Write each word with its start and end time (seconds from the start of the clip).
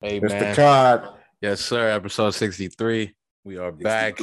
Hey 0.00 0.20
Mr. 0.20 0.28
man. 0.28 0.54
Cod. 0.56 1.08
Yes, 1.40 1.60
sir. 1.60 1.88
Episode 1.90 2.30
63. 2.32 3.14
We 3.44 3.56
are 3.58 3.72
back. 3.72 4.18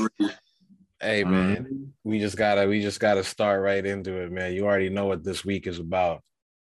Hey 1.00 1.23
man. 1.23 1.93
We 2.03 2.19
just 2.19 2.38
gotta 2.38 2.67
we 2.67 2.81
just 2.81 3.00
gotta 3.00 3.23
start 3.23 3.61
right 3.61 3.85
into 3.85 4.13
it, 4.17 4.32
man. 4.32 4.53
You 4.53 4.66
already 4.66 4.90
know 4.90 5.05
what 5.05 5.24
this 5.24 5.45
week 5.45 5.67
is 5.67 5.79
about. 5.79 6.24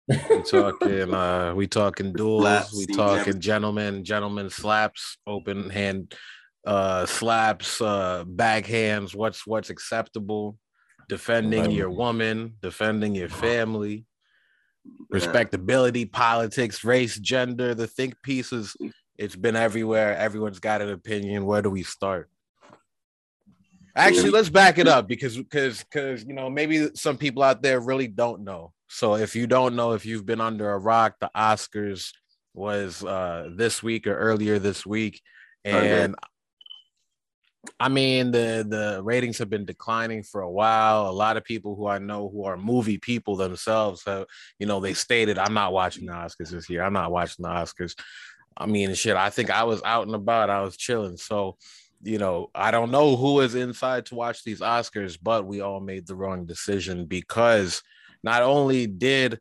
We 0.09 0.17
talking 0.51 1.15
uh 1.15 1.55
we 1.55 1.67
talking 1.67 2.13
duels, 2.13 2.43
Slaps, 2.43 2.77
we 2.77 2.85
see, 2.85 2.95
talking 2.95 3.41
gentlemen, 3.41 4.05
gentlemen 4.05 4.51
slaps, 4.51 5.19
open 5.27 5.71
hand 5.71 6.15
uh 6.67 7.07
slaps, 7.07 7.81
uh 7.81 8.25
backhands, 8.25 9.15
what's 9.15 9.47
what's 9.47 9.71
acceptable, 9.71 10.59
defending 11.09 11.63
Right. 11.65 11.73
your 11.73 11.91
woman, 11.91 12.55
defending 12.61 13.15
your 13.15 13.29
family, 13.29 13.95
Yeah. 13.95 14.03
Respectability, 15.11 16.05
politics, 16.05 16.85
race, 16.85 17.19
gender, 17.19 17.75
the 17.75 17.87
think 17.87 18.21
pieces. 18.23 18.77
It's 19.19 19.37
been 19.37 19.57
everywhere. 19.57 20.17
Everyone's 20.17 20.59
got 20.59 20.83
an 20.83 20.91
opinion. 20.91 21.45
Where 21.45 21.63
do 21.63 21.71
we 21.71 21.83
start? 21.83 22.29
Actually, 23.95 24.31
let's 24.31 24.49
back 24.49 24.79
it 24.79 24.89
up 24.89 25.07
because 25.07 25.37
because 25.37 25.85
because 25.85 26.25
you 26.25 26.33
know 26.33 26.49
maybe 26.49 26.89
some 26.95 27.19
people 27.19 27.43
out 27.43 27.63
there 27.63 27.79
really 27.79 28.09
don't 28.09 28.43
know. 28.43 28.73
So 28.89 29.17
if 29.17 29.37
you 29.37 29.47
don't 29.47 29.77
know, 29.77 29.93
if 29.93 30.07
you've 30.07 30.25
been 30.25 30.41
under 30.41 30.71
a 30.71 30.79
rock, 30.79 31.17
the 31.21 31.31
Oscars 31.37 32.13
was 32.55 33.05
uh 33.05 33.51
this 33.55 33.83
week 33.83 34.07
or 34.07 34.17
earlier 34.17 34.59
this 34.59 34.87
week, 34.87 35.21
and 35.65 36.15
I 37.79 37.89
mean 37.89 38.33
the 38.33 38.67
the 38.69 39.01
ratings 39.03 39.39
have 39.39 39.51
been 39.51 39.65
declining 39.65 40.23
for 40.25 40.41
a 40.41 40.51
while. 40.51 41.09
A 41.09 41.13
lot 41.13 41.37
of 41.37 41.45
people 41.45 41.77
who 41.77 41.87
I 41.87 41.99
know 41.99 42.29
who 42.29 42.45
are 42.45 42.57
movie 42.57 42.99
people 42.99 43.37
themselves 43.37 44.03
have, 44.05 44.27
you 44.59 44.67
know, 44.67 44.81
they 44.81 44.95
stated, 44.95 45.39
"I'm 45.39 45.55
not 45.55 45.73
watching 45.73 46.07
the 46.07 46.13
Oscars 46.13 46.51
this 46.51 46.69
year. 46.69 46.83
I'm 46.83 46.93
not 46.93 47.13
watching 47.13 47.45
the 47.45 47.49
Oscars." 47.49 47.95
I 48.57 48.67
mean, 48.67 48.93
shit. 48.95 49.17
I 49.17 49.31
think 49.31 49.51
I 49.51 49.65
was 49.65 49.83
out 49.85 50.07
and 50.07 50.15
about. 50.15 50.51
I 50.51 50.63
was 50.63 50.77
chilling. 50.77 51.17
So, 51.17 51.57
you 52.03 52.19
know, 52.19 52.51
I 52.55 52.71
don't 52.71 52.91
know 52.91 53.17
who 53.17 53.41
is 53.41 53.55
inside 53.55 54.07
to 54.07 54.17
watch 54.17 54.43
these 54.45 54.61
Oscars, 54.61 55.17
but 55.21 55.47
we 55.47 55.61
all 55.61 55.81
made 55.81 56.07
the 56.07 56.17
wrong 56.17 56.47
decision 56.47 57.07
because 57.07 57.83
not 58.25 58.43
only 58.43 58.87
did 58.87 59.41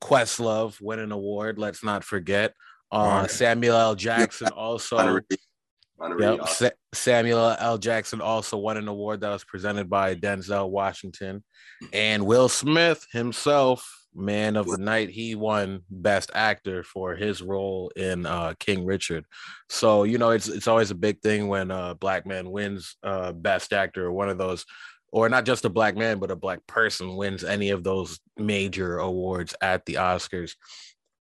Questlove 0.00 0.80
win 0.80 0.98
an 1.00 1.12
award, 1.12 1.58
let's 1.58 1.84
not 1.84 2.02
forget. 2.02 2.54
Uh. 2.90 3.26
Samuel 3.26 3.76
L. 3.76 3.94
Jackson 3.94 4.48
also 4.48 5.20
Yep. 6.00 6.48
Sa- 6.48 6.70
Samuel 6.92 7.56
L. 7.58 7.78
Jackson 7.78 8.20
also 8.20 8.56
won 8.58 8.76
an 8.76 8.88
award 8.88 9.20
that 9.20 9.30
was 9.30 9.44
presented 9.44 9.88
by 9.88 10.14
Denzel 10.14 10.70
Washington. 10.70 11.42
And 11.92 12.26
Will 12.26 12.48
Smith 12.48 13.06
himself, 13.12 13.90
man 14.14 14.56
of 14.56 14.66
the 14.66 14.78
night, 14.78 15.10
he 15.10 15.34
won 15.34 15.82
Best 15.90 16.30
Actor 16.34 16.84
for 16.84 17.14
his 17.14 17.42
role 17.42 17.90
in 17.96 18.26
uh, 18.26 18.54
King 18.58 18.84
Richard. 18.84 19.24
So, 19.68 20.04
you 20.04 20.18
know, 20.18 20.30
it's 20.30 20.48
it's 20.48 20.68
always 20.68 20.90
a 20.90 20.94
big 20.94 21.20
thing 21.20 21.48
when 21.48 21.70
a 21.70 21.94
black 21.94 22.26
man 22.26 22.50
wins 22.50 22.96
uh, 23.02 23.32
Best 23.32 23.72
Actor 23.72 24.06
or 24.06 24.12
one 24.12 24.28
of 24.28 24.38
those, 24.38 24.64
or 25.12 25.28
not 25.28 25.44
just 25.44 25.64
a 25.64 25.70
black 25.70 25.96
man, 25.96 26.18
but 26.18 26.30
a 26.30 26.36
black 26.36 26.66
person 26.66 27.16
wins 27.16 27.44
any 27.44 27.70
of 27.70 27.84
those 27.84 28.18
major 28.36 28.98
awards 28.98 29.54
at 29.60 29.84
the 29.86 29.94
Oscars. 29.94 30.54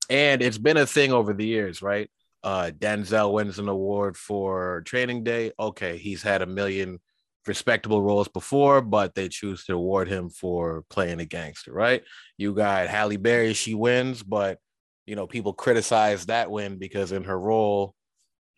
And 0.10 0.42
it's 0.42 0.58
been 0.58 0.78
a 0.78 0.86
thing 0.86 1.12
over 1.12 1.34
the 1.34 1.46
years, 1.46 1.82
right? 1.82 2.10
Uh, 2.44 2.72
Denzel 2.78 3.32
wins 3.32 3.60
an 3.60 3.70
award 3.70 4.18
for 4.18 4.82
Training 4.86 5.24
Day. 5.24 5.52
Okay, 5.58 5.98
he's 5.98 6.22
had 6.22 6.42
a 6.42 6.46
million 6.46 7.00
respectable 7.48 8.02
roles 8.02 8.28
before, 8.28 8.82
but 8.82 9.16
they 9.16 9.30
choose 9.30 9.66
to 9.66 9.74
award 9.74 10.08
him 10.08 10.30
for 10.30 10.84
playing 10.90 11.20
a 11.20 11.26
gangster, 11.26 11.72
right? 11.72 12.04
You 12.38 12.54
got 12.54 12.88
Halle 12.88 13.18
Berry, 13.18 13.54
she 13.54 13.74
wins, 13.74 14.24
but 14.24 14.60
you 15.06 15.16
know, 15.16 15.28
people 15.28 15.54
criticize 15.54 16.28
that 16.28 16.50
win 16.50 16.78
because 16.78 17.12
in 17.12 17.26
her 17.26 17.38
role, 17.38 17.94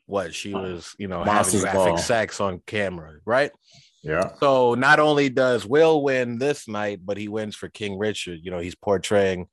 what 0.05 0.35
she 0.35 0.53
was, 0.53 0.95
you 0.99 1.07
know, 1.07 1.23
having 1.23 1.59
graphic 1.61 1.73
Ball. 1.73 1.97
sex 1.97 2.39
on 2.39 2.61
camera, 2.67 3.17
right? 3.25 3.51
Yeah. 4.03 4.33
So 4.39 4.75
not 4.75 4.99
only 4.99 5.29
does 5.29 5.65
Will 5.65 6.03
win 6.03 6.37
this 6.37 6.67
night, 6.67 6.99
but 7.03 7.17
he 7.17 7.27
wins 7.27 7.55
for 7.55 7.69
King 7.69 7.97
Richard. 7.97 8.39
You 8.43 8.51
know, 8.51 8.59
he's 8.59 8.75
portraying 8.75 9.47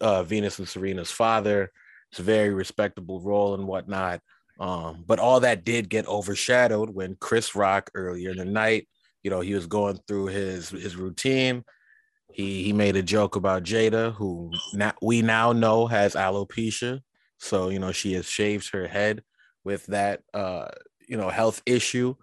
uh, 0.00 0.22
Venus 0.22 0.58
and 0.58 0.68
Serena's 0.68 1.10
father. 1.10 1.70
It's 2.12 2.20
a 2.20 2.24
very 2.24 2.50
respectable 2.50 3.20
role 3.20 3.54
and 3.54 3.66
whatnot. 3.66 4.20
Um, 4.60 5.02
but 5.06 5.18
all 5.18 5.40
that 5.40 5.64
did 5.64 5.88
get 5.88 6.06
overshadowed 6.06 6.90
when 6.90 7.16
Chris 7.18 7.56
Rock 7.56 7.90
earlier 7.94 8.30
in 8.30 8.36
the 8.36 8.44
night, 8.44 8.86
you 9.22 9.30
know, 9.30 9.40
he 9.40 9.54
was 9.54 9.66
going 9.66 9.98
through 10.06 10.26
his 10.26 10.68
his 10.68 10.94
routine. 10.94 11.64
He 12.32 12.64
he 12.64 12.72
made 12.74 12.96
a 12.96 13.02
joke 13.02 13.36
about 13.36 13.62
Jada, 13.62 14.12
who 14.14 14.52
now 14.74 14.92
we 15.00 15.22
now 15.22 15.52
know 15.52 15.86
has 15.86 16.14
alopecia. 16.14 17.00
So 17.38 17.70
you 17.70 17.78
know 17.78 17.92
she 17.92 18.12
has 18.12 18.26
shaved 18.26 18.72
her 18.72 18.86
head 18.86 19.22
with 19.64 19.86
that 19.86 20.20
uh 20.34 20.68
you 21.08 21.16
know 21.16 21.30
health 21.30 21.62
issue. 21.64 22.14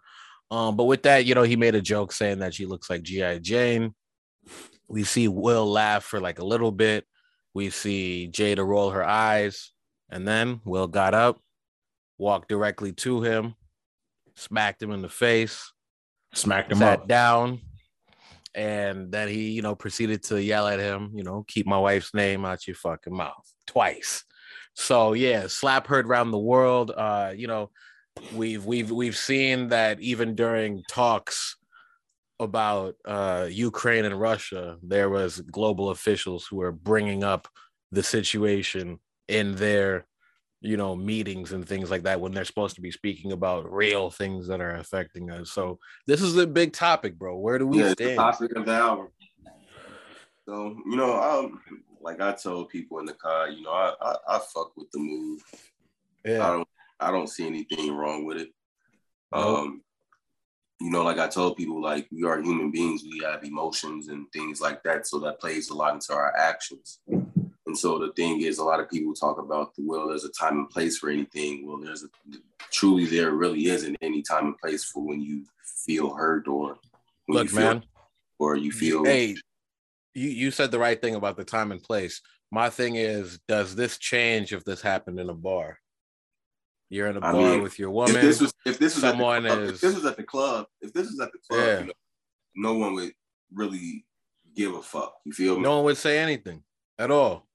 Um, 0.51 0.75
but 0.75 0.85
with 0.85 1.03
that, 1.03 1.25
you 1.25 1.35
know, 1.35 1.43
he 1.43 1.55
made 1.55 1.75
a 1.75 1.81
joke 1.81 2.11
saying 2.11 2.39
that 2.39 2.53
she 2.55 2.65
looks 2.65 2.89
like 2.89 3.03
G.I. 3.03 3.39
Jane. 3.39 3.93
We 4.87 5.03
see 5.03 5.27
Will 5.27 5.69
laugh 5.69 6.03
for 6.03 6.19
like 6.19 6.39
a 6.39 6.45
little 6.45 6.71
bit. 6.71 7.05
We 7.53 7.69
see 7.69 8.29
Jada 8.31 8.65
roll 8.65 8.89
her 8.91 9.03
eyes, 9.03 9.71
and 10.09 10.27
then 10.27 10.61
Will 10.65 10.87
got 10.87 11.13
up, 11.13 11.39
walked 12.17 12.49
directly 12.49 12.91
to 12.93 13.21
him, 13.21 13.55
smacked 14.35 14.81
him 14.81 14.91
in 14.91 15.01
the 15.01 15.09
face, 15.09 15.71
Smacked 16.33 16.71
him 16.71 16.79
sat 16.79 17.01
up. 17.01 17.07
down, 17.07 17.61
and 18.55 19.11
then 19.11 19.27
he, 19.27 19.51
you 19.51 19.61
know, 19.61 19.75
proceeded 19.75 20.23
to 20.23 20.41
yell 20.41 20.67
at 20.67 20.79
him, 20.79 21.11
you 21.13 21.23
know, 21.23 21.43
keep 21.47 21.65
my 21.67 21.77
wife's 21.77 22.13
name 22.13 22.45
out 22.45 22.67
your 22.67 22.75
fucking 22.75 23.15
mouth 23.15 23.45
twice. 23.67 24.23
So 24.75 25.13
yeah, 25.13 25.47
slap 25.47 25.87
heard 25.87 26.07
around 26.07 26.31
the 26.31 26.37
world. 26.39 26.91
Uh, 26.95 27.33
you 27.35 27.47
know, 27.47 27.71
we've 28.33 28.65
we've 28.65 28.91
we've 28.91 29.17
seen 29.17 29.69
that 29.69 29.99
even 29.99 30.35
during 30.35 30.83
talks 30.89 31.55
about 32.39 32.95
uh 33.05 33.47
Ukraine 33.49 34.05
and 34.05 34.19
Russia, 34.19 34.77
there 34.81 35.09
was 35.09 35.41
global 35.41 35.89
officials 35.89 36.47
who 36.47 36.57
were 36.57 36.71
bringing 36.71 37.23
up 37.23 37.47
the 37.91 38.03
situation 38.03 38.99
in 39.29 39.55
their 39.55 40.05
you 40.61 40.75
know 40.75 40.95
meetings 40.95 41.53
and 41.53 41.65
things 41.65 41.89
like 41.89 42.03
that 42.03 42.19
when 42.19 42.33
they're 42.33 42.43
supposed 42.43 42.75
to 42.75 42.81
be 42.81 42.91
speaking 42.91 43.31
about 43.31 43.71
real 43.71 44.09
things 44.09 44.47
that 44.47 44.59
are 44.59 44.75
affecting 44.75 45.31
us. 45.31 45.51
So 45.51 45.79
this 46.05 46.21
is 46.21 46.35
a 46.37 46.45
big 46.45 46.73
topic, 46.73 47.17
bro. 47.17 47.37
Where 47.37 47.57
do 47.57 47.67
we 47.67 47.79
yeah, 47.79 47.91
stand? 47.91 48.17
topic 48.17 48.55
of 48.55 48.65
the 48.65 48.73
hour. 48.73 49.11
So, 50.45 50.75
you 50.85 50.95
know, 50.95 51.21
um, 51.21 51.61
like 52.01 52.19
I 52.19 52.33
told 52.33 52.69
people 52.69 52.99
in 52.99 53.05
the 53.05 53.13
car, 53.13 53.49
you 53.49 53.61
know, 53.61 53.71
I, 53.71 53.93
I, 54.01 54.15
I 54.27 54.39
fuck 54.39 54.75
with 54.75 54.89
the 54.91 54.99
move. 54.99 55.41
yeah. 56.25 56.45
I 56.45 56.51
don't 56.51 56.67
I 56.99 57.11
don't 57.11 57.29
see 57.29 57.45
anything 57.45 57.95
wrong 57.95 58.25
with 58.25 58.37
it. 58.37 58.49
Nope. 59.33 59.59
Um, 59.59 59.81
you 60.81 60.89
know, 60.89 61.03
like 61.03 61.19
I 61.19 61.27
told 61.27 61.57
people, 61.57 61.81
like 61.81 62.07
we 62.11 62.23
are 62.23 62.41
human 62.41 62.71
beings, 62.71 63.03
we 63.03 63.19
have 63.23 63.43
emotions 63.43 64.07
and 64.07 64.25
things 64.31 64.59
like 64.59 64.81
that. 64.83 65.07
So 65.07 65.19
that 65.19 65.39
plays 65.39 65.69
a 65.69 65.75
lot 65.75 65.93
into 65.93 66.13
our 66.13 66.35
actions. 66.35 66.99
And 67.69 67.77
so 67.77 67.99
the 67.99 68.11
thing 68.13 68.41
is, 68.41 68.57
a 68.57 68.63
lot 68.63 68.79
of 68.79 68.89
people 68.89 69.13
talk 69.13 69.37
about 69.37 69.75
the 69.75 69.83
well, 69.85 70.07
there's 70.07 70.23
a 70.23 70.31
time 70.31 70.57
and 70.57 70.69
place 70.71 70.97
for 70.97 71.11
anything. 71.11 71.67
Well, 71.67 71.77
there's 71.77 72.03
a 72.03 72.07
truly 72.71 73.05
there 73.05 73.29
really 73.33 73.67
isn't 73.67 73.95
any 74.01 74.23
time 74.23 74.47
and 74.47 74.57
place 74.57 74.83
for 74.83 75.05
when 75.05 75.21
you 75.21 75.45
feel 75.85 76.11
hurt 76.15 76.47
or 76.47 76.79
when 77.27 77.37
look, 77.37 77.43
you 77.43 77.49
feel 77.51 77.59
man. 77.61 77.83
or 78.39 78.55
you 78.55 78.71
feel 78.71 79.05
Hey, 79.05 79.35
you 80.15 80.29
you 80.29 80.49
said 80.49 80.71
the 80.71 80.79
right 80.79 80.99
thing 80.99 81.13
about 81.13 81.37
the 81.37 81.43
time 81.43 81.71
and 81.71 81.81
place. 81.83 82.21
My 82.51 82.71
thing 82.71 82.95
is, 82.95 83.39
does 83.47 83.75
this 83.75 83.99
change 83.99 84.51
if 84.51 84.63
this 84.65 84.81
happened 84.81 85.19
in 85.19 85.29
a 85.29 85.35
bar? 85.35 85.77
You're 86.89 87.05
in 87.05 87.17
a 87.17 87.19
I 87.23 87.31
bar 87.33 87.51
mean, 87.51 87.61
with 87.61 87.77
your 87.77 87.89
if 87.89 87.93
woman. 87.93 88.13
this 88.25 88.41
was 88.41 88.51
if 88.65 88.79
this 88.79 88.95
was 88.95 89.03
someone 89.03 89.45
at 89.45 89.59
the 89.59 89.59
club, 89.59 89.69
is- 89.69 89.75
if 89.75 89.81
this 89.81 89.95
was 89.95 90.05
at 90.05 90.17
the 90.17 90.23
club, 90.23 90.65
if 90.81 90.91
this 90.93 91.05
was 91.11 91.19
at 91.19 91.31
the 91.31 91.39
club, 91.47 91.67
Yeah. 91.67 91.79
you 91.81 91.85
know, 91.85 91.93
no 92.55 92.73
one 92.79 92.95
would 92.95 93.13
really 93.53 94.07
give 94.55 94.73
a 94.73 94.81
fuck. 94.81 95.17
You 95.23 95.33
feel 95.33 95.57
me? 95.57 95.61
no 95.61 95.75
one 95.75 95.85
would 95.85 95.97
say 95.97 96.17
anything 96.17 96.63
at 96.97 97.11
all. 97.11 97.45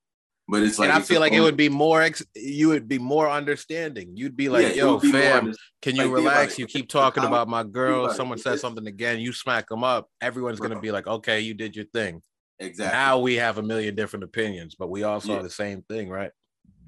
But 0.47 0.63
it's 0.63 0.79
like 0.79 0.91
and 0.91 0.99
I 0.99 1.01
feel 1.01 1.21
like 1.21 1.33
it 1.33 1.41
would 1.41 1.57
be 1.57 1.71
more 1.71 2.03
ex- 2.03 2.23
you 2.35 2.69
would 2.69 2.87
be 2.87 2.99
more 2.99 3.31
understanding. 3.31 4.15
You'd 4.15 4.37
be 4.37 4.51
like, 4.51 4.69
Yeah, 4.77 4.85
"Yo, 4.85 4.93
would 4.95 5.03
be 5.03 5.11
more 5.13 5.21
fam, 5.21 5.39
under- 5.47 5.57
can 5.81 5.97
you 5.97 6.03
about 6.05 6.15
relax? 6.15 6.59
You 6.59 6.67
keep 6.67 6.89
talking 6.89 7.25
about 7.25 7.49
my 7.49 7.65
girl. 7.65 8.13
Someone 8.13 8.37
says 8.39 8.61
something 8.61 8.87
again, 8.87 9.21
you 9.21 9.33
smack 9.33 9.69
them 9.69 9.83
up. 9.83 10.09
Everyone's 10.21 10.61
gonna 10.61 10.81
be 10.81 10.91
like, 10.93 11.07
"Okay, 11.07 11.41
you 11.41 11.55
did 11.55 11.75
your 11.77 11.87
thing." 11.87 12.21
exactly. 12.61 12.97
Now 12.97 13.19
we 13.19 13.35
have 13.37 13.59
a 13.59 13.63
million 13.63 13.95
different 13.95 14.23
opinions, 14.25 14.77
but 14.79 14.89
we 14.89 15.03
all 15.03 15.21
saw 15.21 15.37
Yeah. 15.37 15.43
the 15.43 15.51
same 15.51 15.83
thing, 15.83 16.09
right? 16.09 16.31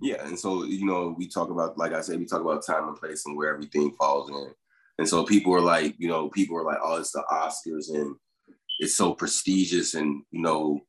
Yeah, 0.00 0.24
and 0.26 0.38
so 0.38 0.64
you 0.64 0.84
know, 0.84 1.14
we 1.16 1.26
talk 1.26 1.50
about, 1.50 1.76
like 1.78 1.92
I 1.92 2.02
said, 2.02 2.18
we 2.18 2.26
talk 2.26 2.42
about 2.42 2.64
time 2.64 2.86
and 2.88 2.96
place 2.96 3.24
and 3.26 3.36
where 3.36 3.52
everything 3.52 3.90
falls 3.98 4.28
in. 4.30 4.52
And 4.98 5.08
so 5.08 5.24
people 5.24 5.52
are 5.54 5.60
like, 5.60 5.94
you 5.98 6.08
know, 6.08 6.28
people 6.28 6.56
are 6.58 6.64
like, 6.64 6.78
oh, 6.82 6.96
it's 6.96 7.10
the 7.12 7.24
Oscars 7.30 7.92
and 7.94 8.14
it's 8.78 8.94
so 8.94 9.14
prestigious, 9.14 9.94
and 9.94 10.22
you 10.30 10.42
know, 10.42 10.80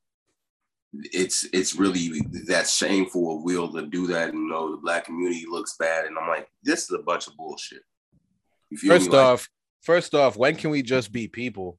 it's 0.94 1.46
it's 1.52 1.74
really 1.74 2.20
that 2.46 2.66
shameful 2.68 3.36
of 3.36 3.42
Will 3.44 3.72
to 3.72 3.86
do 3.86 4.06
that. 4.08 4.30
And 4.30 4.38
you 4.44 4.48
know, 4.48 4.70
the 4.70 4.76
black 4.78 5.04
community 5.06 5.44
looks 5.48 5.76
bad, 5.78 6.06
and 6.06 6.16
I'm 6.18 6.28
like, 6.28 6.48
this 6.62 6.84
is 6.84 6.90
a 6.92 7.02
bunch 7.02 7.26
of 7.26 7.36
bullshit. 7.36 7.82
First 8.86 9.10
me? 9.10 9.16
Like, 9.16 9.26
off, 9.26 9.48
first 9.82 10.14
off, 10.14 10.36
when 10.36 10.56
can 10.56 10.70
we 10.70 10.82
just 10.82 11.12
be 11.12 11.28
people 11.28 11.78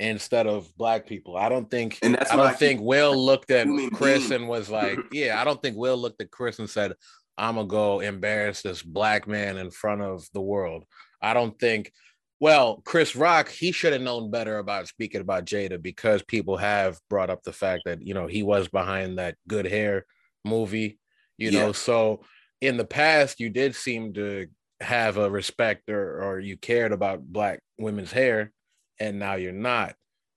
instead 0.00 0.46
of 0.46 0.74
black 0.76 1.06
people? 1.06 1.36
I 1.36 1.48
don't 1.48 1.70
think 1.70 1.98
And 2.02 2.14
that's 2.14 2.30
I 2.32 2.36
don't 2.36 2.46
I 2.46 2.52
think 2.52 2.80
keep- 2.80 2.86
Will 2.86 3.16
looked 3.16 3.50
at 3.50 3.66
Chris 3.92 4.28
being. 4.28 4.40
and 4.42 4.48
was 4.48 4.68
like, 4.70 4.98
yeah, 5.12 5.40
I 5.40 5.44
don't 5.44 5.60
think 5.62 5.76
Will 5.76 5.96
looked 5.96 6.20
at 6.20 6.30
Chris 6.30 6.58
and 6.58 6.68
said, 6.70 6.94
I'm 7.36 7.56
gonna 7.56 7.66
go 7.68 8.00
embarrass 8.00 8.62
this 8.62 8.82
black 8.82 9.26
man 9.26 9.56
in 9.56 9.70
front 9.70 10.02
of 10.02 10.24
the 10.34 10.40
world. 10.42 10.84
I 11.20 11.34
don't 11.34 11.58
think. 11.58 11.92
Well, 12.40 12.82
Chris 12.84 13.14
Rock, 13.16 13.48
he 13.48 13.72
should 13.72 13.92
have 13.92 14.02
known 14.02 14.30
better 14.30 14.58
about 14.58 14.88
speaking 14.88 15.20
about 15.20 15.46
Jada 15.46 15.80
because 15.80 16.22
people 16.22 16.56
have 16.56 16.98
brought 17.08 17.30
up 17.30 17.42
the 17.42 17.52
fact 17.52 17.82
that 17.86 18.02
you 18.02 18.14
know 18.14 18.26
he 18.26 18.42
was 18.42 18.68
behind 18.68 19.18
that 19.18 19.36
Good 19.48 19.66
Hair 19.66 20.04
movie. 20.44 20.98
You 21.38 21.50
yeah. 21.50 21.60
know, 21.60 21.72
so 21.72 22.22
in 22.60 22.76
the 22.76 22.84
past 22.84 23.40
you 23.40 23.50
did 23.50 23.74
seem 23.74 24.12
to 24.14 24.48
have 24.80 25.16
a 25.16 25.30
respect 25.30 25.88
or 25.88 26.22
or 26.22 26.40
you 26.40 26.56
cared 26.56 26.92
about 26.92 27.24
black 27.24 27.60
women's 27.78 28.12
hair, 28.12 28.52
and 28.98 29.18
now 29.18 29.34
you're 29.34 29.52
not. 29.52 29.94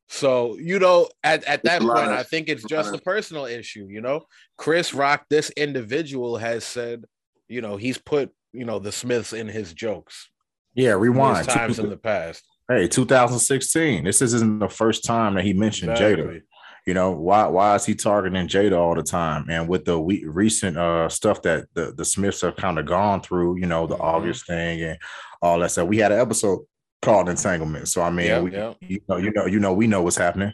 So, 0.09 0.57
you 0.57 0.79
know, 0.79 1.09
at, 1.23 1.43
at 1.43 1.63
that 1.63 1.81
point, 1.81 1.93
I 1.93 2.23
think 2.23 2.47
it's 2.47 2.63
just 2.63 2.93
a 2.93 2.97
personal 2.97 3.45
issue. 3.45 3.87
You 3.89 4.01
know, 4.01 4.25
Chris 4.57 4.93
Rock, 4.93 5.25
this 5.29 5.49
individual 5.51 6.37
has 6.37 6.63
said, 6.63 7.03
you 7.49 7.61
know, 7.61 7.75
he's 7.75 7.97
put, 7.97 8.31
you 8.53 8.63
know, 8.63 8.79
the 8.79 8.91
Smiths 8.91 9.33
in 9.33 9.47
his 9.47 9.73
jokes. 9.73 10.29
Yeah, 10.77 10.91
rewind. 10.91 11.49
Times 11.49 11.79
in 11.79 11.89
the 11.89 11.97
past. 11.97 12.43
Hey, 12.69 12.87
2016. 12.87 14.03
This 14.03 14.21
isn't 14.21 14.59
the 14.59 14.69
first 14.69 15.03
time 15.03 15.33
that 15.33 15.43
he 15.43 15.51
mentioned 15.51 15.91
exactly. 15.91 16.23
Jada. 16.23 16.41
You 16.85 16.93
know, 16.93 17.11
why 17.11 17.47
why 17.47 17.75
is 17.75 17.85
he 17.85 17.95
targeting 17.95 18.47
Jada 18.47 18.77
all 18.77 18.95
the 18.95 19.03
time? 19.03 19.47
And 19.49 19.67
with 19.67 19.85
the 19.85 19.99
we, 19.99 20.23
recent 20.25 20.77
uh 20.77 21.09
stuff 21.09 21.41
that 21.41 21.65
the, 21.73 21.93
the 21.97 22.05
Smiths 22.05 22.41
have 22.41 22.55
kind 22.55 22.77
of 22.77 22.85
gone 22.85 23.21
through, 23.21 23.57
you 23.57 23.65
know, 23.65 23.87
the 23.87 23.95
mm-hmm. 23.95 24.03
August 24.03 24.45
thing 24.45 24.81
and 24.83 24.97
all 25.41 25.59
that 25.59 25.71
stuff. 25.71 25.87
We 25.87 25.97
had 25.97 26.11
an 26.11 26.19
episode 26.19 26.59
called 27.01 27.27
entanglement. 27.27 27.87
So 27.87 28.03
I 28.03 28.11
mean, 28.11 28.27
yeah, 28.27 28.39
we, 28.39 28.51
you 28.87 29.01
know, 29.09 29.17
you 29.17 29.31
know, 29.31 29.45
you 29.47 29.59
know, 29.59 29.73
we 29.73 29.87
know 29.87 30.03
what's 30.03 30.15
happening. 30.15 30.53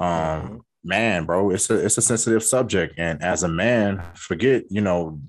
Um, 0.00 0.08
mm-hmm. 0.08 0.56
man, 0.84 1.26
bro, 1.26 1.50
it's 1.50 1.68
a 1.68 1.84
it's 1.84 1.98
a 1.98 2.02
sensitive 2.02 2.44
subject, 2.44 2.94
and 2.96 3.20
as 3.22 3.42
a 3.42 3.48
man, 3.48 4.02
forget, 4.14 4.64
you 4.70 4.80
know, 4.80 5.20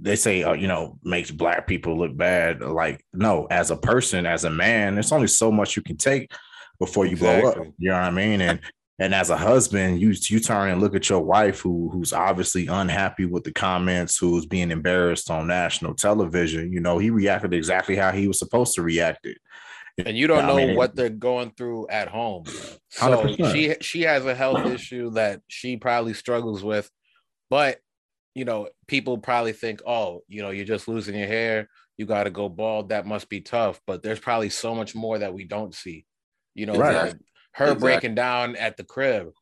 they 0.00 0.16
say, 0.16 0.42
uh, 0.42 0.52
you 0.52 0.68
know, 0.68 0.98
makes 1.02 1.30
black 1.30 1.66
people 1.66 1.98
look 1.98 2.16
bad. 2.16 2.60
Like, 2.60 3.04
no, 3.12 3.46
as 3.50 3.70
a 3.70 3.76
person, 3.76 4.26
as 4.26 4.44
a 4.44 4.50
man, 4.50 4.94
there's 4.94 5.12
only 5.12 5.26
so 5.26 5.50
much 5.50 5.76
you 5.76 5.82
can 5.82 5.96
take 5.96 6.32
before 6.78 7.06
you 7.06 7.12
exactly. 7.12 7.42
blow 7.42 7.50
up. 7.50 7.74
You 7.78 7.90
know 7.90 7.96
what 7.96 8.04
I 8.04 8.10
mean? 8.10 8.40
And 8.40 8.60
and 8.98 9.14
as 9.14 9.30
a 9.30 9.36
husband, 9.36 10.00
you 10.00 10.14
you 10.28 10.40
turn 10.40 10.70
and 10.70 10.80
look 10.80 10.94
at 10.94 11.08
your 11.08 11.20
wife 11.20 11.60
who 11.60 11.88
who's 11.90 12.12
obviously 12.12 12.66
unhappy 12.66 13.24
with 13.24 13.44
the 13.44 13.52
comments, 13.52 14.18
who's 14.18 14.46
being 14.46 14.70
embarrassed 14.70 15.30
on 15.30 15.46
national 15.46 15.94
television. 15.94 16.72
You 16.72 16.80
know, 16.80 16.98
he 16.98 17.10
reacted 17.10 17.54
exactly 17.54 17.96
how 17.96 18.12
he 18.12 18.28
was 18.28 18.38
supposed 18.38 18.74
to 18.74 18.82
react 18.82 19.26
it 19.26 19.38
and 19.98 20.16
you 20.16 20.26
don't 20.26 20.46
know 20.46 20.58
I 20.58 20.66
mean, 20.66 20.76
what 20.76 20.96
they're 20.96 21.10
going 21.10 21.50
through 21.50 21.88
at 21.88 22.08
home. 22.08 22.44
So 22.88 23.24
100%. 23.24 23.52
she 23.52 23.74
she 23.80 24.02
has 24.02 24.24
a 24.26 24.34
health 24.34 24.66
issue 24.66 25.10
that 25.12 25.40
she 25.48 25.76
probably 25.76 26.14
struggles 26.14 26.62
with, 26.62 26.90
but 27.50 27.78
you 28.34 28.44
know, 28.44 28.68
people 28.86 29.18
probably 29.18 29.52
think, 29.52 29.80
oh, 29.86 30.22
you 30.28 30.42
know, 30.42 30.50
you're 30.50 30.64
just 30.64 30.88
losing 30.88 31.16
your 31.16 31.28
hair, 31.28 31.68
you 31.96 32.06
got 32.06 32.24
to 32.24 32.30
go 32.30 32.48
bald. 32.48 32.88
That 32.88 33.06
must 33.06 33.28
be 33.28 33.40
tough, 33.40 33.80
but 33.86 34.02
there's 34.02 34.20
probably 34.20 34.50
so 34.50 34.74
much 34.74 34.94
more 34.94 35.18
that 35.18 35.34
we 35.34 35.44
don't 35.44 35.74
see. 35.74 36.06
You 36.54 36.66
know, 36.66 36.74
right. 36.74 36.94
like 36.94 37.16
her 37.52 37.64
exactly. 37.66 37.80
breaking 37.80 38.14
down 38.14 38.56
at 38.56 38.76
the 38.76 38.84
crib 38.84 39.32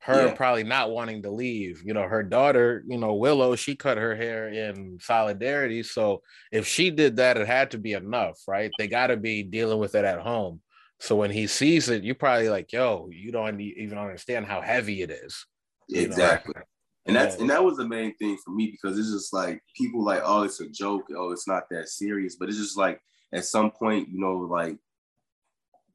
her 0.00 0.26
yeah. 0.26 0.32
probably 0.32 0.64
not 0.64 0.90
wanting 0.90 1.22
to 1.22 1.30
leave. 1.30 1.82
You 1.84 1.94
know, 1.94 2.02
her 2.02 2.22
daughter, 2.22 2.84
you 2.86 2.98
know, 2.98 3.14
Willow, 3.14 3.56
she 3.56 3.74
cut 3.74 3.98
her 3.98 4.14
hair 4.14 4.48
in 4.48 4.98
solidarity. 5.00 5.82
So 5.82 6.22
if 6.52 6.66
she 6.66 6.90
did 6.90 7.16
that, 7.16 7.36
it 7.36 7.46
had 7.46 7.72
to 7.72 7.78
be 7.78 7.92
enough, 7.92 8.38
right? 8.46 8.70
They 8.78 8.86
got 8.86 9.08
to 9.08 9.16
be 9.16 9.42
dealing 9.42 9.78
with 9.78 9.94
it 9.94 10.04
at 10.04 10.20
home. 10.20 10.60
So 11.00 11.16
when 11.16 11.30
he 11.30 11.46
sees 11.46 11.88
it, 11.88 12.04
you 12.04 12.14
probably 12.14 12.48
like, 12.48 12.72
yo, 12.72 13.08
you 13.12 13.32
don't 13.32 13.60
even 13.60 13.98
understand 13.98 14.46
how 14.46 14.60
heavy 14.60 15.02
it 15.02 15.10
is. 15.10 15.46
Exactly. 15.90 16.54
Know? 16.56 16.62
And 17.08 17.16
that's 17.16 17.36
yeah. 17.36 17.40
and 17.40 17.50
that 17.50 17.64
was 17.64 17.78
the 17.78 17.88
main 17.88 18.14
thing 18.16 18.36
for 18.44 18.50
me 18.50 18.70
because 18.70 18.98
it's 18.98 19.10
just 19.10 19.32
like 19.32 19.62
people 19.74 20.04
like, 20.04 20.20
oh, 20.24 20.42
it's 20.42 20.60
a 20.60 20.68
joke, 20.68 21.06
oh, 21.16 21.32
it's 21.32 21.48
not 21.48 21.64
that 21.70 21.88
serious. 21.88 22.36
But 22.36 22.50
it's 22.50 22.58
just 22.58 22.76
like 22.76 23.00
at 23.32 23.46
some 23.46 23.70
point, 23.70 24.10
you 24.10 24.20
know, 24.20 24.36
like 24.36 24.76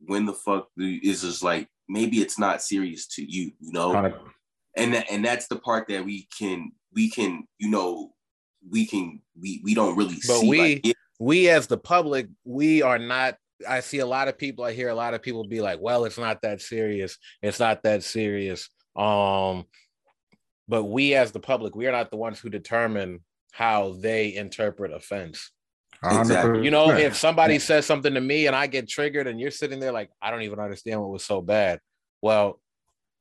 when 0.07 0.25
the 0.25 0.33
fuck 0.33 0.69
is 0.77 1.21
just 1.21 1.44
like 1.44 1.69
maybe 1.88 2.18
it's 2.18 2.39
not 2.39 2.63
serious 2.63 3.06
to 3.07 3.24
you, 3.24 3.51
you 3.60 3.71
know? 3.71 4.13
And 4.75 4.95
that, 4.95 5.06
and 5.12 5.24
that's 5.24 5.48
the 5.48 5.57
part 5.57 5.88
that 5.89 6.04
we 6.04 6.27
can 6.36 6.71
we 6.92 7.12
can, 7.12 7.48
you 7.59 7.69
know, 7.69 8.13
we 8.68 8.88
can 8.88 9.21
we 9.39 9.62
we 9.63 9.75
don't 9.75 9.95
really 9.95 10.16
but 10.27 10.39
see. 10.39 10.50
we 10.50 10.59
like 10.59 10.95
we 11.19 11.48
as 11.48 11.68
the 11.68 11.77
public, 11.77 12.27
we 12.44 12.81
are 12.81 12.98
not 12.98 13.38
I 13.69 13.81
see 13.81 14.00
a 14.00 14.06
lot 14.06 14.27
of 14.27 14.38
people, 14.39 14.66
I 14.66 14.74
hear 14.74 14.89
a 14.89 14.95
lot 14.95 15.13
of 15.13 15.21
people 15.21 15.48
be 15.48 15.62
like, 15.62 15.80
well, 15.80 16.06
it's 16.06 16.18
not 16.18 16.42
that 16.42 16.59
serious. 16.59 17.19
It's 17.44 17.59
not 17.59 17.83
that 17.83 18.04
serious. 18.04 18.68
Um, 18.95 19.66
but 20.68 20.86
we 20.86 21.15
as 21.15 21.31
the 21.31 21.39
public, 21.39 21.75
we 21.75 21.88
are 21.88 21.92
not 21.92 22.12
the 22.12 22.18
ones 22.18 22.39
who 22.39 22.50
determine 22.50 23.19
how 23.51 23.94
they 24.00 24.33
interpret 24.33 24.92
offense. 24.94 25.51
Exactly. 26.04 26.63
You 26.63 26.71
know, 26.71 26.92
if 26.92 27.15
somebody 27.15 27.60
says 27.60 27.86
something 27.86 28.13
to 28.13 28.21
me 28.21 28.48
and 28.48 28.56
I 28.56 28.68
get 28.68 28.89
triggered 28.89 29.27
and 29.27 29.39
you're 29.39 29.51
sitting 29.51 29.80
there 29.80 29.92
like, 29.92 30.10
I 30.21 30.31
don't 30.31 30.42
even 30.42 30.60
understand 30.60 31.00
what 31.00 31.12
was 31.12 31.24
so 31.24 31.42
bad. 31.42 31.80
Well, 32.21 32.60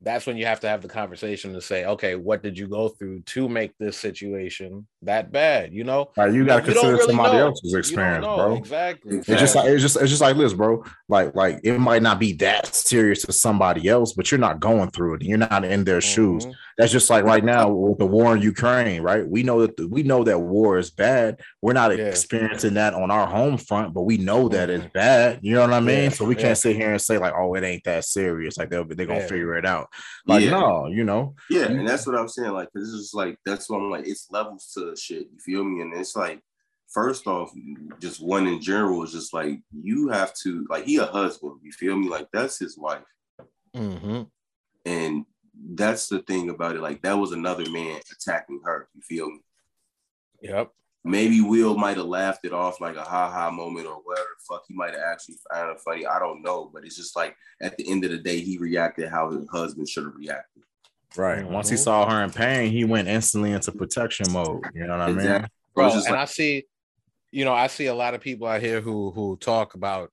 that's 0.02 0.26
when 0.26 0.36
you 0.36 0.46
have 0.46 0.60
to 0.60 0.68
have 0.68 0.82
the 0.82 0.88
conversation 0.88 1.52
to 1.52 1.60
say, 1.60 1.84
okay, 1.84 2.16
what 2.16 2.42
did 2.42 2.58
you 2.58 2.66
go 2.66 2.88
through 2.88 3.20
to 3.22 3.48
make 3.48 3.76
this 3.78 3.96
situation 3.96 4.86
that 5.02 5.30
bad? 5.30 5.72
You 5.72 5.84
know, 5.84 6.10
right, 6.16 6.32
you 6.32 6.44
got 6.44 6.56
to 6.56 6.62
consider 6.62 6.94
really 6.94 7.06
somebody 7.06 7.38
know. 7.38 7.46
else's 7.46 7.74
experience, 7.74 8.24
bro. 8.24 8.56
Exactly. 8.56 9.18
It's 9.18 9.26
just 9.26 9.54
like 9.54 9.66
it's 9.66 9.82
just 9.82 9.96
it's 9.96 10.10
just 10.10 10.20
like 10.20 10.36
this, 10.36 10.52
bro. 10.52 10.84
Like 11.08 11.34
like 11.34 11.60
it 11.62 11.78
might 11.78 12.02
not 12.02 12.18
be 12.18 12.32
that 12.34 12.74
serious 12.74 13.22
to 13.22 13.32
somebody 13.32 13.88
else, 13.88 14.12
but 14.12 14.30
you're 14.30 14.40
not 14.40 14.60
going 14.60 14.90
through 14.90 15.14
it. 15.14 15.20
And 15.20 15.28
you're 15.28 15.38
not 15.38 15.64
in 15.64 15.84
their 15.84 15.98
mm-hmm. 15.98 16.38
shoes. 16.38 16.46
That's 16.78 16.92
just 16.92 17.10
like 17.10 17.24
right 17.24 17.44
now 17.44 17.68
with 17.68 17.98
the 17.98 18.06
war 18.06 18.34
in 18.34 18.42
Ukraine, 18.42 19.02
right? 19.02 19.28
We 19.28 19.42
know 19.42 19.60
that 19.60 19.76
the, 19.76 19.86
we 19.86 20.02
know 20.02 20.24
that 20.24 20.38
war 20.38 20.78
is 20.78 20.90
bad. 20.90 21.40
We're 21.60 21.74
not 21.74 21.96
yeah. 21.96 22.06
experiencing 22.06 22.74
that 22.74 22.94
on 22.94 23.10
our 23.10 23.26
home 23.26 23.58
front, 23.58 23.92
but 23.94 24.02
we 24.02 24.16
know 24.16 24.48
that 24.48 24.68
mm-hmm. 24.68 24.82
it's 24.82 24.92
bad. 24.92 25.40
You 25.42 25.54
know 25.54 25.60
what 25.60 25.72
I 25.72 25.80
mean? 25.80 26.04
Yeah. 26.04 26.08
So 26.10 26.24
we 26.24 26.34
can't 26.34 26.56
sit 26.58 26.76
here 26.76 26.92
and 26.92 27.00
say 27.00 27.18
like, 27.18 27.34
"Oh, 27.36 27.54
it 27.54 27.62
ain't 27.62 27.84
that 27.84 28.04
serious." 28.04 28.56
Like 28.56 28.70
they're 28.70 28.84
they're 28.84 29.06
gonna 29.06 29.20
yeah. 29.20 29.26
figure 29.26 29.54
it 29.56 29.66
out. 29.66 29.91
Like 30.26 30.46
no, 30.46 30.86
you 30.86 31.04
know. 31.04 31.34
Yeah, 31.50 31.66
and 31.66 31.86
that's 31.86 32.06
what 32.06 32.16
I'm 32.16 32.28
saying. 32.28 32.52
Like, 32.52 32.68
this 32.74 32.88
is 32.88 33.12
like 33.14 33.38
that's 33.44 33.68
what 33.68 33.78
I'm 33.78 33.90
like. 33.90 34.06
It's 34.06 34.30
levels 34.30 34.72
to 34.74 34.94
shit. 34.96 35.28
You 35.32 35.38
feel 35.38 35.64
me? 35.64 35.82
And 35.82 35.94
it's 35.94 36.16
like 36.16 36.40
first 36.92 37.26
off, 37.26 37.52
just 38.00 38.22
one 38.22 38.46
in 38.46 38.60
general 38.60 39.02
is 39.02 39.12
just 39.12 39.32
like 39.32 39.60
you 39.72 40.08
have 40.08 40.34
to 40.42 40.66
like 40.68 40.84
he 40.84 40.96
a 40.96 41.06
husband. 41.06 41.60
You 41.62 41.72
feel 41.72 41.96
me? 41.96 42.08
Like 42.08 42.28
that's 42.32 42.58
his 42.58 42.78
wife. 42.78 43.02
Mm-hmm. 43.74 44.22
And 44.84 45.26
that's 45.74 46.08
the 46.08 46.20
thing 46.20 46.50
about 46.50 46.76
it. 46.76 46.82
Like 46.82 47.02
that 47.02 47.18
was 47.18 47.32
another 47.32 47.68
man 47.70 48.00
attacking 48.12 48.60
her. 48.64 48.88
You 48.94 49.02
feel 49.02 49.30
me? 49.30 49.40
Yep. 50.42 50.72
Maybe 51.04 51.40
Will 51.40 51.76
might 51.76 51.96
have 51.96 52.06
laughed 52.06 52.44
it 52.44 52.52
off 52.52 52.80
like 52.80 52.96
a 52.96 53.02
ha 53.02 53.30
ha 53.30 53.50
moment 53.50 53.86
or 53.86 53.96
whatever. 54.04 54.28
Fuck, 54.48 54.62
he 54.68 54.74
might 54.74 54.94
have 54.94 55.02
actually 55.02 55.34
found 55.52 55.70
it 55.70 55.80
funny. 55.80 56.06
I 56.06 56.20
don't 56.20 56.42
know, 56.42 56.70
but 56.72 56.84
it's 56.84 56.96
just 56.96 57.16
like 57.16 57.34
at 57.60 57.76
the 57.76 57.90
end 57.90 58.04
of 58.04 58.12
the 58.12 58.18
day, 58.18 58.40
he 58.40 58.58
reacted 58.58 59.08
how 59.08 59.30
his 59.30 59.48
husband 59.50 59.88
should 59.88 60.04
have 60.04 60.14
reacted. 60.14 60.62
Right. 61.16 61.40
Mm-hmm. 61.40 61.52
Once 61.52 61.68
he 61.68 61.76
saw 61.76 62.08
her 62.08 62.22
in 62.22 62.30
pain, 62.30 62.70
he 62.70 62.84
went 62.84 63.08
instantly 63.08 63.52
into 63.52 63.72
protection 63.72 64.32
mode. 64.32 64.62
You 64.74 64.86
know 64.86 64.98
what 64.98 65.10
exactly. 65.10 65.30
I 65.30 65.38
mean? 65.40 65.48
Bro, 65.74 65.92
and 65.92 66.04
like- 66.04 66.12
I 66.12 66.24
see, 66.26 66.64
you 67.32 67.44
know, 67.44 67.52
I 67.52 67.66
see 67.66 67.86
a 67.86 67.94
lot 67.94 68.14
of 68.14 68.20
people 68.20 68.46
out 68.46 68.60
here 68.60 68.80
who 68.80 69.10
who 69.10 69.36
talk 69.36 69.74
about 69.74 70.10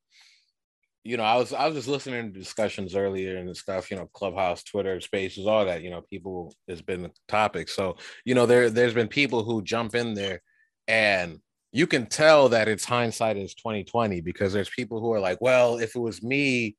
you 1.04 1.18
know, 1.18 1.24
I 1.24 1.38
was 1.38 1.54
I 1.54 1.66
was 1.66 1.75
just 1.75 1.88
listening 1.88 2.32
to 2.32 2.40
discussions 2.40 2.96
earlier 2.96 3.38
and 3.38 3.56
stuff, 3.56 3.90
you 3.90 3.98
know, 3.98 4.10
Clubhouse, 4.13 4.63
Twitter, 4.63 5.00
Spaces, 5.00 5.48
all 5.48 5.66
that. 5.66 5.82
You 5.82 5.90
know, 5.90 6.02
people 6.02 6.54
has 6.68 6.82
been 6.82 7.04
the 7.04 7.12
topic. 7.28 7.70
So, 7.70 7.98
you 8.25 8.36
know, 8.36 8.46
there 8.46 8.70
there's 8.70 8.94
been 8.94 9.08
people 9.08 9.44
who 9.44 9.63
jump 9.63 9.96
in 9.96 10.13
there, 10.13 10.42
and 10.89 11.39
you 11.72 11.88
can 11.88 12.08
tell 12.08 12.50
that 12.50 12.67
it's 12.67 12.84
hindsight 12.84 13.38
is 13.38 13.53
2020 13.53 14.22
because 14.22 14.51
there's 14.51 14.69
people 14.69 15.00
who 15.00 15.13
are 15.13 15.19
like, 15.19 15.39
well, 15.39 15.77
if 15.77 15.96
it 15.96 16.00
was 16.00 16.24
me, 16.24 16.75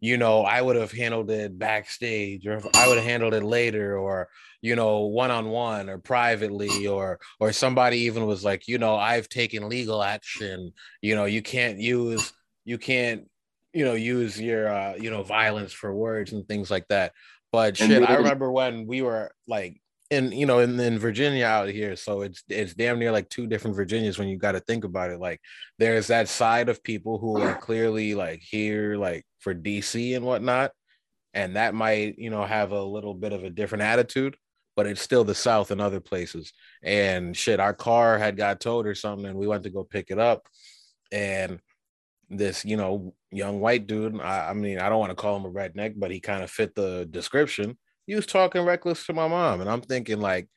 you 0.00 0.18
know, 0.18 0.42
I 0.42 0.60
would 0.60 0.74
have 0.74 0.90
handled 0.90 1.30
it 1.30 1.56
backstage, 1.56 2.44
or 2.44 2.60
I 2.74 2.88
would 2.88 2.98
have 2.98 3.06
handled 3.06 3.34
it 3.34 3.44
later, 3.44 3.96
or 3.96 4.28
you 4.60 4.74
know, 4.74 5.02
one 5.02 5.30
on 5.30 5.48
one 5.48 5.88
or 5.88 5.98
privately, 5.98 6.88
or 6.88 7.20
or 7.38 7.52
somebody 7.52 7.98
even 7.98 8.26
was 8.26 8.44
like, 8.44 8.66
you 8.66 8.78
know, 8.78 8.96
I've 8.96 9.28
taken 9.28 9.68
legal 9.68 10.02
action. 10.02 10.72
You 11.00 11.14
know, 11.14 11.24
you 11.24 11.40
can't 11.40 11.78
use 11.78 12.32
you 12.64 12.78
can't 12.78 13.28
you 13.72 13.84
know 13.84 13.94
use 13.94 14.40
your 14.40 14.68
uh 14.68 14.94
you 14.94 15.10
know 15.10 15.22
violence 15.22 15.72
for 15.72 15.94
words 15.94 16.32
and 16.32 16.46
things 16.46 16.70
like 16.70 16.86
that 16.88 17.12
but 17.50 17.76
shit 17.76 18.08
i 18.08 18.14
remember 18.14 18.50
when 18.50 18.86
we 18.86 19.02
were 19.02 19.32
like 19.48 19.80
in 20.12 20.30
you 20.30 20.46
know 20.46 20.58
in, 20.58 20.78
in 20.78 20.98
virginia 20.98 21.46
out 21.46 21.68
here 21.68 21.96
so 21.96 22.20
it's 22.22 22.42
it's 22.48 22.74
damn 22.74 22.98
near 22.98 23.10
like 23.10 23.28
two 23.28 23.46
different 23.46 23.74
virginias 23.74 24.18
when 24.18 24.28
you 24.28 24.36
got 24.36 24.52
to 24.52 24.60
think 24.60 24.84
about 24.84 25.10
it 25.10 25.18
like 25.18 25.40
there's 25.78 26.08
that 26.08 26.28
side 26.28 26.68
of 26.68 26.82
people 26.82 27.18
who 27.18 27.40
are 27.40 27.54
clearly 27.60 28.14
like 28.14 28.40
here 28.40 28.96
like 28.96 29.24
for 29.38 29.54
dc 29.54 30.14
and 30.14 30.24
whatnot 30.24 30.70
and 31.34 31.56
that 31.56 31.74
might 31.74 32.18
you 32.18 32.30
know 32.30 32.44
have 32.44 32.72
a 32.72 32.82
little 32.82 33.14
bit 33.14 33.32
of 33.32 33.42
a 33.42 33.50
different 33.50 33.82
attitude 33.82 34.36
but 34.76 34.86
it's 34.86 35.02
still 35.02 35.24
the 35.24 35.34
south 35.34 35.70
and 35.70 35.80
other 35.80 36.00
places 36.00 36.52
and 36.82 37.36
shit 37.36 37.58
our 37.58 37.74
car 37.74 38.18
had 38.18 38.36
got 38.36 38.60
towed 38.60 38.86
or 38.86 38.94
something 38.94 39.26
and 39.26 39.38
we 39.38 39.46
went 39.46 39.62
to 39.62 39.70
go 39.70 39.82
pick 39.82 40.10
it 40.10 40.18
up 40.18 40.46
and 41.10 41.58
this, 42.32 42.64
you 42.64 42.76
know, 42.76 43.14
young 43.30 43.60
white 43.60 43.86
dude. 43.86 44.18
I, 44.20 44.50
I 44.50 44.54
mean, 44.54 44.78
I 44.78 44.88
don't 44.88 44.98
want 44.98 45.10
to 45.10 45.16
call 45.16 45.36
him 45.36 45.44
a 45.44 45.50
redneck, 45.50 45.94
but 45.96 46.10
he 46.10 46.20
kind 46.20 46.42
of 46.42 46.50
fit 46.50 46.74
the 46.74 47.06
description. 47.10 47.76
He 48.06 48.14
was 48.14 48.26
talking 48.26 48.62
reckless 48.62 49.06
to 49.06 49.12
my 49.12 49.28
mom, 49.28 49.60
and 49.60 49.70
I'm 49.70 49.82
thinking 49.82 50.20
like, 50.20 50.48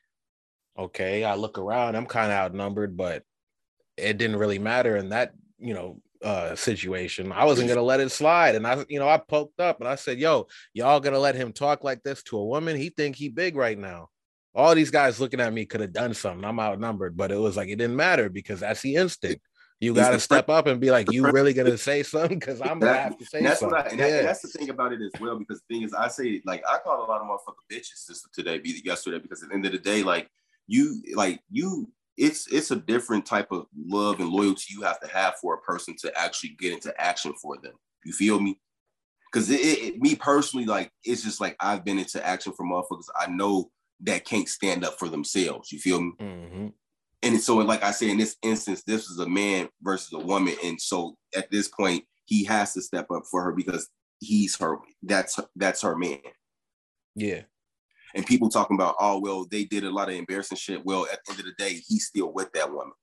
Okay, 0.78 1.24
I 1.24 1.34
look 1.36 1.58
around, 1.58 1.96
I'm 1.96 2.06
kind 2.06 2.30
of 2.30 2.36
outnumbered, 2.38 2.96
but 2.96 3.22
it 3.96 4.18
didn't 4.18 4.36
really 4.36 4.58
matter 4.58 4.96
in 4.96 5.08
that, 5.10 5.32
you 5.58 5.74
know, 5.74 6.00
uh 6.22 6.54
situation. 6.56 7.32
I 7.32 7.44
wasn't 7.44 7.68
gonna 7.68 7.82
let 7.82 8.00
it 8.00 8.10
slide. 8.10 8.54
And 8.56 8.66
I, 8.66 8.84
you 8.88 8.98
know, 8.98 9.08
I 9.08 9.18
poked 9.18 9.60
up 9.60 9.80
and 9.80 9.88
I 9.88 9.94
said, 9.96 10.18
Yo, 10.18 10.48
y'all 10.74 11.00
gonna 11.00 11.18
let 11.18 11.34
him 11.34 11.52
talk 11.52 11.84
like 11.84 12.02
this 12.02 12.22
to 12.24 12.38
a 12.38 12.44
woman? 12.44 12.76
He 12.76 12.90
think 12.90 13.16
he 13.16 13.28
big 13.28 13.56
right 13.56 13.78
now. 13.78 14.08
All 14.54 14.74
these 14.74 14.90
guys 14.90 15.20
looking 15.20 15.40
at 15.40 15.52
me 15.52 15.66
could 15.66 15.82
have 15.82 15.92
done 15.92 16.14
something. 16.14 16.44
I'm 16.44 16.60
outnumbered, 16.60 17.16
but 17.16 17.30
it 17.32 17.36
was 17.38 17.56
like 17.56 17.68
it 17.68 17.76
didn't 17.76 17.96
matter 17.96 18.28
because 18.30 18.60
that's 18.60 18.82
the 18.82 18.96
instinct. 18.96 19.42
You 19.80 19.92
got 19.92 20.10
to 20.10 20.20
step 20.20 20.48
up 20.48 20.66
and 20.66 20.80
be 20.80 20.90
like, 20.90 21.12
"You 21.12 21.30
really 21.30 21.52
gonna 21.52 21.76
say 21.76 22.02
something?" 22.02 22.38
Because 22.38 22.62
I'm 22.62 22.78
gonna 22.78 22.94
have 22.94 23.18
to 23.18 23.26
say 23.26 23.42
that's 23.42 23.60
something. 23.60 23.76
What 23.76 23.86
I, 23.86 23.90
and, 23.90 23.98
yeah. 23.98 24.08
that, 24.08 24.22
that's 24.22 24.40
the 24.40 24.48
thing 24.48 24.70
about 24.70 24.94
it 24.94 25.00
as 25.02 25.20
well. 25.20 25.38
Because 25.38 25.60
the 25.60 25.74
thing 25.74 25.82
is, 25.82 25.92
I 25.92 26.08
say 26.08 26.40
like 26.46 26.62
I 26.66 26.78
called 26.78 27.06
a 27.06 27.10
lot 27.10 27.20
of 27.20 27.26
motherfucking 27.26 27.70
bitches 27.70 28.06
this 28.08 28.26
today, 28.32 28.58
be 28.58 28.80
yesterday. 28.84 29.18
Because 29.18 29.42
at 29.42 29.50
the 29.50 29.54
end 29.54 29.66
of 29.66 29.72
the 29.72 29.78
day, 29.78 30.02
like 30.02 30.30
you, 30.66 31.02
like 31.14 31.40
you, 31.50 31.90
it's 32.16 32.50
it's 32.50 32.70
a 32.70 32.76
different 32.76 33.26
type 33.26 33.48
of 33.52 33.66
love 33.76 34.20
and 34.20 34.30
loyalty 34.30 34.68
you 34.70 34.80
have 34.80 34.98
to 35.00 35.08
have 35.08 35.36
for 35.36 35.54
a 35.54 35.60
person 35.60 35.94
to 36.00 36.18
actually 36.18 36.56
get 36.58 36.72
into 36.72 36.98
action 36.98 37.34
for 37.34 37.58
them. 37.58 37.74
You 38.06 38.14
feel 38.14 38.40
me? 38.40 38.58
Because 39.30 39.50
it, 39.50 39.60
it, 39.60 40.00
me 40.00 40.14
personally, 40.14 40.64
like 40.64 40.90
it's 41.04 41.22
just 41.22 41.38
like 41.38 41.54
I've 41.60 41.84
been 41.84 41.98
into 41.98 42.26
action 42.26 42.54
for 42.54 42.64
motherfuckers 42.64 43.08
I 43.14 43.26
know 43.26 43.70
that 44.00 44.24
can't 44.24 44.48
stand 44.48 44.86
up 44.86 44.98
for 44.98 45.10
themselves. 45.10 45.70
You 45.70 45.80
feel 45.80 46.00
me? 46.00 46.12
Mm-hmm 46.18 46.66
and 47.22 47.40
so 47.40 47.56
like 47.56 47.82
I 47.82 47.90
say 47.90 48.10
in 48.10 48.18
this 48.18 48.36
instance, 48.42 48.82
this 48.82 49.08
is 49.08 49.18
a 49.18 49.28
man 49.28 49.68
versus 49.82 50.12
a 50.12 50.18
woman, 50.18 50.54
and 50.64 50.80
so 50.80 51.16
at 51.36 51.50
this 51.50 51.68
point 51.68 52.04
he 52.26 52.44
has 52.44 52.74
to 52.74 52.82
step 52.82 53.10
up 53.10 53.24
for 53.30 53.42
her 53.42 53.52
because 53.52 53.88
he's 54.20 54.56
her. 54.58 54.78
That's 55.02 55.38
that's 55.54 55.82
her 55.82 55.96
man. 55.96 56.18
Yeah. 57.14 57.42
And 58.14 58.24
people 58.24 58.48
talking 58.48 58.76
about, 58.76 58.96
oh 59.00 59.18
well, 59.20 59.46
they 59.50 59.64
did 59.64 59.84
a 59.84 59.90
lot 59.90 60.08
of 60.08 60.14
embarrassing 60.14 60.58
shit. 60.58 60.84
Well, 60.84 61.06
at 61.12 61.18
the 61.24 61.32
end 61.32 61.40
of 61.40 61.46
the 61.46 61.54
day, 61.58 61.80
he's 61.86 62.06
still 62.06 62.32
with 62.32 62.52
that 62.52 62.70
woman. 62.70 62.94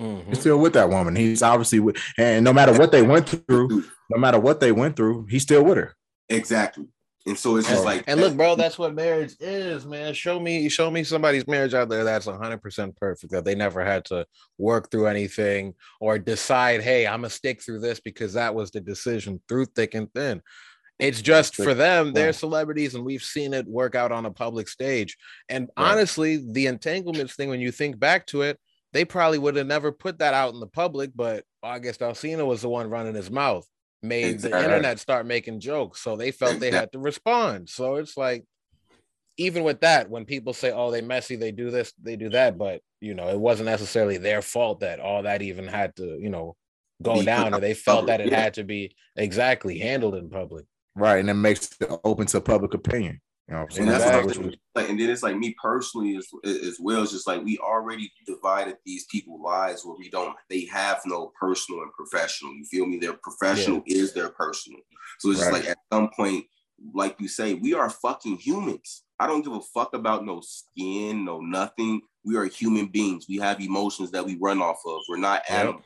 Mm-hmm. 0.00 0.30
He's 0.30 0.40
still 0.40 0.58
with 0.58 0.72
that 0.74 0.88
woman. 0.88 1.14
He's 1.14 1.42
obviously 1.42 1.80
with, 1.80 1.96
and 2.16 2.44
no 2.44 2.52
matter 2.52 2.72
what 2.72 2.90
they 2.90 3.02
went 3.02 3.28
through, 3.28 3.84
no 4.10 4.18
matter 4.18 4.40
what 4.40 4.60
they 4.60 4.72
went 4.72 4.96
through, 4.96 5.26
he's 5.26 5.42
still 5.42 5.62
with 5.64 5.76
her. 5.76 5.94
Exactly. 6.28 6.86
And 7.26 7.38
so 7.38 7.56
it's 7.56 7.68
just 7.68 7.82
oh. 7.82 7.84
like, 7.84 8.04
and 8.06 8.18
look, 8.18 8.34
bro, 8.34 8.56
that's 8.56 8.78
what 8.78 8.94
marriage 8.94 9.34
is, 9.40 9.84
man. 9.84 10.14
Show 10.14 10.40
me, 10.40 10.68
show 10.70 10.90
me 10.90 11.04
somebody's 11.04 11.46
marriage 11.46 11.74
out 11.74 11.90
there 11.90 12.02
that's 12.02 12.26
100% 12.26 12.96
perfect, 12.96 13.32
that 13.32 13.44
they 13.44 13.54
never 13.54 13.84
had 13.84 14.06
to 14.06 14.26
work 14.56 14.90
through 14.90 15.06
anything 15.06 15.74
or 16.00 16.18
decide, 16.18 16.80
hey, 16.80 17.06
I'm 17.06 17.20
gonna 17.20 17.30
stick 17.30 17.62
through 17.62 17.80
this 17.80 18.00
because 18.00 18.32
that 18.34 18.54
was 18.54 18.70
the 18.70 18.80
decision 18.80 19.40
through 19.48 19.66
thick 19.66 19.94
and 19.94 20.12
thin. 20.14 20.40
It's 20.98 21.22
just 21.22 21.56
for 21.56 21.72
them, 21.72 22.12
they're 22.12 22.32
celebrities, 22.32 22.94
and 22.94 23.04
we've 23.04 23.22
seen 23.22 23.54
it 23.54 23.66
work 23.66 23.94
out 23.94 24.12
on 24.12 24.26
a 24.26 24.30
public 24.30 24.68
stage. 24.68 25.16
And 25.48 25.70
honestly, 25.76 26.44
the 26.52 26.66
entanglements 26.66 27.36
thing, 27.36 27.48
when 27.48 27.60
you 27.60 27.72
think 27.72 27.98
back 27.98 28.26
to 28.28 28.42
it, 28.42 28.58
they 28.92 29.04
probably 29.06 29.38
would 29.38 29.56
have 29.56 29.66
never 29.66 29.92
put 29.92 30.18
that 30.18 30.34
out 30.34 30.52
in 30.52 30.60
the 30.60 30.66
public, 30.66 31.10
but 31.14 31.44
August 31.62 32.00
Alsina 32.00 32.46
was 32.46 32.62
the 32.62 32.68
one 32.68 32.90
running 32.90 33.14
his 33.14 33.30
mouth 33.30 33.66
made 34.02 34.26
exactly. 34.26 34.58
the 34.58 34.64
internet 34.64 34.98
start 34.98 35.26
making 35.26 35.60
jokes. 35.60 36.00
So 36.00 36.16
they 36.16 36.30
felt 36.30 36.60
they 36.60 36.70
had 36.70 36.92
to 36.92 36.98
respond. 36.98 37.68
So 37.68 37.96
it's 37.96 38.16
like, 38.16 38.44
even 39.36 39.62
with 39.62 39.80
that, 39.80 40.10
when 40.10 40.24
people 40.24 40.52
say, 40.52 40.70
oh, 40.70 40.90
they 40.90 41.00
messy, 41.00 41.36
they 41.36 41.52
do 41.52 41.70
this, 41.70 41.92
they 42.02 42.16
do 42.16 42.28
that, 42.30 42.58
but 42.58 42.82
you 43.00 43.14
know, 43.14 43.28
it 43.28 43.38
wasn't 43.38 43.66
necessarily 43.68 44.18
their 44.18 44.42
fault 44.42 44.80
that 44.80 45.00
all 45.00 45.22
that 45.22 45.40
even 45.40 45.66
had 45.66 45.96
to, 45.96 46.18
you 46.20 46.28
know, 46.28 46.56
go 47.02 47.14
be 47.14 47.24
down, 47.24 47.54
or 47.54 47.60
they 47.60 47.72
felt 47.72 48.06
that 48.06 48.20
it 48.20 48.30
yeah. 48.30 48.40
had 48.40 48.54
to 48.54 48.64
be 48.64 48.94
exactly 49.16 49.78
handled 49.78 50.14
in 50.14 50.28
public. 50.28 50.66
Right. 50.94 51.18
And 51.18 51.30
it 51.30 51.34
makes 51.34 51.74
it 51.80 51.90
open 52.04 52.26
to 52.26 52.40
public 52.42 52.74
opinion. 52.74 53.20
You 53.50 53.56
know, 53.56 53.66
and 53.78 53.88
that's 53.88 54.04
exactly. 54.04 54.60
like, 54.76 54.88
and 54.88 55.00
then 55.00 55.10
it's 55.10 55.24
like 55.24 55.36
me 55.36 55.56
personally 55.60 56.16
as, 56.16 56.28
as 56.44 56.78
well. 56.78 57.02
It's 57.02 57.10
just 57.10 57.26
like 57.26 57.42
we 57.42 57.58
already 57.58 58.12
divided 58.24 58.76
these 58.86 59.06
people 59.06 59.42
lives 59.42 59.84
where 59.84 59.96
we 59.98 60.08
don't. 60.08 60.36
They 60.48 60.66
have 60.66 61.00
no 61.04 61.32
personal 61.38 61.82
and 61.82 61.92
professional. 61.92 62.54
You 62.54 62.64
feel 62.64 62.86
me? 62.86 62.98
Their 62.98 63.14
professional 63.14 63.82
yeah. 63.86 64.02
is 64.02 64.12
their 64.12 64.28
personal. 64.28 64.78
So 65.18 65.30
it's 65.30 65.40
right. 65.40 65.52
just 65.52 65.64
like 65.64 65.68
at 65.68 65.78
some 65.92 66.10
point, 66.16 66.44
like 66.94 67.16
you 67.20 67.26
say, 67.26 67.54
we 67.54 67.74
are 67.74 67.90
fucking 67.90 68.36
humans. 68.36 69.02
I 69.18 69.26
don't 69.26 69.42
give 69.42 69.52
a 69.52 69.60
fuck 69.60 69.94
about 69.94 70.24
no 70.24 70.40
skin, 70.42 71.24
no 71.24 71.40
nothing. 71.40 72.02
We 72.24 72.36
are 72.36 72.44
human 72.44 72.86
beings. 72.86 73.26
We 73.28 73.38
have 73.38 73.60
emotions 73.60 74.12
that 74.12 74.24
we 74.24 74.36
run 74.36 74.62
off 74.62 74.80
of. 74.86 75.00
We're 75.08 75.16
not 75.16 75.42
animals. 75.50 75.82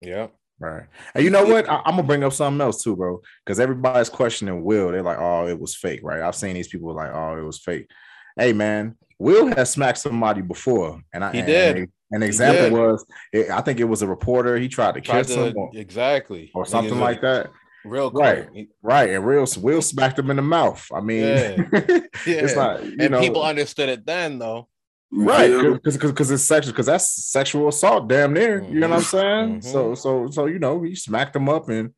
Yep. 0.00 0.34
Right. 0.58 0.84
And 1.14 1.22
you 1.22 1.30
know 1.30 1.44
what? 1.44 1.68
I, 1.68 1.76
am 1.84 1.96
gonna 1.96 2.02
bring 2.02 2.24
up 2.24 2.32
something 2.32 2.60
else 2.60 2.82
too, 2.82 2.96
bro. 2.96 3.20
Because 3.44 3.60
everybody's 3.60 4.08
questioning 4.08 4.64
Will. 4.64 4.90
They're 4.90 5.02
like, 5.02 5.18
"Oh, 5.18 5.46
it 5.46 5.58
was 5.58 5.76
fake," 5.76 6.00
right? 6.02 6.22
I've 6.22 6.34
seen 6.34 6.54
these 6.54 6.68
people 6.68 6.94
like, 6.94 7.10
"Oh, 7.12 7.36
it 7.36 7.42
was 7.42 7.58
fake." 7.58 7.90
Hey, 8.38 8.54
man, 8.54 8.96
Will 9.18 9.48
has 9.48 9.70
smacked 9.70 9.98
somebody 9.98 10.40
before, 10.40 11.00
and 11.12 11.24
I 11.24 11.32
he 11.32 11.42
did. 11.42 11.76
And, 11.76 11.88
an 12.12 12.22
example 12.22 12.78
was, 12.78 13.04
it, 13.32 13.50
I 13.50 13.60
think 13.60 13.80
it 13.80 13.84
was 13.84 14.00
a 14.00 14.06
reporter. 14.06 14.56
He 14.56 14.68
tried 14.68 14.94
to 14.94 15.00
tried 15.00 15.26
kiss 15.26 15.34
to, 15.34 15.46
him, 15.46 15.56
or, 15.56 15.70
exactly, 15.74 16.52
or 16.54 16.64
something 16.64 17.00
like 17.00 17.20
that. 17.22 17.50
Real 17.84 18.10
quick. 18.10 18.48
right, 18.52 18.68
right, 18.82 19.10
and 19.10 19.26
real 19.26 19.46
Will 19.58 19.82
smacked 19.82 20.18
him 20.18 20.30
in 20.30 20.36
the 20.36 20.42
mouth. 20.42 20.86
I 20.94 21.00
mean, 21.00 21.22
yeah, 21.22 21.56
yeah. 21.72 21.98
it's 22.26 22.54
not. 22.54 22.80
and 22.80 23.10
know, 23.10 23.20
people 23.20 23.42
understood 23.42 23.88
it 23.88 24.06
then, 24.06 24.38
though. 24.38 24.68
Right, 25.12 25.50
because 25.72 25.96
because 25.96 26.30
it's 26.30 26.42
sexual, 26.42 26.72
because 26.72 26.86
that's 26.86 27.30
sexual 27.30 27.68
assault, 27.68 28.08
damn 28.08 28.32
near. 28.32 28.62
You 28.64 28.80
know 28.80 28.88
what 28.88 28.96
I'm 28.96 29.02
mm-hmm. 29.02 29.16
saying? 29.16 29.60
Mm-hmm. 29.60 29.68
So 29.70 29.94
so 29.94 30.30
so 30.30 30.46
you 30.46 30.58
know, 30.58 30.82
he 30.82 30.94
smacked 30.94 31.36
him 31.36 31.48
up 31.48 31.68
and 31.68 31.92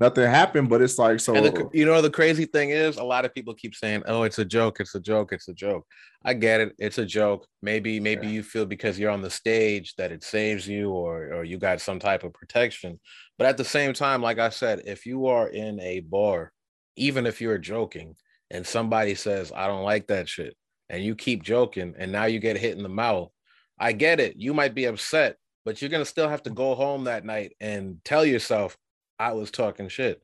nothing 0.00 0.28
happened, 0.28 0.68
but 0.68 0.82
it's 0.82 0.98
like 0.98 1.20
so. 1.20 1.34
The, 1.34 1.68
you 1.72 1.84
know, 1.84 2.00
the 2.00 2.10
crazy 2.10 2.46
thing 2.46 2.70
is, 2.70 2.96
a 2.96 3.04
lot 3.04 3.24
of 3.24 3.34
people 3.34 3.54
keep 3.54 3.74
saying, 3.74 4.02
"Oh, 4.06 4.22
it's 4.22 4.38
a 4.38 4.44
joke, 4.44 4.80
it's 4.80 4.94
a 4.94 5.00
joke, 5.00 5.32
it's 5.32 5.48
a 5.48 5.54
joke." 5.54 5.86
I 6.24 6.34
get 6.34 6.60
it, 6.60 6.74
it's 6.78 6.98
a 6.98 7.04
joke. 7.06 7.46
Maybe 7.62 8.00
maybe 8.00 8.26
yeah. 8.26 8.32
you 8.32 8.42
feel 8.42 8.66
because 8.66 8.98
you're 8.98 9.10
on 9.10 9.22
the 9.22 9.30
stage 9.30 9.94
that 9.96 10.12
it 10.12 10.24
saves 10.24 10.66
you, 10.66 10.90
or 10.90 11.34
or 11.34 11.44
you 11.44 11.58
got 11.58 11.80
some 11.80 11.98
type 11.98 12.24
of 12.24 12.32
protection. 12.32 13.00
But 13.38 13.46
at 13.46 13.56
the 13.56 13.64
same 13.64 13.92
time, 13.92 14.22
like 14.22 14.38
I 14.38 14.48
said, 14.48 14.82
if 14.86 15.06
you 15.06 15.26
are 15.26 15.48
in 15.48 15.80
a 15.80 16.00
bar, 16.00 16.52
even 16.96 17.26
if 17.26 17.40
you're 17.40 17.58
joking, 17.58 18.16
and 18.50 18.66
somebody 18.66 19.14
says, 19.14 19.52
"I 19.54 19.66
don't 19.66 19.84
like 19.84 20.06
that 20.08 20.28
shit," 20.28 20.56
and 20.94 21.04
you 21.04 21.16
keep 21.16 21.42
joking 21.42 21.92
and 21.98 22.12
now 22.12 22.24
you 22.26 22.38
get 22.38 22.56
hit 22.56 22.76
in 22.76 22.82
the 22.82 22.88
mouth, 22.88 23.30
I 23.78 23.92
get 23.92 24.20
it. 24.20 24.36
You 24.36 24.54
might 24.54 24.74
be 24.74 24.84
upset, 24.84 25.36
but 25.64 25.82
you're 25.82 25.90
gonna 25.90 26.04
still 26.04 26.28
have 26.28 26.44
to 26.44 26.50
go 26.50 26.76
home 26.76 27.04
that 27.04 27.24
night 27.24 27.56
and 27.60 27.98
tell 28.04 28.24
yourself, 28.24 28.78
I 29.18 29.32
was 29.32 29.50
talking 29.50 29.88
shit. 29.88 30.22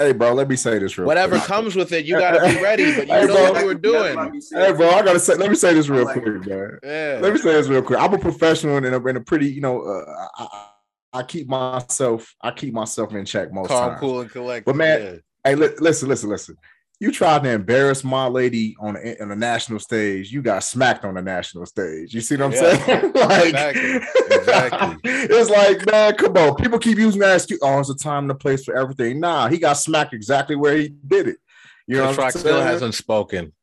Hey, 0.00 0.12
bro, 0.12 0.32
let 0.34 0.48
me 0.48 0.56
say 0.56 0.80
this 0.80 0.98
real 0.98 1.06
Whatever 1.06 1.36
quick. 1.36 1.46
comes 1.46 1.76
with 1.76 1.92
it, 1.92 2.04
you 2.04 2.18
gotta 2.18 2.40
be 2.40 2.60
ready, 2.60 2.92
but 2.96 3.06
you 3.06 3.14
hey, 3.14 3.24
know 3.24 3.34
bro, 3.34 3.52
what 3.52 3.60
you 3.60 3.66
were 3.66 3.74
doing. 3.74 4.42
Hey, 4.52 4.72
bro, 4.72 4.90
I 4.90 5.02
gotta 5.04 5.20
say, 5.20 5.36
let 5.36 5.48
me 5.48 5.54
say 5.54 5.74
this 5.74 5.88
real 5.88 6.06
quick, 6.06 6.24
man. 6.24 6.78
Yeah. 6.82 7.20
Let 7.22 7.32
me 7.32 7.38
say 7.38 7.52
this 7.52 7.68
real 7.68 7.82
quick. 7.82 8.00
I'm 8.00 8.12
a 8.12 8.18
professional 8.18 8.78
and 8.78 8.86
a, 8.86 8.96
and 8.96 9.18
a 9.18 9.20
pretty, 9.20 9.46
you 9.46 9.60
know, 9.60 9.82
uh, 9.82 10.26
I, 10.38 10.70
I, 11.12 11.22
keep 11.22 11.46
myself, 11.46 12.34
I 12.42 12.50
keep 12.50 12.74
myself 12.74 13.14
in 13.14 13.24
check 13.24 13.52
most 13.52 13.68
Calm, 13.68 13.90
times. 13.90 14.00
cool, 14.00 14.20
and 14.22 14.30
collect. 14.30 14.66
But 14.66 14.74
man, 14.74 15.00
yeah. 15.00 15.16
hey, 15.44 15.54
li- 15.54 15.76
listen, 15.78 16.08
listen, 16.08 16.30
listen 16.30 16.56
you 17.00 17.10
tried 17.10 17.42
to 17.44 17.50
embarrass 17.50 18.04
my 18.04 18.26
lady 18.26 18.76
on 18.78 18.96
a, 18.96 19.16
on 19.22 19.30
a 19.30 19.36
national 19.36 19.78
stage. 19.78 20.30
You 20.30 20.42
got 20.42 20.62
smacked 20.62 21.02
on 21.06 21.14
the 21.14 21.22
national 21.22 21.64
stage. 21.64 22.12
You 22.12 22.20
see 22.20 22.36
what 22.36 22.44
I'm 22.44 22.52
yeah, 22.52 22.84
saying? 22.84 23.12
like, 23.14 23.46
exactly. 23.46 23.96
exactly. 24.36 24.98
it's 25.04 25.50
like, 25.50 25.86
man, 25.90 26.14
come 26.16 26.36
on. 26.36 26.56
People 26.56 26.78
keep 26.78 26.98
using 26.98 27.20
that 27.22 27.36
excuse. 27.36 27.58
Oh, 27.62 27.80
it's 27.80 27.88
a 27.88 27.96
time 27.96 28.24
and 28.24 28.32
a 28.32 28.34
place 28.34 28.64
for 28.64 28.76
everything. 28.76 29.18
Nah, 29.18 29.48
he 29.48 29.56
got 29.56 29.78
smacked 29.78 30.12
exactly 30.12 30.56
where 30.56 30.76
he 30.76 30.88
did 30.88 31.26
it. 31.26 31.38
You 31.86 31.96
know, 31.96 32.12
Rock 32.12 32.32
still 32.32 32.60
hasn't 32.60 32.94
spoken. 32.94 33.54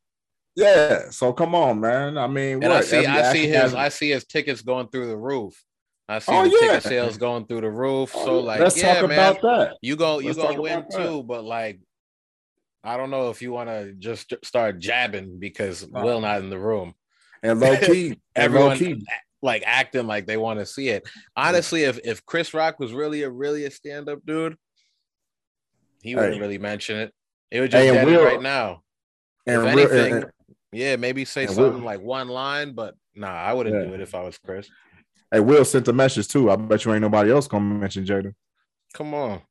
Yeah, 0.55 1.11
so 1.11 1.31
come 1.31 1.53
on, 1.53 1.79
man. 1.79 2.17
I 2.17 2.25
mean, 2.25 2.63
and 2.63 2.63
what? 2.63 2.71
I 2.71 2.81
see, 2.81 3.05
I 3.05 3.31
see 3.31 3.47
his. 3.47 3.75
I 3.75 3.89
see 3.89 4.09
his 4.09 4.25
tickets 4.25 4.63
going 4.63 4.87
through 4.87 5.07
the 5.07 5.15
roof. 5.15 5.63
I 6.09 6.17
see 6.17 6.31
oh, 6.31 6.43
the 6.43 6.49
yeah. 6.49 6.59
ticket 6.59 6.83
sales 6.83 7.17
going 7.17 7.45
through 7.45 7.61
the 7.61 7.69
roof. 7.69 8.11
Oh, 8.15 8.25
so, 8.25 8.39
like, 8.39 8.59
let's 8.59 8.75
yeah, 8.75 8.99
talk 8.99 9.09
man, 9.09 9.19
about 9.19 9.41
that. 9.43 9.77
You 9.83 9.95
go, 9.95 10.17
you 10.17 10.33
gonna 10.33 10.59
win 10.59 10.85
too, 10.91 11.21
but 11.21 11.43
like, 11.43 11.79
I 12.87 12.95
don't 12.95 13.09
know 13.09 13.29
if 13.29 13.41
you 13.41 13.51
want 13.51 13.69
to 13.69 13.91
just 13.99 14.33
start 14.45 14.79
jabbing 14.79 15.39
because 15.39 15.83
uh, 15.83 15.87
Will 15.91 16.21
not 16.21 16.39
in 16.39 16.49
the 16.49 16.57
room. 16.57 16.93
And 17.43 17.59
low 17.59 17.75
key, 17.81 18.17
everyone 18.33 18.69
low 18.69 18.77
key. 18.77 19.05
like 19.41 19.63
acting 19.65 20.07
like 20.07 20.25
they 20.25 20.37
want 20.37 20.59
to 20.59 20.65
see 20.65 20.87
it. 20.87 21.05
Honestly, 21.35 21.83
if 21.83 21.99
if 22.05 22.25
Chris 22.25 22.53
Rock 22.53 22.79
was 22.79 22.93
really 22.93 23.23
a 23.23 23.29
really 23.29 23.65
a 23.65 23.71
stand 23.71 24.07
up 24.07 24.25
dude, 24.25 24.55
he 26.01 26.15
wouldn't 26.15 26.35
hey. 26.35 26.39
really 26.39 26.57
mention 26.59 26.97
it. 26.97 27.13
It 27.51 27.59
would 27.59 27.71
just 27.71 27.83
hey, 27.83 27.91
dead 27.91 28.23
right 28.23 28.41
now. 28.41 28.83
if 29.45 29.65
anything, 29.65 30.13
and, 30.13 30.25
yeah, 30.71 30.95
maybe 30.95 31.25
say 31.25 31.45
something 31.45 31.79
Will. 31.79 31.85
like 31.85 31.99
one 31.99 32.29
line, 32.29 32.71
but 32.71 32.95
nah, 33.15 33.27
I 33.27 33.51
wouldn't 33.51 33.75
yeah. 33.75 33.83
do 33.83 33.95
it 33.95 34.01
if 34.01 34.15
I 34.15 34.23
was 34.23 34.37
Chris. 34.37 34.69
Hey, 35.29 35.41
Will 35.41 35.65
sent 35.65 35.89
a 35.89 35.93
message 35.93 36.29
too. 36.29 36.49
I 36.49 36.55
bet 36.55 36.85
you 36.85 36.93
ain't 36.93 37.01
nobody 37.01 37.31
else 37.31 37.49
gonna 37.49 37.65
mention 37.65 38.05
Jada. 38.05 38.33
Come 38.93 39.13
on. 39.13 39.41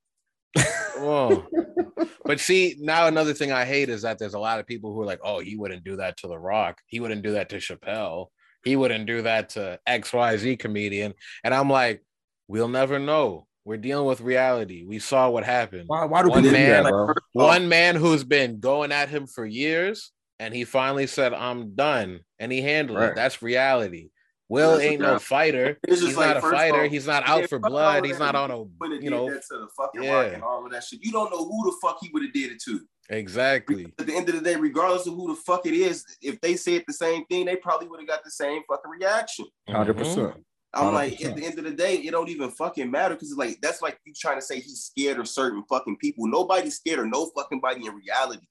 Come 0.97 1.07
on 1.07 1.47
but 2.25 2.41
see, 2.41 2.77
now 2.79 3.07
another 3.07 3.35
thing 3.35 3.53
I 3.53 3.65
hate 3.65 3.89
is 3.89 4.03
that 4.03 4.19
there's 4.19 4.35
a 4.35 4.39
lot 4.39 4.59
of 4.59 4.67
people 4.67 4.93
who 4.93 5.03
are 5.03 5.07
like, 5.07 5.21
oh, 5.23 5.41
he 5.41 5.57
wouldn't 5.57 5.85
do 5.85 5.97
that 5.97 6.17
to 6.19 6.29
The 6.29 6.39
Rock. 6.39 6.81
He 6.87 7.01
wouldn't 7.01 7.23
do 7.23 7.33
that 7.33 7.49
to 7.51 7.57
Chappelle. 7.57 8.27
He 8.65 8.77
wouldn't 8.77 9.07
do 9.07 9.23
that 9.23 9.51
to 9.51 9.79
XYZ 9.89 10.59
comedian. 10.59 11.15
And 11.45 11.55
I'm 11.55 11.71
like, 11.71 12.03
we'll 12.49 12.69
never 12.69 12.99
know. 12.99 13.47
We're 13.65 13.77
dealing 13.77 14.07
with 14.07 14.21
reality. 14.21 14.85
We 14.87 14.99
saw 14.99 15.29
what 15.29 15.45
happened. 15.45 15.85
Why, 15.89 16.05
why 16.05 16.23
do 16.23 16.29
one 16.29 16.45
man, 16.45 16.85
that, 16.85 17.17
one 17.33 17.69
man 17.69 17.97
who's 17.97 18.23
been 18.23 18.61
going 18.61 18.93
at 18.93 19.09
him 19.09 19.27
for 19.27 19.45
years, 19.45 20.13
and 20.39 20.55
he 20.55 20.65
finally 20.65 21.09
said, 21.09 21.35
"I'm 21.35 21.75
done," 21.75 22.21
and 22.39 22.53
he 22.53 22.61
handled 22.61 23.01
right. 23.01 23.09
it. 23.11 23.17
That's 23.17 23.43
reality. 23.43 24.11
Will 24.49 24.79
ain't 24.79 25.01
no 25.01 25.19
fighter. 25.19 25.79
He's 25.89 26.17
like, 26.17 26.29
not 26.29 26.37
a 26.37 26.41
fighter. 26.41 26.83
All, 26.83 26.89
he's 26.89 27.07
not 27.07 27.29
out 27.29 27.49
for 27.49 27.59
blood. 27.59 28.05
He's 28.05 28.19
not 28.19 28.37
on 28.37 28.51
a 28.51 28.59
you 29.01 29.11
know 29.11 29.29
to 29.29 29.41
the 29.51 29.69
fucking 29.77 30.05
yeah. 30.05 30.23
and 30.23 30.43
all 30.43 30.65
of 30.65 30.71
that 30.73 30.85
shit. 30.85 31.05
You 31.05 31.11
don't 31.11 31.31
know 31.33 31.45
who 31.45 31.65
the 31.65 31.77
fuck 31.83 31.99
he 32.01 32.11
would 32.13 32.23
have 32.23 32.33
did 32.33 32.53
it 32.53 32.63
to. 32.65 32.81
Exactly. 33.11 33.93
At 33.99 34.07
the 34.07 34.15
end 34.15 34.29
of 34.29 34.37
the 34.37 34.41
day, 34.41 34.57
regardless 34.57 35.07
of 35.07 35.15
who 35.15 35.29
the 35.29 35.41
fuck 35.41 35.67
it 35.67 35.75
is, 35.75 36.05
if 36.23 36.41
they 36.41 36.57
said 36.57 36.85
the 36.87 36.93
same 36.93 37.25
thing, 37.27 37.47
they 37.47 37.57
probably 37.57 37.89
would 37.89 38.01
have 38.01 38.09
got 38.09 38.25
the 38.25 38.31
same 38.31 38.63
fucking 38.69 38.91
reaction. 38.91 39.47
Mm-hmm. 39.69 39.73
100 39.73 39.97
percent. 39.97 40.35
I'm 40.75 40.93
like, 40.93 41.25
at 41.25 41.35
the 41.35 41.45
end 41.45 41.59
of 41.59 41.65
the 41.65 41.71
day, 41.71 41.97
it 41.97 42.11
don't 42.11 42.29
even 42.29 42.51
fucking 42.51 42.91
matter 42.91 43.15
because 43.15 43.35
like 43.37 43.59
that's 43.61 43.83
like 43.83 43.99
you 44.05 44.13
trying 44.15 44.39
to 44.39 44.43
say 44.43 44.57
he's 44.57 44.93
scared 44.93 45.19
of 45.19 45.27
certain 45.27 45.65
fucking 45.69 45.97
people. 45.97 46.27
Nobody's 46.27 46.77
scared 46.77 47.01
of 47.01 47.07
no 47.07 47.31
fucking 47.37 47.61
body 47.61 47.87
in 47.87 47.95
reality. 47.95 48.47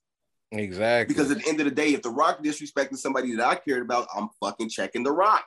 Exactly. 0.52 1.14
Because 1.14 1.32
at 1.32 1.40
the 1.40 1.50
end 1.50 1.60
of 1.60 1.66
the 1.66 1.72
day, 1.72 1.94
if 1.94 2.02
the 2.02 2.10
Rock 2.10 2.44
disrespected 2.44 2.98
somebody 2.98 3.36
that 3.36 3.46
I 3.46 3.56
cared 3.56 3.82
about, 3.82 4.08
I'm 4.16 4.30
fucking 4.44 4.70
checking 4.70 5.04
the 5.04 5.12
Rock. 5.12 5.46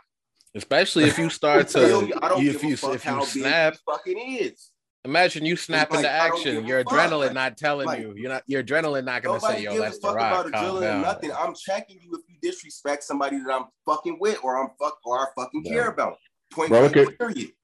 Especially 0.59 1.05
if 1.05 1.19
you 1.19 1.31
start 1.31 1.69
to, 1.69 2.13
I 2.21 2.29
don't 2.29 2.45
if 2.45 2.63
you 2.63 2.73
if 2.73 3.05
you 3.05 3.25
snap, 3.25 3.77
fucking 3.87 4.19
is. 4.19 4.71
Imagine 5.05 5.45
you 5.45 5.57
snap 5.57 5.91
like, 5.91 5.99
into 5.99 6.11
action. 6.11 6.67
Your 6.67 6.85
adrenaline 6.85 7.27
fuck. 7.27 7.35
not 7.35 7.57
telling 7.57 7.87
like, 7.87 8.01
you. 8.01 8.15
You're 8.17 8.31
not. 8.31 8.43
Your 8.47 8.63
adrenaline 8.63 9.05
not 9.05 9.23
gonna 9.23 9.41
say, 9.41 9.63
"Yo, 9.63 9.79
that's 9.79 10.01
the 10.01 10.13
rock." 10.13 10.47
About 10.47 10.53
adrenaline 10.53 11.03
nothing. 11.03 11.31
I'm 11.33 11.55
checking 11.55 12.01
you 12.03 12.11
if 12.13 12.29
you 12.29 12.37
disrespect 12.43 13.05
somebody 13.05 13.39
that 13.39 13.51
I'm 13.51 13.67
fucking 13.87 14.19
with, 14.21 14.41
or 14.43 14.61
I'm 14.61 14.71
fuck, 14.79 14.99
or 15.05 15.21
I 15.21 15.27
fucking 15.37 15.65
yeah. 15.65 15.73
care 15.73 15.89
about. 15.89 16.17
Point 16.51 16.71
bro, 16.71 16.85
it 16.85 16.93
could, 16.95 17.19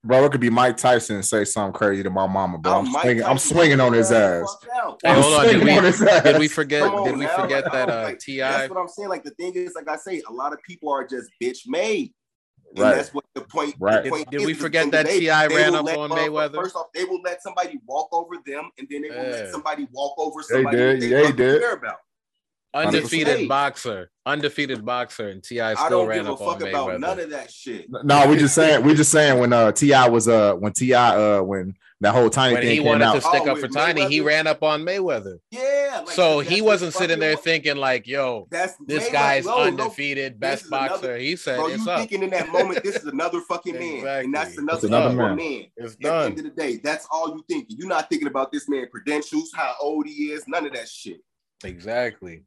bro, 0.04 0.24
it 0.26 0.32
could 0.32 0.42
be 0.42 0.50
Mike 0.50 0.76
Tyson 0.76 1.16
and 1.16 1.24
say 1.24 1.44
something 1.46 1.72
crazy 1.72 2.02
to 2.02 2.10
my 2.10 2.26
mama, 2.26 2.58
bro. 2.58 2.80
I'm, 2.80 2.86
I'm 2.86 3.00
swinging, 3.02 3.24
I'm 3.24 3.38
swinging 3.38 3.80
on 3.80 3.94
his 3.94 4.12
ass. 4.12 4.56
Hey, 5.02 5.14
hold 5.14 5.40
on, 5.40 5.46
did 5.46 5.64
we, 5.64 6.20
did 6.22 6.38
we 6.38 6.48
forget? 6.48 6.82
On, 6.82 7.04
did 7.04 7.16
we 7.16 7.24
man. 7.24 7.40
forget 7.40 7.64
like, 7.64 7.72
that 7.72 7.88
uh, 7.88 8.02
like, 8.02 8.18
T.I.? 8.18 8.50
That's 8.50 8.68
what 8.68 8.78
I'm 8.78 8.88
saying. 8.88 9.08
Like 9.08 9.24
the 9.24 9.30
thing 9.30 9.54
is, 9.54 9.74
like 9.74 9.88
I 9.88 9.96
say, 9.96 10.20
a 10.28 10.32
lot 10.32 10.52
of 10.52 10.62
people 10.62 10.92
are 10.92 11.06
just 11.06 11.30
bitch 11.42 11.60
made. 11.66 12.12
And 12.74 12.82
right. 12.82 12.96
that's 12.96 13.14
what 13.14 13.24
the 13.34 13.42
point. 13.42 13.76
Right. 13.78 14.02
The 14.02 14.10
point 14.10 14.30
did, 14.30 14.38
did 14.38 14.46
we 14.46 14.54
forget 14.54 14.90
that 14.90 15.06
T.I. 15.06 15.46
ran 15.46 15.76
up 15.76 15.86
on 15.86 16.10
Mayweather? 16.10 16.56
First 16.56 16.74
off, 16.74 16.86
they 16.92 17.04
will 17.04 17.20
let 17.22 17.40
somebody 17.40 17.78
walk 17.86 18.08
over 18.12 18.34
them, 18.44 18.70
and 18.78 18.88
then 18.90 19.02
they 19.02 19.10
will 19.10 19.16
yeah. 19.16 19.30
let 19.30 19.50
somebody 19.50 19.86
walk 19.92 20.18
over 20.18 20.42
somebody 20.42 20.76
they 20.76 20.98
did. 20.98 21.02
They, 21.02 21.08
they 21.08 21.32
did. 21.32 21.60
care 21.60 21.74
about. 21.74 21.98
Undefeated 22.74 23.38
100%. 23.38 23.48
boxer, 23.48 24.10
undefeated 24.26 24.84
boxer, 24.84 25.28
and 25.28 25.44
T.I. 25.44 25.74
still 25.74 25.86
I 25.86 25.88
don't 25.88 26.08
ran 26.08 26.24
give 26.24 26.32
a 26.32 26.36
fuck 26.36 26.60
about 26.60 26.98
none 26.98 27.20
of 27.20 27.30
that 27.30 27.48
shit. 27.48 27.86
No, 27.88 28.26
we 28.26 28.36
just 28.36 28.56
saying 28.56 28.84
we 28.84 28.94
just 28.94 29.12
saying 29.12 29.38
when 29.38 29.52
uh 29.52 29.70
T.I. 29.70 30.08
was 30.08 30.26
uh 30.26 30.54
when 30.54 30.72
T.I. 30.72 31.16
uh 31.16 31.42
when 31.42 31.76
that 32.00 32.12
whole 32.12 32.28
tiny 32.28 32.54
when 32.54 32.62
thing 32.64 32.72
he 32.72 32.80
wanted 32.80 33.12
to 33.12 33.20
stick 33.20 33.42
oh, 33.46 33.52
up 33.52 33.58
for 33.58 33.68
Tiny, 33.68 34.00
Mayweather. 34.00 34.10
he 34.10 34.20
ran 34.20 34.46
up 34.48 34.64
on 34.64 34.82
Mayweather. 34.82 35.38
Yeah, 35.52 36.02
like, 36.04 36.10
so 36.10 36.40
he 36.40 36.62
wasn't 36.62 36.94
sitting 36.94 37.20
there 37.20 37.36
thinking 37.36 37.76
like, 37.76 38.08
"Yo, 38.08 38.48
that's 38.50 38.74
this 38.84 39.08
Mayweather. 39.08 39.12
guy's 39.12 39.46
no, 39.46 39.58
undefeated, 39.62 40.32
no, 40.32 40.38
best 40.40 40.68
boxer." 40.68 40.94
Another, 40.94 41.16
he 41.16 41.36
said, 41.36 41.58
bro, 41.58 41.68
"You 41.68 41.88
up. 41.88 42.00
thinking 42.00 42.24
in 42.24 42.30
that 42.30 42.50
moment, 42.50 42.82
this 42.82 42.96
is 42.96 43.04
another 43.04 43.40
fucking 43.48 43.74
man, 43.74 43.94
exactly. 43.98 44.24
and 44.24 44.34
that's 44.34 44.58
another, 44.58 44.88
another 44.88 45.14
man. 45.14 45.36
man. 45.36 45.66
It's 45.76 45.94
At 45.94 46.00
done. 46.00 46.20
the 46.22 46.26
end 46.26 46.38
of 46.38 46.44
the 46.56 46.60
day, 46.60 46.80
that's 46.82 47.06
all 47.08 47.28
you 47.28 47.44
thinking. 47.48 47.76
You're 47.78 47.88
not 47.88 48.08
thinking 48.08 48.26
about 48.26 48.50
this 48.50 48.68
man 48.68 48.88
credentials, 48.90 49.52
how 49.54 49.76
old 49.80 50.08
he 50.08 50.32
is, 50.32 50.48
none 50.48 50.66
of 50.66 50.72
that 50.72 50.88
shit. 50.88 51.20
Exactly 51.62 52.42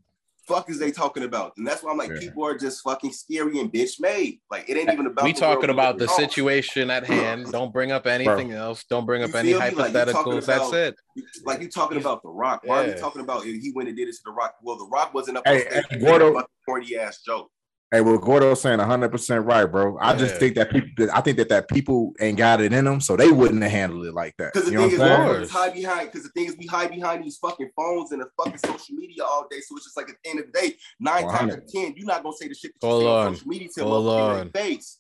fuck 0.48 0.70
is 0.70 0.80
they 0.80 0.92
talking 0.92 1.24
about? 1.24 1.54
And 1.58 1.68
that's 1.68 1.84
why 1.84 1.92
I'm 1.92 1.98
like, 1.98 2.10
yeah. 2.10 2.20
people 2.20 2.46
are 2.46 2.58
just 2.58 2.82
fucking 2.82 3.12
scary 3.12 3.60
and 3.60 3.72
bitch 3.72 4.00
made. 4.00 4.40
Like 4.50 4.70
it 4.70 4.78
ain't 4.78 4.92
even 4.92 5.06
about. 5.06 5.26
We 5.26 5.34
talking 5.34 5.70
about 5.70 5.98
the 5.98 6.08
situation 6.08 6.90
at 6.90 7.06
hand. 7.06 7.48
Don't 7.52 7.72
bring 7.72 7.92
up 7.92 8.08
anything 8.08 8.50
Bro. 8.50 8.58
else. 8.58 8.86
Don't 8.90 9.06
bring 9.06 9.24
up 9.24 9.36
any 9.36 9.52
hypotheticals. 9.52 10.26
Like 10.26 10.44
that's 10.46 10.74
it. 10.74 10.96
Like 11.44 11.62
you 11.62 11.70
talking 11.70 11.98
about 11.98 12.24
the 12.24 12.30
Rock. 12.30 12.62
Why 12.64 12.82
yeah. 12.82 12.88
are 12.88 12.94
you 12.94 13.00
talking 13.00 13.22
about 13.22 13.44
he 13.44 13.72
went 13.76 13.90
and 13.90 13.98
did 13.98 14.08
it 14.08 14.14
to 14.14 14.22
the 14.26 14.32
Rock? 14.32 14.56
Well, 14.62 14.78
the 14.78 14.88
Rock 14.88 15.14
wasn't 15.14 15.38
up 15.38 15.48
hey, 15.48 15.66
on 15.66 15.84
stage. 15.84 16.02
Gordo, 16.02 16.44
corny 16.66 16.98
ass 16.98 17.22
joke. 17.22 17.52
Hey, 17.90 18.02
well, 18.02 18.18
Gordo's 18.18 18.60
saying 18.60 18.80
100 18.80 19.10
percent 19.10 19.46
right, 19.46 19.66
bro. 19.66 19.98
I 19.98 20.12
yeah. 20.12 20.18
just 20.18 20.36
think 20.36 20.56
that 20.56 20.70
people, 20.70 21.08
I 21.14 21.22
think 21.22 21.38
that 21.38 21.48
that 21.50 21.70
people 21.70 22.12
ain't 22.20 22.38
got 22.38 22.60
it 22.60 22.74
in 22.74 22.84
them, 22.84 23.00
so 23.00 23.16
they 23.16 23.32
wouldn't 23.32 23.62
have 23.64 23.72
handled 23.72 24.06
it 24.06 24.14
like 24.14 24.36
that. 24.38 24.52
Because 24.54 24.68
the 24.68 24.74
you 24.74 24.90
thing 24.90 25.00
is, 25.00 25.00
we 25.00 25.48
hide 25.48 25.74
behind. 25.74 26.12
Because 26.12 26.24
the 26.24 26.30
thing 26.30 26.46
is, 26.48 26.58
we 26.58 26.66
hide 26.66 26.92
behind 26.92 27.24
these 27.24 27.38
fucking 27.38 27.70
phones 27.78 28.12
and 28.12 28.22
the 28.22 28.28
fucking 28.36 28.58
social 28.58 28.94
media 28.94 29.24
all 29.24 29.48
day. 29.50 29.62
So 29.62 29.78
it's 29.78 29.86
just 29.86 29.96
like 29.96 30.10
at 30.10 30.16
the 30.22 30.30
end 30.30 30.40
of 30.42 30.48
the 30.48 30.60
day, 30.60 30.76
9 31.00 31.24
100. 31.24 31.38
times 31.40 31.54
out 31.54 31.60
of 31.60 31.72
ten, 31.72 31.94
you're 31.96 32.06
not 32.06 32.24
gonna 32.24 32.36
say 32.36 32.50
the 32.50 32.56
shit 32.56 32.74
that 32.74 32.86
you 32.86 32.92
Hold 32.92 33.04
say 33.04 33.08
on. 33.08 33.28
on 33.28 33.36
social 33.36 33.48
media 33.48 33.70
to 33.76 33.84
Hold 33.86 34.08
on. 34.08 34.50
face. 34.52 35.00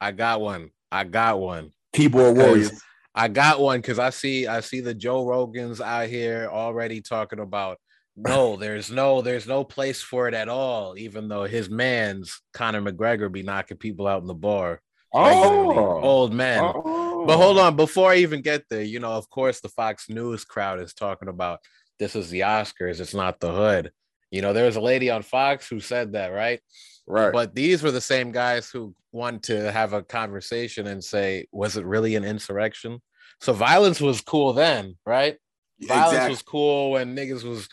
I 0.00 0.12
got 0.12 0.40
one. 0.40 0.70
I 0.92 1.04
got 1.04 1.40
one. 1.40 1.72
Keyboard 1.92 2.36
warriors. 2.36 2.80
I 3.16 3.26
got 3.26 3.58
one 3.58 3.80
because 3.80 3.98
I 3.98 4.10
see 4.10 4.46
I 4.46 4.60
see 4.60 4.80
the 4.80 4.94
Joe 4.94 5.24
Rogans 5.24 5.80
out 5.80 6.06
here 6.06 6.48
already 6.52 7.00
talking 7.00 7.40
about 7.40 7.78
no, 8.18 8.56
there's 8.60 8.90
no, 8.90 9.22
there's 9.22 9.46
no 9.46 9.64
place 9.64 10.02
for 10.02 10.28
it 10.28 10.34
at 10.34 10.48
all. 10.48 10.96
Even 10.98 11.28
though 11.28 11.44
his 11.44 11.70
man's 11.70 12.40
Conor 12.52 12.82
McGregor 12.82 13.30
be 13.30 13.42
knocking 13.42 13.76
people 13.76 14.06
out 14.06 14.20
in 14.22 14.28
the 14.28 14.34
bar. 14.34 14.80
Oh, 15.14 16.00
old 16.00 16.34
man. 16.34 16.60
Oh. 16.62 17.24
But 17.26 17.38
hold 17.38 17.58
on, 17.58 17.76
before 17.76 18.12
I 18.12 18.16
even 18.16 18.42
get 18.42 18.64
there, 18.68 18.82
you 18.82 19.00
know, 19.00 19.12
of 19.12 19.28
course, 19.30 19.60
the 19.60 19.68
Fox 19.68 20.08
News 20.08 20.44
crowd 20.44 20.80
is 20.80 20.94
talking 20.94 21.28
about 21.28 21.60
this 21.98 22.14
is 22.14 22.30
the 22.30 22.40
Oscars, 22.40 23.00
it's 23.00 23.14
not 23.14 23.40
the 23.40 23.52
hood. 23.52 23.90
You 24.30 24.42
know, 24.42 24.52
there 24.52 24.66
was 24.66 24.76
a 24.76 24.80
lady 24.80 25.10
on 25.10 25.22
Fox 25.22 25.68
who 25.68 25.80
said 25.80 26.12
that, 26.12 26.28
right? 26.28 26.60
Right. 27.06 27.32
But 27.32 27.54
these 27.54 27.82
were 27.82 27.90
the 27.90 28.00
same 28.00 28.32
guys 28.32 28.70
who 28.70 28.94
want 29.12 29.44
to 29.44 29.72
have 29.72 29.94
a 29.94 30.02
conversation 30.02 30.86
and 30.86 31.02
say, 31.02 31.46
was 31.50 31.76
it 31.76 31.86
really 31.86 32.14
an 32.14 32.24
insurrection? 32.24 33.00
So 33.40 33.52
violence 33.52 34.00
was 34.00 34.20
cool 34.20 34.52
then, 34.52 34.96
right? 35.06 35.36
Violence 35.80 36.12
exactly. 36.12 36.30
was 36.30 36.42
cool 36.42 36.90
when 36.92 37.16
niggas 37.16 37.44
was 37.44 37.68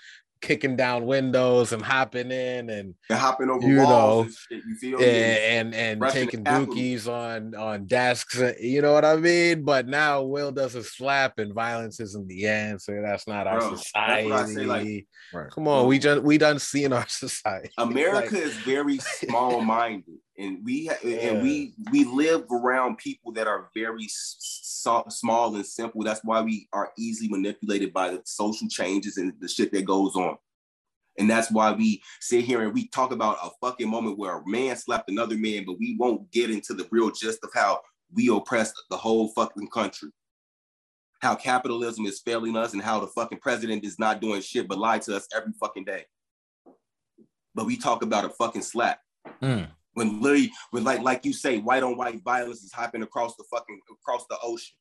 kicking 0.46 0.76
down 0.76 1.06
windows 1.06 1.74
and 1.74 1.82
hopping 1.82 2.32
in 2.32 2.70
and, 2.70 2.94
and 3.10 3.20
hopping 3.20 3.50
over 3.50 3.68
you 3.68 3.78
walls 3.78 3.88
know, 3.90 4.22
and, 4.22 4.62
shit, 4.62 4.64
you 4.68 4.76
feel 4.76 5.00
and 5.02 5.74
and, 5.74 6.02
and 6.02 6.12
taking 6.12 6.44
dookies 6.44 7.08
on 7.08 7.56
on 7.56 7.86
desks 7.86 8.40
uh, 8.40 8.54
you 8.62 8.82
know 8.82 8.94
what 8.94 9.04
i 9.04 9.16
mean? 9.16 9.64
But 9.64 9.88
now 9.88 10.22
will 10.22 10.52
does 10.52 10.76
a 10.76 10.84
slap 10.84 11.40
and 11.40 11.54
violence 11.54 12.00
isn't 12.00 12.28
the 12.28 12.48
answer. 12.48 13.02
That's 13.02 13.28
not 13.28 13.48
our 13.48 13.62
society 13.76 14.54
say, 14.54 14.66
like, 14.66 15.08
right. 15.34 15.50
come 15.50 15.68
on 15.68 15.88
we 15.88 15.98
just 15.98 16.22
we 16.22 16.38
done 16.38 16.60
seen 16.60 16.94
our 16.94 17.08
society. 17.10 17.72
America 17.78 18.36
like, 18.36 18.44
is 18.44 18.54
very 18.58 18.98
small-minded 19.20 20.06
and 20.38 20.66
we 20.66 20.90
yeah. 21.04 21.18
and 21.18 21.42
we 21.42 21.74
we 21.92 22.04
live 22.06 22.46
around 22.52 22.98
people 22.98 23.32
that 23.34 23.48
are 23.48 23.70
very 23.74 24.08
so, 24.10 25.04
small 25.10 25.56
and 25.56 25.66
simple. 25.66 26.04
That's 26.04 26.22
why 26.24 26.42
we 26.42 26.68
are 26.74 26.92
easily 26.98 27.30
manipulated 27.30 27.94
by 27.94 28.10
the 28.10 28.22
social 28.26 28.68
changes 28.68 29.18
and 29.18 29.34
the 29.40 29.48
shit 29.48 29.72
that 29.72 29.86
goes 29.86 30.16
on. 30.16 30.38
And 31.18 31.30
that's 31.30 31.50
why 31.50 31.72
we 31.72 32.04
sit 32.20 32.44
here 32.44 32.62
and 32.62 32.74
we 32.74 32.88
talk 32.90 33.12
about 33.14 33.38
a 33.42 33.50
fucking 33.62 33.90
moment 33.90 34.18
where 34.18 34.40
a 34.40 34.48
man 34.48 34.76
slapped 34.76 35.10
another 35.10 35.38
man, 35.38 35.64
but 35.66 35.80
we 35.80 35.96
won't 35.98 36.30
get 36.32 36.50
into 36.50 36.74
the 36.74 36.86
real 36.92 37.10
gist 37.10 37.40
of 37.44 37.52
how 37.54 37.80
we 38.14 38.28
oppress 38.28 38.74
the 38.90 38.98
whole 38.98 39.30
fucking 39.30 39.70
country. 39.70 40.10
How 41.22 41.36
capitalism 41.36 42.06
is 42.06 42.20
failing 42.20 42.58
us 42.58 42.74
and 42.74 42.82
how 42.82 43.00
the 43.00 43.08
fucking 43.08 43.40
president 43.40 43.86
is 43.86 43.98
not 43.98 44.20
doing 44.20 44.42
shit 44.42 44.68
but 44.68 44.78
lie 44.78 45.00
to 45.00 45.16
us 45.16 45.26
every 45.34 45.54
fucking 45.58 45.86
day. 45.86 46.04
But 47.56 47.66
we 47.66 47.78
talk 47.78 48.04
about 48.04 48.26
a 48.26 48.30
fucking 48.30 48.64
slap. 48.64 49.00
Mm 49.42 49.70
when 49.96 50.22
literally 50.22 50.52
when 50.72 50.84
like 50.84 51.02
like 51.02 51.26
you 51.26 51.34
say 51.34 51.58
white 51.58 51.84
on 51.84 51.98
white 51.98 52.24
violence 52.24 52.64
is 52.64 52.72
happening 52.72 53.04
across 53.04 53.36
the 53.36 53.44
fucking 53.52 53.80
across 53.92 54.26
the 54.30 54.38
ocean. 54.44 54.76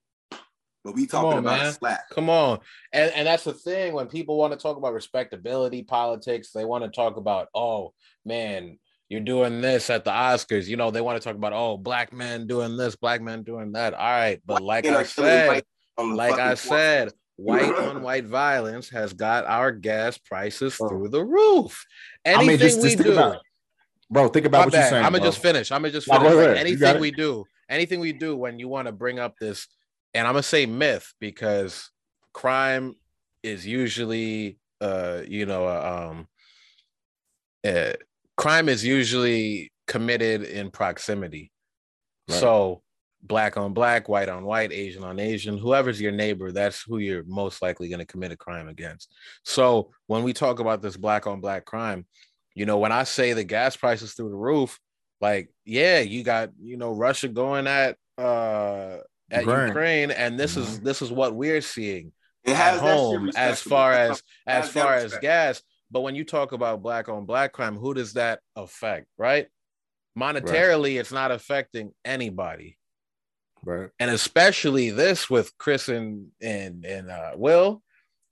But 0.85 0.95
we 0.95 1.07
talking 1.07 1.33
on, 1.33 1.39
about 1.39 1.63
man. 1.63 1.73
slap. 1.73 2.11
Come 2.11 2.29
on. 2.29 2.61
And 2.93 3.11
and 3.13 3.27
that's 3.27 3.45
the 3.45 3.55
thing 3.55 3.95
when 3.95 4.07
people 4.07 4.37
want 4.37 4.53
to 4.53 4.59
talk 4.59 4.77
about 4.77 4.93
respectability 4.93 5.83
politics 5.83 6.51
they 6.53 6.67
want 6.67 6.85
to 6.85 6.91
talk 6.91 7.17
about 7.17 7.49
oh 7.55 7.95
man 8.27 8.79
you're 9.09 9.21
doing 9.21 9.61
this 9.61 9.91
at 9.91 10.05
the 10.05 10.11
oscars. 10.11 10.67
You 10.67 10.77
know 10.77 10.91
they 10.91 11.01
want 11.01 11.21
to 11.21 11.27
talk 11.27 11.37
about 11.37 11.53
oh 11.55 11.79
black 11.79 12.13
men 12.13 12.47
doing 12.47 12.77
this 12.77 12.97
black 12.97 13.23
men 13.23 13.45
doing 13.45 13.73
that. 13.73 13.95
All 13.95 14.01
right 14.01 14.43
but 14.45 14.63
like 14.63 14.85
i 14.87 15.05
said 15.05 15.63
like 15.99 16.39
i 16.39 16.55
said 16.55 17.13
white 17.37 17.75
on 17.75 18.03
white 18.03 18.27
violence 18.27 18.89
has 18.91 19.13
got 19.13 19.47
our 19.47 19.73
gas 19.73 20.19
prices 20.19 20.77
oh. 20.81 20.89
through 20.89 21.09
the 21.09 21.25
roof. 21.25 21.87
Anything 22.25 22.49
I 22.49 22.51
mean, 22.51 22.59
just, 22.59 22.83
just 22.83 22.99
we 22.99 23.05
do 23.05 23.13
about 23.13 23.41
bro. 24.15 24.29
Think 24.29 24.47
about 24.47 24.61
My 24.61 24.65
what 24.65 24.73
bad. 24.73 24.79
you're 24.79 24.89
saying. 24.91 25.05
I'm 25.05 25.13
gonna 25.13 25.25
just 25.25 25.43
finish. 25.43 25.71
I'm 25.71 25.83
gonna 25.83 25.93
just 25.93 26.07
finish. 26.07 26.23
No, 26.23 26.37
like 26.37 26.57
anything 26.57 27.01
we 27.01 27.11
do, 27.11 27.45
anything 27.69 28.01
we 28.01 28.13
do 28.13 28.35
when 28.37 28.59
you 28.59 28.69
want 28.69 28.87
to 28.87 28.93
bring 28.93 29.19
up 29.19 29.35
this, 29.39 29.67
and 30.15 30.27
I'm 30.27 30.33
gonna 30.33 30.43
say 30.43 30.65
myth 30.65 31.13
because 31.21 31.91
crime 32.33 32.95
is 33.43 33.67
usually, 33.67 34.59
uh, 34.81 35.21
you 35.29 35.45
know, 35.45 35.67
uh, 35.67 36.11
um, 36.11 36.29
uh, 37.71 37.93
crime 38.37 38.71
is 38.71 38.85
usually 38.85 39.71
committed 39.87 40.45
in 40.45 40.71
proximity. 40.71 41.53
Right. 42.29 42.41
So 42.41 42.83
black 43.23 43.57
on 43.57 43.73
black, 43.75 44.09
white 44.09 44.29
on 44.29 44.45
white, 44.45 44.73
Asian 44.73 45.03
on 45.03 45.19
Asian, 45.19 45.59
whoever's 45.59 46.01
your 46.01 46.13
neighbor, 46.13 46.53
that's 46.53 46.83
who 46.83 46.99
you're 46.99 47.25
most 47.25 47.63
likely 47.63 47.89
going 47.89 47.99
to 47.99 48.07
commit 48.07 48.33
a 48.33 48.37
crime 48.37 48.69
against. 48.69 49.13
So 49.45 49.91
when 50.07 50.23
we 50.23 50.33
talk 50.33 50.61
about 50.61 50.83
this 50.83 50.97
black 50.97 51.27
on 51.27 51.41
black 51.41 51.65
crime, 51.65 52.07
you 52.55 52.67
know, 52.67 52.79
when 52.79 52.93
I 52.93 53.05
say 53.05 53.33
the 53.33 53.45
gas 53.45 53.77
prices 53.77 54.15
through 54.15 54.31
the 54.31 54.37
roof, 54.37 54.79
like, 55.21 55.51
yeah, 55.65 56.01
you 56.01 56.23
got, 56.23 56.51
you 56.61 56.77
know, 56.77 56.93
Russia 56.93 57.29
going 57.29 57.67
at 57.67 57.97
uh 58.17 58.99
at 59.31 59.41
Ukraine, 59.41 59.67
Ukraine 59.69 60.11
and 60.11 60.39
this 60.39 60.53
mm-hmm. 60.53 60.63
is 60.63 60.81
this 60.81 61.03
is 61.03 61.11
what 61.11 61.35
we're 61.35 61.61
seeing 61.61 62.13
at 62.47 62.79
home 62.79 63.31
as 63.37 63.61
far 63.61 63.93
as 63.93 64.23
as 64.47 64.69
far 64.69 64.95
as 64.95 65.17
gas. 65.19 65.63
But 65.91 66.01
when 66.01 66.15
you 66.15 66.25
talk 66.25 66.53
about 66.53 66.83
black 66.83 67.09
on 67.09 67.25
black 67.25 67.53
crime, 67.53 67.77
who 67.77 67.95
does 67.95 68.15
that 68.15 68.41
affect, 68.57 69.07
right? 69.19 69.47
Monetarily, 70.19 70.95
right. 70.95 71.01
it's 71.01 71.13
not 71.13 71.31
affecting 71.31 71.93
anybody. 72.05 72.79
Right. 73.65 73.91
And 73.99 74.11
especially 74.11 74.91
this 74.91 75.31
with 75.31 75.57
Chris 75.59 75.89
and 75.89 76.29
and 76.41 76.85
and 76.85 77.11
uh, 77.11 77.33
Will. 77.37 77.83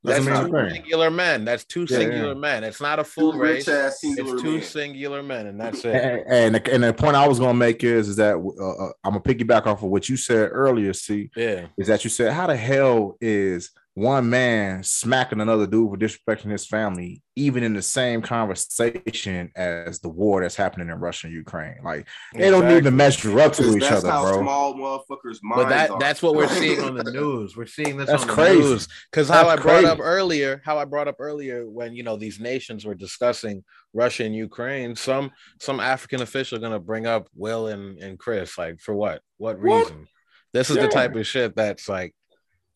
That's 0.05 0.25
two 0.25 0.71
singular 0.71 1.11
men. 1.11 1.45
That's 1.45 1.65
two 1.65 1.87
yeah, 1.89 1.99
singular 1.99 2.33
yeah. 2.33 2.35
men. 2.35 2.65
It's 2.65 2.81
not 2.81 2.99
a 2.99 3.05
full 3.05 3.35
race. 3.35 3.69
It's 3.69 4.01
two 4.01 4.55
men. 4.55 4.63
singular 4.63 5.23
men, 5.23 5.47
and 5.47 5.61
that's 5.61 5.85
it. 5.85 5.95
And, 5.95 6.27
and, 6.27 6.55
the, 6.57 6.73
and 6.75 6.85
the 6.85 6.93
point 6.93 7.15
I 7.15 7.29
was 7.29 7.39
gonna 7.39 7.55
make 7.55 7.85
is, 7.85 8.09
is 8.09 8.17
that 8.17 8.35
uh, 8.35 8.87
uh 8.87 8.93
I'm 9.05 9.13
gonna 9.13 9.21
piggyback 9.21 9.67
off 9.67 9.83
of 9.83 9.91
what 9.91 10.09
you 10.09 10.17
said 10.17 10.49
earlier. 10.53 10.93
See, 10.93 11.31
yeah, 11.37 11.67
is 11.77 11.87
that 11.87 12.03
you 12.03 12.11
said 12.11 12.33
how 12.33 12.49
the 12.49 12.57
hell 12.57 13.17
is 13.21 13.71
one 13.95 14.31
man 14.31 14.83
smacking 14.83 15.41
another 15.41 15.67
dude 15.67 15.91
for 15.91 15.99
disrespecting 15.99 16.51
his 16.51 16.67
family, 16.67 17.23
even 17.37 17.63
in 17.63 17.75
the 17.75 17.83
same 17.83 18.23
conversation 18.23 19.51
as 19.55 20.01
the 20.01 20.09
war 20.09 20.41
that's 20.41 20.57
happening 20.57 20.89
in 20.89 20.95
Russia 20.95 21.27
and 21.27 21.37
Ukraine. 21.37 21.77
Like 21.85 22.09
they 22.33 22.47
exactly. 22.47 22.69
don't 22.69 22.79
even 22.79 22.97
measure 22.97 23.39
up 23.39 23.53
to 23.55 23.77
each 23.77 23.83
other, 23.83 24.09
bro. 24.09 24.41
Small 24.41 24.75
motherfuckers' 24.75 25.39
But 25.43 25.69
that 25.69 25.91
are. 25.91 25.99
that's 25.99 26.23
what 26.23 26.35
we're 26.35 26.49
seeing 26.49 26.81
on 26.81 26.95
the 26.95 27.05
news. 27.13 27.55
We're 27.55 27.67
seeing 27.67 27.99
this 27.99 28.07
that's 28.09 28.23
on 28.23 28.29
the 28.29 28.35
crazy. 28.35 28.61
news 28.61 28.89
because 29.11 29.29
how 29.29 29.49
I 29.49 29.57
brought 29.57 29.81
crazy. 29.81 29.87
up 29.87 29.99
earlier, 30.01 30.63
how 30.65 30.79
I 30.79 30.87
brought 30.87 31.09
up 31.09 31.17
earlier 31.19 31.69
when 31.69 31.95
you 31.95 32.03
know 32.03 32.17
these 32.17 32.41
nations 32.41 32.87
were 32.87 32.95
discussing 32.95 33.63
Russia 33.93 34.25
and 34.25 34.35
Ukraine, 34.35 34.97
some 34.97 35.31
some 35.61 35.81
African 35.81 36.23
official 36.23 36.59
going 36.59 36.73
to 36.73 36.81
bring 36.81 37.07
up 37.07 37.29
Will 37.35 37.67
and 37.67 37.99
and 37.99 38.19
Chris. 38.19 38.57
Like 38.57 38.81
for 38.81 38.95
what? 38.95 39.21
What 39.37 39.61
reason? 39.61 39.99
What? 39.99 40.09
This 40.55 40.71
is 40.71 40.77
yeah. 40.77 40.83
the 40.83 40.89
type 40.89 41.15
of 41.15 41.27
shit 41.27 41.55
that's 41.57 41.89
like 41.89 42.15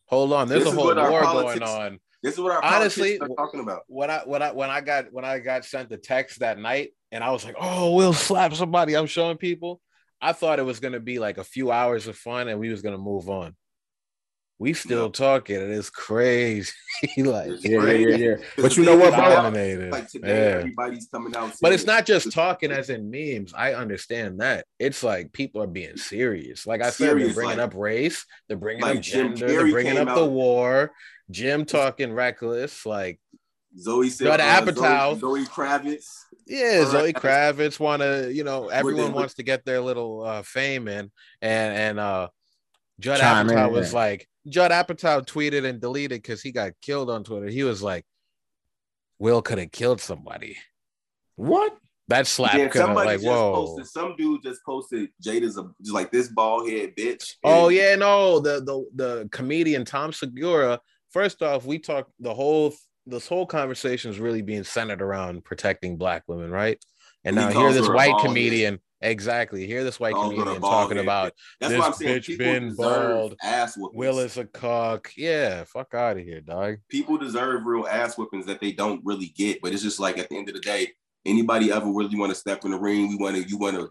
Hold 0.07 0.33
on, 0.33 0.49
there's 0.49 0.65
this 0.65 0.73
a 0.73 0.77
whole 0.77 0.95
war 0.95 1.23
going 1.23 1.63
on. 1.63 1.99
This 2.23 2.35
is 2.35 2.41
what 2.41 2.53
our 2.53 2.65
honestly 2.65 3.19
talking 3.19 3.61
about. 3.61 3.83
When 3.89 4.11
I 4.11 4.23
when 4.25 4.43
I 4.43 4.53
when 4.53 4.71
I 4.71 4.81
got 4.81 5.13
when 5.13 5.25
I 5.25 5.39
got 5.39 5.65
sent 5.65 5.89
the 5.89 5.97
text 5.97 6.41
that 6.41 6.59
night, 6.59 6.91
and 7.13 7.23
I 7.23 7.31
was 7.31 7.45
like, 7.45 7.57
"Oh, 7.59 7.95
we'll 7.95 8.13
slap 8.13 8.55
somebody." 8.55 8.95
I'm 8.95 9.07
showing 9.07 9.37
people. 9.37 9.81
I 10.21 10.33
thought 10.33 10.59
it 10.59 10.65
was 10.65 10.81
gonna 10.81 11.01
be 11.01 11.19
like 11.19 11.39
a 11.39 11.45
few 11.45 11.71
hours 11.71 12.07
of 12.07 12.17
fun, 12.17 12.49
and 12.49 12.59
we 12.59 12.71
was 12.71 12.83
gonna 12.83 12.99
move 12.99 13.29
on. 13.29 13.55
We 14.59 14.73
still 14.73 15.11
talking, 15.11 15.57
and 15.57 15.71
it's 15.71 15.91
crazy. 15.91 16.73
like, 17.19 17.51
yeah, 17.63 17.85
yeah, 17.85 17.93
yeah, 17.93 18.17
yeah. 18.17 18.35
But 18.57 18.75
you 18.77 18.87
know 18.87 18.97
what, 18.97 19.15
bro? 19.15 19.51
Like 19.91 20.09
today, 20.09 20.29
yeah. 20.29 20.59
everybody's 20.59 21.09
coming 21.09 21.37
out. 21.37 21.53
But 21.61 21.75
it's 21.75 21.85
not 21.85 22.07
just 22.07 22.33
talking 22.33 22.71
as 22.73 22.89
in 22.89 23.11
memes. 23.11 23.53
I 23.55 23.75
understand 23.75 24.41
that. 24.41 24.65
It's 24.79 25.03
like 25.03 25.33
people 25.35 25.63
are 25.63 25.67
being 25.67 25.99
serious. 25.99 26.67
Like 26.67 26.83
I 26.83 26.89
said, 26.89 27.19
they're 27.19 27.35
bringing 27.35 27.59
like, 27.59 27.67
up 27.67 27.75
race, 27.75 28.25
they're 28.49 28.57
bringing 28.57 28.83
like 28.83 28.97
up 28.97 29.03
gender, 29.03 29.47
they're 29.47 29.71
bringing 29.71 29.99
up 29.99 30.09
out. 30.09 30.17
the 30.17 30.27
war. 30.27 30.93
Jim 31.31 31.65
talking 31.65 32.13
reckless, 32.13 32.87
like 32.87 33.21
Zoe 33.79 34.09
said, 34.09 34.41
uh, 34.41 34.63
Apatow, 34.63 35.19
Zoe, 35.19 35.45
Zoe 35.45 35.45
Kravitz. 35.45 36.07
Yeah, 36.47 36.85
Zoe 36.87 37.13
Kravitz 37.13 37.79
want 37.79 38.01
to, 38.03 38.33
you 38.33 38.45
know, 38.45 38.69
everyone 38.69 39.13
wants 39.13 39.35
to 39.35 39.43
get 39.43 39.65
their 39.65 39.81
little 39.81 40.23
uh, 40.23 40.43
fame 40.43 40.89
in, 40.89 41.11
and 41.43 41.75
and 41.75 41.99
uh 41.99 42.29
Judd 43.01 43.21
Chime 43.21 43.49
Apatow 43.49 43.67
in, 43.67 43.73
was 43.73 43.93
man. 43.93 44.03
like, 44.03 44.29
Judd 44.49 44.71
Apatow 44.71 45.27
tweeted 45.27 45.65
and 45.65 45.81
deleted 45.81 46.23
because 46.23 46.43
he 46.43 46.53
got 46.53 46.73
killed 46.83 47.11
on 47.11 47.25
Twitter. 47.25 47.49
He 47.49 47.65
was 47.65 47.83
like, 47.83 48.05
Will 49.19 49.43
could 49.43 49.59
have 49.59 49.73
killed 49.73 50.01
somebody. 50.01 50.57
What? 51.37 51.77
That 52.09 52.27
slap 52.27 52.55
yeah, 52.55 52.69
could 52.69 52.83
have 52.83 52.95
like 52.95 53.21
whoa. 53.21 53.53
Posted, 53.53 53.87
some 53.87 54.15
dude 54.17 54.43
just 54.45 54.65
posted 54.65 55.09
Jada's 55.25 55.59
a 55.59 55.69
just 55.83 55.93
like 55.93 56.13
this 56.13 56.29
bald 56.29 56.71
head 56.71 56.95
bitch. 56.97 57.35
Oh 57.43 57.69
yeah, 57.69 57.97
no, 57.97 58.39
the 58.39 58.61
the 58.61 58.85
the 58.95 59.29
comedian 59.33 59.85
Tom 59.85 60.13
Segura. 60.13 60.81
First 61.11 61.43
off, 61.43 61.65
we 61.65 61.81
talked 61.81 62.13
the 62.21 62.33
whole 62.33 62.73
this 63.07 63.27
whole 63.27 63.47
conversation 63.47 64.11
is 64.11 64.21
really 64.21 64.43
being 64.43 64.63
centered 64.63 65.03
around 65.03 65.45
protecting 65.45 65.97
black 65.97 66.23
women, 66.29 66.51
right? 66.51 66.79
And 67.25 67.35
now 67.35 67.51
here 67.51 67.73
this 67.73 67.89
white 67.89 68.19
comedian 68.21 68.79
Exactly. 69.03 69.67
Hear 69.67 69.85
this 69.85 70.01
white 70.01 70.15
comedian 70.15 70.61
talking 70.61 70.99
about 70.99 71.33
That's 71.61 71.99
this 71.99 72.29
bitch 72.29 72.39
been 72.39 72.75
bald. 72.75 73.37
Ass 73.43 73.77
Will 73.77 74.19
is 74.19 74.39
a 74.39 74.45
cock. 74.45 75.11
Yeah, 75.17 75.65
fuck 75.65 75.95
out 75.95 76.17
of 76.17 76.25
here, 76.25 76.41
dog. 76.41 76.77
People 76.89 77.19
deserve 77.19 77.67
real 77.67 77.87
ass 77.87 78.17
whippings 78.17 78.47
that 78.47 78.61
they 78.61 78.73
don't 78.73 79.03
really 79.05 79.33
get, 79.37 79.61
but 79.61 79.73
it's 79.73 79.83
just 79.83 80.01
like 80.01 80.19
at 80.19 80.29
the 80.29 80.37
end 80.37 80.49
of 80.49 80.55
the 80.55 80.61
day, 80.61 80.89
anybody 81.27 81.71
ever 81.73 81.91
really 81.93 82.19
want 82.19 82.31
to 82.31 82.39
step 82.39 82.65
in 82.65 82.71
the 82.71 82.79
ring? 82.79 83.09
We 83.09 83.17
want 83.17 83.37
to. 83.37 83.43
You 83.47 83.59
want 83.59 83.77
to 83.77 83.91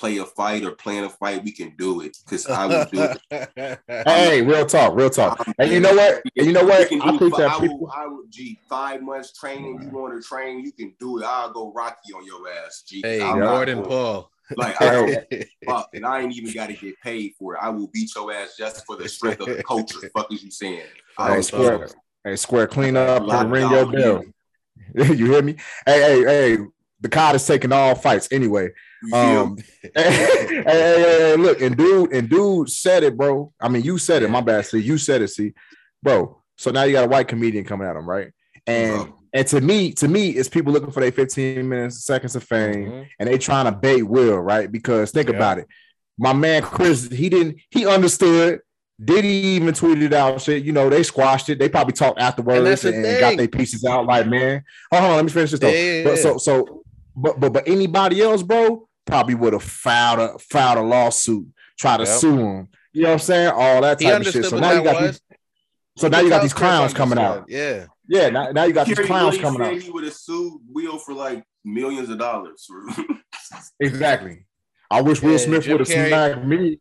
play 0.00 0.16
a 0.16 0.24
fight 0.24 0.64
or 0.64 0.70
plan 0.72 1.04
a 1.04 1.10
fight, 1.10 1.44
we 1.44 1.52
can 1.52 1.74
do 1.76 2.00
it 2.00 2.16
because 2.24 2.46
I 2.46 2.66
will 2.66 2.86
do 2.90 3.06
it. 3.30 3.80
hey, 4.06 4.40
real 4.40 4.64
talk, 4.64 4.96
real 4.96 5.10
talk. 5.10 5.46
And 5.58 5.70
you 5.70 5.78
know 5.78 5.94
what? 5.94 6.22
And 6.36 6.46
you 6.46 6.52
know 6.52 6.64
what? 6.64 6.80
I 6.80 7.18
think 7.18 7.36
that 7.36 7.50
I 7.50 7.60
people... 7.60 7.80
will, 7.80 7.92
I 7.94 8.06
will, 8.06 8.24
G, 8.30 8.58
five 8.68 9.02
months 9.02 9.38
training, 9.38 9.82
you 9.82 9.90
want 9.90 10.20
to 10.20 10.26
train, 10.26 10.64
you 10.64 10.72
can 10.72 10.94
do 10.98 11.18
it. 11.18 11.24
I'll 11.24 11.52
go 11.52 11.70
Rocky 11.72 12.14
on 12.14 12.24
your 12.24 12.48
ass, 12.48 12.82
G. 12.86 13.02
Hey, 13.04 13.18
Gordon 13.18 13.82
Paul. 13.82 14.30
Like, 14.56 14.74
I 14.80 15.26
fuck, 15.66 15.90
and 15.92 16.06
I 16.06 16.22
ain't 16.22 16.34
even 16.34 16.52
got 16.52 16.68
to 16.68 16.72
get 16.72 16.98
paid 17.02 17.34
for 17.38 17.54
it. 17.54 17.58
I 17.62 17.68
will 17.68 17.88
beat 17.88 18.10
your 18.16 18.32
ass 18.32 18.56
just 18.58 18.86
for 18.86 18.96
the 18.96 19.08
strength 19.08 19.42
of 19.42 19.48
the 19.48 19.62
culture. 19.62 20.10
fuck 20.16 20.32
is 20.32 20.42
you 20.42 20.50
saying? 20.50 20.86
Hey, 21.18 21.42
square, 21.42 21.88
hey, 22.24 22.36
square, 22.36 22.66
clean 22.66 22.96
up 22.96 23.28
and 23.28 23.52
ring 23.52 23.70
your 23.70 23.92
bell. 23.92 24.24
you 24.94 25.26
hear 25.26 25.42
me? 25.42 25.56
Hey, 25.84 26.00
hey, 26.00 26.24
hey. 26.24 26.58
The 27.02 27.08
card 27.08 27.36
is 27.36 27.46
taking 27.46 27.72
all 27.72 27.94
fights 27.94 28.28
anyway. 28.32 28.70
Um, 29.12 29.56
hey, 29.82 29.90
hey, 29.94 30.64
hey, 30.64 31.36
look, 31.36 31.60
and 31.60 31.76
dude, 31.76 32.12
and 32.12 32.28
dude 32.28 32.70
said 32.70 33.02
it, 33.02 33.16
bro. 33.16 33.52
I 33.60 33.68
mean, 33.68 33.82
you 33.82 33.98
said 33.98 34.22
it. 34.22 34.30
My 34.30 34.40
bad. 34.40 34.66
See, 34.66 34.78
you 34.78 34.98
said 34.98 35.22
it. 35.22 35.28
See, 35.28 35.52
bro. 36.02 36.40
So 36.56 36.70
now 36.70 36.82
you 36.82 36.92
got 36.92 37.04
a 37.04 37.08
white 37.08 37.28
comedian 37.28 37.64
coming 37.64 37.88
at 37.88 37.96
him, 37.96 38.08
right? 38.08 38.32
And 38.66 39.06
bro. 39.06 39.14
and 39.32 39.46
to 39.48 39.60
me, 39.60 39.92
to 39.92 40.08
me, 40.08 40.30
it's 40.30 40.48
people 40.48 40.72
looking 40.72 40.90
for 40.90 41.00
their 41.00 41.12
15 41.12 41.66
minutes, 41.66 42.04
seconds 42.04 42.36
of 42.36 42.44
fame, 42.44 42.86
mm-hmm. 42.86 43.02
and 43.18 43.28
they 43.28 43.38
trying 43.38 43.64
to 43.64 43.72
bait 43.72 44.02
Will, 44.02 44.38
right? 44.38 44.70
Because 44.70 45.10
think 45.10 45.30
yeah. 45.30 45.36
about 45.36 45.58
it. 45.58 45.66
My 46.18 46.34
man 46.34 46.62
Chris, 46.62 47.08
he 47.08 47.30
didn't, 47.30 47.60
he 47.70 47.86
understood. 47.86 48.60
Did 49.02 49.24
he 49.24 49.56
even 49.56 49.72
tweet 49.72 50.02
it 50.02 50.12
out? 50.12 50.42
Shit, 50.42 50.62
you 50.62 50.72
know, 50.72 50.90
they 50.90 51.02
squashed 51.02 51.48
it. 51.48 51.58
They 51.58 51.70
probably 51.70 51.94
talked 51.94 52.20
afterwards 52.20 52.84
and, 52.84 53.06
and 53.06 53.20
got 53.20 53.38
their 53.38 53.48
pieces 53.48 53.82
out. 53.86 54.04
Like, 54.04 54.26
man, 54.26 54.62
hold 54.92 55.04
on, 55.04 55.16
let 55.16 55.24
me 55.24 55.30
finish 55.30 55.52
this 55.52 55.60
though. 55.60 55.70
Yeah, 55.70 56.04
but 56.04 56.18
so, 56.18 56.36
so, 56.36 56.82
but, 57.16 57.40
but, 57.40 57.54
but 57.54 57.66
anybody 57.66 58.20
else, 58.20 58.42
bro, 58.42 58.86
probably 59.10 59.34
would 59.34 59.52
have 59.52 59.62
filed 59.62 60.18
a 60.18 60.38
filed 60.38 60.78
a 60.78 60.82
lawsuit, 60.82 61.46
try 61.78 61.96
to 61.96 62.04
yep. 62.04 62.18
sue 62.18 62.38
him. 62.38 62.68
You 62.92 63.02
know 63.02 63.08
what 63.08 63.12
I'm 63.14 63.18
saying? 63.20 63.52
All 63.54 63.80
that 63.82 64.00
type 64.00 64.20
of 64.20 64.26
shit. 64.26 64.44
So 64.44 64.58
now 64.58 64.72
you 64.72 64.82
got 64.82 65.02
these, 65.02 65.20
so 65.96 66.08
now 66.08 66.20
you 66.20 66.28
got 66.28 66.42
these 66.42 66.54
clowns 66.54 66.94
coming 66.94 67.18
out. 67.18 67.44
Yeah. 67.48 67.86
Yeah, 68.08 68.28
now, 68.28 68.50
now 68.50 68.64
you 68.64 68.72
got 68.72 68.88
these 68.88 68.98
clowns 68.98 69.38
coming 69.38 69.62
out. 69.62 69.80
He 69.80 69.88
would 69.88 70.02
have 70.02 70.14
sued 70.14 70.60
Will 70.68 70.98
for 70.98 71.14
like 71.14 71.44
millions 71.64 72.08
of 72.10 72.18
dollars. 72.18 72.66
exactly. 73.80 74.46
I 74.90 75.00
wish 75.02 75.22
Will 75.22 75.38
Smith 75.38 75.68
would 75.68 75.80
have 75.80 75.88
smacked 75.88 76.44
me 76.44 76.80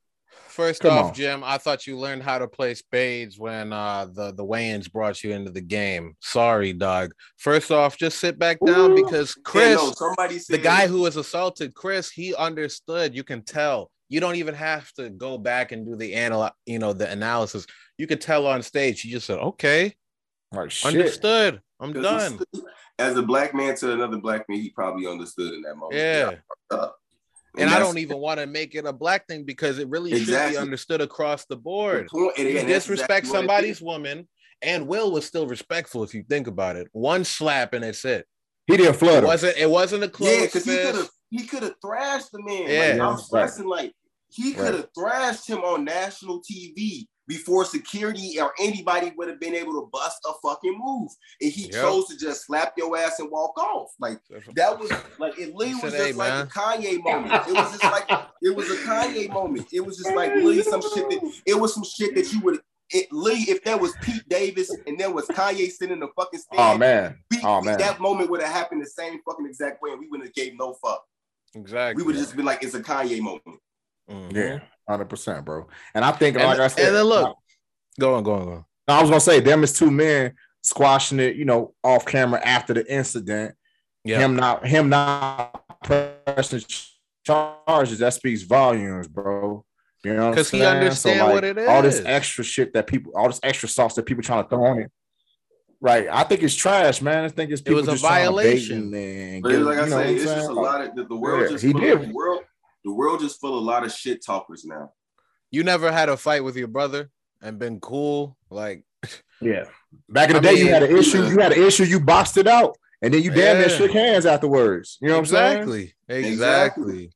First 0.60 0.82
Come 0.82 0.92
off, 0.92 1.06
on. 1.06 1.14
Jim, 1.14 1.42
I 1.42 1.58
thought 1.58 1.88
you 1.88 1.98
learned 1.98 2.22
how 2.22 2.38
to 2.38 2.46
play 2.46 2.74
spades 2.74 3.40
when 3.40 3.72
uh, 3.72 4.08
the 4.12 4.34
the 4.34 4.44
Wayans 4.44 4.92
brought 4.92 5.24
you 5.24 5.32
into 5.32 5.52
the 5.52 5.62
game. 5.62 6.18
Sorry, 6.20 6.74
dog. 6.74 7.14
First 7.38 7.72
off, 7.72 7.96
just 7.96 8.20
sit 8.20 8.38
back 8.38 8.58
down 8.66 8.92
Ooh. 8.92 8.96
because 8.96 9.36
Chris, 9.36 9.80
yeah, 9.82 10.14
no, 10.18 10.28
the 10.50 10.60
guy 10.62 10.88
who 10.88 11.00
was 11.00 11.16
assaulted, 11.16 11.74
Chris, 11.76 12.12
he 12.12 12.36
understood. 12.36 13.16
You 13.16 13.24
can 13.24 13.42
tell. 13.42 13.90
You 14.10 14.20
don't 14.20 14.36
even 14.36 14.54
have 14.54 14.92
to 14.96 15.10
go 15.10 15.38
back 15.38 15.72
and 15.72 15.86
do 15.86 15.96
the 15.96 16.14
anal, 16.14 16.50
you 16.66 16.80
know, 16.80 16.92
the 16.92 17.10
analysis. 17.10 17.66
You 17.98 18.06
could 18.06 18.20
tell 18.20 18.46
on 18.46 18.62
stage. 18.62 19.00
He 19.00 19.12
just 19.12 19.28
said, 19.28 19.40
"Okay, 19.40 19.96
like 20.52 20.74
understood. 20.84 21.62
I'm 21.80 21.94
done." 21.94 22.38
As 22.98 23.16
a 23.16 23.22
black 23.22 23.54
man 23.54 23.76
to 23.76 23.94
another 23.94 24.18
black 24.18 24.50
man, 24.50 24.60
he 24.60 24.72
probably 24.72 25.08
understood 25.08 25.54
in 25.54 25.62
that 25.62 25.76
moment. 25.78 26.02
Yeah. 26.02 26.90
And, 27.58 27.64
and 27.64 27.70
I 27.72 27.80
don't 27.80 27.98
even 27.98 28.18
want 28.18 28.40
to 28.40 28.48
make 28.48 28.76
it 28.76 28.86
a 28.86 28.94
black 28.94 29.28
thing 29.28 29.44
because 29.44 29.80
it 29.80 29.90
really 29.90 30.12
exactly. 30.12 30.54
should 30.54 30.60
be 30.60 30.62
understood 30.62 31.02
across 31.02 31.46
the 31.46 31.56
board. 31.56 32.08
Point, 32.08 32.38
you 32.38 32.62
disrespect 32.62 33.26
exactly 33.26 33.30
somebody's 33.30 33.82
woman, 33.82 34.28
and 34.62 34.88
Will 34.88 35.12
was 35.12 35.26
still 35.26 35.48
respectful 35.48 36.04
if 36.04 36.14
you 36.14 36.24
think 36.24 36.48
about 36.48 36.76
it. 36.76 36.88
One 36.92 37.24
slap 37.24 37.74
and 37.74 37.84
it's 37.84 38.06
it. 38.06 38.28
He 38.68 38.78
didn't 38.78 38.96
flood. 38.96 39.24
It 39.24 39.28
wasn't. 39.28 39.58
It 39.58 39.70
wasn't 39.70 40.04
a 40.04 40.10
close. 40.10 40.32
Yeah, 40.32 40.46
because 40.46 40.66
he 40.66 40.78
could 40.78 40.96
have. 40.96 41.10
He 41.32 41.46
could 41.46 41.64
have 41.64 41.76
thrashed 41.82 42.32
the 42.32 42.42
man. 42.44 42.68
Yeah, 42.68 43.04
like, 43.04 43.14
I'm 43.14 43.18
stressing 43.18 43.68
right. 43.68 43.84
like 43.84 43.94
he 44.30 44.54
could 44.54 44.74
have 44.74 44.76
right. 44.76 44.90
thrashed 44.98 45.50
him 45.50 45.60
on 45.60 45.86
national 45.86 46.42
TV 46.42 47.08
before 47.30 47.64
security 47.64 48.42
or 48.42 48.52
anybody 48.60 49.14
would 49.16 49.30
have 49.30 49.40
been 49.40 49.54
able 49.54 49.74
to 49.74 49.88
bust 49.94 50.18
a 50.28 50.34
fucking 50.44 50.78
move. 50.78 51.12
And 51.40 51.52
he 51.52 51.66
yep. 51.66 51.74
chose 51.74 52.08
to 52.08 52.18
just 52.18 52.48
slap 52.48 52.74
your 52.76 52.98
ass 52.98 53.20
and 53.20 53.30
walk 53.32 53.58
off. 53.58 53.92
Like 54.00 54.20
that 54.56 54.78
was 54.78 54.92
like 55.20 55.38
it 55.38 55.54
literally 55.56 55.76
was 55.76 55.94
just 55.94 55.96
hey, 55.96 56.12
like 56.12 56.30
man. 56.30 56.48
a 56.48 56.50
Kanye 56.50 57.04
moment. 57.04 57.48
It 57.48 57.54
was 57.54 57.72
just 57.72 57.84
like 57.84 58.10
it 58.42 58.56
was 58.56 58.70
a 58.72 58.78
Kanye 58.78 59.32
moment. 59.32 59.68
It 59.72 59.82
was 59.82 59.98
just 59.98 60.14
like 60.16 60.34
literally 60.34 60.64
some 60.64 60.82
shit 60.82 61.10
that 61.10 61.42
it 61.46 61.54
was 61.54 61.74
some 61.74 61.84
shit 61.84 62.16
that 62.16 62.34
you 62.34 62.42
would 62.42 62.60
it 62.92 63.08
Lee, 63.12 63.46
if 63.48 63.64
there 63.64 63.78
was 63.78 63.94
Pete 64.02 64.28
Davis 64.28 64.76
and 64.88 65.00
there 65.00 65.12
was 65.12 65.28
Kanye 65.28 65.70
sitting 65.70 65.94
in 65.94 66.00
the 66.00 66.08
fucking 66.16 66.40
stand, 66.40 66.60
oh 66.60 66.76
man, 66.76 67.20
we, 67.30 67.40
oh 67.44 67.62
man, 67.62 67.78
that 67.78 68.00
moment 68.00 68.32
would 68.32 68.42
have 68.42 68.52
happened 68.52 68.82
the 68.82 68.88
same 68.88 69.20
fucking 69.24 69.46
exact 69.46 69.84
way, 69.84 69.92
and 69.92 70.00
we 70.00 70.08
wouldn't 70.08 70.28
have 70.28 70.34
gave 70.34 70.58
no 70.58 70.74
fuck. 70.74 71.04
Exactly, 71.54 72.02
we 72.02 72.06
would 72.06 72.16
have 72.16 72.24
just 72.24 72.36
been 72.36 72.46
like, 72.46 72.64
it's 72.64 72.74
a 72.74 72.82
Kanye 72.82 73.22
moment. 73.22 73.60
Mm-hmm. 74.10 74.36
Yeah, 74.36 74.60
hundred 74.90 75.10
percent, 75.10 75.46
bro. 75.46 75.68
And 75.94 76.04
I 76.04 76.12
think, 76.12 76.36
and, 76.36 76.46
like 76.46 76.60
I 76.60 76.68
said, 76.68 76.88
and 76.88 76.96
then 76.96 77.06
look, 77.06 77.38
go 78.00 78.16
on, 78.16 78.24
go 78.24 78.34
on, 78.34 78.46
go 78.46 78.52
on. 78.52 78.66
I 78.88 79.02
was 79.02 79.10
gonna 79.10 79.22
say, 79.22 79.40
them 79.40 79.64
is 79.64 79.74
two 79.74 79.92
men 79.92 80.34
squashing 80.64 81.20
it, 81.20 81.36
you 81.36 81.46
know, 81.46 81.74
off 81.84 82.06
camera 82.06 82.42
after 82.44 82.74
the 82.74 82.92
incident. 82.92 83.56
Yeah. 84.04 84.20
Him 84.20 84.36
not, 84.36 84.66
him 84.66 84.90
not 84.90 85.64
pressing 85.84 86.62
charges, 87.26 88.00
that 88.00 88.14
speaks 88.14 88.44
volumes, 88.44 89.08
bro. 89.08 89.64
You 90.04 90.14
know, 90.14 90.30
because 90.30 90.50
he 90.50 90.64
understands 90.64 91.20
so, 91.20 91.26
like, 91.26 91.34
what 91.34 91.44
it 91.44 91.58
is. 91.58 91.68
All 91.68 91.82
this 91.82 92.02
extra 92.06 92.44
shit 92.44 92.74
that 92.74 92.88
people, 92.88 93.12
all 93.16 93.28
this 93.28 93.42
extra 93.44 93.68
sauce 93.68 93.96
that 93.96 94.06
people 94.06 94.24
trying 94.24 94.44
to 94.44 94.50
throw 94.50 94.66
on 94.66 94.80
it. 94.80 94.92
Right, 95.82 96.08
I 96.10 96.24
think 96.24 96.44
it's 96.44 96.56
trash, 96.56 97.02
man. 97.02 97.24
I 97.24 97.30
think 97.30 97.52
it's 97.52 97.62
people 97.62 97.80
it 97.80 97.88
was 97.88 98.02
a 98.02 98.08
violation. 98.08 98.94
And 98.94 99.44
but 99.44 99.50
get, 99.50 99.60
like 99.60 99.78
I 99.78 99.88
say, 99.90 100.16
it's 100.16 100.24
just 100.26 100.50
a 100.50 100.54
lot 100.54 100.82
of 100.82 100.96
the, 100.96 101.06
the 101.06 101.16
world. 101.16 101.44
Yeah, 101.44 101.50
just 101.50 101.64
he 101.64 101.74
did. 101.74 102.02
The 102.02 102.14
world, 102.14 102.42
the 102.84 102.94
world 102.94 103.20
just 103.20 103.40
full 103.40 103.58
of 103.58 103.64
a 103.64 103.66
lot 103.66 103.84
of 103.84 103.92
shit 103.92 104.24
talkers 104.26 104.66
now. 104.66 104.92
You 105.52 105.64
never 105.64 105.92
had 105.92 106.10
a 106.10 106.18
fight 106.18 106.44
with 106.44 106.56
your 106.56 106.68
brother 106.68 107.10
and 107.42 107.60
been 107.60 107.80
cool, 107.80 108.38
like 108.50 108.84
yeah. 109.42 109.66
Back 110.08 110.30
in 110.30 110.34
the 110.34 110.40
I 110.40 110.52
day, 110.52 110.56
mean, 110.56 110.66
you 110.66 110.72
had 110.72 110.84
an 110.84 110.96
issue. 110.96 111.26
You 111.26 111.40
had 111.40 111.54
an 111.54 111.64
issue. 111.64 111.84
You 111.84 112.00
boxed 112.00 112.38
it 112.38 112.48
out, 112.48 112.78
and 113.02 113.14
then 113.14 113.24
you 113.24 113.32
damn 113.32 113.56
yeah. 113.56 113.62
near 113.62 113.70
shook 113.70 113.92
hands 113.92 114.26
afterwards. 114.26 114.98
You 115.02 115.10
know 115.10 115.20
exactly. 115.20 115.94
what 116.08 116.16
I'm 116.16 116.24
saying? 116.24 116.34
Exactly. 116.34 116.94
Exactly. 116.94 117.12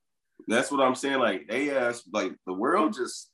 That's 0.48 0.72
what 0.72 0.82
I'm 0.82 0.96
saying. 0.96 1.20
Like 1.20 1.48
they 1.48 1.76
ask, 1.76 2.04
like 2.12 2.34
the 2.46 2.54
world 2.54 2.94
just 2.94 3.30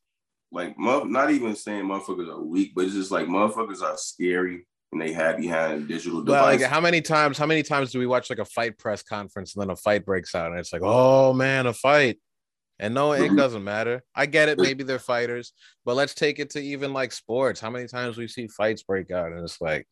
like 0.51 0.75
not 0.77 1.31
even 1.31 1.55
saying 1.55 1.85
motherfuckers 1.85 2.29
are 2.29 2.41
weak, 2.41 2.73
but 2.75 2.85
it's 2.85 2.93
just 2.93 3.11
like 3.11 3.27
motherfuckers 3.27 3.81
are 3.81 3.97
scary 3.97 4.65
and 4.91 5.01
they 5.01 5.13
have 5.13 5.37
behind 5.37 5.87
digital 5.87 6.21
devices. 6.21 6.41
Well, 6.41 6.45
like 6.45 6.61
how 6.61 6.81
many 6.81 7.01
times? 7.01 7.37
How 7.37 7.45
many 7.45 7.63
times 7.63 7.91
do 7.91 7.99
we 7.99 8.07
watch 8.07 8.29
like 8.29 8.39
a 8.39 8.45
fight 8.45 8.77
press 8.77 9.03
conference 9.03 9.55
and 9.55 9.61
then 9.61 9.69
a 9.69 9.75
fight 9.75 10.05
breaks 10.05 10.33
out 10.35 10.51
and 10.51 10.59
it's 10.59 10.73
like, 10.73 10.81
oh 10.83 11.33
man, 11.33 11.67
a 11.67 11.73
fight. 11.73 12.19
And 12.79 12.93
no, 12.93 13.11
it 13.11 13.19
mm-hmm. 13.19 13.35
doesn't 13.35 13.63
matter. 13.63 14.03
I 14.15 14.25
get 14.25 14.47
it. 14.47 14.57
Maybe 14.57 14.85
they're 14.85 14.99
fighters, 14.99 15.51
but 15.83 15.95
let's 15.95 16.13
take 16.13 16.39
it 16.39 16.51
to 16.51 16.61
even 16.61 16.93
like 16.93 17.11
sports. 17.11 17.59
How 17.59 17.69
many 17.69 17.87
times 17.87 18.17
we 18.17 18.27
see 18.27 18.47
fights 18.47 18.83
break 18.83 19.11
out 19.11 19.33
and 19.33 19.43
it's 19.43 19.59
like, 19.59 19.85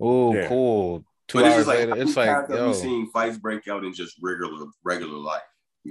oh, 0.00 0.34
yeah. 0.34 0.48
cool. 0.48 1.04
Two 1.28 1.38
but 1.38 1.46
hours 1.46 1.58
it's 1.60 1.68
like, 1.68 1.78
later, 1.78 1.96
it's 1.96 2.16
like, 2.16 2.48
yo. 2.50 2.66
we've 2.66 2.76
seen 2.76 3.10
fights 3.12 3.38
break 3.38 3.68
out 3.68 3.84
in 3.84 3.94
just 3.94 4.16
regular 4.20 4.66
regular 4.82 5.16
life. 5.16 5.42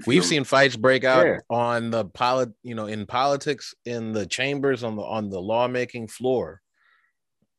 We've 0.05 0.21
me? 0.21 0.27
seen 0.27 0.43
fights 0.43 0.75
break 0.75 1.03
out 1.03 1.25
yeah. 1.25 1.39
on 1.49 1.91
the 1.91 2.05
polit, 2.05 2.49
you 2.61 2.75
know, 2.75 2.87
in 2.87 3.05
politics, 3.05 3.73
in 3.85 4.11
the 4.11 4.25
chambers, 4.25 4.83
on 4.83 4.95
the 4.95 5.03
on 5.03 5.29
the 5.29 5.39
lawmaking 5.39 6.07
floor, 6.07 6.61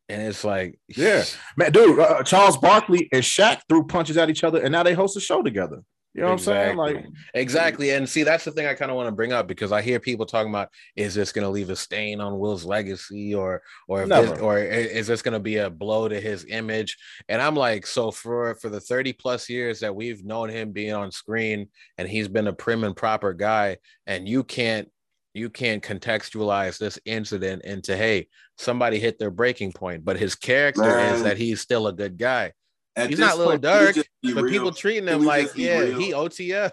and 0.09 0.23
it's 0.23 0.45
like, 0.45 0.79
yeah, 0.89 1.25
man, 1.57 1.73
dude, 1.73 1.99
uh, 1.99 2.23
Charles 2.23 2.59
Barkley 2.59 3.09
and 3.13 3.23
Shaq 3.23 3.61
threw 3.69 3.87
punches 3.87 4.17
at 4.17 4.31
each 4.31 4.45
other, 4.45 4.63
and 4.63 4.73
now 4.73 4.83
they 4.83 4.95
host 4.95 5.17
a 5.17 5.21
show 5.21 5.43
together. 5.43 5.83
You 6.15 6.23
know 6.23 6.35
exactly. 6.35 6.77
what 6.77 6.89
I'm 6.89 6.95
saying? 6.95 7.05
Like 7.05 7.13
exactly. 7.35 7.91
And 7.91 8.09
see, 8.09 8.23
that's 8.23 8.45
the 8.45 8.53
thing 8.53 8.67
I 8.67 8.75
kind 8.75 8.89
of 8.89 8.97
want 8.97 9.09
to 9.09 9.15
bring 9.15 9.33
up 9.33 9.49
because 9.49 9.73
I 9.73 9.83
hear 9.83 9.99
people 9.99 10.27
talking 10.27 10.51
about 10.51 10.69
is 10.95 11.13
this 11.13 11.33
going 11.33 11.43
to 11.43 11.51
leave 11.51 11.71
a 11.71 11.77
stain 11.77 12.21
on 12.21 12.39
Will's 12.39 12.65
legacy 12.65 13.35
or 13.35 13.63
or 13.89 14.07
this, 14.07 14.39
or 14.39 14.61
is 14.61 15.09
this 15.09 15.23
going 15.23 15.33
to 15.33 15.41
be 15.41 15.57
a 15.57 15.69
blow 15.69 16.07
to 16.07 16.21
his 16.21 16.47
image? 16.49 16.97
And 17.29 17.43
I'm 17.43 17.57
like, 17.57 17.85
so 17.85 18.13
for 18.13 18.55
for 18.55 18.69
the 18.69 18.81
30 18.81 19.13
plus 19.15 19.49
years 19.49 19.81
that 19.81 19.97
we've 19.97 20.25
known 20.25 20.51
him 20.51 20.71
being 20.71 20.93
on 20.93 21.11
screen 21.11 21.69
and 21.99 22.09
he's 22.09 22.29
been 22.29 22.47
a 22.47 22.53
prim 22.53 22.85
and 22.85 22.97
proper 22.97 23.33
guy, 23.33 23.79
and 24.07 24.29
you 24.29 24.45
can't 24.45 24.89
you 25.35 25.51
can't 25.51 25.83
contextualize 25.83 26.79
this 26.79 26.99
incident 27.05 27.63
into 27.65 27.97
hey 27.97 28.29
somebody 28.57 28.99
hit 28.99 29.19
their 29.19 29.31
breaking 29.31 29.73
point 29.73 30.05
but 30.05 30.17
his 30.17 30.35
character 30.35 30.83
Man. 30.83 31.15
is 31.15 31.23
that 31.25 31.37
he's 31.37 31.61
still 31.61 31.87
a 31.87 31.93
good 31.93 32.17
guy 32.17 32.53
at 32.97 33.11
he's 33.11 33.19
not 33.19 33.39
little 33.39 33.59
dark 33.59 33.97
but 33.97 34.07
real? 34.23 34.49
people 34.49 34.73
treating 34.73 35.09
him 35.09 35.25
like, 35.25 35.57
yeah, 35.57 35.81
real? 35.81 35.99
he 35.99 36.13
OTF. 36.13 36.73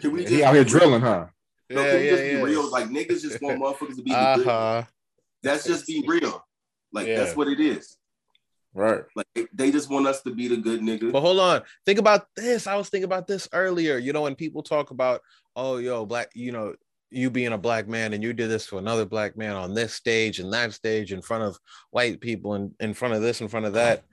Can 0.00 0.12
we 0.12 0.24
he 0.26 0.44
out 0.44 0.54
here 0.54 0.64
drilling, 0.64 1.00
huh? 1.00 1.26
No, 1.68 1.82
yeah, 1.82 1.90
can 1.90 2.00
we 2.00 2.04
yeah, 2.04 2.10
just 2.10 2.24
yeah. 2.24 2.36
be 2.36 2.42
real? 2.42 2.70
Like 2.70 2.84
niggas 2.86 3.22
just 3.22 3.42
want 3.42 3.60
motherfuckers 3.60 3.96
to 3.96 4.02
be 4.02 4.12
uh-huh. 4.12 4.84
That's 5.42 5.64
just 5.64 5.86
be 5.86 6.04
real. 6.06 6.44
Like 6.92 7.06
yeah. 7.06 7.16
that's 7.16 7.36
what 7.36 7.48
it 7.48 7.60
is. 7.60 7.96
Right. 8.74 9.02
Like 9.16 9.26
they 9.52 9.72
just 9.72 9.90
want 9.90 10.06
us 10.06 10.22
to 10.22 10.34
be 10.34 10.48
the 10.48 10.56
good 10.56 10.80
nigga. 10.80 11.10
But 11.10 11.20
hold 11.20 11.40
on. 11.40 11.62
Think 11.86 11.98
about 11.98 12.26
this. 12.36 12.66
I 12.66 12.76
was 12.76 12.88
thinking 12.88 13.06
about 13.06 13.26
this 13.26 13.48
earlier. 13.52 13.98
You 13.98 14.12
know, 14.12 14.22
when 14.22 14.34
people 14.34 14.62
talk 14.62 14.90
about, 14.90 15.22
oh, 15.56 15.78
yo, 15.78 16.06
black, 16.06 16.30
you 16.34 16.52
know, 16.52 16.74
you 17.10 17.30
being 17.30 17.52
a 17.52 17.58
black 17.58 17.88
man 17.88 18.12
and 18.12 18.22
you 18.22 18.32
did 18.32 18.48
this 18.48 18.66
to 18.68 18.78
another 18.78 19.04
black 19.04 19.36
man 19.36 19.56
on 19.56 19.74
this 19.74 19.94
stage 19.94 20.38
and 20.38 20.52
that 20.52 20.72
stage 20.72 21.12
in 21.12 21.22
front 21.22 21.44
of 21.44 21.58
white 21.90 22.20
people 22.20 22.54
and 22.54 22.72
in 22.80 22.94
front 22.94 23.14
of 23.14 23.22
this, 23.22 23.40
in 23.40 23.48
front 23.48 23.66
of 23.66 23.74
that. 23.74 24.04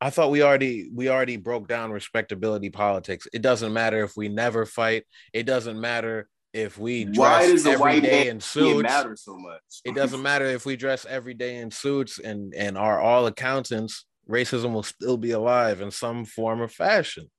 I 0.00 0.10
thought 0.10 0.30
we 0.30 0.42
already 0.42 0.90
we 0.92 1.08
already 1.08 1.36
broke 1.36 1.68
down 1.68 1.90
respectability 1.90 2.70
politics. 2.70 3.26
It 3.32 3.42
doesn't 3.42 3.72
matter 3.72 4.04
if 4.04 4.16
we 4.16 4.28
never 4.28 4.66
fight. 4.66 5.04
It 5.32 5.44
doesn't 5.44 5.80
matter 5.80 6.28
if 6.52 6.78
we 6.78 7.04
dress 7.04 7.64
every 7.66 8.00
day 8.00 8.28
in 8.28 8.40
suits. 8.40 8.82
Matter 8.82 9.16
so 9.16 9.36
much. 9.36 9.60
it 9.84 9.94
doesn't 9.94 10.22
matter 10.22 10.46
if 10.46 10.66
we 10.66 10.76
dress 10.76 11.06
every 11.06 11.34
day 11.34 11.56
in 11.56 11.70
suits 11.70 12.18
and 12.18 12.54
and 12.54 12.76
are 12.76 13.00
all 13.00 13.26
accountants. 13.26 14.04
Racism 14.28 14.72
will 14.72 14.82
still 14.82 15.16
be 15.16 15.30
alive 15.30 15.80
in 15.80 15.90
some 15.90 16.24
form 16.24 16.60
or 16.60 16.68
fashion. 16.68 17.30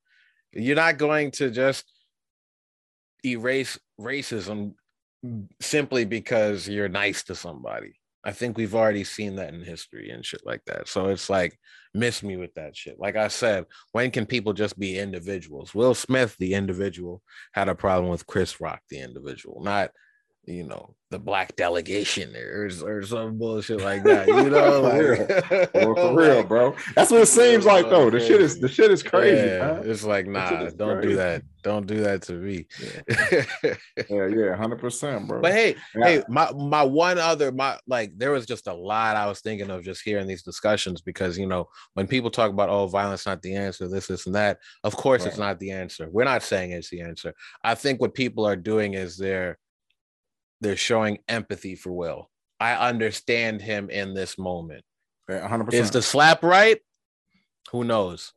You're 0.53 0.75
not 0.75 0.97
going 0.97 1.31
to 1.31 1.51
just 1.51 1.83
erase 3.33 3.79
racism 3.99 4.73
simply 5.61 6.05
because 6.05 6.67
you're 6.67 6.89
nice 6.89 7.23
to 7.23 7.35
somebody. 7.35 7.99
I 8.23 8.31
think 8.31 8.57
we've 8.57 8.75
already 8.75 9.03
seen 9.03 9.35
that 9.35 9.53
in 9.53 9.61
history 9.61 10.09
and 10.09 10.25
shit 10.25 10.45
like 10.45 10.61
that. 10.65 10.87
So 10.87 11.07
it's 11.07 11.29
like, 11.29 11.57
miss 11.93 12.21
me 12.21 12.35
with 12.35 12.53
that 12.55 12.75
shit. 12.75 12.99
Like 12.99 13.15
I 13.15 13.29
said, 13.29 13.65
when 13.93 14.11
can 14.11 14.25
people 14.25 14.53
just 14.53 14.77
be 14.77 14.99
individuals? 14.99 15.73
Will 15.73 15.93
Smith, 15.93 16.35
the 16.37 16.53
individual, 16.53 17.21
had 17.53 17.69
a 17.69 17.75
problem 17.75 18.09
with 18.09 18.27
Chris 18.27 18.59
Rock, 18.59 18.81
the 18.89 18.99
individual, 18.99 19.61
not 19.63 19.91
you 20.47 20.63
know, 20.63 20.95
the 21.09 21.19
black 21.19 21.55
delegation 21.55 22.35
or, 22.35 22.69
or 22.83 23.01
some 23.01 23.37
bullshit 23.37 23.81
like 23.81 24.03
that. 24.05 24.27
You 24.27 24.49
know, 24.49 24.81
like, 24.81 25.71
for, 25.71 25.93
real. 25.93 25.95
for 25.95 26.17
real, 26.17 26.43
bro. 26.47 26.75
That's 26.95 27.11
what 27.11 27.21
it 27.21 27.27
seems 27.27 27.65
like 27.65 27.89
though. 27.89 28.09
The 28.09 28.19
shit 28.19 28.41
is 28.41 28.59
the 28.59 28.67
shit 28.67 28.91
is 28.91 29.03
crazy. 29.03 29.47
Yeah, 29.47 29.79
it's 29.83 30.03
like 30.03 30.27
nah, 30.27 30.69
don't 30.69 30.99
crazy. 30.99 31.09
do 31.09 31.15
that. 31.15 31.43
Don't 31.63 31.85
do 31.85 31.99
that 32.01 32.21
to 32.23 32.33
me. 32.33 32.65
Yeah, 32.79 33.73
yeah, 34.09 34.27
yeah, 34.27 34.55
hundred 34.55 34.79
percent, 34.79 35.27
bro. 35.27 35.41
But 35.41 35.53
hey, 35.53 35.75
yeah. 35.95 36.05
hey, 36.05 36.23
my 36.29 36.51
my 36.53 36.83
one 36.83 37.17
other 37.17 37.51
my 37.51 37.77
like 37.87 38.17
there 38.17 38.31
was 38.31 38.45
just 38.45 38.67
a 38.67 38.73
lot 38.73 39.15
I 39.15 39.27
was 39.27 39.41
thinking 39.41 39.69
of 39.69 39.83
just 39.83 40.01
hearing 40.01 40.27
these 40.27 40.43
discussions 40.43 41.01
because 41.01 41.37
you 41.37 41.47
know 41.47 41.67
when 41.93 42.07
people 42.07 42.29
talk 42.29 42.51
about 42.51 42.69
oh 42.69 42.87
violence 42.87 43.25
not 43.25 43.41
the 43.41 43.55
answer, 43.55 43.87
this, 43.87 44.07
this, 44.07 44.25
and 44.25 44.35
that, 44.35 44.59
of 44.83 44.95
course 44.95 45.21
right. 45.21 45.29
it's 45.29 45.37
not 45.37 45.59
the 45.59 45.71
answer. 45.71 46.09
We're 46.11 46.25
not 46.25 46.43
saying 46.43 46.71
it's 46.71 46.89
the 46.89 47.01
answer. 47.01 47.33
I 47.63 47.75
think 47.75 48.01
what 48.01 48.13
people 48.13 48.45
are 48.45 48.55
doing 48.55 48.93
is 48.93 49.17
they're 49.17 49.57
they're 50.61 50.75
showing 50.75 51.19
empathy 51.27 51.75
for 51.75 51.91
Will. 51.91 52.29
I 52.59 52.73
understand 52.89 53.61
him 53.61 53.89
in 53.89 54.13
this 54.13 54.37
moment. 54.37 54.83
100%. 55.29 55.73
Is 55.73 55.91
the 55.91 56.01
slap 56.01 56.43
right? 56.43 56.79
Who 57.71 57.83
knows? 57.83 58.33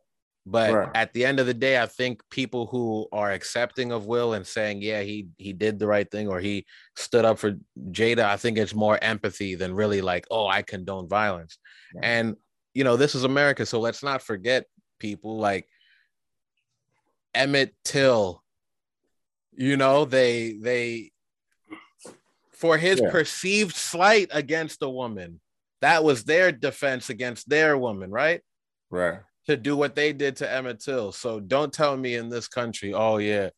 But 0.46 0.72
right. 0.72 0.88
at 0.94 1.12
the 1.12 1.24
end 1.24 1.38
of 1.38 1.46
the 1.46 1.54
day, 1.54 1.80
I 1.80 1.86
think 1.86 2.22
people 2.30 2.66
who 2.66 3.06
are 3.12 3.30
accepting 3.30 3.92
of 3.92 4.06
Will 4.06 4.32
and 4.32 4.46
saying, 4.46 4.80
"Yeah, 4.80 5.02
he 5.02 5.28
he 5.36 5.52
did 5.52 5.78
the 5.78 5.86
right 5.86 6.10
thing," 6.10 6.28
or 6.28 6.40
he 6.40 6.66
stood 6.96 7.24
up 7.24 7.38
for 7.38 7.58
Jada, 7.90 8.24
I 8.24 8.36
think 8.36 8.56
it's 8.56 8.74
more 8.74 8.98
empathy 9.02 9.54
than 9.54 9.74
really 9.74 10.00
like, 10.00 10.26
"Oh, 10.30 10.46
I 10.46 10.62
condone 10.62 11.08
violence." 11.08 11.58
Yeah. 11.94 12.00
And 12.02 12.36
you 12.72 12.84
know, 12.84 12.96
this 12.96 13.14
is 13.14 13.24
America, 13.24 13.66
so 13.66 13.80
let's 13.80 14.02
not 14.02 14.22
forget 14.22 14.64
people 14.98 15.38
like 15.38 15.68
Emmett 17.34 17.74
Till. 17.84 18.42
You 19.52 19.76
know, 19.76 20.06
they 20.06 20.54
they 20.54 21.12
for 22.60 22.76
his 22.76 23.00
yeah. 23.00 23.10
perceived 23.10 23.74
slight 23.74 24.28
against 24.32 24.82
a 24.82 24.88
woman. 24.88 25.40
That 25.80 26.04
was 26.04 26.24
their 26.24 26.52
defense 26.52 27.08
against 27.08 27.48
their 27.48 27.78
woman, 27.78 28.10
right? 28.10 28.42
Right. 28.90 29.20
To 29.46 29.56
do 29.56 29.76
what 29.76 29.94
they 29.94 30.12
did 30.12 30.36
to 30.36 30.52
Emmett 30.52 30.80
Till. 30.80 31.10
So 31.10 31.40
don't 31.40 31.72
tell 31.72 31.96
me 31.96 32.16
in 32.16 32.28
this 32.28 32.48
country, 32.48 32.92
oh 32.92 33.16
yeah, 33.16 33.48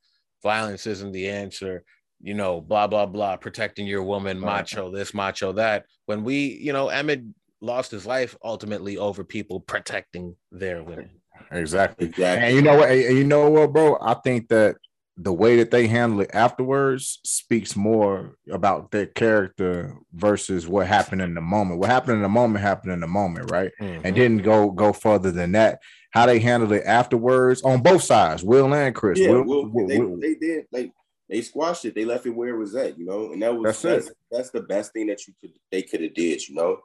violence 0.43 0.87
isn't 0.87 1.11
the 1.11 1.29
answer. 1.29 1.83
You 2.21 2.35
know, 2.35 2.61
blah 2.61 2.87
blah 2.87 3.07
blah, 3.07 3.37
protecting 3.37 3.89
your 3.89 4.05
woman, 4.05 4.41
right. 4.41 4.59
macho 4.59 4.93
this, 4.93 5.13
macho 5.13 5.53
that. 5.55 5.87
When 6.07 6.23
we, 6.23 6.47
you 6.63 6.73
know, 6.73 6.89
Emmett 6.89 7.25
lost 7.61 7.91
his 7.91 8.07
life 8.07 8.37
ultimately 8.45 8.99
over 8.99 9.25
people 9.25 9.59
protecting 9.59 10.37
their 10.53 10.85
women. 10.85 11.11
Exactly. 11.51 12.07
exactly. 12.07 12.47
And 12.47 12.57
you 12.57 12.63
know 12.63 12.77
what? 12.77 12.91
And 12.91 13.19
you 13.19 13.25
know 13.25 13.51
what, 13.51 13.73
bro? 13.73 13.99
I 14.01 14.15
think 14.15 14.47
that 14.49 14.77
the 15.17 15.33
way 15.33 15.57
that 15.57 15.71
they 15.71 15.87
handle 15.87 16.21
it 16.21 16.31
afterwards 16.33 17.21
speaks 17.23 17.77
more 17.77 18.37
about 18.51 18.91
their 18.91 19.07
character 19.07 19.97
versus 20.13 20.67
what 20.67 20.87
happened 20.87 21.21
in 21.21 21.35
the 21.35 21.41
moment. 21.41 21.81
What 21.81 21.91
happened 21.91 22.17
in 22.17 22.23
the 22.23 22.29
moment 22.29 22.65
happened 22.65 22.93
in 22.93 23.01
the 23.01 23.07
moment, 23.07 23.51
right? 23.51 23.71
Mm-hmm. 23.81 24.07
And 24.07 24.17
didn't 24.17 24.43
go 24.43 24.71
go 24.71 24.93
further 24.93 25.31
than 25.31 25.53
that. 25.53 25.81
How 26.13 26.27
they 26.27 26.39
handled 26.39 26.73
it 26.73 26.85
afterwards 26.85 27.63
on 27.63 27.83
both 27.83 28.03
sides, 28.03 28.43
Will 28.43 28.73
and 28.73 28.95
Chris. 28.95 29.19
Yeah, 29.19 29.31
Will, 29.31 29.45
Will, 29.45 29.69
Will, 29.71 30.19
they, 30.19 30.29
they, 30.29 30.35
did. 30.35 30.67
Like 30.73 30.93
they 31.29 31.43
squashed 31.43 31.85
it. 31.85 31.95
They 31.95 32.05
left 32.05 32.27
it 32.27 32.31
where 32.31 32.55
it 32.55 32.59
was 32.59 32.75
at, 32.75 32.99
you 32.99 33.05
know. 33.05 33.33
And 33.33 33.43
that 33.43 33.55
was 33.55 33.83
that's 33.83 34.07
that's, 34.07 34.11
that's 34.31 34.51
the 34.51 34.63
best 34.63 34.93
thing 34.93 35.07
that 35.09 35.27
you 35.27 35.35
could 35.41 35.53
they 35.71 35.83
could 35.83 36.03
have 36.03 36.15
did, 36.15 36.47
you 36.49 36.55
know. 36.55 36.79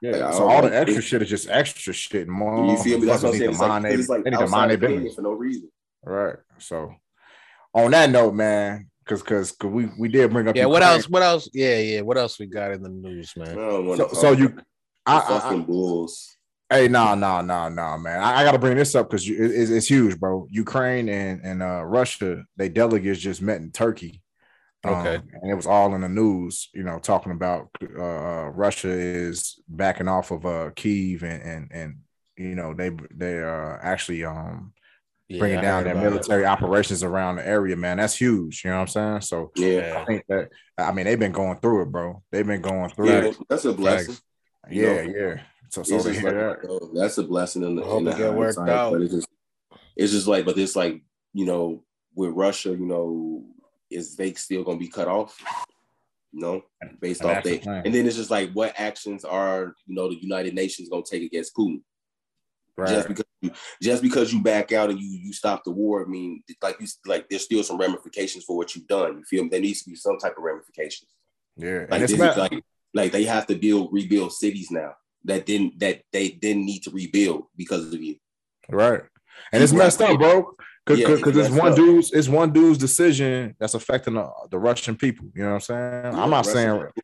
Yeah, 0.00 0.16
like, 0.16 0.34
so 0.34 0.48
all 0.48 0.62
the 0.62 0.74
extra 0.74 1.02
shit 1.02 1.22
is 1.22 1.28
just 1.28 1.48
extra 1.50 1.92
shit. 1.92 2.28
More, 2.28 2.66
you 2.66 2.76
feel 2.78 2.98
me? 2.98 3.06
That's 3.06 3.22
what 3.22 3.34
I'm 3.34 3.38
saying. 3.38 3.50
It's 3.50 3.60
like, 3.60 3.84
it's 3.84 4.08
like 4.08 4.34
outside 4.34 4.80
for 4.80 5.22
no 5.22 5.32
reason. 5.32 5.70
Right. 6.04 6.36
So 6.58 6.94
on 7.74 7.90
that 7.92 8.10
note, 8.10 8.34
man, 8.34 8.88
because 9.04 9.22
because 9.22 9.54
we 9.62 9.88
we 9.98 10.08
did 10.08 10.30
bring 10.30 10.48
up. 10.48 10.56
Yeah. 10.56 10.66
What 10.66 10.82
else? 10.82 11.08
What 11.08 11.22
else? 11.22 11.48
Yeah. 11.52 11.78
Yeah. 11.78 12.00
What 12.02 12.18
else 12.18 12.38
we 12.38 12.46
got 12.46 12.72
in 12.72 12.82
the 12.82 12.88
news, 12.88 13.34
man? 13.36 13.54
So, 13.96 14.08
so 14.12 14.32
you, 14.32 14.58
I, 15.06 15.20
fucking 15.20 15.64
Bulls. 15.64 16.36
Hey, 16.70 16.86
no, 16.86 17.14
no, 17.14 17.40
no, 17.40 17.70
no, 17.70 17.96
man. 17.96 18.20
I, 18.20 18.40
I 18.40 18.44
got 18.44 18.52
to 18.52 18.58
bring 18.58 18.76
this 18.76 18.94
up 18.94 19.08
because 19.08 19.26
it, 19.26 19.32
it's, 19.32 19.70
it's 19.70 19.86
huge, 19.86 20.20
bro. 20.20 20.46
Ukraine 20.50 21.08
and 21.08 21.40
and 21.42 21.62
uh, 21.62 21.82
Russia, 21.84 22.44
they 22.56 22.68
delegates 22.68 23.20
just 23.20 23.40
met 23.40 23.60
in 23.60 23.70
Turkey. 23.70 24.22
Um, 24.84 24.94
Okay. 24.94 25.14
and 25.14 25.50
it 25.50 25.54
was 25.54 25.66
all 25.66 25.94
in 25.94 26.02
the 26.02 26.08
news, 26.08 26.68
you 26.72 26.84
know, 26.84 26.98
talking 26.98 27.32
about 27.32 27.68
uh, 27.82 28.50
Russia 28.50 28.90
is 28.90 29.60
backing 29.66 30.08
off 30.08 30.30
of 30.30 30.44
uh, 30.44 30.70
Kiev 30.76 31.24
and 31.24 31.42
and 31.42 31.70
and 31.72 31.96
you 32.36 32.54
know 32.54 32.74
they 32.74 32.90
they 33.12 33.38
are 33.38 33.80
actually 33.82 34.24
um 34.24 34.72
Yeah, 35.28 35.38
bringing 35.40 35.60
down 35.60 35.84
heard 35.84 35.86
their 35.86 35.92
about 35.92 36.06
it. 36.06 36.10
military 36.10 36.46
operations 36.46 37.02
around 37.04 37.36
the 37.36 37.46
area, 37.46 37.76
man. 37.76 37.98
That's 37.98 38.16
huge. 38.16 38.62
You 38.64 38.70
know 38.70 38.76
what 38.76 38.82
I'm 38.82 38.86
saying? 38.88 39.20
So 39.22 39.52
Yeah. 39.56 39.98
I 40.00 40.04
think 40.06 40.24
that 40.28 40.50
I 40.78 40.90
mean 40.92 41.04
they've 41.04 41.18
been 41.18 41.32
going 41.32 41.58
through 41.60 41.82
it, 41.82 41.92
bro. 41.92 42.22
They've 42.32 42.46
been 42.46 42.62
going 42.62 42.88
through 42.90 43.10
Yeah, 43.10 43.24
it. 43.26 43.36
that's 43.48 43.64
a 43.66 43.72
blessing. 43.72 44.14
Facts. 44.14 44.22
you 44.70 44.82
Yeah, 44.86 45.02
know. 45.02 45.12
yeah. 45.16 45.40
So 45.70 45.82
so 45.82 46.02
to 46.02 46.12
hear 46.12 46.22
like, 46.22 46.62
that. 46.62 46.90
that's 46.94 47.18
a 47.18 47.22
blessing 47.24 47.62
in 47.62 47.76
the, 47.76 47.82
I 47.82 47.86
hope 47.86 47.98
in 47.98 48.04
the 48.06 48.10
it 48.12 48.16
get 48.18 48.32
worked 48.34 48.56
hindsight, 48.56 48.76
out. 48.76 48.92
But 48.92 49.02
it's 49.02 49.12
just, 49.14 49.28
it's 49.96 50.12
just 50.12 50.26
like, 50.26 50.46
but 50.46 50.56
it's 50.56 50.74
like, 50.76 51.02
you 51.34 51.44
know, 51.44 51.82
with 52.14 52.30
Russia, 52.32 52.70
you 52.70 52.86
know, 52.86 53.44
is 53.90 54.16
they 54.16 54.32
still 54.32 54.64
gonna 54.64 54.78
be 54.78 54.88
cut 54.88 55.08
off? 55.08 55.38
You 56.32 56.40
know, 56.40 56.62
based 57.00 57.20
And 57.20 57.30
off 57.30 57.36
that's 57.44 57.48
they, 57.48 57.58
thing. 57.58 57.82
and 57.84 57.94
then 57.94 58.06
it's 58.06 58.16
just 58.16 58.30
like, 58.30 58.50
what 58.52 58.74
actions 58.78 59.24
are 59.26 59.74
you 59.86 59.94
know 59.94 60.08
the 60.08 60.20
United 60.22 60.54
Nations 60.54 60.88
gonna 60.88 61.02
take 61.02 61.22
against 61.22 61.54
Putin? 61.54 61.82
Right. 62.78 62.88
Just 62.90 63.08
because 63.08 63.24
you, 63.42 63.50
just 63.82 64.02
because 64.02 64.32
you 64.32 64.40
back 64.42 64.70
out 64.72 64.88
and 64.90 65.00
you 65.00 65.08
you 65.24 65.32
stop 65.32 65.64
the 65.64 65.72
war, 65.72 66.04
I 66.04 66.08
mean, 66.08 66.42
like 66.62 66.76
you 66.80 66.86
like 67.06 67.28
there's 67.28 67.42
still 67.44 67.62
some 67.64 67.76
ramifications 67.76 68.44
for 68.44 68.56
what 68.56 68.74
you've 68.76 68.86
done. 68.86 69.18
You 69.18 69.24
feel 69.24 69.42
me? 69.42 69.48
There 69.50 69.60
needs 69.60 69.82
to 69.82 69.90
be 69.90 69.96
some 69.96 70.16
type 70.18 70.34
of 70.38 70.44
ramifications. 70.44 71.10
yeah. 71.56 71.80
Like 71.80 71.88
And 71.90 72.02
it's 72.04 72.12
this 72.12 72.20
not, 72.20 72.36
like 72.38 72.62
like 72.94 73.10
they 73.12 73.24
have 73.24 73.46
to 73.48 73.56
build 73.56 73.88
rebuild 73.92 74.32
cities 74.32 74.70
now 74.70 74.92
that 75.24 75.44
didn't 75.44 75.78
that 75.80 76.02
they 76.12 76.28
didn't 76.28 76.64
need 76.66 76.84
to 76.84 76.90
rebuild 76.92 77.46
because 77.56 77.92
of 77.92 78.00
you. 78.00 78.16
right. 78.68 79.02
And 79.52 79.62
it's 79.62 79.72
messed 79.72 80.00
up, 80.02 80.16
bro. 80.18 80.54
Cause, 80.86 80.98
Yeah, 81.00 81.16
cause, 81.20 81.36
it's 81.36 81.50
one 81.50 81.72
up. 81.72 81.76
dude's 81.76 82.12
it's 82.12 82.28
one 82.28 82.52
dude's 82.52 82.78
decision 82.78 83.54
that's 83.58 83.74
affecting 83.74 84.14
the, 84.14 84.30
the 84.50 84.58
Russian 84.58 84.96
people. 84.96 85.26
You 85.34 85.42
know 85.42 85.48
what 85.48 85.54
I'm 85.54 85.60
saying? 85.60 86.14
Yeah, 86.14 86.22
I'm 86.22 86.30
not 86.30 86.46
Russian- 86.46 86.52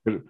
saying 0.06 0.22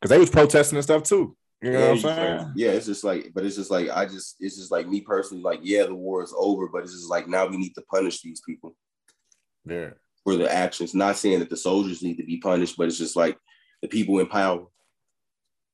because 0.00 0.08
they 0.08 0.18
was 0.18 0.30
protesting 0.30 0.76
and 0.76 0.84
stuff 0.84 1.02
too. 1.02 1.36
You 1.62 1.72
know 1.72 1.78
yeah, 1.78 1.88
what 1.88 1.90
I'm 1.92 1.98
saying? 2.00 2.52
yeah, 2.56 2.70
it's 2.70 2.86
just 2.86 3.04
like, 3.04 3.32
but 3.34 3.44
it's 3.44 3.56
just 3.56 3.70
like 3.70 3.90
I 3.90 4.06
just 4.06 4.36
it's 4.40 4.56
just 4.56 4.70
like 4.70 4.88
me 4.88 5.02
personally, 5.02 5.42
like, 5.42 5.60
yeah, 5.62 5.84
the 5.84 5.94
war 5.94 6.22
is 6.22 6.34
over, 6.36 6.68
but 6.68 6.82
it's 6.84 6.92
just 6.94 7.10
like 7.10 7.28
now 7.28 7.46
we 7.46 7.58
need 7.58 7.74
to 7.74 7.82
punish 7.82 8.22
these 8.22 8.40
people 8.40 8.74
Yeah. 9.66 9.90
for 10.24 10.36
their 10.36 10.48
actions. 10.50 10.94
Not 10.94 11.16
saying 11.16 11.40
that 11.40 11.50
the 11.50 11.56
soldiers 11.58 12.02
need 12.02 12.16
to 12.16 12.24
be 12.24 12.38
punished, 12.38 12.76
but 12.78 12.86
it's 12.88 12.96
just 12.98 13.14
like 13.14 13.36
the 13.82 13.88
people 13.88 14.18
in 14.20 14.26
power. 14.26 14.66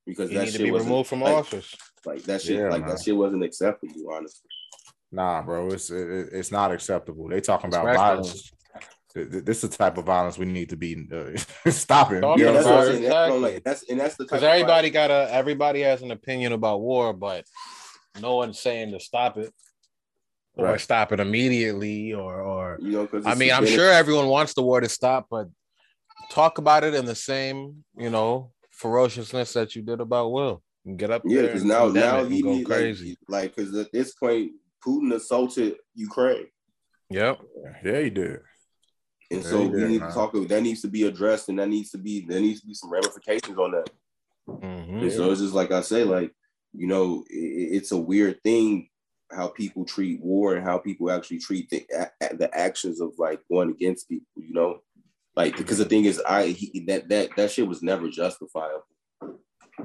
Because 0.05 0.29
You 0.29 0.37
that 0.39 0.45
need 0.45 0.51
to 0.51 0.57
shit 0.57 0.65
be 0.65 0.71
wasn't- 0.71 0.89
removed 0.91 1.09
from 1.09 1.21
like, 1.21 1.33
office. 1.35 1.73
Like 2.05 2.23
that 2.23 2.41
shit, 2.41 2.57
Yeah, 2.59 2.69
like 2.69 2.81
man. 2.81 2.89
that 2.89 3.01
shit 3.03 3.15
wasn't 3.15 3.43
acceptable, 3.43 4.11
honestly. 4.11 4.49
Nah, 5.11 5.41
bro, 5.41 5.67
it's 5.69 5.89
it, 5.89 6.29
it's 6.33 6.51
not 6.51 6.71
acceptable. 6.73 7.29
They 7.29 7.39
talking 7.39 7.69
about 7.69 7.87
It's 7.87 7.97
violence. 7.97 8.51
Th- 9.17 9.31
th- 9.31 9.45
This 9.45 9.63
is 9.63 9.71
the 9.71 9.77
type 9.77 9.97
of 9.97 10.05
violence 10.05 10.37
we 10.37 10.45
need 10.45 10.69
to 10.69 10.77
be 10.77 11.07
uh, 11.11 11.35
stopping. 11.71 12.21
Talking 12.21 12.39
You 12.39 12.45
Yeah, 12.45 12.51
know 12.51 12.57
that's 12.57 12.65
what 12.65 12.71
I'm 12.71 12.77
what 12.77 12.81
I'm 12.81 12.85
saying? 12.85 13.01
saying. 13.01 13.09
That's, 13.09 13.29
what 13.29 13.35
Exactly. 13.35 13.53
like, 13.53 13.63
that's 13.63 13.83
and 13.89 13.99
that's 13.99 14.15
the 14.15 14.23
type 14.25 14.29
Because 14.29 14.43
everybody 14.43 14.89
got 14.91 15.09
a 15.11 15.33
everybody 15.33 15.81
has 15.81 16.01
an 16.03 16.11
opinion 16.11 16.53
about 16.53 16.81
war, 16.81 17.13
but 17.13 17.45
no 18.21 18.35
one's 18.35 18.59
saying 18.59 18.91
to 18.91 18.99
stop 18.99 19.37
it 19.37 19.51
or 20.53 20.65
Right. 20.65 20.81
stop 20.81 21.11
it 21.11 21.19
immediately 21.19 22.13
or 22.13 22.41
or 22.41 22.77
you 22.79 22.91
know, 22.91 23.09
I 23.25 23.33
mean, 23.33 23.51
I'm 23.51 23.65
sure 23.65 23.91
everyone 23.91 24.27
wants 24.27 24.53
the 24.53 24.61
war 24.61 24.81
to 24.81 24.89
stop, 24.89 25.27
but 25.31 25.47
talk 26.29 26.59
about 26.59 26.83
it 26.83 26.93
in 26.93 27.05
the 27.05 27.15
same, 27.15 27.83
you 27.97 28.11
know, 28.11 28.51
ferociousness 28.71 29.53
that 29.53 29.75
you 29.75 29.81
did 29.81 29.99
about 29.99 30.31
Will. 30.31 30.61
And 30.85 30.99
get 30.99 31.09
up 31.09 31.23
Yeah, 31.25 31.41
there 31.41 31.47
because 31.53 31.63
now 31.63 31.87
now 31.87 32.19
it 32.19 32.25
and 32.25 32.33
he 32.33 32.41
go 32.43 32.49
need, 32.49 32.67
crazy. 32.67 33.17
like 33.27 33.55
because 33.55 33.75
at 33.75 33.91
this 33.91 34.13
point 34.13 34.51
Putin 34.85 35.11
assaulted 35.13 35.75
Ukraine, 35.95 36.47
Yep. 37.09 37.39
Yeah, 37.83 37.99
he 38.01 38.09
did. 38.09 38.39
And 39.31 39.43
Yeah, 39.43 39.49
so 39.49 39.67
we 39.67 39.79
did, 39.79 39.89
need 39.89 40.01
man. 40.01 40.09
to 40.09 40.15
talk. 40.15 40.33
That 40.33 40.63
needs 40.63 40.81
to 40.81 40.87
be 40.87 41.03
addressed, 41.03 41.49
and 41.49 41.59
that 41.59 41.69
needs 41.69 41.91
to 41.91 41.97
be 41.97 42.21
there 42.21 42.39
needs 42.41 42.61
to 42.61 42.67
be 42.67 42.73
some 42.73 42.89
ramifications 42.91 43.57
on 43.57 43.71
that. 43.71 43.89
Mhm. 44.47 45.01
And 45.01 45.11
so 45.11 45.31
it's 45.31 45.41
just 45.41 45.53
like 45.53 45.71
I 45.71 45.81
say, 45.81 46.03
like 46.03 46.33
you 46.73 46.87
know, 46.87 47.23
i 47.31 47.35
i- 47.35 47.69
it's 47.77 47.91
a 47.91 47.97
weird 47.97 48.41
thing 48.43 48.89
how 49.31 49.47
people 49.47 49.83
treat 49.83 50.21
war 50.21 50.55
and 50.55 50.63
how 50.63 50.77
people 50.77 51.11
actually 51.11 51.39
treat 51.39 51.69
the 51.69 51.85
a- 51.93 52.11
a- 52.21 52.35
the 52.37 52.57
actions 52.57 53.01
of 53.01 53.13
like 53.17 53.41
going 53.49 53.69
against 53.71 54.07
people. 54.07 54.25
You 54.37 54.53
know, 54.53 54.81
like 55.35 55.57
because 55.57 55.79
the 55.79 55.85
thing 55.85 56.05
is, 56.05 56.21
I 56.21 56.47
he, 56.47 56.79
that 56.87 57.09
that 57.09 57.35
that 57.35 57.51
shit 57.51 57.67
was 57.67 57.81
never 57.83 58.09
justifiable. 58.09 58.85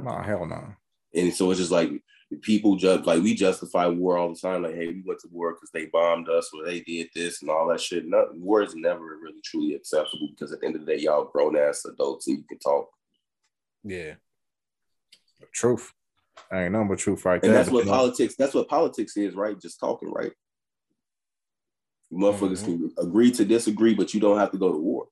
Nah, 0.01 0.23
hell 0.23 0.47
no. 0.47 0.75
And 1.15 1.33
so 1.35 1.51
it's 1.51 1.61
just 1.61 1.73
like 1.73 1.91
people 2.41 2.77
just 2.77 3.05
like 3.07 3.23
we 3.23 3.35
justify 3.35 3.87
war 3.87 4.17
all 4.17 4.31
the 4.33 4.41
time. 4.41 4.63
Like, 4.63 4.75
hey, 4.75 4.89
we 4.89 5.03
went 5.05 5.21
to 5.21 5.29
war 5.31 5.53
because 5.53 5.71
they 5.73 5.87
bombed 5.87 6.29
us 6.29 6.51
or 6.55 6.65
they 6.65 6.81
did 6.81 7.09
this 7.15 7.43
and 7.43 7.51
all 7.51 7.69
that 7.69 7.81
shit. 7.81 8.07
No, 8.07 8.29
war 8.33 8.63
is 8.63 8.75
never 8.75 9.01
really 9.01 9.41
truly 9.45 9.75
acceptable 9.75 10.29
because 10.31 10.53
at 10.53 10.61
the 10.61 10.67
end 10.67 10.77
of 10.77 10.87
the 10.87 10.95
day, 10.95 11.01
y'all 11.03 11.25
grown 11.25 11.57
ass 11.57 11.85
adults 11.85 12.29
and 12.29 12.39
you 12.39 12.45
can 12.49 12.59
talk. 12.59 12.89
Yeah. 13.85 14.15
Truth. 15.53 15.93
I 16.51 16.63
Ain't 16.65 16.73
nothing 16.73 16.89
but 16.89 16.99
truth 16.99 17.25
right 17.25 17.43
And 17.43 17.53
there. 17.53 17.59
that's 17.59 17.71
what 17.71 17.81
But, 17.81 17.87
you 17.87 17.91
know, 17.93 17.99
politics. 17.99 18.35
That's 18.37 18.55
what 18.55 18.69
politics 18.69 19.17
is, 19.17 19.35
right? 19.35 19.61
Just 19.61 19.79
talking, 19.81 20.11
right? 20.11 20.33
You 22.11 22.19
motherfuckers 22.19 22.63
Mhm. 22.63 22.65
can 22.65 22.93
agree 22.99 23.31
to 23.33 23.45
disagree, 23.45 23.95
but 23.95 24.15
you 24.15 24.21
don't 24.21 24.39
have 24.39 24.51
to 24.53 24.59
go 24.59 24.73
to 24.73 24.79
war. 24.79 25.09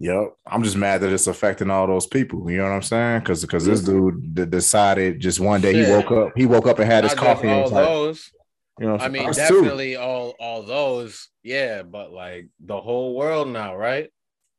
Yep. 0.00 0.34
I'm 0.46 0.62
just 0.62 0.76
mad 0.76 1.00
that 1.00 1.12
it's 1.12 1.26
affecting 1.26 1.70
all 1.70 1.86
those 1.88 2.06
people. 2.06 2.48
You 2.50 2.58
know 2.58 2.64
what 2.64 2.72
I'm 2.72 2.82
saying? 2.82 3.20
Because 3.20 3.42
because 3.42 3.64
this 3.66 3.82
dude 3.82 4.34
d- 4.34 4.46
decided 4.46 5.18
just 5.20 5.40
one 5.40 5.60
day 5.60 5.72
he 5.84 5.90
woke 5.90 6.10
up, 6.12 6.32
he 6.36 6.46
woke 6.46 6.66
up 6.68 6.78
and 6.78 6.86
had 6.90 7.04
his 7.04 7.16
Not 7.16 7.22
just 7.24 7.34
coffee. 7.42 7.48
all 7.48 7.68
those. 7.70 8.30
you 8.78 8.86
know, 8.86 8.96
I 8.98 9.08
mean? 9.08 9.28
Us 9.28 9.36
too. 9.36 9.54
definitely 9.56 9.96
all 9.96 10.34
all 10.38 10.62
those, 10.62 11.28
yeah, 11.42 11.82
but 11.82 12.12
like 12.12 12.46
the 12.60 12.80
whole 12.80 13.16
world 13.16 13.48
now, 13.48 13.74
right? 13.76 14.08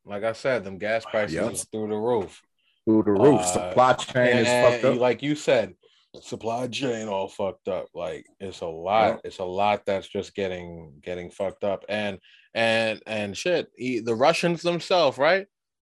Like 0.04 0.24
I 0.24 0.32
said, 0.32 0.62
them 0.64 0.76
gas 0.78 1.04
prices 1.06 1.34
Yep. 1.34 1.54
through 1.72 1.88
the 1.88 1.96
roof. 1.96 2.42
through 2.84 3.02
the 3.04 3.12
roof. 3.12 3.40
Uh, 3.40 3.44
Supply 3.44 3.92
chain 3.94 4.38
is 4.38 4.48
And 4.48 4.72
fucked 4.72 4.84
up. 4.94 4.98
like 5.00 5.22
you 5.22 5.34
said, 5.36 5.74
supply 6.22 6.66
chain 6.68 7.08
all 7.08 7.28
fucked 7.28 7.68
up. 7.68 7.86
Like 7.94 8.26
it's 8.40 8.60
a 8.60 8.66
lot. 8.66 9.08
Yeah. 9.08 9.16
It's 9.24 9.38
a 9.38 9.44
lot 9.44 9.84
that's 9.86 10.08
just 10.08 10.34
getting 10.34 10.94
getting 11.02 11.30
fucked 11.30 11.64
up. 11.64 11.84
And 11.88 12.18
and 12.54 13.00
and 13.06 13.36
shit, 13.36 13.68
e- 13.78 14.00
the 14.00 14.14
Russians 14.14 14.62
themselves, 14.62 15.18
right? 15.18 15.46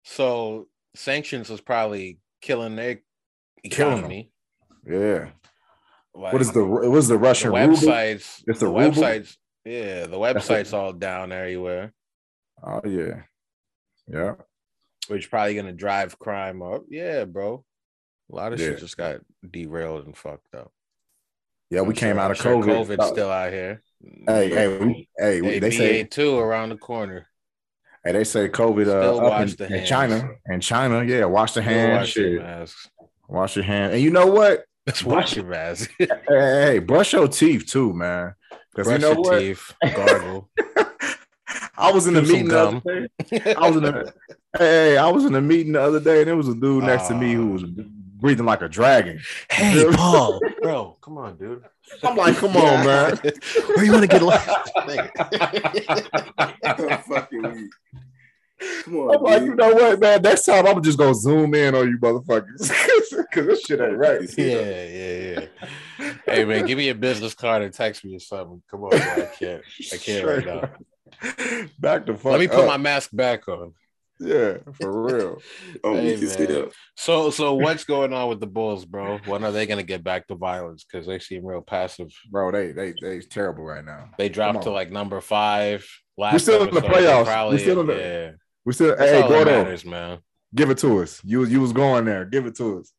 So 0.04 0.66
sanctions 0.94 1.50
is 1.50 1.60
probably 1.60 2.18
killing 2.40 2.76
their 2.76 3.00
Killing 3.70 3.98
economy. 3.98 4.32
yeah. 4.86 5.30
Like, 6.14 6.32
What 6.32 6.42
is 6.42 6.52
the 6.52 6.64
what 6.64 6.96
is 6.96 7.08
the 7.08 7.14
the 7.14 7.18
Russian 7.20 7.52
ruble? 7.52 7.74
websites? 7.76 8.42
It's 8.46 8.58
the 8.60 8.66
the 8.66 8.72
websites. 8.72 9.36
Yeah, 9.64 10.06
the 10.06 10.16
websites 10.16 10.72
all 10.72 10.92
down 10.92 11.30
everywhere, 11.30 11.92
Oh 12.62 12.80
yeah. 12.84 13.22
Yeah. 14.10 14.34
which 15.08 15.30
probably 15.30 15.54
gonna 15.54 15.72
drive 15.72 16.18
crime 16.18 16.62
up. 16.62 16.84
Yeah, 16.88 17.24
bro. 17.24 17.64
A 18.30 18.34
lot 18.34 18.52
of 18.52 18.60
Yeah. 18.60 18.68
shit 18.68 18.78
just 18.80 18.96
got 18.96 19.20
derailed 19.48 20.06
and 20.06 20.16
fucked 20.16 20.54
up. 20.54 20.70
Yeah, 21.70 21.82
we 21.82 21.88
I'm 21.88 21.94
came 21.94 22.14
sure- 22.14 22.20
out 22.20 22.30
of 22.30 22.36
sure 22.38 22.56
COVID. 22.62 22.86
COVID's 22.96 23.08
still 23.08 23.30
out 23.30 23.52
here. 23.52 23.82
Hey, 24.26 24.48
hey, 24.50 24.78
we, 24.78 25.08
hey, 25.18 25.40
Hey, 25.42 25.58
they 25.58 25.70
say 25.70 26.04
BA2 26.04 26.38
around 26.38 26.68
the 26.70 26.76
corner. 26.76 27.26
hey, 28.04 28.12
they 28.12 28.24
say 28.24 28.48
COVID 28.48 28.86
uh, 28.86 29.16
up 29.26 29.60
in, 29.60 29.72
in. 29.74 29.84
China. 29.86 30.30
In 30.46 30.60
China, 30.60 31.02
yeah, 31.04 31.24
wash 31.24 31.52
the 31.52 31.62
hands, 31.62 32.00
wash 32.00 32.16
your 32.16 32.40
masks. 32.42 32.90
Wash 33.28 33.56
your 33.56 33.64
hands. 33.64 33.94
And 33.94 34.02
you 34.02 34.10
know 34.10 34.26
what? 34.26 34.64
Let's 34.86 35.02
wash 35.14 35.36
your 35.36 35.44
mask. 35.46 35.90
Hey, 35.98 36.06
hey, 36.28 36.78
brush 36.78 37.12
your 37.12 37.28
teeth 37.28 37.66
too, 37.66 37.92
man. 37.92 38.34
Because 38.74 38.90
you 38.92 38.98
Brush 38.98 39.00
know 39.00 39.12
your 39.12 39.20
what? 39.20 39.38
teeth. 39.40 39.74
Gargle. 39.94 40.48
I 41.76 41.92
was 41.92 42.06
in 42.06 42.14
the 42.14 42.22
meeting 42.22 42.48
the 42.48 42.58
other 42.60 42.80
day. 42.80 43.54
I 43.54 43.68
was 43.68 43.76
in 43.76 43.82
the 43.82 44.14
hey, 44.56 44.96
I 44.96 45.08
was 45.10 45.24
in 45.24 45.32
the 45.32 45.40
meeting 45.40 45.72
the 45.72 45.82
other 45.82 46.00
day, 46.00 46.20
and 46.20 46.28
there 46.28 46.36
was 46.36 46.48
a 46.48 46.54
dude 46.54 46.84
next 46.84 47.08
to 47.08 47.14
me 47.14 47.32
who 47.34 47.48
was 47.48 47.62
breathing 48.18 48.46
like 48.46 48.62
a 48.62 48.68
dragon. 48.68 49.20
hey, 49.50 49.84
Paul. 49.92 50.40
Bro, 50.62 50.96
come 51.00 51.18
on, 51.18 51.36
dude. 51.36 51.64
I'm 52.02 52.16
like, 52.16 52.36
come 52.36 52.56
on, 52.56 52.86
man. 52.86 53.16
Where 53.74 53.84
you 53.84 53.92
want 53.92 54.02
to 54.02 54.08
get 54.08 54.22
lost? 54.22 54.46
Fucking. 57.06 57.70
Come 58.82 58.96
on, 58.96 59.16
I'm 59.16 59.22
like, 59.22 59.38
dude. 59.38 59.48
you 59.48 59.54
know 59.54 59.72
what, 59.72 60.00
man? 60.00 60.20
Next 60.22 60.44
time 60.44 60.66
I'm 60.66 60.82
just 60.82 60.98
gonna 60.98 61.14
zoom 61.14 61.54
in 61.54 61.76
on 61.76 61.88
you, 61.88 61.96
motherfuckers, 61.98 62.68
because 63.10 63.46
this 63.46 63.62
shit 63.62 63.80
ain't 63.80 63.96
right. 63.96 64.20
yeah, 64.36 64.84
yeah, 64.84 65.46
yeah. 65.98 66.14
Hey 66.26 66.44
man, 66.44 66.66
give 66.66 66.76
me 66.76 66.88
a 66.88 66.94
business 66.94 67.34
card 67.34 67.62
and 67.62 67.72
text 67.72 68.04
me 68.04 68.16
or 68.16 68.20
something. 68.20 68.60
Come 68.68 68.82
on, 68.82 68.90
bro. 68.90 68.98
I 68.98 69.30
can't. 69.38 69.62
I 69.92 69.96
can't 69.96 70.26
right 70.26 70.44
now. 70.44 70.70
Back 71.78 72.06
the 72.06 72.14
fuck. 72.14 72.32
Let 72.32 72.40
me 72.40 72.48
put 72.48 72.60
up. 72.60 72.66
my 72.66 72.78
mask 72.78 73.10
back 73.12 73.46
on. 73.48 73.74
Yeah, 74.20 74.58
for 74.80 75.02
real. 75.02 75.42
Oh, 75.84 75.90
I'm 75.90 75.96
Hey, 75.96 76.14
weak 76.14 76.22
as 76.24 76.38
man. 76.38 76.48
hell. 76.50 76.68
So, 76.96 77.30
so 77.30 77.54
what's 77.54 77.84
going 77.84 78.12
on 78.12 78.28
with 78.28 78.40
the 78.40 78.46
Bulls, 78.46 78.84
bro? 78.84 79.18
When 79.26 79.44
are 79.44 79.52
they 79.52 79.66
gonna 79.66 79.82
get 79.82 80.02
back 80.04 80.26
to 80.28 80.34
violence? 80.34 80.84
Because 80.90 81.06
they 81.06 81.18
seem 81.18 81.44
real 81.46 81.60
passive. 81.62 82.08
Bro, 82.30 82.52
they 82.52 82.72
they 82.72 82.94
they 83.00 83.20
terrible 83.20 83.64
right 83.64 83.84
now. 83.84 84.10
They 84.18 84.28
dropped 84.28 84.62
to 84.62 84.70
like 84.70 84.90
number 84.90 85.20
five. 85.20 85.86
Last 86.16 86.32
we're 86.32 86.38
still 86.40 86.62
in 86.64 86.70
the 86.74 86.78
episode, 86.78 86.92
they 86.94 87.06
playoffs. 87.06 87.18
We 87.18 87.24
Probably, 87.24 87.58
still 87.58 87.80
in 87.80 87.86
the- 87.86 87.94
yeah. 87.96 88.30
We 88.64 88.72
still 88.72 88.96
That's 88.96 89.10
hey 89.10 89.22
all 89.22 89.28
that 89.28 89.34
Gordo, 89.44 89.62
matters, 89.64 89.84
man. 89.84 90.18
give 90.54 90.70
it 90.70 90.78
to 90.78 91.00
us. 91.02 91.20
You 91.24 91.38
was 91.40 91.50
you 91.52 91.60
was 91.60 91.72
going 91.72 92.04
there. 92.04 92.24
Give 92.24 92.44
it 92.46 92.56
to 92.56 92.80
us. 92.80 92.92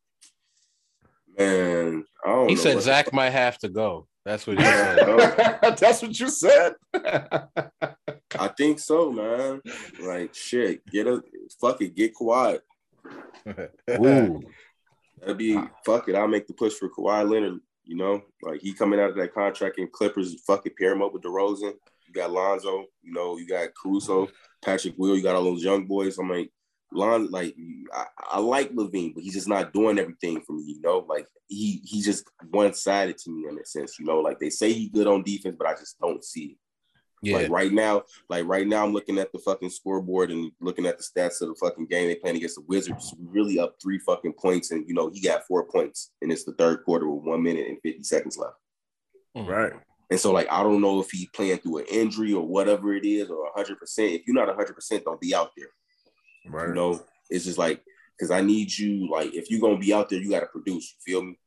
And 1.38 2.04
he 2.48 2.56
said 2.56 2.80
Zach 2.82 3.12
might 3.12 3.30
have 3.30 3.56
to 3.58 3.68
go. 3.68 4.06
That's 4.24 4.46
what 4.46 4.58
you 4.58 4.64
said. 4.64 5.58
That's 5.78 6.02
what 6.02 6.18
you 6.18 6.28
said. 6.28 6.74
I 6.94 8.48
think 8.56 8.78
so, 8.78 9.10
man. 9.10 9.60
Like 10.00 10.34
shit, 10.34 10.86
get 10.86 11.06
a 11.06 11.22
fuck 11.60 11.80
it, 11.80 11.94
get 11.94 12.14
quiet. 12.14 12.62
Ooh. 13.90 14.42
That'd 15.20 15.38
be 15.38 15.60
fuck 15.84 16.08
it. 16.08 16.14
I'll 16.14 16.28
make 16.28 16.46
the 16.46 16.54
push 16.54 16.74
for 16.74 16.88
Kawhi 16.88 17.28
Leonard. 17.28 17.60
You 17.84 17.96
know, 17.96 18.22
like 18.42 18.60
he 18.60 18.72
coming 18.72 19.00
out 19.00 19.10
of 19.10 19.16
that 19.16 19.34
contract 19.34 19.78
in 19.78 19.88
Clippers, 19.88 20.40
fucking 20.46 20.74
pair 20.78 20.92
him 20.92 21.02
up 21.02 21.12
with 21.12 21.22
DeRozan. 21.22 21.72
You 22.06 22.14
got 22.14 22.30
Lonzo, 22.30 22.86
you 23.02 23.12
know, 23.12 23.36
you 23.36 23.46
got 23.46 23.68
Caruso, 23.80 24.28
Patrick 24.64 24.94
Will, 24.96 25.16
you 25.16 25.22
got 25.22 25.34
all 25.34 25.44
those 25.44 25.64
young 25.64 25.86
boys. 25.86 26.18
I'm 26.18 26.28
like, 26.28 26.50
Lon, 26.92 27.30
like 27.30 27.54
I, 27.92 28.04
I 28.32 28.40
like 28.40 28.72
LaVine, 28.72 29.14
but 29.14 29.22
he's 29.22 29.34
just 29.34 29.48
not 29.48 29.72
doing 29.72 29.98
everything 29.98 30.40
for 30.42 30.52
me, 30.52 30.64
you 30.66 30.80
know. 30.80 31.04
Like 31.08 31.26
he 31.48 31.80
he's 31.84 32.04
just 32.04 32.24
one 32.50 32.72
sided 32.74 33.18
to 33.18 33.30
me 33.30 33.48
in 33.48 33.56
that 33.56 33.68
sense, 33.68 33.98
you 33.98 34.04
know. 34.04 34.20
Like 34.20 34.38
they 34.38 34.50
say 34.50 34.72
he's 34.72 34.90
good 34.90 35.06
on 35.06 35.22
defense, 35.22 35.56
but 35.58 35.68
I 35.68 35.74
just 35.74 35.98
don't 36.00 36.24
see 36.24 36.44
it. 36.44 36.58
Yeah. 37.22 37.36
Like 37.36 37.50
right 37.50 37.72
now, 37.72 38.04
like 38.28 38.46
right 38.46 38.66
now, 38.66 38.84
I'm 38.84 38.92
looking 38.92 39.18
at 39.18 39.30
the 39.32 39.38
fucking 39.38 39.70
scoreboard 39.70 40.30
and 40.30 40.50
looking 40.60 40.86
at 40.86 40.96
the 40.98 41.04
stats 41.04 41.42
of 41.42 41.48
the 41.48 41.54
fucking 41.60 41.86
game 41.86 42.08
they 42.08 42.14
playing 42.16 42.36
against 42.36 42.56
the 42.56 42.64
Wizards. 42.66 43.14
Really 43.20 43.58
up 43.58 43.76
three 43.80 43.98
fucking 43.98 44.34
points, 44.34 44.70
and 44.70 44.88
you 44.88 44.94
know 44.94 45.10
he 45.10 45.20
got 45.20 45.46
four 45.46 45.66
points, 45.66 46.12
and 46.22 46.32
it's 46.32 46.44
the 46.44 46.52
third 46.52 46.84
quarter 46.84 47.08
with 47.08 47.24
one 47.24 47.42
minute 47.42 47.66
and 47.68 47.78
fifty 47.82 48.02
seconds 48.02 48.38
left. 48.38 48.56
Hmm. 49.36 49.46
Right. 49.46 49.72
And 50.10 50.18
so, 50.18 50.32
like, 50.32 50.48
I 50.50 50.64
don't 50.64 50.80
know 50.80 51.00
if 51.00 51.10
he's 51.10 51.28
playing 51.28 51.58
through 51.58 51.78
an 51.78 51.84
injury 51.88 52.32
or 52.32 52.44
whatever 52.44 52.94
it 52.94 53.04
is, 53.04 53.30
or 53.30 53.48
100%. 53.56 53.76
If 53.98 54.22
you're 54.26 54.34
not 54.34 54.48
100%, 54.48 55.04
don't 55.04 55.20
be 55.20 55.34
out 55.34 55.50
there. 55.56 55.68
Right. 56.46 56.68
You 56.68 56.74
know, 56.74 57.00
it's 57.28 57.44
just 57.44 57.58
like, 57.58 57.82
because 58.16 58.30
I 58.30 58.40
need 58.40 58.76
you, 58.76 59.10
like, 59.10 59.34
if 59.34 59.50
you're 59.50 59.60
to 59.60 59.78
be 59.78 59.94
out 59.94 60.08
there, 60.08 60.20
you 60.20 60.30
got 60.30 60.40
to 60.40 60.46
produce. 60.46 60.94
You 60.94 61.12
feel 61.12 61.22
me? 61.22 61.38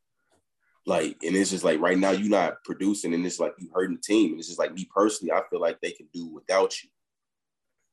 Like, 0.85 1.17
and 1.23 1.35
it's 1.35 1.51
just 1.51 1.63
like 1.63 1.79
right 1.79 1.97
now, 1.97 2.11
you're 2.11 2.29
not 2.29 2.63
producing, 2.65 3.13
and 3.13 3.25
it's 3.25 3.39
like 3.39 3.53
you 3.57 3.69
hurting 3.73 3.95
the 3.95 4.01
team. 4.01 4.31
And 4.31 4.39
it's 4.39 4.47
just 4.47 4.59
like 4.59 4.73
me 4.73 4.87
personally, 4.93 5.31
I 5.31 5.41
feel 5.49 5.61
like 5.61 5.79
they 5.81 5.91
can 5.91 6.07
do 6.13 6.27
without 6.27 6.81
you. 6.83 6.89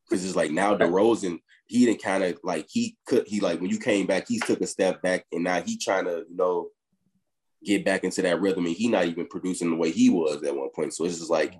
Because 0.08 0.24
it's 0.24 0.34
like 0.34 0.50
now 0.50 0.76
DeRozan, 0.76 1.40
he 1.66 1.86
didn't 1.86 2.02
kind 2.02 2.24
of 2.24 2.38
like, 2.42 2.66
he 2.68 2.96
could, 3.06 3.28
he 3.28 3.40
like, 3.40 3.60
when 3.60 3.70
you 3.70 3.78
came 3.78 4.06
back, 4.06 4.26
he 4.26 4.40
took 4.40 4.60
a 4.60 4.66
step 4.66 5.02
back, 5.02 5.24
and 5.30 5.44
now 5.44 5.60
he 5.60 5.78
trying 5.78 6.06
to, 6.06 6.24
you 6.28 6.36
know, 6.36 6.68
get 7.62 7.84
back 7.84 8.04
into 8.04 8.22
that 8.22 8.40
rhythm 8.40 8.64
and 8.64 8.74
he 8.74 8.88
not 8.88 9.04
even 9.04 9.26
producing 9.26 9.70
the 9.70 9.76
way 9.76 9.90
he 9.90 10.08
was 10.08 10.42
at 10.42 10.56
one 10.56 10.70
point. 10.74 10.94
So 10.94 11.04
it's 11.04 11.18
just 11.18 11.30
like, 11.30 11.54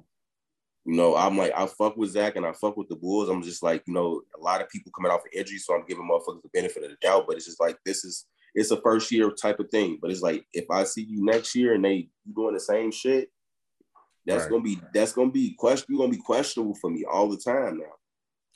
you 0.85 0.97
know, 0.97 1.15
I'm 1.15 1.37
like, 1.37 1.53
I 1.55 1.67
fuck 1.67 1.97
with 1.97 2.11
Zach 2.11 2.37
and 2.37 2.47
I 2.47 2.53
fuck 2.53 2.77
with 2.77 2.89
the 2.89 2.97
Bulls. 2.97 3.29
I'm 3.29 3.43
just 3.43 3.63
like, 3.63 3.83
you 3.87 3.93
know, 3.93 4.23
a 4.39 4.43
lot 4.43 4.63
of 4.63 4.69
people 4.71 4.93
coming 4.97 5.13
off 5.13 5.21
of 5.21 5.33
injury, 5.33 5.59
so 5.59 5.75
I'm 5.75 5.85
giving 5.87 6.09
motherfuckers 6.09 6.43
the 6.43 6.49
benefit 6.53 6.85
of 6.85 6.91
the 6.91 6.97
doubt. 7.03 7.25
But 7.27 7.37
it's 7.37 7.47
just 7.47 7.61
like 7.61 7.77
this 7.85 8.05
is 8.05 8.27
it's 8.55 8.71
a 8.71 8.81
first 8.81 9.11
year 9.13 9.31
type 9.31 9.61
of 9.61 9.71
thing. 9.71 9.99
But 10.01 10.11
it's 10.11 10.23
like 10.23 10.45
if 10.53 10.65
I 10.71 10.85
see 10.85 11.03
you 11.03 11.25
next 11.25 11.55
year 11.55 11.75
and 11.75 11.85
they 11.85 12.09
you 12.25 12.35
doing 12.35 12.55
the 12.55 12.61
same 12.61 12.91
shit, 12.91 13.31
that's 14.27 14.45
right. 14.45 14.51
gonna 14.51 14.63
be 14.63 14.81
that's 14.95 15.13
gonna 15.13 15.31
be 15.31 15.55
question. 15.59 15.87
You're 15.89 15.99
gonna 15.99 16.13
be 16.13 16.23
questionable 16.23 16.75
for 16.75 16.91
me 16.91 17.05
all 17.05 17.29
the 17.29 17.37
time 17.37 17.79
now. 17.79 17.85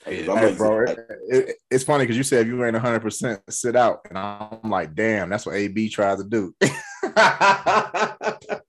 Hey, 0.03 0.25
like, 0.25 0.57
bro, 0.57 0.83
it, 0.83 0.99
it, 1.29 1.55
it's 1.71 1.83
funny 1.83 2.03
because 2.03 2.17
you 2.17 2.23
said 2.23 2.41
if 2.41 2.47
you 2.47 2.63
ain't 2.63 2.73
100 2.73 2.99
percent 2.99 3.41
sit 3.49 3.75
out, 3.75 4.01
and 4.09 4.17
I'm 4.17 4.69
like, 4.69 4.93
damn, 4.93 5.29
that's 5.29 5.45
what 5.45 5.55
AB 5.55 5.89
tries 5.89 6.21
to 6.21 6.27
do. 6.27 6.55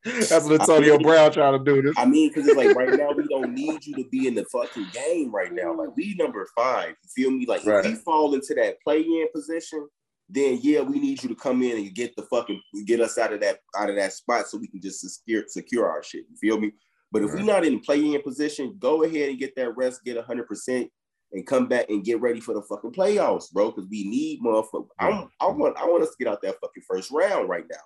That's 0.07 0.45
what 0.45 0.61
Antonio 0.61 0.95
I 0.95 0.99
mean, 0.99 1.07
Brown 1.07 1.33
trying 1.33 1.59
to 1.59 1.65
do. 1.65 1.83
This. 1.83 1.95
I 1.97 2.05
mean, 2.05 2.29
because 2.29 2.47
it's 2.47 2.57
like 2.57 2.77
right 2.77 2.99
now 2.99 3.13
we 3.13 3.27
don't 3.29 3.53
need 3.55 3.85
you 3.85 3.95
to 3.97 4.05
be 4.11 4.27
in 4.27 4.35
the 4.35 4.45
fucking 4.47 4.87
game 4.93 5.35
right 5.35 5.53
now. 5.53 5.75
Like 5.75 5.97
we 5.97 6.15
number 6.19 6.47
five. 6.57 6.95
You 7.03 7.09
feel 7.15 7.31
me? 7.31 7.47
Like 7.47 7.65
right. 7.67 7.85
if 7.85 7.93
we 7.93 7.97
fall 7.97 8.35
into 8.35 8.55
that 8.55 8.81
play-in 8.83 9.27
position, 9.35 9.89
then 10.29 10.59
yeah, 10.63 10.81
we 10.81 10.99
need 10.99 11.23
you 11.23 11.29
to 11.29 11.35
come 11.35 11.63
in 11.63 11.77
and 11.77 11.95
get 11.95 12.15
the 12.17 12.23
fucking 12.23 12.61
get 12.87 13.01
us 13.01 13.19
out 13.19 13.33
of 13.33 13.41
that 13.41 13.61
out 13.77 13.91
of 13.91 13.97
that 13.97 14.13
spot 14.13 14.47
so 14.49 14.59
we 14.59 14.69
can 14.69 14.81
just 14.81 15.01
secure 15.01 15.45
secure 15.47 15.89
our 15.89 16.03
shit. 16.03 16.25
You 16.31 16.37
feel 16.37 16.59
me? 16.61 16.73
But 17.13 17.23
if 17.23 17.31
right. 17.31 17.41
we're 17.41 17.53
not 17.53 17.65
in 17.65 17.81
play-in 17.81 18.21
position, 18.23 18.77
go 18.79 19.05
ahead 19.05 19.29
and 19.29 19.39
get 19.39 19.55
that 19.57 19.77
rest, 19.77 20.05
get 20.05 20.23
hundred 20.25 20.49
percent, 20.49 20.91
and 21.33 21.47
come 21.47 21.69
back 21.69 21.87
and 21.89 22.05
get 22.05 22.21
ready 22.21 22.41
for 22.41 22.55
the 22.55 22.63
fucking 22.63 22.93
playoffs, 22.93 23.53
bro. 23.53 23.71
Because 23.71 23.89
we 23.89 24.09
need 24.09 24.41
motherfucker. 24.41 24.89
I 24.99 25.09
want 25.09 25.79
I 25.79 25.85
want 25.85 26.03
us 26.03 26.11
to 26.11 26.25
get 26.25 26.33
out 26.33 26.43
that 26.43 26.57
fucking 26.61 26.83
first 26.89 27.11
round 27.11 27.49
right 27.49 27.65
now. 27.71 27.77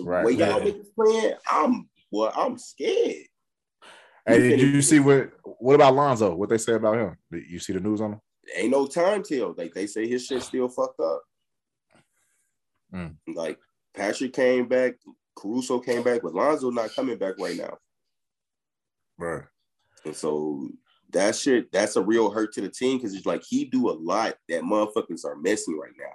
Right. 0.00 0.24
Way 0.24 0.32
y'all 0.32 0.60
niggas 0.60 0.86
playing, 0.94 1.34
I'm 1.50 1.88
well, 2.10 2.32
I'm 2.36 2.58
scared. 2.58 3.26
Hey, 4.26 4.56
did 4.56 4.60
you 4.60 4.82
see 4.82 5.00
what 5.00 5.32
what 5.42 5.74
about 5.74 5.94
Lonzo? 5.94 6.34
What 6.34 6.48
they 6.48 6.58
say 6.58 6.74
about 6.74 6.98
him? 6.98 7.16
You 7.30 7.58
see 7.58 7.72
the 7.72 7.80
news 7.80 8.00
on 8.00 8.12
him? 8.12 8.20
Ain't 8.56 8.70
no 8.70 8.86
time 8.86 9.22
till. 9.22 9.54
Like 9.56 9.74
they 9.74 9.86
say 9.86 10.06
his 10.08 10.26
shit 10.26 10.42
still 10.42 10.68
fucked 10.68 11.00
up. 11.00 11.22
Mm. 12.94 13.16
Like 13.34 13.58
Patrick 13.94 14.32
came 14.32 14.66
back, 14.68 14.94
Caruso 15.36 15.78
came 15.80 16.02
back, 16.02 16.22
but 16.22 16.34
Lonzo 16.34 16.70
not 16.70 16.94
coming 16.94 17.18
back 17.18 17.34
right 17.38 17.56
now. 17.56 17.76
Right. 19.18 19.44
And 20.04 20.16
so 20.16 20.68
that 21.10 21.36
shit, 21.36 21.70
that's 21.72 21.96
a 21.96 22.02
real 22.02 22.30
hurt 22.30 22.52
to 22.54 22.60
the 22.60 22.68
team 22.68 22.98
because 22.98 23.14
it's 23.14 23.26
like 23.26 23.42
he 23.46 23.64
do 23.64 23.90
a 23.90 23.92
lot 23.92 24.34
that 24.48 24.62
motherfuckers 24.62 25.24
are 25.24 25.36
missing 25.36 25.78
right 25.78 25.92
now. 25.98 26.12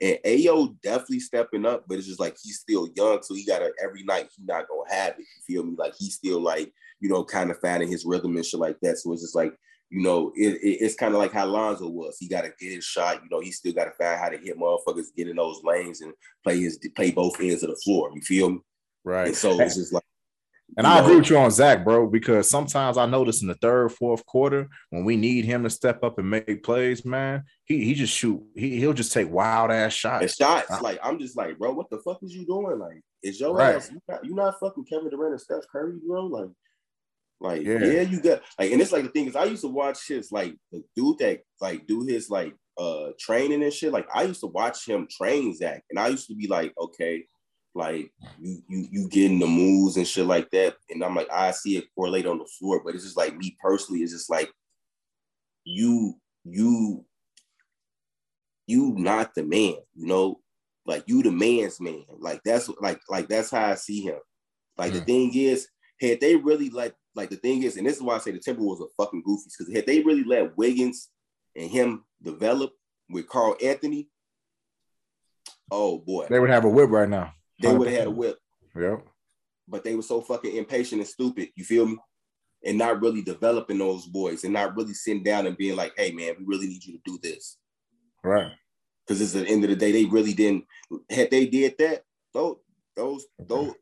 And 0.00 0.18
Ayo 0.26 0.76
definitely 0.82 1.20
stepping 1.20 1.64
up, 1.64 1.84
but 1.88 1.98
it's 1.98 2.06
just 2.06 2.20
like 2.20 2.36
he's 2.42 2.58
still 2.58 2.88
young, 2.94 3.22
so 3.22 3.34
he 3.34 3.44
gotta 3.44 3.72
every 3.82 4.02
night 4.02 4.28
he 4.36 4.44
not 4.44 4.66
gonna 4.68 4.94
have 4.94 5.14
it. 5.14 5.20
You 5.20 5.42
feel 5.46 5.64
me? 5.64 5.74
Like 5.78 5.94
he's 5.98 6.14
still 6.14 6.40
like 6.40 6.72
you 7.00 7.08
know 7.08 7.24
kind 7.24 7.50
of 7.50 7.58
finding 7.60 7.90
his 7.90 8.04
rhythm 8.04 8.36
and 8.36 8.44
shit 8.44 8.60
like 8.60 8.78
that. 8.82 8.98
So 8.98 9.12
it's 9.12 9.22
just 9.22 9.34
like 9.34 9.54
you 9.90 10.02
know 10.02 10.32
it, 10.36 10.54
it, 10.62 10.78
it's 10.82 10.96
kind 10.96 11.14
of 11.14 11.20
like 11.20 11.32
how 11.32 11.46
Lonzo 11.46 11.88
was. 11.88 12.18
He 12.18 12.28
got 12.28 12.42
to 12.42 12.52
get 12.60 12.74
his 12.74 12.84
shot. 12.84 13.22
You 13.22 13.28
know 13.30 13.40
he 13.40 13.52
still 13.52 13.72
got 13.72 13.86
to 13.86 13.92
find 13.92 14.20
how 14.20 14.28
to 14.28 14.36
hit 14.36 14.58
motherfuckers, 14.58 15.14
get 15.16 15.28
in 15.28 15.36
those 15.36 15.62
lanes 15.64 16.02
and 16.02 16.12
play 16.44 16.60
his 16.60 16.78
play 16.94 17.10
both 17.10 17.40
ends 17.40 17.62
of 17.62 17.70
the 17.70 17.76
floor. 17.76 18.10
You 18.14 18.20
feel 18.20 18.50
me? 18.50 18.60
Right. 19.04 19.28
And 19.28 19.36
so 19.36 19.58
it's 19.60 19.76
just 19.76 19.92
like 19.92 20.02
and 20.76 20.86
I 20.86 20.98
agree 21.00 21.16
with 21.16 21.30
you 21.30 21.38
on 21.38 21.50
Zach, 21.50 21.84
bro, 21.84 22.06
because 22.06 22.50
sometimes 22.50 22.98
I 22.98 23.06
notice 23.06 23.40
in 23.40 23.48
the 23.48 23.54
third, 23.54 23.92
fourth 23.92 24.26
quarter 24.26 24.68
when 24.90 25.04
we 25.04 25.16
need 25.16 25.46
him 25.46 25.62
to 25.62 25.70
step 25.70 26.04
up 26.04 26.18
and 26.18 26.28
make 26.28 26.62
plays, 26.62 27.02
man, 27.02 27.44
he 27.64 27.82
he 27.82 27.94
just 27.94 28.12
shoot. 28.12 28.42
He 28.54 28.78
he'll 28.78 28.92
just 28.92 29.12
take 29.12 29.30
wild 29.30 29.70
ass 29.70 29.94
shots. 29.94 30.22
And 30.22 30.30
shots, 30.30 30.82
like 30.82 30.98
I'm 31.02 31.18
just 31.18 31.36
like, 31.36 31.58
bro, 31.58 31.72
what 31.72 31.88
the 31.88 31.98
fuck 32.04 32.18
is 32.22 32.34
you 32.34 32.44
doing? 32.44 32.78
Like, 32.78 33.00
is 33.22 33.40
your 33.40 33.54
right. 33.54 33.76
ass 33.76 33.90
you 33.90 34.00
not, 34.06 34.24
you 34.24 34.34
not 34.34 34.60
fucking 34.60 34.84
Kevin 34.84 35.08
Durant 35.08 35.32
and 35.32 35.40
Steph 35.40 35.64
Curry, 35.72 35.96
bro? 36.06 36.26
Like, 36.26 36.50
like 37.40 37.62
yeah. 37.62 37.78
yeah, 37.78 38.00
you 38.02 38.20
got 38.20 38.42
like, 38.58 38.70
and 38.70 38.82
it's 38.82 38.92
like 38.92 39.04
the 39.04 39.10
thing 39.10 39.28
is, 39.28 39.36
I 39.36 39.44
used 39.44 39.62
to 39.62 39.68
watch 39.68 40.06
his 40.06 40.30
like 40.30 40.54
the 40.72 40.84
dude 40.94 41.18
that 41.20 41.40
like 41.58 41.86
do 41.86 42.02
his 42.02 42.28
like 42.28 42.54
uh 42.76 43.12
training 43.18 43.62
and 43.62 43.72
shit. 43.72 43.92
Like 43.92 44.08
I 44.14 44.24
used 44.24 44.40
to 44.40 44.48
watch 44.48 44.86
him 44.86 45.08
train 45.10 45.54
Zach, 45.54 45.84
and 45.88 45.98
I 45.98 46.08
used 46.08 46.28
to 46.28 46.34
be 46.34 46.48
like, 46.48 46.74
okay 46.78 47.24
like 47.76 48.10
you 48.40 48.62
you 48.68 48.88
you 48.90 49.08
getting 49.08 49.38
the 49.38 49.46
moves 49.46 49.96
and 49.96 50.06
shit 50.06 50.26
like 50.26 50.50
that. 50.50 50.76
And 50.90 51.04
I'm 51.04 51.14
like, 51.14 51.28
I 51.30 51.50
see 51.50 51.76
it 51.76 51.84
correlate 51.94 52.26
on 52.26 52.38
the 52.38 52.48
floor, 52.58 52.80
but 52.82 52.94
it's 52.94 53.04
just 53.04 53.16
like 53.16 53.36
me 53.36 53.56
personally, 53.62 54.02
it's 54.02 54.12
just 54.12 54.30
like 54.30 54.50
you 55.64 56.14
you 56.44 57.04
you 58.66 58.94
not 58.96 59.34
the 59.34 59.44
man, 59.44 59.76
you 59.94 60.06
know, 60.06 60.40
like 60.86 61.04
you 61.06 61.22
the 61.22 61.30
man's 61.30 61.80
man. 61.80 62.04
Like 62.18 62.40
that's 62.44 62.70
like 62.80 63.00
like 63.08 63.28
that's 63.28 63.50
how 63.50 63.66
I 63.66 63.74
see 63.74 64.00
him. 64.00 64.18
Like 64.78 64.92
the 64.92 65.00
mm. 65.00 65.06
thing 65.06 65.34
is, 65.34 65.68
had 66.00 66.20
they 66.20 66.36
really 66.36 66.70
let 66.70 66.94
like 67.14 67.30
the 67.30 67.36
thing 67.36 67.62
is, 67.62 67.76
and 67.76 67.86
this 67.86 67.96
is 67.96 68.02
why 68.02 68.16
I 68.16 68.18
say 68.18 68.30
the 68.30 68.38
Timberwolves 68.38 68.80
are 68.80 68.88
fucking 68.96 69.22
goofies, 69.22 69.52
because 69.56 69.72
had 69.72 69.86
they 69.86 70.00
really 70.00 70.24
let 70.24 70.56
Wiggins 70.56 71.10
and 71.54 71.70
him 71.70 72.04
develop 72.22 72.72
with 73.08 73.28
Karl-Anthony, 73.28 74.08
oh 75.70 75.98
boy, 75.98 76.26
they 76.28 76.40
would 76.40 76.50
have 76.50 76.64
a 76.64 76.68
whip 76.68 76.90
right 76.90 77.08
now 77.08 77.32
they 77.60 77.74
would 77.74 77.88
have 77.88 77.98
had 77.98 78.06
a 78.06 78.10
whip. 78.10 78.38
Yeah. 78.76 78.96
But 79.68 79.84
they 79.84 79.94
were 79.94 80.02
so 80.02 80.20
fucking 80.20 80.56
impatient 80.56 81.00
and 81.00 81.08
stupid. 81.08 81.48
You 81.56 81.64
feel 81.64 81.86
me? 81.86 81.96
And 82.64 82.78
not 82.78 83.00
really 83.00 83.22
developing 83.22 83.78
those 83.78 84.06
boys 84.06 84.44
and 84.44 84.52
not 84.52 84.76
really 84.76 84.94
sitting 84.94 85.22
down 85.22 85.46
and 85.46 85.56
being 85.56 85.76
like, 85.76 85.92
hey 85.96 86.10
man, 86.12 86.34
we 86.38 86.44
really 86.46 86.66
need 86.66 86.84
you 86.84 86.94
to 86.94 87.00
do 87.04 87.18
this. 87.22 87.58
Right. 88.24 88.52
Because 89.06 89.20
it's 89.20 89.32
the 89.32 89.46
end 89.46 89.62
of 89.64 89.70
the 89.70 89.76
day, 89.76 89.92
they 89.92 90.04
really 90.04 90.34
didn't 90.34 90.64
had 91.10 91.30
they 91.30 91.46
did 91.46 91.76
that, 91.78 92.02
those 92.34 92.56
those 92.96 93.26
those 93.38 93.72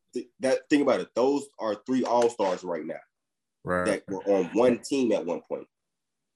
that 0.40 0.60
think 0.68 0.82
about 0.82 1.00
it, 1.00 1.08
those 1.14 1.46
are 1.58 1.76
three 1.86 2.04
all-stars 2.04 2.62
right 2.62 2.84
now. 2.84 3.00
Right. 3.64 3.86
That 3.86 4.02
were 4.08 4.22
on 4.24 4.50
one 4.52 4.78
team 4.78 5.12
at 5.12 5.24
one 5.24 5.40
point. 5.48 5.66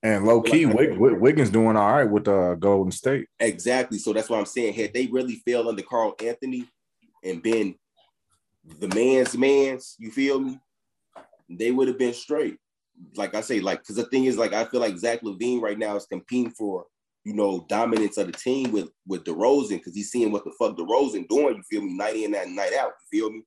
And 0.03 0.25
low 0.25 0.41
key, 0.41 0.65
like, 0.65 0.91
Wiggins 0.97 1.51
doing 1.51 1.77
all 1.77 1.93
right 1.93 2.09
with 2.09 2.29
uh, 2.29 2.55
Golden 2.55 2.93
State. 2.93 3.27
Exactly. 3.41 3.99
So 3.99 4.13
that's 4.13 4.31
what 4.31 4.39
I'm 4.39 4.47
saying. 4.47 4.75
Had 4.75 4.95
they 4.95 5.07
really 5.07 5.43
failed 5.45 5.67
under 5.67 5.83
Karl-Anthony, 5.83 6.67
and 7.25 7.43
been 7.43 7.75
the 8.81 8.89
man's 8.89 9.37
man's, 9.37 9.97
you 9.99 10.11
feel 10.11 10.41
me? 10.41 10.59
They 11.49 11.71
would 11.71 11.89
have 11.89 11.99
been 11.99 12.15
straight. 12.15 12.57
Like 13.17 13.35
I 13.35 13.41
say, 13.41 13.61
like, 13.61 13.81
because 13.81 13.97
the 13.97 14.05
thing 14.05 14.25
is, 14.25 14.37
like, 14.37 14.53
I 14.53 14.65
feel 14.65 14.81
like 14.81 14.99
Zach 14.99 15.23
LaVine 15.23 15.61
right 15.61 15.79
now 15.79 15.97
is 15.97 16.07
competing 16.07 16.51
for, 16.51 16.85
you 17.25 17.33
know, 17.33 17.65
dominance 17.69 18.19
of 18.19 18.27
the 18.27 18.33
team 18.33 18.73
with 18.73 18.91
with 19.07 19.25
DeRozan, 19.25 19.79
because 19.79 19.95
he's 19.95 20.11
seeing 20.11 20.33
what 20.33 20.45
the 20.45 20.53
fuck 20.59 20.77
DeRozan 20.77 21.29
doing, 21.29 21.57
you 21.57 21.63
feel 21.71 21.83
me, 21.83 21.95
night 21.95 22.17
in 22.17 22.35
and 22.35 22.57
night 22.57 22.73
out, 22.75 22.93
you 23.13 23.21
feel 23.21 23.31
me? 23.31 23.43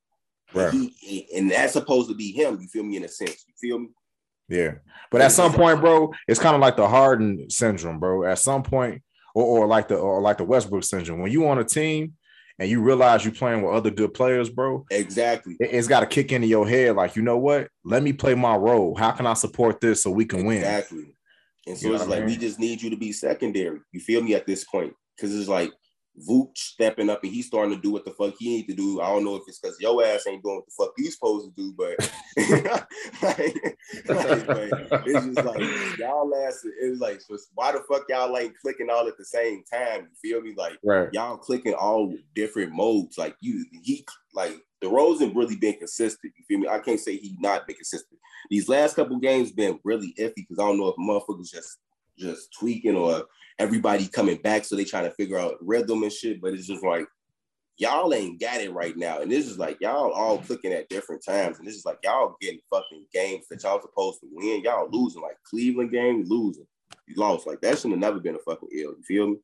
Right. 0.54 0.72
He, 0.72 1.28
and 1.36 1.50
that's 1.50 1.74
supposed 1.74 2.08
to 2.08 2.14
be 2.14 2.32
him, 2.32 2.58
you 2.60 2.68
feel 2.68 2.82
me, 2.82 2.96
in 2.96 3.04
a 3.04 3.08
sense, 3.08 3.44
you 3.46 3.54
feel 3.60 3.78
me? 3.78 3.88
Yeah. 4.48 4.72
But 5.10 5.22
at 5.22 5.32
some 5.32 5.52
point, 5.52 5.80
bro, 5.80 6.12
it's 6.28 6.40
kind 6.40 6.54
of 6.54 6.60
like 6.60 6.76
the 6.76 6.88
Harden 6.88 7.48
syndrome, 7.48 7.98
bro. 7.98 8.24
At 8.24 8.38
some 8.38 8.62
point, 8.62 9.02
or, 9.34 9.44
or 9.44 9.66
like 9.66 9.88
the 9.88 9.96
or 9.96 10.20
like 10.20 10.38
the 10.38 10.44
Westbrook 10.44 10.84
syndrome. 10.84 11.20
When 11.20 11.32
you 11.32 11.48
on 11.48 11.58
a 11.58 11.64
team 11.64 12.14
and 12.62 12.70
you 12.70 12.80
realize 12.80 13.24
you're 13.24 13.34
playing 13.34 13.60
with 13.60 13.74
other 13.74 13.90
good 13.90 14.14
players, 14.14 14.48
bro. 14.48 14.86
Exactly. 14.88 15.56
It, 15.58 15.72
has 15.72 15.88
got 15.88 16.00
to 16.00 16.06
kick 16.06 16.30
into 16.30 16.46
your 16.46 16.68
head, 16.68 16.94
like, 16.94 17.16
you 17.16 17.22
know 17.22 17.36
what? 17.36 17.66
Let 17.84 18.04
me 18.04 18.12
play 18.12 18.36
my 18.36 18.54
role. 18.54 18.94
How 18.94 19.10
can 19.10 19.26
I 19.26 19.34
support 19.34 19.80
this 19.80 20.00
so 20.00 20.12
we 20.12 20.24
can 20.24 20.46
exactly. 20.46 20.46
win? 20.46 20.58
Exactly. 20.58 21.16
And 21.66 21.76
so 21.76 21.88
you 21.88 21.94
it's 21.96 22.06
like 22.06 22.18
I 22.18 22.20
mean? 22.20 22.28
we 22.28 22.36
just 22.36 22.60
need 22.60 22.80
you 22.80 22.88
to 22.90 22.96
be 22.96 23.10
secondary. 23.10 23.80
You 23.90 23.98
feel 23.98 24.22
me 24.22 24.34
at 24.34 24.46
this 24.46 24.62
point? 24.62 24.94
Because 25.16 25.36
it's 25.36 25.48
like 25.48 25.72
Vooch 26.28 26.56
stepping 26.56 27.08
up 27.08 27.22
and 27.22 27.32
he's 27.32 27.46
starting 27.46 27.74
to 27.74 27.80
do 27.80 27.90
what 27.90 28.04
the 28.04 28.10
fuck 28.12 28.34
he 28.38 28.56
need 28.56 28.66
to 28.66 28.74
do. 28.74 29.00
I 29.00 29.08
don't 29.08 29.24
know 29.24 29.36
if 29.36 29.42
it's 29.46 29.58
because 29.58 29.80
your 29.80 30.04
ass 30.04 30.26
ain't 30.26 30.42
doing 30.42 30.56
what 30.56 30.66
the 30.66 30.72
fuck 30.78 30.92
you 30.98 31.10
supposed 31.10 31.46
to 31.46 31.62
do, 31.62 31.74
but, 31.76 31.98
like, 33.22 33.76
like, 34.08 34.46
but 34.46 35.02
it's 35.06 35.26
just 35.26 35.44
like 35.44 35.98
y'all 35.98 36.34
ass. 36.46 36.64
It's 36.80 37.00
like 37.00 37.20
so 37.20 37.36
why 37.54 37.72
the 37.72 37.82
fuck 37.88 38.04
y'all 38.08 38.32
like 38.32 38.54
clicking 38.60 38.90
all 38.90 39.08
at 39.08 39.16
the 39.16 39.24
same 39.24 39.64
time? 39.72 40.08
You 40.22 40.30
feel 40.30 40.40
me? 40.42 40.54
Like 40.56 40.78
right. 40.84 41.08
y'all 41.12 41.38
clicking 41.38 41.74
all 41.74 42.14
different 42.34 42.72
modes. 42.72 43.16
Like 43.16 43.36
you, 43.40 43.64
he 43.82 44.04
like 44.34 44.54
the 44.82 44.88
DeRozan 44.88 45.34
really 45.34 45.56
been 45.56 45.78
consistent. 45.78 46.32
You 46.36 46.44
feel 46.46 46.58
me? 46.58 46.68
I 46.68 46.80
can't 46.80 47.00
say 47.00 47.16
he 47.16 47.36
not 47.40 47.66
been 47.66 47.76
consistent. 47.76 48.20
These 48.50 48.68
last 48.68 48.96
couple 48.96 49.18
games 49.18 49.52
been 49.52 49.78
really 49.84 50.14
iffy 50.18 50.34
because 50.36 50.58
I 50.58 50.64
don't 50.64 50.78
know 50.78 50.88
if 50.88 50.96
motherfuckers 50.96 51.50
just 51.50 51.78
just 52.18 52.52
tweaking 52.58 52.96
or 52.96 53.24
everybody 53.58 54.06
coming 54.08 54.36
back, 54.36 54.64
so 54.64 54.76
they 54.76 54.84
trying 54.84 55.04
to 55.04 55.14
figure 55.14 55.38
out 55.38 55.56
rhythm 55.60 56.02
and 56.02 56.12
shit. 56.12 56.40
But 56.40 56.54
it's 56.54 56.66
just 56.66 56.84
like 56.84 57.06
y'all 57.78 58.12
ain't 58.14 58.40
got 58.40 58.60
it 58.60 58.72
right 58.72 58.96
now, 58.96 59.20
and 59.20 59.30
this 59.30 59.46
is 59.46 59.58
like 59.58 59.78
y'all 59.80 60.12
all 60.12 60.38
clicking 60.38 60.72
at 60.72 60.88
different 60.88 61.24
times, 61.24 61.58
and 61.58 61.66
this 61.66 61.76
is 61.76 61.84
like 61.84 61.98
y'all 62.04 62.36
getting 62.40 62.60
fucking 62.70 63.06
games 63.12 63.46
that 63.50 63.62
y'all 63.62 63.80
supposed 63.80 64.20
to 64.20 64.28
win. 64.30 64.62
Y'all 64.62 64.88
losing 64.90 65.22
like 65.22 65.36
Cleveland 65.48 65.92
game, 65.92 66.24
losing. 66.26 66.66
You 67.06 67.16
lost 67.16 67.46
like 67.46 67.60
that 67.62 67.78
should 67.78 67.90
have 67.90 68.00
never 68.00 68.20
been 68.20 68.36
a 68.36 68.38
fucking 68.38 68.68
ill. 68.72 68.94
You 68.96 69.02
feel 69.06 69.26
me? 69.28 69.36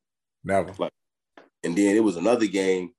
Never. 0.45 0.73
Like, 0.79 0.93
and 1.65 1.77
then 1.77 1.97
it 1.97 2.05
was 2.05 2.17
another 2.17 2.47
game 2.47 2.93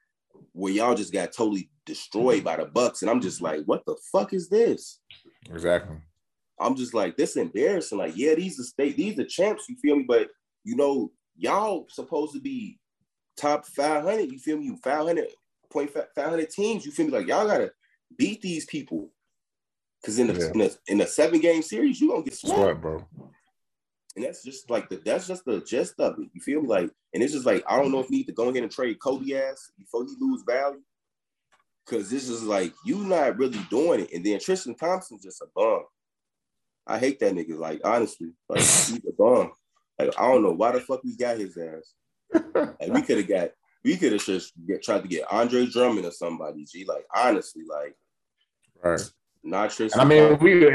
where 0.51 0.74
y'all 0.74 0.95
just 0.95 1.13
got 1.13 1.32
totally 1.32 1.70
destroyed 1.86 2.43
by 2.43 2.57
the 2.57 2.65
Bucks, 2.65 3.01
and 3.01 3.09
I'm 3.09 3.22
just 3.22 3.41
like, 3.41 3.61
what 3.65 3.86
the 3.86 3.95
fuck 4.11 4.34
is 4.34 4.49
this? 4.49 4.99
Exactly. 5.49 5.97
I'm 6.60 6.76
just 6.76 6.93
like, 6.93 7.16
this 7.16 7.32
is 7.32 7.38
embarrassing. 7.38 7.97
Like, 7.97 8.18
yeah, 8.18 8.36
these 8.36 8.60
are 8.60 8.64
state, 8.64 8.97
these 8.97 9.18
are 9.20 9.26
champs, 9.26 9.70
you 9.70 9.76
feel 9.82 9.95
me? 9.95 10.05
But 10.07 10.30
you 10.64 10.76
know, 10.76 11.12
y'all 11.38 11.88
supposed 11.89 12.34
to 12.34 12.41
be 12.41 12.80
top 13.38 13.66
500. 13.66 14.32
You 14.32 14.39
feel 14.39 14.57
me? 14.57 14.66
You 14.66 14.78
500 14.84 15.28
point 15.72 15.91
500 15.91 16.49
teams. 16.49 16.86
You 16.86 16.91
feel 16.91 17.07
me? 17.07 17.12
Like 17.12 17.28
y'all 17.28 17.47
gotta 17.47 17.72
beat 18.18 18.41
these 18.41 18.66
people. 18.66 19.10
Cause 20.05 20.18
in 20.18 20.28
the 20.28 20.34
yeah. 20.34 20.51
in, 20.53 20.62
a, 20.62 20.70
in 20.88 21.01
a 21.01 21.07
seven 21.07 21.41
game 21.41 21.62
series, 21.62 21.99
you 21.99 22.10
gonna 22.10 22.24
get 22.24 22.34
swept, 22.34 22.82
bro. 22.82 23.05
And 24.16 24.26
that's 24.26 24.43
just 24.43 24.70
like 24.70 24.89
the 24.89 24.97
that's 24.97 25.28
just 25.28 25.45
the 25.45 25.62
gist 25.62 25.99
of 25.99 26.20
it. 26.20 26.30
You 26.34 26.41
feel 26.41 26.62
me? 26.62 26.68
Like, 26.68 26.89
and 27.14 27.22
it's 27.22 27.34
just 27.34 27.45
like 27.45 27.64
I 27.68 27.78
don't 27.78 27.91
know 27.91 27.99
if 27.99 28.10
we 28.10 28.18
need 28.18 28.28
to 28.28 28.34
go 28.34 28.49
ahead 28.49 28.64
and 28.64 28.72
trade 28.72 28.99
Coby 28.99 29.34
ass 29.34 29.72
before 29.78 30.05
he 30.05 30.16
lose 30.20 30.43
value. 30.47 30.82
Cause 31.86 32.10
this 32.10 32.30
is 32.30 32.43
like 32.43 32.74
you 32.86 32.97
not 32.99 33.38
really 33.38 33.60
doing 33.70 34.01
it. 34.01 34.14
And 34.14 34.26
then 34.26 34.39
Tristan 34.39 34.76
Thompson's 34.76 35.24
just 35.24 35.41
a 35.41 35.47
bum. 35.55 35.84
I 36.89 36.97
hate 36.97 37.19
that 37.19 37.33
nigga. 37.33 37.57
Like 37.57 37.81
honestly, 37.83 38.33
like 38.49 38.61
he's 38.61 39.05
a 39.07 39.13
bum. 39.17 39.51
Like 39.97 40.13
I 40.17 40.27
don't 40.27 40.43
know 40.43 40.53
why 40.53 40.71
the 40.71 40.79
fuck 40.79 41.03
we 41.03 41.15
got 41.15 41.37
his 41.37 41.57
ass. 41.57 41.93
like 42.53 42.93
we 42.93 43.01
could 43.01 43.17
have 43.17 43.27
got, 43.27 43.49
we 43.83 43.97
could 43.97 44.13
have 44.13 44.23
just 44.23 44.53
get, 44.67 44.83
tried 44.83 45.03
to 45.03 45.07
get 45.07 45.31
Andre 45.31 45.65
Drummond 45.67 46.05
or 46.05 46.11
somebody. 46.11 46.65
G, 46.65 46.85
like 46.85 47.05
honestly, 47.13 47.63
like 47.69 47.95
right. 48.83 49.11
Not 49.41 49.71
Tristan. 49.71 50.01
I 50.01 50.05
mean, 50.05 50.37
we 50.39 50.67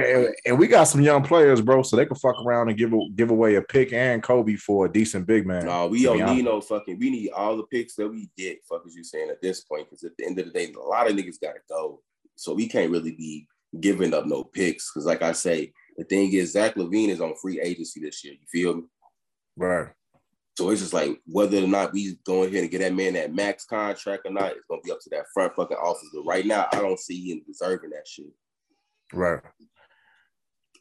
and 0.46 0.58
we 0.58 0.66
got 0.66 0.84
some 0.84 1.02
young 1.02 1.22
players, 1.22 1.60
bro, 1.60 1.82
so 1.82 1.96
they 1.96 2.06
can 2.06 2.16
fuck 2.16 2.36
around 2.46 2.70
and 2.70 2.78
give 2.78 2.94
a, 2.94 2.98
give 3.14 3.30
away 3.30 3.56
a 3.56 3.62
pick 3.62 3.92
and 3.92 4.22
Coby 4.22 4.58
for 4.58 4.86
a 4.86 4.92
decent 4.92 5.26
big 5.26 5.46
man. 5.46 5.66
No, 5.66 5.86
we 5.86 6.02
don't 6.02 6.34
need 6.34 6.46
no 6.46 6.62
fucking. 6.62 6.98
We 6.98 7.10
need 7.10 7.30
all 7.30 7.58
the 7.58 7.64
picks 7.64 7.94
that 7.96 8.08
we 8.08 8.30
get. 8.38 8.64
Fuck 8.66 8.86
is 8.86 8.94
you 8.94 9.04
saying 9.04 9.28
at 9.28 9.42
this 9.42 9.60
point? 9.60 9.90
Because 9.90 10.04
at 10.04 10.12
the 10.16 10.24
end 10.24 10.38
of 10.38 10.46
the 10.46 10.50
day, 10.50 10.72
a 10.72 10.80
lot 10.80 11.10
of 11.10 11.14
niggas 11.14 11.40
gotta 11.42 11.60
go, 11.68 12.00
so 12.36 12.54
we 12.54 12.66
can't 12.66 12.90
really 12.90 13.12
be 13.12 13.46
giving 13.80 14.14
up 14.14 14.24
no 14.24 14.44
picks. 14.44 14.90
Because 14.90 15.04
like 15.04 15.20
I 15.20 15.32
say, 15.32 15.72
the 15.96 16.04
thing 16.04 16.32
is, 16.32 16.52
Zach 16.52 16.74
LaVine 16.74 17.08
is 17.08 17.20
on 17.20 17.34
free 17.36 17.60
agency 17.60 18.00
this 18.00 18.24
year. 18.24 18.34
You 18.34 18.46
feel 18.50 18.74
me? 18.76 18.82
Right. 19.56 19.88
So 20.56 20.70
it's 20.70 20.80
just 20.80 20.92
like 20.92 21.20
whether 21.26 21.58
or 21.58 21.66
not 21.66 21.92
we 21.92 22.16
go 22.24 22.44
ahead 22.44 22.62
and 22.62 22.70
get 22.70 22.80
that 22.80 22.94
man 22.94 23.14
that 23.14 23.34
max 23.34 23.64
contract 23.64 24.22
or 24.24 24.30
not, 24.30 24.52
it's 24.52 24.66
gonna 24.68 24.82
be 24.82 24.92
up 24.92 25.00
to 25.00 25.10
that 25.10 25.26
front 25.34 25.54
fucking 25.56 25.76
office. 25.76 26.08
But 26.14 26.22
right 26.22 26.46
now, 26.46 26.66
I 26.72 26.80
don't 26.80 26.98
see 26.98 27.30
him 27.30 27.42
deserving 27.46 27.90
that 27.90 28.06
shit. 28.06 28.26
Right. 29.12 29.40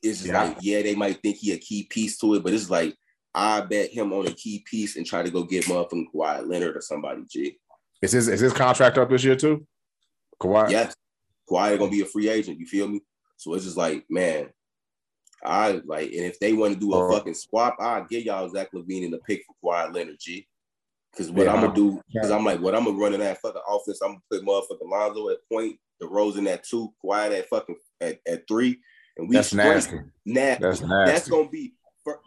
It's 0.03 0.19
just 0.19 0.31
yeah. 0.31 0.43
like, 0.43 0.57
yeah, 0.61 0.81
they 0.81 0.95
might 0.95 1.21
think 1.21 1.37
he 1.37 1.53
a 1.53 1.57
key 1.57 1.87
piece 1.89 2.19
to 2.19 2.35
it, 2.35 2.43
but 2.43 2.53
it's 2.53 2.69
like 2.69 2.95
I 3.33 3.61
bet 3.61 3.89
him 3.89 4.13
on 4.13 4.27
a 4.27 4.31
key 4.31 4.63
piece 4.69 4.95
and 4.95 5.05
try 5.05 5.23
to 5.23 5.31
go 5.31 5.43
get 5.43 5.65
motherfucking 5.65 6.05
Kawhi 6.13 6.47
Leonard 6.47 6.77
or 6.77 6.81
somebody, 6.81 7.23
G. 7.27 7.57
Is 8.01 8.11
his 8.11 8.27
is 8.27 8.41
his 8.41 8.53
contract 8.53 8.99
up 8.99 9.09
this 9.09 9.23
year 9.23 9.35
too? 9.35 9.65
Kawhi? 10.39 10.69
Yes. 10.69 10.95
Kawhi 11.49 11.79
gonna 11.79 11.89
be 11.89 12.01
a 12.01 12.05
free 12.05 12.29
agent, 12.29 12.59
you 12.59 12.67
feel 12.67 12.87
me? 12.87 13.01
So 13.37 13.55
it's 13.55 13.65
just 13.65 13.77
like, 13.77 14.05
man, 14.07 14.49
I 15.45 15.81
like, 15.85 16.11
and 16.11 16.25
if 16.25 16.39
they 16.39 16.53
want 16.53 16.73
to 16.73 16.79
do 16.79 16.93
a 16.93 17.07
uh, 17.07 17.11
fucking 17.11 17.33
swap, 17.33 17.75
I'll 17.79 18.05
give 18.05 18.23
y'all 18.23 18.49
Zach 18.49 18.71
LaVine 18.73 19.05
in 19.05 19.11
the 19.11 19.19
pick 19.19 19.43
for 19.45 19.73
Kawhi 19.73 19.93
Leonard, 19.93 20.17
G. 20.19 20.47
Because 21.11 21.31
what 21.31 21.45
yeah, 21.45 21.53
I'm 21.53 21.61
gonna 21.61 21.75
do, 21.75 22.01
because 22.11 22.31
I'm 22.31 22.43
like, 22.43 22.59
what 22.59 22.75
I'm 22.75 22.85
gonna 22.85 22.97
run 22.97 23.13
in 23.13 23.19
that 23.19 23.39
fucking 23.41 23.61
offense, 23.67 24.01
I'm 24.01 24.11
gonna 24.11 24.21
put 24.31 24.43
motherfucking 24.43 24.89
Lonzo 24.89 25.29
at 25.29 25.37
point, 25.51 25.77
DeRozan 26.01 26.51
at 26.51 26.63
two, 26.63 26.91
Kawhi 27.03 27.37
at 27.37 27.49
fucking 27.49 27.75
at, 28.01 28.19
at 28.27 28.47
three, 28.47 28.79
and 29.17 29.29
we 29.29 29.35
that's 29.35 29.53
nasty. 29.53 29.99
That's 30.25 30.81
nasty. 30.81 30.87
That's 30.87 31.27
gonna 31.27 31.49
be 31.49 31.73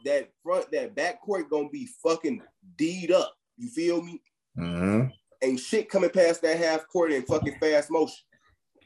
that 0.05 0.31
front, 0.43 0.71
that 0.71 0.95
backcourt 0.95 1.51
gonna 1.51 1.69
be 1.69 1.89
fucking 2.03 2.43
D'd 2.77 3.11
up. 3.11 3.35
You 3.57 3.69
feel 3.69 4.03
me? 4.03 4.23
Mm-hmm. 4.59 5.09
Ain't 5.43 5.61
shit 5.61 5.91
coming 5.91 6.11
past 6.11 6.43
that 6.43 6.59
half 6.59 6.87
court 6.89 7.13
in 7.13 7.23
fucking 7.23 7.57
fast 7.61 7.91
motion. 7.91 8.17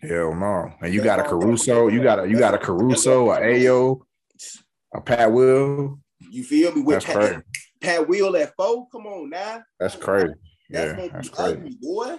Hell 0.02 0.34
no. 0.34 0.72
And 0.80 0.94
you 0.94 1.02
got 1.02 1.20
a 1.20 1.24
Caruso, 1.24 1.88
you 1.88 2.02
got 2.02 2.20
a 2.20 2.28
you 2.28 2.38
got 2.38 2.54
a 2.54 2.58
Caruso, 2.58 3.30
a 3.30 3.40
Ayo, 3.40 4.00
a 4.94 5.00
Pat 5.00 5.32
Will. 5.32 5.98
You 6.30 6.44
feel 6.44 6.74
me? 6.74 6.82
With 6.82 6.96
that's 6.96 7.06
Pat, 7.06 7.14
crazy. 7.14 7.42
Pat 7.80 8.08
Will 8.08 8.36
at 8.36 8.54
four. 8.56 8.88
Come 8.90 9.06
on 9.06 9.30
now. 9.30 9.62
That's 9.78 9.96
crazy. 9.96 10.34
That's 10.68 10.98
yeah, 10.98 11.08
that's 11.12 11.28
crazy. 11.28 11.52
Ugly, 11.52 11.76
boy. 11.80 12.18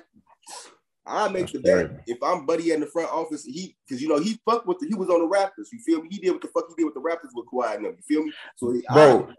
I 1.06 1.28
make 1.30 1.48
that's 1.48 1.54
the 1.54 1.60
bet 1.60 2.04
if 2.08 2.22
I'm 2.22 2.46
buddy 2.46 2.72
in 2.72 2.80
the 2.80 2.86
front 2.86 3.12
office, 3.12 3.44
he 3.44 3.76
because 3.88 4.02
you 4.02 4.08
know 4.08 4.20
he 4.20 4.40
fucked 4.46 4.68
with 4.68 4.80
the, 4.80 4.88
he 4.88 4.96
was 4.96 5.10
on 5.10 5.20
the 5.20 5.36
Raptors. 5.36 5.68
You 5.72 5.80
feel 5.86 6.02
me? 6.02 6.10
He 6.12 6.20
did 6.20 6.32
what 6.32 6.42
the 6.42 6.48
fuck 6.48 6.66
he 6.70 6.76
did 6.76 6.86
with 6.86 6.94
the 6.94 7.02
Raptors 7.02 7.32
with 7.34 7.48
Kawhi 7.52 7.76
and 7.76 7.86
them. 7.86 7.96
You 7.98 8.04
feel 8.04 8.24
me? 8.24 8.32
So 8.56 8.72
he, 8.72 8.84
bro, 8.92 9.30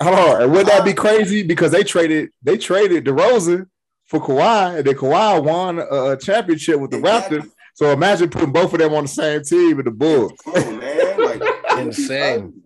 I, 0.00 0.04
hold 0.04 0.18
on. 0.18 0.42
And 0.42 0.52
would 0.52 0.66
that 0.66 0.84
be 0.84 0.94
crazy? 0.94 1.42
Because 1.42 1.72
they 1.72 1.84
traded 1.84 2.30
they 2.42 2.56
traded 2.56 3.04
DeRozan 3.04 3.66
for 4.06 4.20
Kawhi, 4.20 4.78
and 4.78 4.86
then 4.86 4.94
Kawhi 4.94 5.44
won 5.44 5.78
a 5.78 6.16
championship 6.16 6.80
with 6.80 6.90
the 6.90 6.98
exactly. 6.98 7.38
Raptors. 7.38 7.50
So 7.74 7.90
imagine 7.90 8.30
putting 8.30 8.52
both 8.52 8.72
of 8.72 8.78
them 8.78 8.94
on 8.94 9.04
the 9.04 9.08
same 9.08 9.42
team 9.42 9.76
with 9.76 9.86
the 9.86 9.90
Bulls. 9.90 10.32
On, 10.46 10.78
man, 10.78 11.20
like 11.20 11.42
insane. 11.78 12.62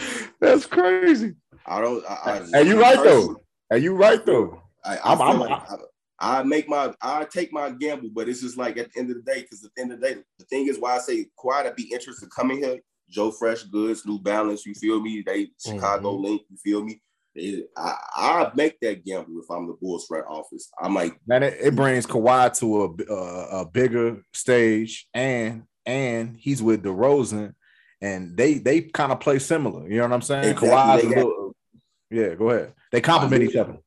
That's 0.40 0.66
crazy. 0.66 1.34
I 1.66 1.80
don't. 1.80 2.04
I, 2.08 2.14
I, 2.14 2.60
and 2.60 2.68
you 2.68 2.80
right 2.80 3.02
though. 3.02 3.36
And 3.70 3.82
you 3.82 3.94
right 3.94 4.24
though. 4.24 4.62
I, 4.84 4.96
I, 4.96 5.12
I'm, 5.12 5.22
I'm, 5.22 5.40
like 5.40 5.50
I, 5.50 5.76
I, 6.18 6.42
make 6.42 6.68
my 6.68 6.92
I 7.00 7.24
take 7.24 7.52
my 7.52 7.70
gamble, 7.70 8.10
but 8.12 8.28
it's 8.28 8.40
just 8.40 8.58
like 8.58 8.76
at 8.76 8.92
the 8.92 9.00
end 9.00 9.10
of 9.10 9.16
the 9.16 9.32
day, 9.32 9.42
because 9.42 9.64
at 9.64 9.70
the 9.76 9.82
end 9.82 9.92
of 9.92 10.00
the 10.00 10.08
day, 10.08 10.20
the 10.38 10.44
thing 10.46 10.68
is 10.68 10.78
why 10.78 10.96
I 10.96 10.98
say 10.98 11.26
quiet 11.36 11.68
to 11.68 11.74
be 11.74 11.90
interested 11.92 12.28
coming 12.30 12.58
here. 12.58 12.80
Joe 13.08 13.30
Freshgoods, 13.30 14.06
New 14.06 14.18
Balance, 14.18 14.64
you 14.64 14.74
feel 14.74 15.00
me? 15.00 15.22
They 15.24 15.50
Chicago 15.62 16.14
mm-hmm. 16.14 16.24
link, 16.24 16.42
you 16.48 16.56
feel 16.56 16.82
me? 16.82 17.00
It, 17.34 17.70
I, 17.76 17.96
I 18.16 18.52
make 18.54 18.78
that 18.80 19.04
gamble 19.04 19.40
if 19.40 19.50
I'm 19.50 19.66
the 19.66 19.74
Bulls 19.74 20.06
front 20.06 20.26
office. 20.28 20.70
I 20.80 20.88
might. 20.88 21.12
Man, 21.26 21.42
it, 21.42 21.56
it 21.60 21.76
brings 21.76 22.06
Kawhi 22.06 22.56
to 22.58 22.84
a, 22.84 23.12
a, 23.12 23.60
a 23.60 23.66
bigger 23.66 24.22
stage, 24.32 25.08
and 25.14 25.64
and 25.86 26.36
he's 26.38 26.62
with 26.62 26.82
DeRozan, 26.82 27.54
and 28.02 28.36
they 28.36 28.54
they 28.54 28.82
kind 28.82 29.12
of 29.12 29.20
play 29.20 29.38
similar. 29.38 29.88
You 29.88 29.98
know 29.98 30.02
what 30.02 30.12
I'm 30.12 30.22
saying? 30.22 30.50
Exactly. 30.50 30.68
Kawhi's 30.68 31.04
a 31.04 31.08
little, 31.08 31.56
yeah. 32.10 32.34
Go 32.34 32.50
ahead. 32.50 32.74
They 32.90 33.00
complement 33.00 33.44
each 33.44 33.56
other. 33.56 33.78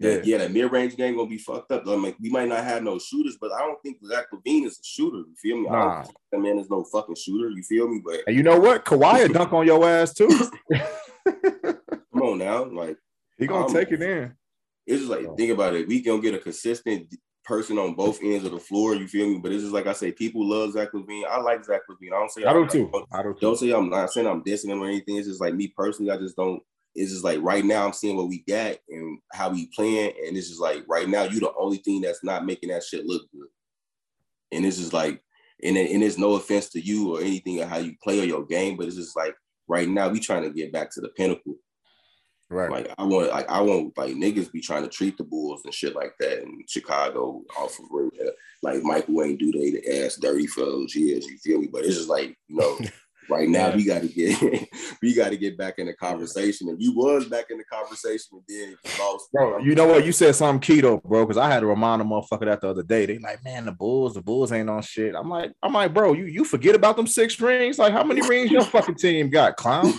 Yeah, 0.00 0.20
yeah. 0.24 0.38
That 0.38 0.52
mid 0.52 0.70
range 0.72 0.96
game 0.96 1.16
gonna 1.16 1.28
be 1.28 1.38
fucked 1.38 1.70
up. 1.70 1.86
I 1.86 1.96
mean, 1.96 2.14
we 2.20 2.30
might 2.30 2.48
not 2.48 2.64
have 2.64 2.82
no 2.82 2.98
shooters, 2.98 3.36
but 3.40 3.52
I 3.52 3.60
don't 3.60 3.80
think 3.82 3.98
Zach 4.04 4.26
LaVine 4.32 4.66
is 4.66 4.80
a 4.80 4.84
shooter. 4.84 5.18
You 5.18 5.34
feel 5.40 5.56
me? 5.56 5.68
Nah. 5.68 5.76
I 5.76 5.94
don't 5.94 6.04
think 6.06 6.16
that 6.32 6.40
man 6.40 6.58
is 6.58 6.68
no 6.68 6.84
fucking 6.84 7.14
shooter. 7.14 7.48
You 7.48 7.62
feel 7.62 7.86
me? 7.86 8.02
But 8.04 8.20
and 8.26 8.36
you 8.36 8.42
know 8.42 8.58
what? 8.58 8.84
Kawhi 8.84 9.32
dunk 9.32 9.52
on 9.52 9.66
your 9.66 9.88
ass 9.88 10.14
too. 10.14 10.28
Come 11.24 12.22
on 12.22 12.38
now, 12.38 12.64
like 12.64 12.96
he 13.38 13.46
gonna 13.46 13.66
um, 13.66 13.72
take 13.72 13.92
it 13.92 14.02
in. 14.02 14.34
It's 14.86 15.00
just 15.00 15.10
like 15.10 15.36
think 15.36 15.52
about 15.52 15.74
it. 15.74 15.86
We 15.86 16.02
gonna 16.02 16.20
get 16.20 16.34
a 16.34 16.38
consistent 16.38 17.14
person 17.44 17.78
on 17.78 17.94
both 17.94 18.22
ends 18.22 18.44
of 18.44 18.52
the 18.52 18.58
floor. 18.58 18.94
You 18.94 19.08
feel 19.08 19.28
me? 19.28 19.38
But 19.38 19.52
it's 19.52 19.62
just 19.62 19.74
like 19.74 19.86
I 19.86 19.92
say, 19.92 20.12
people 20.12 20.46
love 20.46 20.72
Zach 20.72 20.92
LaVine. 20.92 21.24
I 21.26 21.40
like 21.40 21.64
Zach 21.64 21.82
LaVine. 21.88 22.12
I 22.12 22.18
don't 22.18 22.30
say 22.30 22.44
I 22.44 22.52
don't 22.52 22.70
too. 22.70 22.90
I 23.12 23.22
do. 23.22 23.36
Don't 23.40 23.58
say 23.58 23.70
I'm 23.72 23.90
not 23.90 24.12
saying 24.12 24.26
I'm 24.26 24.44
dissing 24.44 24.70
him 24.70 24.82
or 24.82 24.86
anything. 24.86 25.16
It's 25.16 25.28
just 25.28 25.40
like 25.40 25.54
me 25.54 25.72
personally. 25.76 26.10
I 26.10 26.16
just 26.16 26.36
don't. 26.36 26.62
It's 26.94 27.12
just 27.12 27.24
like 27.24 27.38
right 27.40 27.64
now 27.64 27.86
I'm 27.86 27.92
seeing 27.92 28.16
what 28.16 28.28
we 28.28 28.42
got 28.48 28.76
and 28.88 29.18
how 29.32 29.50
we 29.50 29.70
playing, 29.74 30.12
and 30.26 30.36
it's 30.36 30.48
just 30.48 30.60
like 30.60 30.84
right 30.88 31.08
now 31.08 31.22
you 31.22 31.40
the 31.40 31.52
only 31.58 31.78
thing 31.78 32.00
that's 32.00 32.24
not 32.24 32.44
making 32.44 32.70
that 32.70 32.84
shit 32.84 33.06
look 33.06 33.22
good. 33.32 33.48
And 34.52 34.66
it's 34.66 34.78
just 34.78 34.92
like, 34.92 35.22
and 35.62 35.76
and 35.76 36.02
it's 36.02 36.18
no 36.18 36.34
offense 36.34 36.68
to 36.70 36.80
you 36.80 37.14
or 37.16 37.20
anything 37.20 37.60
or 37.60 37.66
how 37.66 37.78
you 37.78 37.94
play 38.02 38.20
or 38.20 38.24
your 38.24 38.44
game, 38.44 38.76
but 38.76 38.86
it's 38.86 38.96
just 38.96 39.16
like 39.16 39.34
right 39.68 39.88
now 39.88 40.08
we 40.08 40.18
trying 40.18 40.42
to 40.42 40.50
get 40.50 40.72
back 40.72 40.90
to 40.92 41.00
the 41.00 41.08
pinnacle. 41.10 41.56
Right. 42.50 42.70
Like 42.70 42.94
I 42.98 43.04
want, 43.04 43.30
like 43.30 43.48
I 43.48 43.60
want, 43.60 43.96
like 43.96 44.14
niggas 44.14 44.50
be 44.50 44.60
trying 44.60 44.82
to 44.82 44.88
treat 44.88 45.16
the 45.16 45.24
Bulls 45.24 45.62
and 45.64 45.72
shit 45.72 45.94
like 45.94 46.14
that 46.18 46.42
in 46.42 46.64
Chicago 46.68 47.42
off 47.56 47.78
of 47.78 48.10
like 48.62 48.82
Michael 48.82 49.14
Wayne 49.14 49.36
do 49.36 49.52
they 49.52 49.70
the 49.70 50.04
ass 50.04 50.16
dirty 50.16 50.46
for 50.46 50.64
those 50.64 50.94
years. 50.94 51.26
You 51.26 51.38
feel 51.38 51.60
me? 51.60 51.68
But 51.72 51.84
it's 51.84 51.96
just 51.96 52.08
like 52.08 52.36
you 52.48 52.56
know. 52.56 52.78
Right 53.28 53.48
now, 53.48 53.68
yeah. 53.68 53.76
we 53.76 53.84
got 53.84 54.02
to 54.02 54.08
get 54.08 54.68
we 55.02 55.14
got 55.14 55.28
to 55.28 55.36
get 55.36 55.56
back 55.56 55.78
in 55.78 55.86
the 55.86 55.92
conversation. 55.92 56.68
And 56.68 56.82
you 56.82 56.92
was 56.96 57.26
back 57.26 57.44
in 57.50 57.58
the 57.58 57.64
conversation, 57.64 58.26
and 58.32 58.42
then 58.48 58.70
you 58.70 58.90
lost. 58.98 59.30
Bro, 59.32 59.58
you 59.58 59.76
know 59.76 59.86
what? 59.86 60.04
You 60.04 60.10
said 60.10 60.34
something 60.34 60.76
keto, 60.76 61.00
bro. 61.00 61.24
Because 61.24 61.38
I 61.38 61.48
had 61.48 61.60
to 61.60 61.66
remind 61.66 62.02
a 62.02 62.04
motherfucker 62.04 62.46
that 62.46 62.60
the 62.60 62.68
other 62.68 62.82
day. 62.82 63.06
They 63.06 63.18
like, 63.18 63.44
man, 63.44 63.66
the 63.66 63.72
Bulls, 63.72 64.14
the 64.14 64.20
Bulls 64.20 64.50
ain't 64.50 64.68
on 64.68 64.82
shit. 64.82 65.14
I'm 65.14 65.28
like, 65.28 65.52
I'm 65.62 65.72
like, 65.72 65.94
bro, 65.94 66.12
you 66.12 66.24
you 66.24 66.44
forget 66.44 66.74
about 66.74 66.96
them 66.96 67.06
six 67.06 67.38
rings? 67.40 67.78
Like, 67.78 67.92
how 67.92 68.02
many 68.02 68.20
rings 68.26 68.50
your 68.50 68.64
fucking 68.64 68.96
team 68.96 69.30
got, 69.30 69.56
clown? 69.56 69.92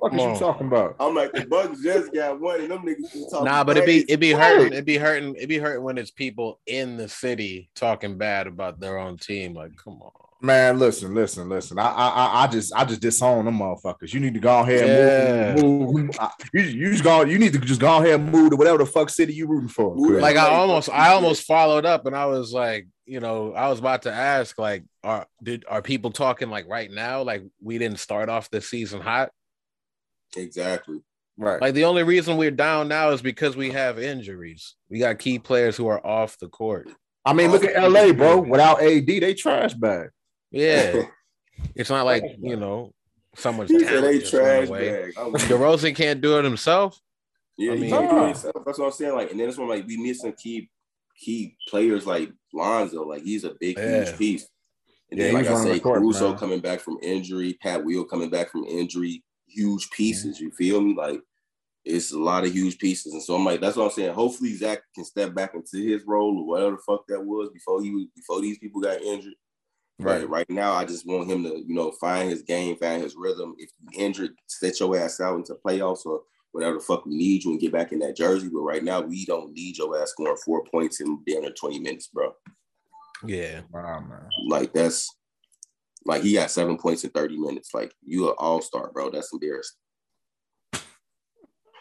What 0.00 0.14
is 0.14 0.20
you 0.20 0.38
talking 0.38 0.66
about? 0.66 0.96
I'm 0.98 1.14
like, 1.14 1.32
the 1.32 1.46
Bucks 1.46 1.82
just 1.82 2.12
got 2.12 2.40
one, 2.40 2.60
and 2.60 2.70
them 2.70 2.82
niggas 2.84 3.12
just 3.12 3.30
talking. 3.30 3.44
Nah, 3.44 3.64
but 3.64 3.76
it 3.76 3.86
be 3.86 4.10
it 4.10 4.18
be 4.18 4.32
hurting. 4.32 4.72
It 4.72 4.84
be 4.84 4.96
hurting. 4.96 5.36
It 5.36 5.46
be 5.46 5.58
hurting 5.58 5.84
when 5.84 5.98
it's 5.98 6.10
people 6.10 6.60
in 6.66 6.96
the 6.96 7.08
city 7.08 7.70
talking 7.74 8.18
bad 8.18 8.46
about 8.46 8.80
their 8.80 8.98
own 8.98 9.18
team. 9.18 9.54
Like, 9.54 9.72
come 9.76 10.00
on. 10.02 10.10
Man, 10.42 10.78
listen, 10.78 11.14
listen, 11.14 11.50
listen. 11.50 11.78
I, 11.78 11.90
I, 11.90 12.44
I 12.44 12.46
just, 12.46 12.72
I 12.74 12.86
just 12.86 13.02
disown 13.02 13.44
them 13.44 13.58
motherfuckers. 13.58 14.14
You 14.14 14.20
need 14.20 14.32
to 14.32 14.40
go 14.40 14.60
ahead 14.60 14.88
and 14.88 15.58
yeah. 15.58 15.62
move. 15.62 15.92
move. 15.92 16.18
You, 16.54 16.62
you 16.62 16.92
just 16.92 17.04
go. 17.04 17.24
You 17.24 17.38
need 17.38 17.52
to 17.52 17.58
just 17.58 17.80
go 17.80 17.98
ahead 17.98 18.20
and 18.20 18.32
move 18.32 18.50
to 18.50 18.56
whatever 18.56 18.78
the 18.78 18.86
fuck 18.86 19.10
city 19.10 19.34
you 19.34 19.46
rooting 19.46 19.68
for. 19.68 19.94
Like 19.96 20.36
I 20.36 20.48
almost, 20.48 20.88
I 20.88 21.10
almost 21.10 21.46
followed 21.46 21.84
up, 21.84 22.06
and 22.06 22.16
I 22.16 22.24
was 22.24 22.54
like, 22.54 22.88
you 23.04 23.20
know, 23.20 23.52
I 23.52 23.68
was 23.68 23.80
about 23.80 24.02
to 24.02 24.12
ask, 24.12 24.58
like, 24.58 24.84
are 25.04 25.26
did 25.42 25.64
are 25.68 25.82
people 25.82 26.10
talking 26.10 26.48
like 26.48 26.66
right 26.68 26.90
now? 26.90 27.22
Like 27.22 27.42
we 27.60 27.76
didn't 27.76 27.98
start 27.98 28.30
off 28.30 28.48
the 28.48 28.62
season 28.62 29.02
hot. 29.02 29.32
Exactly. 30.36 31.02
Right. 31.36 31.60
Like 31.60 31.74
the 31.74 31.84
only 31.84 32.02
reason 32.02 32.36
we're 32.36 32.50
down 32.50 32.88
now 32.88 33.10
is 33.10 33.22
because 33.22 33.56
we 33.56 33.70
have 33.70 33.98
injuries. 33.98 34.74
We 34.90 34.98
got 34.98 35.18
key 35.18 35.38
players 35.38 35.76
who 35.76 35.86
are 35.86 36.04
off 36.06 36.38
the 36.38 36.48
court. 36.48 36.90
I 37.24 37.32
mean, 37.32 37.50
look 37.50 37.64
at 37.64 37.90
LA, 37.90 38.12
bro. 38.12 38.40
Without 38.40 38.82
AD, 38.82 39.06
they 39.06 39.34
trash 39.34 39.74
bag. 39.74 40.08
Yeah, 40.50 41.02
it's 41.74 41.90
not 41.90 42.06
like 42.06 42.24
you 42.40 42.56
know 42.56 42.92
someone's 43.36 43.70
talent 43.70 44.26
trash 44.26 44.68
bag. 44.68 45.14
DeRozan 45.14 45.94
can't 45.94 46.20
do 46.20 46.38
it 46.38 46.44
himself. 46.44 46.98
Yeah, 47.56 47.72
I 47.72 47.74
mean, 47.74 47.84
he 47.84 47.90
can't 47.90 48.10
do 48.10 48.22
it 48.24 48.26
himself. 48.26 48.56
That's 48.66 48.78
what 48.78 48.86
I'm 48.86 48.92
saying. 48.92 49.14
Like, 49.14 49.30
and 49.30 49.40
then 49.40 49.48
it's 49.48 49.58
when 49.58 49.68
like 49.68 49.86
we 49.86 49.96
missing 49.96 50.32
key 50.32 50.68
key 51.18 51.56
players 51.68 52.06
like 52.06 52.30
Lonzo. 52.52 53.04
Like 53.04 53.22
he's 53.22 53.44
a 53.44 53.54
big 53.60 53.78
yeah. 53.78 54.04
huge 54.04 54.18
piece. 54.18 54.48
And 55.10 55.18
yeah, 55.18 55.26
then, 55.26 55.34
like 55.34 55.46
I 55.48 55.64
say, 55.64 55.80
court, 55.80 55.98
Caruso 55.98 56.30
man. 56.30 56.38
coming 56.38 56.60
back 56.60 56.80
from 56.80 56.98
injury, 57.02 57.58
Pat 57.60 57.84
Will 57.84 58.04
coming 58.04 58.30
back 58.30 58.50
from 58.50 58.64
injury, 58.64 59.22
huge 59.50 59.90
pieces. 59.90 60.40
You 60.40 60.50
feel 60.50 60.80
me? 60.80 60.94
Like 60.94 61.20
it's 61.84 62.12
a 62.12 62.18
lot 62.18 62.44
of 62.44 62.52
huge 62.52 62.78
pieces. 62.78 63.12
And 63.12 63.22
so 63.22 63.34
I'm 63.34 63.44
like, 63.44 63.60
that's 63.60 63.76
what 63.76 63.84
I'm 63.84 63.90
saying. 63.90 64.14
Hopefully 64.14 64.54
Zach 64.54 64.80
can 64.94 65.04
step 65.04 65.34
back 65.34 65.54
into 65.54 65.78
his 65.78 66.02
role 66.06 66.38
or 66.38 66.46
whatever 66.46 66.72
the 66.72 66.82
fuck 66.86 67.06
that 67.08 67.24
was 67.24 67.50
before 67.52 67.82
he 67.82 68.08
before 68.14 68.40
these 68.40 68.58
people 68.58 68.80
got 68.80 69.00
injured. 69.00 69.34
Right. 69.98 70.28
Right 70.28 70.48
now, 70.48 70.72
I 70.72 70.86
just 70.86 71.06
want 71.06 71.30
him 71.30 71.44
to, 71.44 71.62
you 71.66 71.74
know, 71.74 71.92
find 71.92 72.30
his 72.30 72.42
game, 72.42 72.76
find 72.76 73.02
his 73.02 73.16
rhythm. 73.16 73.54
If 73.58 73.70
you 73.80 74.02
injured, 74.02 74.30
set 74.46 74.80
your 74.80 74.96
ass 74.98 75.20
out 75.20 75.36
into 75.36 75.58
playoffs 75.64 76.06
or 76.06 76.22
whatever 76.52 76.74
the 76.74 76.80
fuck 76.80 77.04
we 77.04 77.14
need 77.14 77.44
you 77.44 77.50
and 77.50 77.60
get 77.60 77.72
back 77.72 77.92
in 77.92 77.98
that 77.98 78.16
jersey. 78.16 78.48
But 78.50 78.60
right 78.60 78.82
now, 78.82 79.02
we 79.02 79.26
don't 79.26 79.52
need 79.52 79.76
your 79.76 80.00
ass 80.00 80.12
scoring 80.12 80.38
four 80.42 80.64
points 80.64 81.00
in 81.00 81.22
damn 81.26 81.52
20 81.52 81.80
minutes, 81.80 82.06
bro. 82.06 82.32
Yeah. 83.26 83.60
Wow, 83.70 84.00
man. 84.00 84.26
Like 84.48 84.72
that's 84.72 85.14
like 86.04 86.22
he 86.22 86.34
got 86.34 86.50
seven 86.50 86.78
points 86.78 87.04
in 87.04 87.10
30 87.10 87.38
minutes. 87.38 87.74
Like 87.74 87.92
you 88.04 88.28
an 88.28 88.34
all-star, 88.38 88.90
bro. 88.92 89.10
That's 89.10 89.32
embarrassing. 89.32 89.76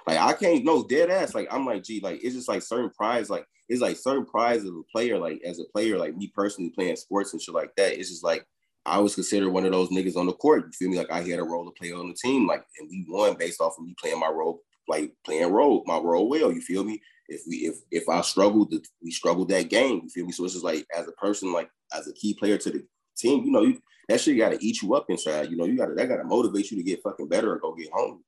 Like 0.07 0.17
I 0.17 0.33
can't 0.33 0.65
no 0.65 0.83
dead 0.83 1.09
ass. 1.09 1.35
Like 1.35 1.47
I'm 1.51 1.65
like, 1.65 1.83
gee, 1.83 2.01
like 2.01 2.23
it's 2.23 2.35
just 2.35 2.49
like 2.49 2.61
certain 2.63 2.89
prize, 2.89 3.29
like 3.29 3.45
it's 3.67 3.81
like 3.81 3.97
certain 3.97 4.25
prize 4.25 4.63
of 4.63 4.73
a 4.73 4.81
player, 4.91 5.19
like 5.19 5.41
as 5.45 5.59
a 5.59 5.65
player, 5.65 5.97
like 5.97 6.17
me 6.17 6.31
personally 6.35 6.71
playing 6.71 6.95
sports 6.95 7.33
and 7.33 7.41
shit 7.41 7.53
like 7.53 7.71
that. 7.77 7.97
It's 7.97 8.09
just 8.09 8.23
like 8.23 8.43
I 8.85 8.97
was 8.99 9.13
considered 9.13 9.51
one 9.51 9.65
of 9.65 9.71
those 9.71 9.89
niggas 9.89 10.17
on 10.17 10.25
the 10.25 10.33
court. 10.33 10.65
You 10.65 10.71
feel 10.71 10.89
me? 10.89 10.97
Like 10.97 11.11
I 11.11 11.21
had 11.21 11.39
a 11.39 11.43
role 11.43 11.65
to 11.65 11.71
play 11.79 11.91
on 11.91 12.07
the 12.07 12.15
team, 12.15 12.47
like 12.47 12.63
and 12.79 12.89
we 12.89 13.05
won 13.07 13.35
based 13.37 13.61
off 13.61 13.75
of 13.77 13.85
me 13.85 13.93
playing 14.01 14.19
my 14.19 14.29
role, 14.29 14.61
like 14.87 15.13
playing 15.23 15.51
role, 15.51 15.83
my 15.85 15.99
role 15.99 16.27
well. 16.27 16.51
You 16.51 16.61
feel 16.61 16.83
me? 16.83 17.01
If 17.27 17.41
we 17.47 17.57
if 17.57 17.75
if 17.91 18.09
I 18.09 18.21
struggled, 18.21 18.73
we 19.03 19.11
struggled 19.11 19.49
that 19.49 19.69
game. 19.69 20.01
You 20.03 20.09
feel 20.09 20.25
me? 20.25 20.31
So 20.31 20.43
it's 20.45 20.53
just 20.53 20.65
like 20.65 20.87
as 20.97 21.07
a 21.07 21.11
person, 21.13 21.53
like 21.53 21.69
as 21.93 22.07
a 22.07 22.13
key 22.13 22.33
player 22.33 22.57
to 22.57 22.71
the 22.71 22.83
team, 23.15 23.43
you 23.43 23.51
know, 23.51 23.61
you, 23.61 23.79
that 24.09 24.19
shit 24.19 24.37
got 24.37 24.49
to 24.49 24.65
eat 24.65 24.81
you 24.81 24.95
up 24.95 25.05
inside. 25.09 25.49
You 25.49 25.55
know, 25.55 25.65
you 25.65 25.77
got 25.77 25.85
to 25.85 25.93
that 25.93 26.09
got 26.09 26.17
to 26.17 26.23
motivate 26.23 26.71
you 26.71 26.77
to 26.77 26.83
get 26.83 27.01
fucking 27.03 27.29
better 27.29 27.53
and 27.53 27.61
go 27.61 27.73
get 27.75 27.91
home. 27.93 28.23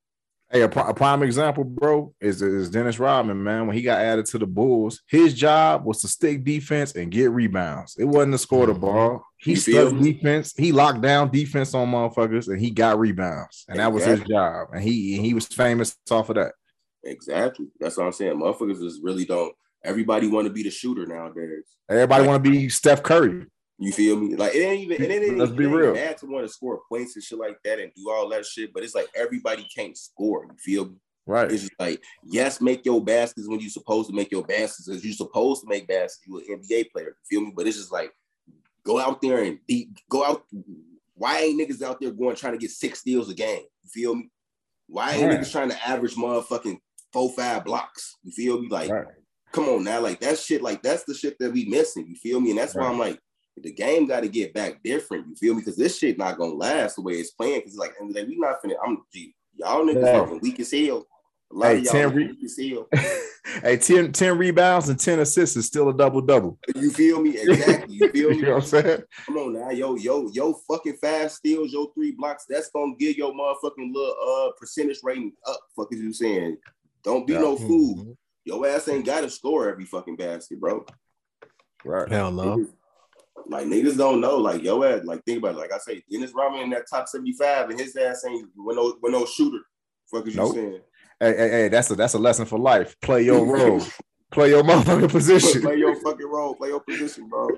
Hey, 0.52 0.62
a, 0.62 0.68
a, 0.68 0.94
prime 0.94 1.24
example, 1.24 1.64
bro, 1.64 2.14
is, 2.20 2.42
is 2.42 2.70
Dennis 2.70 3.00
Rodman, 3.00 3.42
man. 3.42 3.68
When 3.68 3.76
he 3.76 3.82
got 3.82 4.02
added 4.02 4.26
to 4.28 4.38
the 4.38 4.46
Bulls, 4.46 5.02
his 5.08 5.34
job 5.34 5.86
was 5.86 6.02
to 6.02 6.10
stick 6.10 6.44
defense 6.44 6.94
and 6.94 7.10
get 7.10 7.32
rebounds. 7.32 7.96
It 7.98 8.04
wasn't 8.04 8.34
to 8.34 8.38
score 8.38 8.66
the 8.66 8.74
mm-hmm. 8.74 8.82
ball. 8.82 9.26
He 9.38 9.56
stuck 9.56 9.98
defense. 9.98 10.54
He 10.56 10.74
locked 10.74 11.02
down 11.02 11.32
defense 11.32 11.74
on 11.74 11.90
motherfuckers, 11.90 12.50
and 12.50 12.60
he 12.60 12.70
got 12.70 13.00
rebounds, 13.00 13.66
and 13.68 13.80
that 13.80 13.92
was 13.92 14.04
his 14.04 14.20
job. 14.22 14.68
And 14.74 14.84
he 14.84 15.20
he 15.20 15.34
was 15.34 15.48
famous 15.48 15.98
off 16.12 16.30
of 16.30 16.36
that. 16.36 16.52
Exactly. 17.04 17.68
That's 17.80 17.98
what 17.98 18.06
I'm 18.06 18.12
saying. 18.12 18.38
Motherfuckers 18.38 18.82
just 18.82 19.02
really 19.02 19.26
don't. 19.26 19.56
Everybody 19.84 20.28
want 20.28 20.48
to 20.48 20.54
be 20.54 20.62
the 20.64 20.70
shooter 20.70 21.08
nowadays. 21.08 21.76
Everybody 21.90 22.22
like, 22.22 22.30
want 22.30 22.44
to 22.44 22.52
be 22.52 22.70
Steph 22.70 23.02
Curry. 23.02 23.48
You 23.82 23.92
feel 23.92 24.16
me? 24.16 24.36
Like 24.36 24.54
it 24.54 24.60
ain't 24.60 24.82
even 24.82 25.02
it 25.02 25.10
ain't 25.12 25.38
Let's 25.40 25.52
even, 25.52 25.56
be 25.56 25.66
real. 25.66 25.96
bad 25.96 26.16
to 26.20 26.28
want 26.28 26.46
to 26.46 26.54
score 26.54 26.82
points 26.88 27.16
and 27.16 27.24
shit 27.24 27.40
like 27.40 27.58
that 27.66 27.80
and 27.80 27.92
do 27.96 28.12
all 28.12 28.30
that 28.30 28.46
shit, 28.46 28.72
but 28.72 28.84
it's 28.84 28.94
like 28.94 29.08
everybody 29.16 29.68
can't 29.76 29.98
score. 29.98 30.46
You 30.46 30.58
feel 30.60 30.86
me? 30.86 30.98
Right. 31.26 31.52
It's 31.52 31.64
just 31.64 31.74
like, 31.80 32.00
yes, 32.24 32.62
make 32.62 32.86
your 32.86 33.04
baskets 33.04 33.48
when 33.48 33.60
you're 33.60 33.72
supposed 33.72 34.08
to 34.10 34.16
make 34.16 34.32
your 34.32 34.44
baskets, 34.44 34.88
because 34.88 35.04
you're 35.04 35.14
supposed 35.16 35.62
to 35.62 35.68
make 35.68 35.88
baskets. 35.88 36.22
You're 36.28 36.42
an 36.42 36.62
NBA 36.62 36.92
player. 36.92 37.08
You 37.08 37.40
feel 37.40 37.42
me? 37.42 37.54
But 37.56 37.66
it's 37.66 37.78
just 37.78 37.92
like, 37.92 38.12
go 38.86 39.00
out 39.00 39.20
there 39.20 39.44
and 39.44 39.58
deep, 39.68 39.98
go 40.10 40.26
out. 40.26 40.44
Why 41.16 41.40
ain't 41.40 41.60
niggas 41.60 41.82
out 41.82 42.00
there 42.00 42.12
going 42.12 42.36
trying 42.36 42.54
to 42.54 42.60
get 42.60 42.70
six 42.70 43.00
steals 43.00 43.32
a 43.32 43.34
game? 43.34 43.64
You 43.84 43.90
feel 43.90 44.14
me? 44.14 44.30
Why 44.90 45.14
ain't 45.14 45.28
right. 45.28 45.40
niggas 45.40 45.52
trying 45.52 45.70
to 45.70 45.88
average 45.88 46.14
motherfucking 46.14 46.78
four, 47.12 47.32
five 47.32 47.66
blocks? 47.66 48.16
You 48.22 48.32
feel 48.32 48.62
me? 48.62 48.68
Like, 48.68 48.92
right. 48.92 49.08
come 49.52 49.70
on 49.70 49.84
now. 49.84 50.02
Like 50.02 50.20
that 50.20 50.38
shit, 50.38 50.62
like 50.62 50.84
that's 50.84 51.04
the 51.06 51.16
shit 51.16 51.38
that 51.40 51.52
we 51.52 51.66
missing. 51.66 52.06
You 52.08 52.16
feel 52.16 52.40
me? 52.40 52.52
And 52.52 52.60
that's 52.60 52.76
right. 52.76 52.84
why 52.84 52.92
I'm 52.92 53.00
like, 53.00 53.20
the 53.58 53.72
game 53.72 54.08
got 54.08 54.22
to 54.22 54.30
get 54.30 54.54
back 54.54 54.82
different. 54.84 55.28
You 55.28 55.36
feel 55.36 55.54
me? 55.54 55.62
Because 55.62 55.78
this 55.78 55.98
shit 55.98 56.18
not 56.18 56.38
gonna 56.38 56.54
last 56.54 56.96
the 56.96 57.02
way 57.02 57.14
it's 57.14 57.32
playing. 57.32 57.60
Because 57.60 57.78
like, 57.78 57.94
and 58.00 58.14
like, 58.14 58.28
we 58.28 58.38
not 58.38 58.62
finna. 58.64 58.76
I'm 58.86 59.00
gee, 59.14 59.36
y'all 59.56 59.86
niggas 59.86 60.06
yeah. 60.06 60.20
fucking 60.20 60.40
weak 60.42 60.60
as 60.60 60.72
hell. 60.72 61.06
A 61.52 61.56
lot 61.56 61.68
hey, 61.68 61.78
of 61.80 61.84
y'all 61.84 61.92
10 61.92 62.16
re- 62.16 62.28
weak 62.28 62.44
as 62.46 62.58
hell. 62.58 62.88
hey, 63.62 63.78
10, 63.78 64.14
10 64.14 64.38
rebounds 64.38 64.88
and 64.88 64.98
10 64.98 65.20
assists 65.20 65.58
is 65.58 65.66
still 65.66 65.90
a 65.90 65.94
double 65.94 66.22
double. 66.22 66.58
You 66.76 66.92
feel 66.92 67.22
me? 67.22 67.38
Exactly. 67.38 67.96
You 67.96 68.10
feel 68.10 68.30
me? 68.32 68.38
you 68.38 68.42
know 68.44 68.54
what 68.54 68.64
I'm 68.64 68.70
saying? 68.70 69.02
Come 69.26 69.38
on 69.38 69.54
now, 69.54 69.70
yo, 69.70 69.96
yo, 69.96 70.30
yo, 70.32 70.54
fucking 70.54 70.98
fast 71.02 71.38
steals, 71.38 71.74
yo, 71.74 71.88
three 71.88 72.12
blocks. 72.12 72.46
That's 72.48 72.70
gonna 72.70 72.96
give 72.98 73.18
your 73.18 73.34
motherfucking 73.34 73.94
little 73.94 74.16
uh 74.48 74.52
percentage 74.58 75.00
rating 75.04 75.34
up. 75.46 75.60
Fuck 75.76 75.92
is 75.92 76.00
you 76.00 76.14
saying? 76.14 76.58
Don't 77.04 77.28
be 77.28 77.34
yeah. 77.34 77.40
no 77.40 77.58
fool. 77.58 77.98
Mm-hmm. 77.98 78.12
Your 78.46 78.68
ass 78.68 78.88
ain't 78.88 79.06
got 79.06 79.22
to 79.22 79.30
score 79.30 79.70
every 79.70 79.86
fucking 79.86 80.16
basket, 80.16 80.60
bro. 80.60 80.86
Right. 81.84 82.10
Hell 82.10 82.32
no. 82.32 82.66
Like 83.48 83.66
niggas 83.66 83.98
don't 83.98 84.22
know. 84.22 84.38
Like 84.38 84.64
yo, 84.64 84.84
ass, 84.84 85.04
like 85.04 85.24
think 85.26 85.40
about 85.40 85.56
it. 85.56 85.58
Like 85.58 85.74
I 85.74 85.78
say, 85.78 86.04
Dennis 86.10 86.32
Rodman 86.34 86.62
in 86.62 86.70
that 86.72 86.90
top 86.90 87.08
seventy 87.08 87.34
five, 87.34 87.70
and 87.70 87.80
his 87.80 87.96
ass 87.96 88.24
ain't 88.28 88.48
when 88.56 88.76
no 88.76 88.96
when 89.00 89.12
no 89.12 89.26
shooter. 89.26 89.60
Fuck 90.12 90.28
is 90.28 90.36
nope. 90.36 90.56
you 90.56 90.62
saying? 90.62 90.82
Hey, 91.20 91.38
hey, 91.38 91.50
hey, 91.50 91.70
that's 91.70 91.90
a 91.92 91.96
that's 91.96 92.14
a 92.14 92.20
lesson 92.20 92.46
for 92.46 92.60
life. 92.60 92.96
Play 93.02 93.24
your 93.24 93.46
role. 93.46 93.82
play 94.32 94.50
your 94.50 94.64
motherfucking 94.64 95.12
position. 95.12 95.62
Play 95.62 95.78
your 95.78 95.96
fucking 96.02 96.28
role. 96.28 96.56
Play 96.56 96.70
your 96.70 96.80
position, 96.80 97.30
bro. 97.30 97.50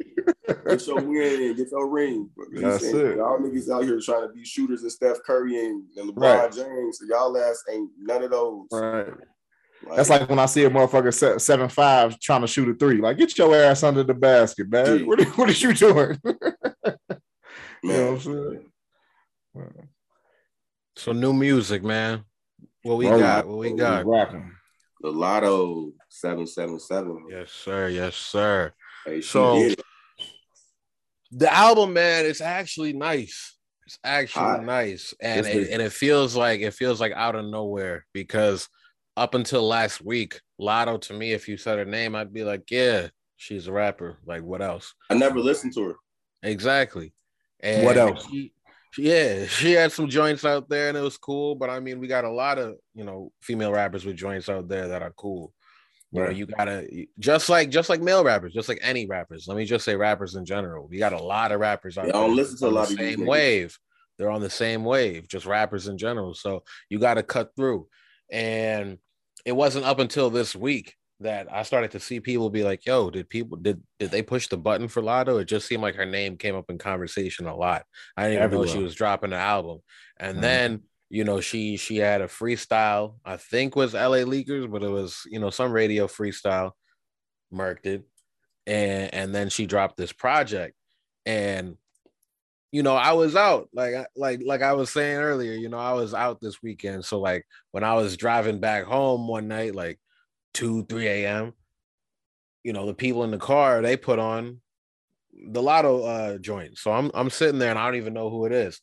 get 0.67 0.85
your 0.85 1.01
win. 1.01 1.55
Get 1.55 1.71
your 1.71 1.89
ring. 1.89 2.29
That's 2.53 2.83
it. 2.83 3.17
Y'all 3.17 3.39
niggas 3.39 3.69
out 3.69 3.83
here 3.83 3.99
trying 3.99 4.27
to 4.27 4.33
be 4.33 4.43
shooters 4.43 4.81
and 4.81 4.91
Steph 4.91 5.23
Curry 5.25 5.65
and, 5.65 5.83
and 5.95 6.13
LeBron 6.13 6.39
right. 6.39 6.51
James. 6.51 6.99
So 6.99 7.05
y'all 7.07 7.37
ass 7.37 7.63
ain't 7.71 7.89
none 7.97 8.23
of 8.23 8.31
those. 8.31 8.67
Right. 8.71 9.07
Like, 9.85 9.97
That's 9.97 10.09
like 10.09 10.29
when 10.29 10.39
I 10.39 10.45
see 10.45 10.63
a 10.63 10.69
motherfucker 10.69 11.39
seven 11.41 11.69
five 11.69 12.19
trying 12.19 12.41
to 12.41 12.47
shoot 12.47 12.69
a 12.69 12.73
three. 12.73 12.97
Like, 13.01 13.17
get 13.17 13.37
your 13.37 13.55
ass 13.55 13.83
under 13.83 14.03
the 14.03 14.13
basket, 14.13 14.69
man. 14.69 15.05
What, 15.05 15.21
what 15.37 15.49
are 15.49 15.51
you 15.51 15.73
doing? 15.73 16.19
you 16.25 17.89
know 17.89 18.13
what 18.13 18.13
I'm 18.13 18.19
saying? 18.19 18.69
So 20.95 21.11
new 21.11 21.33
music, 21.33 21.83
man. 21.83 22.23
What 22.83 22.97
we 22.97 23.05
got? 23.05 23.47
What 23.47 23.57
we 23.57 23.73
got? 23.73 24.05
Rocking. 24.05 24.51
The 25.01 25.09
Latto 25.09 25.91
seven 26.09 26.47
seven 26.47 26.79
seven. 26.79 27.25
Yes, 27.29 27.51
sir. 27.51 27.89
Yes, 27.89 28.15
sir. 28.15 28.73
Hey, 29.05 29.21
so 29.21 29.69
the 31.31 31.53
album, 31.53 31.93
man, 31.93 32.25
it's 32.25 32.41
actually 32.41 32.93
nice. 32.93 33.57
It's 33.85 33.99
actually 34.03 34.43
Hot. 34.43 34.63
nice, 34.63 35.13
and 35.19 35.45
it, 35.45 35.71
and 35.71 35.81
it 35.81 35.91
feels 35.91 36.35
like 36.35 36.61
it 36.61 36.73
feels 36.73 37.01
like 37.01 37.11
out 37.11 37.35
of 37.35 37.45
nowhere 37.45 38.05
because 38.13 38.69
up 39.15 39.35
until 39.35 39.67
last 39.67 40.01
week, 40.01 40.41
Latto 40.59 40.99
to 41.01 41.13
me, 41.13 41.33
if 41.33 41.47
you 41.47 41.57
said 41.57 41.77
her 41.77 41.85
name, 41.85 42.15
I'd 42.15 42.33
be 42.33 42.43
like, 42.43 42.69
yeah, 42.71 43.07
she's 43.37 43.67
a 43.67 43.71
rapper. 43.71 44.17
Like, 44.25 44.43
what 44.43 44.61
else? 44.61 44.93
I 45.09 45.15
never 45.15 45.39
listened 45.39 45.73
to 45.75 45.89
her. 45.89 45.95
Exactly. 46.41 47.13
And 47.59 47.85
what 47.85 47.97
else? 47.97 48.27
She, 48.29 48.53
Yeah, 48.97 49.45
she 49.47 49.71
had 49.71 49.91
some 49.91 50.07
joints 50.07 50.45
out 50.45 50.69
there 50.69 50.89
and 50.89 50.97
it 50.97 51.01
was 51.01 51.17
cool. 51.17 51.55
But 51.55 51.69
I 51.69 51.79
mean, 51.79 51.99
we 51.99 52.07
got 52.07 52.25
a 52.25 52.31
lot 52.31 52.59
of 52.59 52.75
you 52.93 53.03
know 53.03 53.31
female 53.41 53.71
rappers 53.71 54.05
with 54.05 54.15
joints 54.15 54.49
out 54.49 54.67
there 54.67 54.89
that 54.89 55.01
are 55.01 55.13
cool. 55.17 55.53
You 56.11 56.21
right. 56.21 56.29
know, 56.29 56.35
you 56.35 56.45
gotta 56.45 56.87
just 57.17 57.49
like 57.49 57.69
just 57.69 57.89
like 57.89 58.01
male 58.01 58.23
rappers, 58.23 58.53
just 58.53 58.69
like 58.69 58.79
any 58.81 59.07
rappers. 59.07 59.45
Let 59.47 59.57
me 59.57 59.65
just 59.65 59.85
say 59.85 59.95
rappers 59.95 60.35
in 60.35 60.45
general. 60.45 60.87
We 60.87 60.99
got 60.99 61.13
a 61.13 61.23
lot 61.23 61.51
of 61.51 61.59
rappers 61.59 61.97
out 61.97 62.05
yeah, 62.05 62.11
there. 62.11 62.21
I 62.21 62.27
don't 62.27 62.35
listen 62.35 62.57
to 62.59 62.67
a 62.67 62.69
lot 62.69 62.87
the 62.87 62.93
of 62.93 62.99
same 62.99 63.25
wave. 63.25 63.77
They're 64.17 64.29
on 64.29 64.41
the 64.41 64.49
same 64.49 64.83
wave, 64.83 65.27
just 65.27 65.47
rappers 65.47 65.87
in 65.87 65.97
general. 65.97 66.35
So 66.35 66.63
you 66.87 66.99
got 66.99 67.15
to 67.15 67.23
cut 67.23 67.49
through. 67.55 67.87
And 68.31 68.99
it 69.45 69.51
wasn't 69.51 69.85
up 69.85 69.99
until 69.99 70.29
this 70.29 70.55
week 70.55 70.95
that 71.19 71.47
I 71.51 71.63
started 71.63 71.91
to 71.91 71.99
see 71.99 72.19
people 72.19 72.49
be 72.49 72.63
like, 72.63 72.85
"Yo, 72.85 73.09
did 73.09 73.29
people 73.29 73.57
did 73.57 73.81
did 73.99 74.11
they 74.11 74.21
push 74.21 74.47
the 74.47 74.57
button 74.57 74.87
for 74.87 75.01
Latto?" 75.01 75.41
It 75.41 75.45
just 75.45 75.67
seemed 75.67 75.81
like 75.81 75.95
her 75.95 76.05
name 76.05 76.37
came 76.37 76.55
up 76.55 76.69
in 76.69 76.77
conversation 76.77 77.47
a 77.47 77.55
lot. 77.55 77.83
I 78.15 78.23
didn't 78.23 78.33
even 78.33 78.43
Everywhere. 78.43 78.67
know 78.67 78.73
she 78.73 78.83
was 78.83 78.95
dropping 78.95 79.33
an 79.33 79.39
album, 79.39 79.79
and 80.17 80.35
mm-hmm. 80.35 80.41
then 80.41 80.81
you 81.09 81.23
know 81.23 81.41
she 81.41 81.77
she 81.77 81.97
had 81.97 82.21
a 82.21 82.27
freestyle. 82.27 83.15
I 83.25 83.37
think 83.37 83.75
was 83.75 83.95
L.A. 83.95 84.23
Leakers, 84.23 84.69
but 84.71 84.83
it 84.83 84.89
was 84.89 85.21
you 85.29 85.39
know 85.39 85.49
some 85.49 85.71
radio 85.71 86.07
freestyle, 86.07 86.71
marked 87.51 87.85
it, 87.85 88.03
and 88.67 89.13
and 89.13 89.35
then 89.35 89.49
she 89.49 89.65
dropped 89.65 89.97
this 89.97 90.13
project, 90.13 90.75
and 91.25 91.77
you 92.73 92.81
know, 92.81 92.95
I 92.95 93.11
was 93.11 93.35
out 93.35 93.69
like 93.71 93.93
like 94.15 94.41
like 94.43 94.63
I 94.63 94.73
was 94.73 94.89
saying 94.89 95.17
earlier, 95.17 95.53
you 95.53 95.69
know, 95.69 95.77
I 95.77 95.93
was 95.93 96.15
out 96.15 96.41
this 96.41 96.63
weekend. 96.63 97.05
So 97.05 97.19
like 97.19 97.45
when 97.69 97.83
I 97.83 97.93
was 97.93 98.17
driving 98.17 98.59
back 98.59 98.85
home 98.85 99.27
one 99.27 99.47
night, 99.47 99.75
like 99.75 99.99
2, 100.55 100.85
3 100.85 101.07
a.m., 101.07 101.53
you 102.63 102.73
know, 102.73 102.87
the 102.87 102.95
people 102.95 103.23
in 103.25 103.29
the 103.29 103.37
car, 103.37 103.83
they 103.83 103.95
put 103.95 104.17
on 104.17 104.59
the 105.51 105.61
Latto 105.61 106.07
uh 106.07 106.37
joint. 106.39 106.79
So 106.79 106.91
I'm 106.91 107.11
I'm 107.13 107.29
sitting 107.29 107.59
there 107.59 107.69
and 107.69 107.77
I 107.77 107.85
don't 107.85 107.97
even 107.97 108.15
know 108.15 108.31
who 108.31 108.45
it 108.45 108.51
is. 108.51 108.81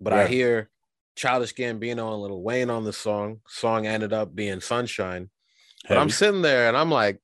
But 0.00 0.12
yeah. 0.12 0.20
I 0.20 0.26
hear 0.28 0.70
Childish 1.16 1.52
Gambino 1.52 2.12
and 2.12 2.22
Lil 2.22 2.40
Wayne 2.40 2.70
on 2.70 2.84
the 2.84 2.92
song. 2.92 3.40
Song 3.48 3.88
ended 3.88 4.12
up 4.12 4.32
being 4.32 4.60
Sunshine. 4.60 5.30
But 5.88 5.98
I'm 5.98 6.10
sitting 6.10 6.42
there 6.42 6.68
and 6.68 6.76
I'm 6.76 6.92
like, 6.92 7.20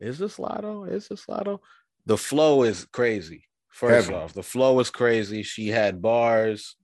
is 0.00 0.18
this 0.18 0.36
Latto 0.36 0.86
Is 0.92 1.08
this 1.08 1.24
Latto 1.24 1.60
The 2.04 2.18
flow 2.18 2.62
is 2.62 2.84
crazy. 2.92 3.48
First 3.72 4.12
off, 4.12 4.34
the 4.34 4.42
flow 4.42 4.74
was 4.74 4.90
crazy. 4.90 5.42
She 5.42 5.68
had 5.68 6.02
bars, 6.02 6.76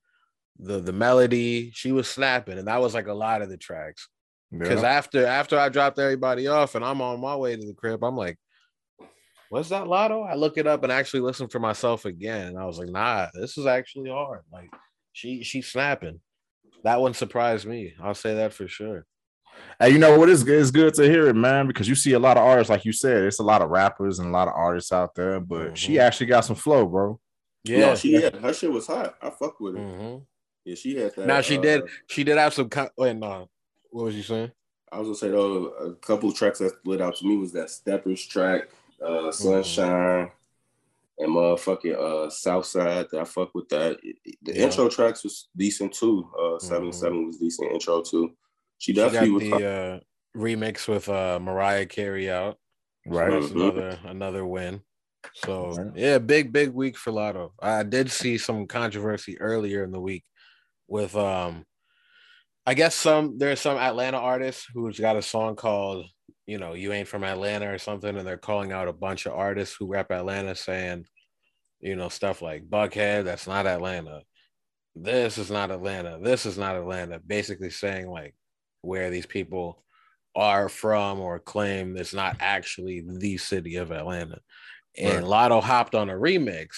the 0.58 0.80
the 0.80 0.92
melody, 0.92 1.70
she 1.74 1.92
was 1.92 2.08
snapping, 2.08 2.58
and 2.58 2.66
that 2.66 2.80
was 2.80 2.94
like 2.94 3.06
a 3.06 3.14
lot 3.14 3.42
of 3.42 3.50
the 3.50 3.58
tracks. 3.58 4.08
Because 4.50 4.82
yeah. 4.82 4.88
after 4.88 5.26
after 5.26 5.58
I 5.58 5.68
dropped 5.68 5.98
everybody 5.98 6.46
off 6.46 6.74
and 6.74 6.84
I'm 6.84 7.02
on 7.02 7.20
my 7.20 7.36
way 7.36 7.54
to 7.54 7.66
the 7.66 7.74
crib, 7.74 8.02
I'm 8.02 8.16
like, 8.16 8.38
what's 9.50 9.68
that 9.68 9.84
Latto? 9.84 10.26
I 10.28 10.34
look 10.34 10.56
it 10.56 10.66
up 10.66 10.82
and 10.82 10.90
actually 10.90 11.20
listen 11.20 11.48
for 11.48 11.58
myself 11.58 12.06
again. 12.06 12.48
And 12.48 12.58
I 12.58 12.64
was 12.64 12.78
like, 12.78 12.88
nah, 12.88 13.28
this 13.34 13.58
is 13.58 13.66
actually 13.66 14.10
hard. 14.10 14.40
Like 14.50 14.70
she 15.12 15.42
she's 15.42 15.68
snapping. 15.68 16.20
That 16.84 17.00
one 17.00 17.12
surprised 17.12 17.66
me. 17.66 17.94
I'll 18.02 18.14
say 18.14 18.34
that 18.36 18.54
for 18.54 18.66
sure. 18.66 19.04
Hey, 19.78 19.90
you 19.90 19.98
know 19.98 20.18
what 20.18 20.28
is 20.28 20.42
good? 20.42 20.60
It's 20.60 20.72
good 20.72 20.92
to 20.94 21.04
hear 21.04 21.28
it, 21.28 21.36
man, 21.36 21.68
because 21.68 21.88
you 21.88 21.94
see 21.94 22.12
a 22.12 22.18
lot 22.18 22.36
of 22.36 22.42
artists, 22.42 22.68
like 22.68 22.84
you 22.84 22.92
said, 22.92 23.22
it's 23.22 23.38
a 23.38 23.44
lot 23.44 23.62
of 23.62 23.70
rappers 23.70 24.18
and 24.18 24.28
a 24.28 24.32
lot 24.32 24.48
of 24.48 24.54
artists 24.54 24.90
out 24.90 25.14
there, 25.14 25.38
but 25.38 25.58
mm-hmm. 25.58 25.74
she 25.74 26.00
actually 26.00 26.26
got 26.26 26.44
some 26.44 26.56
flow, 26.56 26.84
bro. 26.84 27.20
Yeah, 27.64 27.78
no, 27.80 27.94
she 27.94 28.14
had 28.14 28.34
her 28.36 28.52
shit 28.52 28.72
was 28.72 28.86
hot. 28.86 29.16
I 29.20 29.30
fuck 29.30 29.60
with 29.60 29.76
it. 29.76 29.80
Mm-hmm. 29.80 30.18
Yeah, 30.64 30.74
she 30.74 30.96
had 30.96 31.14
that. 31.14 31.26
Now 31.26 31.40
she 31.40 31.58
uh, 31.58 31.60
did. 31.60 31.82
She 32.06 32.24
did 32.24 32.38
have 32.38 32.54
some. 32.54 32.68
Con- 32.68 32.90
Wait, 32.96 33.16
no. 33.16 33.48
What 33.90 34.06
was 34.06 34.16
you 34.16 34.22
saying? 34.22 34.52
I 34.90 34.98
was 34.98 35.06
gonna 35.06 35.16
say 35.16 35.28
though, 35.28 35.66
a 35.66 35.94
couple 35.94 36.32
tracks 36.32 36.60
that 36.60 36.74
lit 36.86 37.00
out 37.00 37.16
to 37.16 37.26
me 37.26 37.36
was 37.36 37.52
that 37.52 37.70
Steppers 37.70 38.24
track, 38.26 38.68
uh. 39.04 39.30
Sunshine, 39.30 40.26
mm-hmm. 40.26 41.24
and 41.24 41.34
motherfucking 41.34 41.96
uh, 41.96 42.30
Southside. 42.30 43.06
That 43.10 43.20
I 43.20 43.24
fuck 43.24 43.54
with 43.54 43.68
that. 43.68 43.98
The 44.42 44.54
yeah. 44.54 44.64
intro 44.64 44.88
tracks 44.88 45.24
was 45.24 45.48
decent 45.56 45.92
too. 45.92 46.28
Uh, 46.38 46.58
seven 46.58 46.88
mm-hmm. 46.88 46.98
seven 46.98 47.26
was 47.26 47.38
decent 47.38 47.72
intro 47.72 48.02
too. 48.02 48.32
She 48.78 48.92
definitely 48.92 49.46
she 49.46 49.50
got 49.50 49.60
the 49.60 49.68
uh, 49.68 50.00
remix 50.36 50.88
with 50.88 51.08
uh, 51.08 51.38
Mariah 51.40 51.86
Carey 51.86 52.30
out. 52.30 52.56
Right, 53.06 53.30
so 53.30 53.40
that's 53.40 53.52
mm-hmm. 53.52 53.60
another 53.60 53.98
another 54.04 54.46
win. 54.46 54.80
So 55.34 55.72
right. 55.72 55.92
yeah, 55.94 56.18
big 56.18 56.52
big 56.52 56.70
week 56.70 56.96
for 56.96 57.12
Latto. 57.12 57.50
I 57.60 57.82
did 57.82 58.10
see 58.10 58.38
some 58.38 58.66
controversy 58.66 59.40
earlier 59.40 59.84
in 59.84 59.90
the 59.90 60.00
week 60.00 60.24
with 60.86 61.16
um, 61.16 61.64
I 62.66 62.74
guess 62.74 62.94
some 62.94 63.38
there's 63.38 63.60
some 63.60 63.78
Atlanta 63.78 64.18
artists 64.18 64.66
who's 64.72 64.98
got 64.98 65.16
a 65.16 65.22
song 65.22 65.56
called 65.56 66.06
you 66.46 66.58
know 66.58 66.74
you 66.74 66.92
ain't 66.92 67.08
from 67.08 67.24
Atlanta 67.24 67.72
or 67.72 67.78
something, 67.78 68.16
and 68.16 68.26
they're 68.26 68.36
calling 68.36 68.72
out 68.72 68.88
a 68.88 68.92
bunch 68.92 69.26
of 69.26 69.32
artists 69.32 69.76
who 69.78 69.86
rap 69.86 70.10
Atlanta, 70.10 70.54
saying 70.54 71.06
you 71.80 71.96
know 71.96 72.08
stuff 72.08 72.42
like 72.42 72.68
Buckhead, 72.68 73.24
that's 73.24 73.46
not 73.46 73.66
Atlanta. 73.66 74.22
This 74.94 75.38
is 75.38 75.50
not 75.50 75.70
Atlanta. 75.70 76.18
This 76.22 76.44
is 76.44 76.58
not 76.58 76.76
Atlanta. 76.76 77.20
Basically 77.20 77.70
saying 77.70 78.10
like 78.10 78.34
where 78.88 79.10
these 79.10 79.26
people 79.26 79.84
are 80.34 80.68
from 80.68 81.20
or 81.20 81.38
claim 81.38 81.96
it's 81.96 82.14
not 82.14 82.36
actually 82.40 83.04
the 83.06 83.36
city 83.36 83.76
of 83.76 83.92
Atlanta. 83.92 84.40
And 84.96 85.28
right. 85.28 85.50
Latto 85.50 85.62
hopped 85.62 85.94
on 85.94 86.10
a 86.10 86.14
remix 86.14 86.68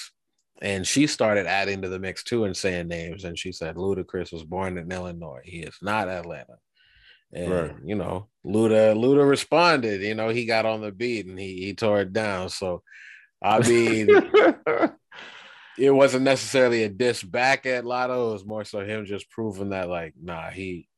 and 0.62 0.86
she 0.86 1.06
started 1.06 1.46
adding 1.46 1.82
to 1.82 1.88
the 1.88 1.98
mix 1.98 2.22
too 2.22 2.44
and 2.44 2.56
saying 2.56 2.88
names. 2.88 3.24
And 3.24 3.38
she 3.38 3.52
said 3.52 3.76
Ludacris 3.76 4.32
was 4.32 4.44
born 4.44 4.76
in 4.76 4.92
Illinois. 4.92 5.40
He 5.44 5.60
is 5.60 5.76
not 5.80 6.08
Atlanta. 6.08 6.56
And 7.32 7.52
right. 7.52 7.74
you 7.84 7.94
know, 7.94 8.28
Luda 8.44 8.94
Luda 8.94 9.28
responded, 9.28 10.02
you 10.02 10.14
know, 10.14 10.28
he 10.30 10.46
got 10.46 10.66
on 10.66 10.80
the 10.80 10.90
beat 10.90 11.26
and 11.26 11.38
he 11.38 11.64
he 11.64 11.74
tore 11.74 12.00
it 12.00 12.12
down. 12.12 12.48
So 12.48 12.82
I 13.42 13.60
mean 13.60 14.08
it 15.78 15.90
wasn't 15.90 16.24
necessarily 16.24 16.82
a 16.82 16.88
diss 16.88 17.22
back 17.22 17.66
at 17.66 17.84
Latto. 17.84 18.30
It 18.30 18.32
was 18.32 18.44
more 18.44 18.64
so 18.64 18.80
him 18.80 19.06
just 19.06 19.30
proving 19.30 19.70
that 19.70 19.88
like, 19.88 20.14
nah, 20.20 20.50
he 20.50 20.88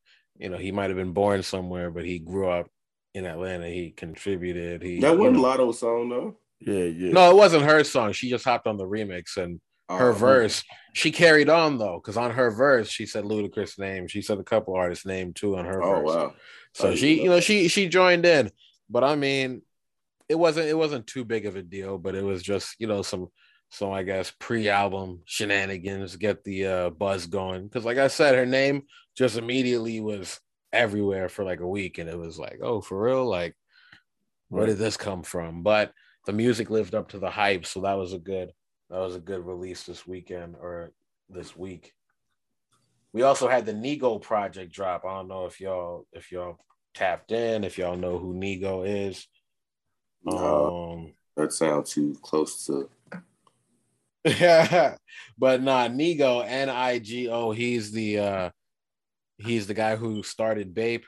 you 0.43 0.49
know, 0.49 0.59
he 0.59 0.73
might 0.73 0.91
have 0.91 0.97
been 0.97 1.13
born 1.13 1.43
somewhere, 1.43 1.91
but 1.91 2.05
he 2.05 2.19
grew 2.19 2.49
up 2.49 2.69
in 3.15 3.27
Atlanta. 3.27 3.69
He 3.69 3.91
contributed. 3.91 4.83
He 4.83 4.99
that 5.01 5.17
wasn't 5.17 5.39
Latto 5.39 5.73
song 5.73 6.09
though. 6.09 6.37
Yeah, 6.61 6.85
yeah. 6.85 7.13
No, 7.13 7.31
it 7.31 7.37
wasn't 7.37 7.65
her 7.65 7.85
song. 7.85 8.13
She 8.13 8.29
just 8.29 8.45
hopped 8.45 8.67
on 8.67 8.77
the 8.77 8.85
remix 8.85 9.37
and 9.37 9.61
her 9.89 10.11
oh, 10.11 10.15
verse. 10.15 10.65
She 10.95 11.13
carried 11.13 11.49
on 11.49 11.79
though, 11.79 12.01
because 12.03 12.17
on 12.17 12.33
her 12.33 12.51
verse 12.51 12.89
she 12.89 13.07
said 13.07 13.25
Ludacris' 13.25 13.79
name. 13.79 14.09
She 14.09 14.21
said 14.21 14.39
a 14.39 14.45
couple 14.45 14.75
artists' 14.75 15.07
name 15.07 15.33
too 15.33 15.57
on 15.57 15.65
her 15.65 15.83
oh, 15.83 16.01
verse. 16.01 16.07
wow. 16.07 16.35
So 16.75 16.97
she, 16.97 17.23
you 17.23 17.29
know, 17.29 17.41
she 17.41 17.69
she 17.69 17.89
joined 17.89 18.27
in. 18.27 18.51
But 18.91 19.05
I 19.05 19.15
mean, 19.15 19.63
it 20.29 20.35
wasn't 20.35 20.67
it 20.67 20.77
wasn't 20.77 21.07
too 21.07 21.25
big 21.25 21.47
of 21.47 21.55
a 21.55 21.63
deal, 21.63 21.99
but 21.99 22.17
it 22.17 22.25
was 22.25 22.43
just, 22.43 22.75
you 22.81 22.89
know, 22.89 23.03
some 23.03 23.29
some 23.71 23.93
I 23.93 24.03
guess 24.03 24.33
pre-album 24.41 25.21
shenanigans 25.25 26.17
get 26.17 26.43
the 26.43 26.67
uh, 26.67 26.91
buzz 26.91 27.27
going. 27.27 27.65
Because 27.65 27.85
like 27.85 27.99
I 27.99 28.09
said, 28.09 28.35
her 28.35 28.47
name 28.47 28.83
just 29.17 29.37
immediately 29.37 30.01
was 30.01 30.41
everywhere 30.73 31.29
for 31.29 31.45
like 31.45 31.61
a 31.61 31.69
week, 31.69 31.99
and 31.99 32.09
it 32.09 32.19
was 32.19 32.39
like, 32.39 32.61
oh, 32.63 32.81
for 32.81 33.01
real, 33.03 33.29
like, 33.29 33.55
where 34.49 34.67
did 34.67 34.79
this 34.79 34.97
come 34.97 35.23
from? 35.23 35.63
But 35.63 35.93
the 36.27 36.33
music 36.33 36.71
lived 36.71 36.95
up 36.95 37.11
to 37.11 37.19
the 37.19 37.31
hype, 37.31 37.67
so 37.67 37.81
that 37.83 37.95
was 37.95 38.13
a 38.13 38.19
good 38.19 38.53
that 38.91 38.99
was 38.99 39.17
a 39.17 39.21
good 39.21 39.47
release 39.47 39.85
this 39.85 40.07
weekend 40.07 40.57
or 40.61 40.93
this 41.31 41.57
week. 41.57 41.93
We 43.15 43.23
also 43.23 43.49
had 43.49 43.67
the 43.67 43.73
Nigo 43.73 44.21
project 44.21 44.73
drop. 44.73 45.05
I 45.05 45.15
don't 45.15 45.29
know 45.29 45.47
if 45.47 45.61
y'all 45.61 46.07
if 46.13 46.31
y'all 46.31 46.59
tapped 46.95 47.33
in, 47.33 47.65
if 47.65 47.79
y'all 47.79 47.97
know 47.97 48.19
who 48.19 48.35
Nigo 48.35 48.87
is. 48.87 49.27
No, 50.25 50.93
um, 50.93 51.15
that 51.37 51.53
sounds 51.53 51.91
too 51.91 52.17
close 52.23 52.67
to 52.67 52.89
yeah, 54.25 54.97
but 55.39 55.63
nah, 55.63 55.89
Nigo 55.89 56.45
N 56.47 56.69
I 56.69 56.99
G 56.99 57.29
O. 57.29 57.51
He's 57.51 57.93
the 57.93 58.19
uh 58.19 58.51
he's 59.43 59.67
the 59.67 59.75
guy 59.75 59.97
who 59.97 60.23
started 60.23 60.75
Bape. 60.75 61.05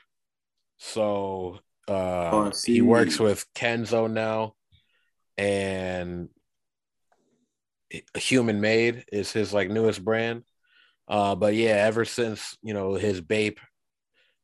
So 0.77 1.59
uh 1.87 2.29
oh, 2.31 2.51
he 2.65 2.81
works 2.81 3.19
with 3.19 3.45
Kenzo 3.53 4.11
now, 4.11 4.55
and 5.37 6.29
Human 8.17 8.61
Made 8.61 9.05
is 9.11 9.31
his 9.31 9.53
like 9.53 9.69
newest 9.69 10.03
brand. 10.03 10.43
Uh, 11.07 11.35
but 11.35 11.53
yeah, 11.53 11.75
ever 11.85 12.03
since 12.03 12.57
you 12.63 12.73
know 12.73 12.95
his 12.95 13.21
Bape 13.21 13.59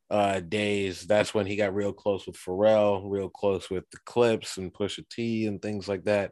uh 0.09 0.39
days, 0.39 1.07
that's 1.07 1.33
when 1.33 1.45
he 1.45 1.55
got 1.55 1.73
real 1.73 1.93
close 1.93 2.27
with 2.27 2.37
Pharrell, 2.37 3.01
real 3.05 3.29
close 3.29 3.69
with 3.69 3.89
the 3.91 3.97
Clipse 4.05 4.57
and 4.57 4.73
Pusha 4.73 5.07
T 5.09 5.47
and 5.47 5.61
things 5.61 5.87
like 5.87 6.03
that. 6.03 6.31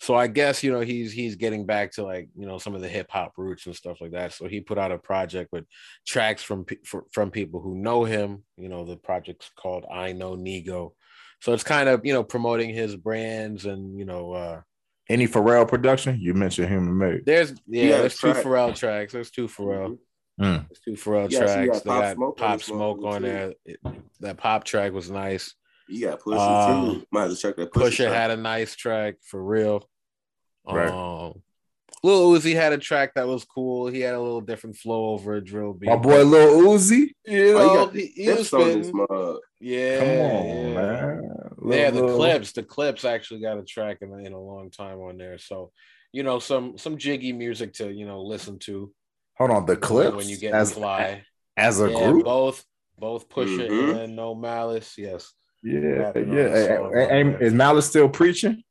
So 0.00 0.14
I 0.14 0.28
guess 0.28 0.62
you 0.62 0.72
know 0.72 0.80
he's 0.80 1.12
he's 1.12 1.36
getting 1.36 1.66
back 1.66 1.92
to 1.92 2.04
like 2.04 2.28
you 2.36 2.46
know 2.46 2.58
some 2.58 2.74
of 2.74 2.80
the 2.80 2.88
hip 2.88 3.10
hop 3.10 3.32
roots 3.36 3.66
and 3.66 3.74
stuff 3.74 4.00
like 4.00 4.12
that. 4.12 4.32
So 4.32 4.46
he 4.46 4.60
put 4.60 4.78
out 4.78 4.92
a 4.92 4.98
project 4.98 5.50
with 5.52 5.64
tracks 6.06 6.42
from 6.42 6.66
from 7.12 7.30
people 7.30 7.60
who 7.60 7.76
know 7.76 8.04
him. 8.04 8.44
You 8.56 8.68
know 8.68 8.84
the 8.84 8.96
project's 8.96 9.50
called 9.56 9.84
I 9.92 10.12
Know 10.12 10.36
Nigo. 10.36 10.92
So 11.40 11.52
it's 11.52 11.64
kind 11.64 11.88
of 11.88 12.06
you 12.06 12.12
know 12.12 12.22
promoting 12.22 12.72
his 12.72 12.96
brands 12.96 13.66
and 13.66 13.98
you 13.98 14.04
know 14.04 14.32
uh 14.32 14.60
any 15.08 15.26
Pharrell 15.26 15.66
production. 15.66 16.18
You 16.20 16.34
mentioned 16.34 16.68
Human 16.68 16.96
Made. 16.96 17.26
There's 17.26 17.50
yeah, 17.66 17.84
yeah 17.84 17.98
there's 17.98 18.18
two 18.18 18.28
Pharrell 18.28 18.76
tracks. 18.76 19.12
There's 19.12 19.30
two 19.30 19.48
Pharrell. 19.48 19.98
Mm. 20.40 20.68
There's 20.68 20.80
two 20.84 20.92
Pharrell 20.92 21.30
yeah, 21.30 21.38
tracks. 21.40 21.52
So 21.52 21.60
they 21.60 22.00
got 22.00 22.14
Smoke 22.14 22.36
Pop 22.36 22.62
Smoke 22.62 23.02
on 23.02 23.22
there. 23.22 23.54
It, 23.64 23.80
that 24.20 24.36
pop 24.36 24.64
track 24.64 24.92
was 24.92 25.10
nice. 25.10 25.54
You 25.88 26.06
got 26.06 26.20
Pusha 26.20 26.68
um, 26.68 26.94
too. 27.00 27.06
Might 27.10 27.22
have 27.22 27.30
to 27.30 27.36
check 27.36 27.56
that. 27.56 27.72
Pusha, 27.72 28.06
Pusha 28.06 28.12
had 28.12 28.30
a 28.30 28.36
nice 28.36 28.74
track 28.76 29.16
for 29.22 29.42
real. 29.42 29.88
Right. 30.66 30.90
Um, 30.90 31.42
Lil 32.04 32.30
Uzi 32.32 32.54
had 32.54 32.72
a 32.72 32.78
track 32.78 33.14
that 33.14 33.26
was 33.26 33.44
cool. 33.44 33.88
He 33.88 34.00
had 34.00 34.14
a 34.14 34.20
little 34.20 34.40
different 34.40 34.76
flow 34.76 35.08
over 35.08 35.34
a 35.34 35.44
drill 35.44 35.72
beat. 35.72 35.88
My 35.88 35.96
boy 35.96 36.22
Lil 36.22 36.62
Uzi. 36.62 37.08
You 37.26 37.58
Oh, 37.58 37.66
know, 37.66 37.86
got 37.86 37.94
he, 37.94 38.06
he 38.06 38.24
Hips 38.24 38.38
was 38.38 38.54
on 38.54 38.60
this 38.60 38.88
spitting. 38.88 39.06
mug. 39.10 39.36
Yeah, 39.60 39.98
Come 39.98 40.08
on, 40.08 40.46
yeah. 40.46 40.74
man. 40.74 41.22
Yeah, 41.70 41.90
the 41.90 42.04
Lil- 42.04 42.16
Clipse, 42.16 42.52
the 42.52 42.62
Clipse 42.62 43.04
actually 43.04 43.40
got 43.40 43.58
a 43.58 43.64
track 43.64 43.98
in, 44.02 44.12
in 44.24 44.32
a 44.32 44.40
long 44.40 44.70
time 44.70 44.98
on 45.00 45.18
there. 45.18 45.38
So, 45.38 45.72
you 46.12 46.22
know, 46.22 46.38
some 46.38 46.78
some 46.78 46.96
jiggy 46.98 47.32
music 47.32 47.72
to 47.74 47.90
you 47.92 48.06
know 48.06 48.22
listen 48.22 48.58
to 48.60 48.92
Hold 49.38 49.50
on, 49.50 49.66
the 49.66 49.76
clips 49.76 50.16
when 50.16 50.28
you 50.28 50.36
get 50.36 50.52
as 50.54 50.72
fly. 50.74 51.24
as 51.56 51.80
a 51.80 51.90
yeah, 51.90 52.10
group. 52.10 52.24
both 52.24 52.64
both 52.98 53.28
Pusha 53.28 53.68
Mhm. 53.68 54.04
and 54.04 54.14
No 54.16 54.34
Malice. 54.36 54.94
Yes, 54.96 55.32
Yeah, 55.62 55.80
yeah. 55.80 56.12
the 56.12 56.50
Hey, 56.52 56.66
song 56.66 56.92
hey, 56.94 57.04
on 57.04 57.08
hey, 57.10 57.22
there. 57.22 57.42
is 57.42 57.52
Malice 57.54 57.86
still 57.88 58.08
preaching? 58.08 58.62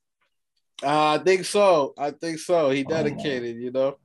uh, 0.84 1.20
I 1.20 1.24
think 1.24 1.46
so. 1.46 1.94
I 1.98 2.12
think 2.12 2.40
so. 2.40 2.70
He 2.70 2.84
Oh. 2.86 2.90
dedicated. 2.90 3.58
You 3.58 3.72
know, 3.72 3.96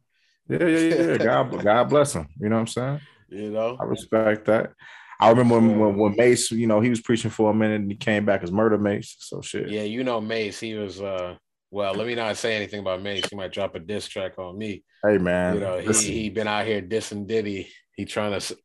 Yeah, 0.49 0.67
yeah, 0.67 0.79
yeah. 0.79 1.03
yeah. 1.13 1.17
God, 1.25 1.63
God 1.63 1.85
bless 1.85 2.15
him. 2.15 2.29
You 2.41 2.49
know 2.49 2.57
what 2.57 2.61
I'm 2.63 2.67
saying? 2.67 3.01
you 3.29 3.51
know. 3.51 3.79
I 3.81 3.85
respect 3.85 4.47
that. 4.47 4.73
I 5.21 5.31
remember 5.31 5.55
when, 5.61 5.79
when, 5.79 5.97
when 5.97 6.17
Mase, 6.17 6.51
you 6.51 6.67
know, 6.67 6.81
he 6.81 6.91
was 6.91 7.01
preaching 7.01 7.31
for 7.31 7.51
a 7.51 7.55
minute 7.55 7.81
and 7.81 7.91
he 7.91 7.97
came 7.97 8.25
back 8.25 8.43
as 8.43 8.51
Murder 8.51 8.77
Mase. 8.79 9.15
So 9.21 9.41
shit. 9.41 9.69
Yeah, 9.71 9.83
you 9.83 10.03
know 10.03 10.21
Mase. 10.21 10.59
He 10.59 10.75
was. 10.75 11.01
uh 11.01 11.37
Well, 11.71 11.95
let 11.95 12.07
me 12.07 12.15
not 12.17 12.37
say 12.37 12.57
anything 12.57 12.81
about 12.81 13.01
Mase. 13.03 13.29
He 13.31 13.37
might 13.37 13.53
drop 13.53 13.75
a 13.77 13.79
diss 13.79 14.09
track 14.09 14.39
on 14.39 14.59
me. 14.59 14.83
Hey 15.07 15.19
man, 15.19 15.55
you 15.55 15.61
know, 15.61 15.79
he 15.79 15.87
listen, 15.87 16.13
he 16.13 16.31
been 16.31 16.49
out 16.49 16.67
here 16.67 16.83
dissing 16.83 17.27
Diddy. 17.27 17.69
He 18.03 18.07
trying 18.07 18.39
to 18.39 18.57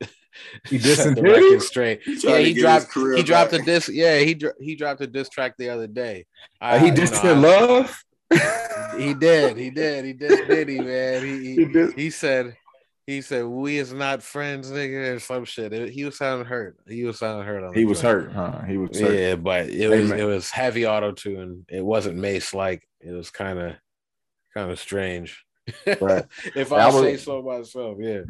He 0.68 0.80
set 0.80 0.98
dissing 1.10 1.16
the 1.16 1.22
Diddy? 1.22 1.30
record 1.46 1.62
straight. 1.62 2.02
He 2.04 2.16
Yeah, 2.24 2.38
he 2.40 2.54
dropped 2.54 2.86
his 2.86 2.94
career 2.94 3.18
he 3.18 3.24
dropped 3.24 3.54
a 3.54 3.58
back. 3.58 3.66
diss. 3.68 3.90
Yeah, 3.90 4.18
he 4.20 4.34
dro- 4.34 4.52
he 4.60 4.76
dropped 4.76 5.02
a 5.02 5.08
diss 5.08 5.30
track 5.30 5.54
the 5.58 5.70
other 5.70 5.86
day. 5.88 6.26
uh, 6.62 6.80
he 6.80 6.88
I- 6.88 6.92
dissed 6.92 7.24
you 7.24 7.30
know, 7.30 7.34
in 7.36 7.42
love. 7.44 8.04
He 8.98 9.14
did. 9.14 9.58
He 9.58 9.70
did. 9.70 10.06
He 10.06 10.14
did 10.14 10.48
Diddy, 10.48 10.80
man. 10.92 11.24
He 11.24 11.56
He 11.56 11.66
he, 11.66 11.92
he 12.04 12.10
said 12.10 12.56
he 13.06 13.22
said 13.22 13.46
we 13.46 13.78
is 13.78 13.94
not 13.94 14.22
friends, 14.24 14.70
nigga, 14.72 15.16
or 15.16 15.20
some 15.20 15.46
shit. 15.46 15.72
It- 15.72 15.90
he 15.94 16.04
was 16.04 16.18
sounding 16.18 16.48
hurt. 16.48 16.78
He 16.88 17.04
was 17.06 17.20
sounding 17.20 17.46
hurt 17.46 17.64
on. 17.64 17.74
He 17.76 17.86
was 17.86 18.02
track. 18.02 18.14
hurt, 18.14 18.32
huh? 18.34 18.62
He 18.64 18.78
was 18.78 19.00
hurt. 19.00 19.14
Yeah, 19.14 19.36
but 19.36 19.68
it 19.68 19.74
Hey, 19.76 19.88
was 20.02 20.10
man. 20.10 20.20
it 20.20 20.24
was 20.24 20.50
heavy 20.50 20.86
auto 20.88 21.12
tune. 21.12 21.66
It 21.70 21.86
wasn't 21.86 22.18
Mase 22.18 22.54
like. 22.54 22.82
It 23.02 23.12
was 23.12 23.30
kind 23.30 23.60
of 23.60 23.74
kind 24.54 24.72
of 24.72 24.80
strange. 24.80 25.44
Right. 26.02 26.26
if 26.56 26.72
I 26.72 26.78
I 26.78 26.86
was- 26.88 27.02
say 27.02 27.18
so 27.18 27.42
myself, 27.42 27.98
yeah. 28.00 28.22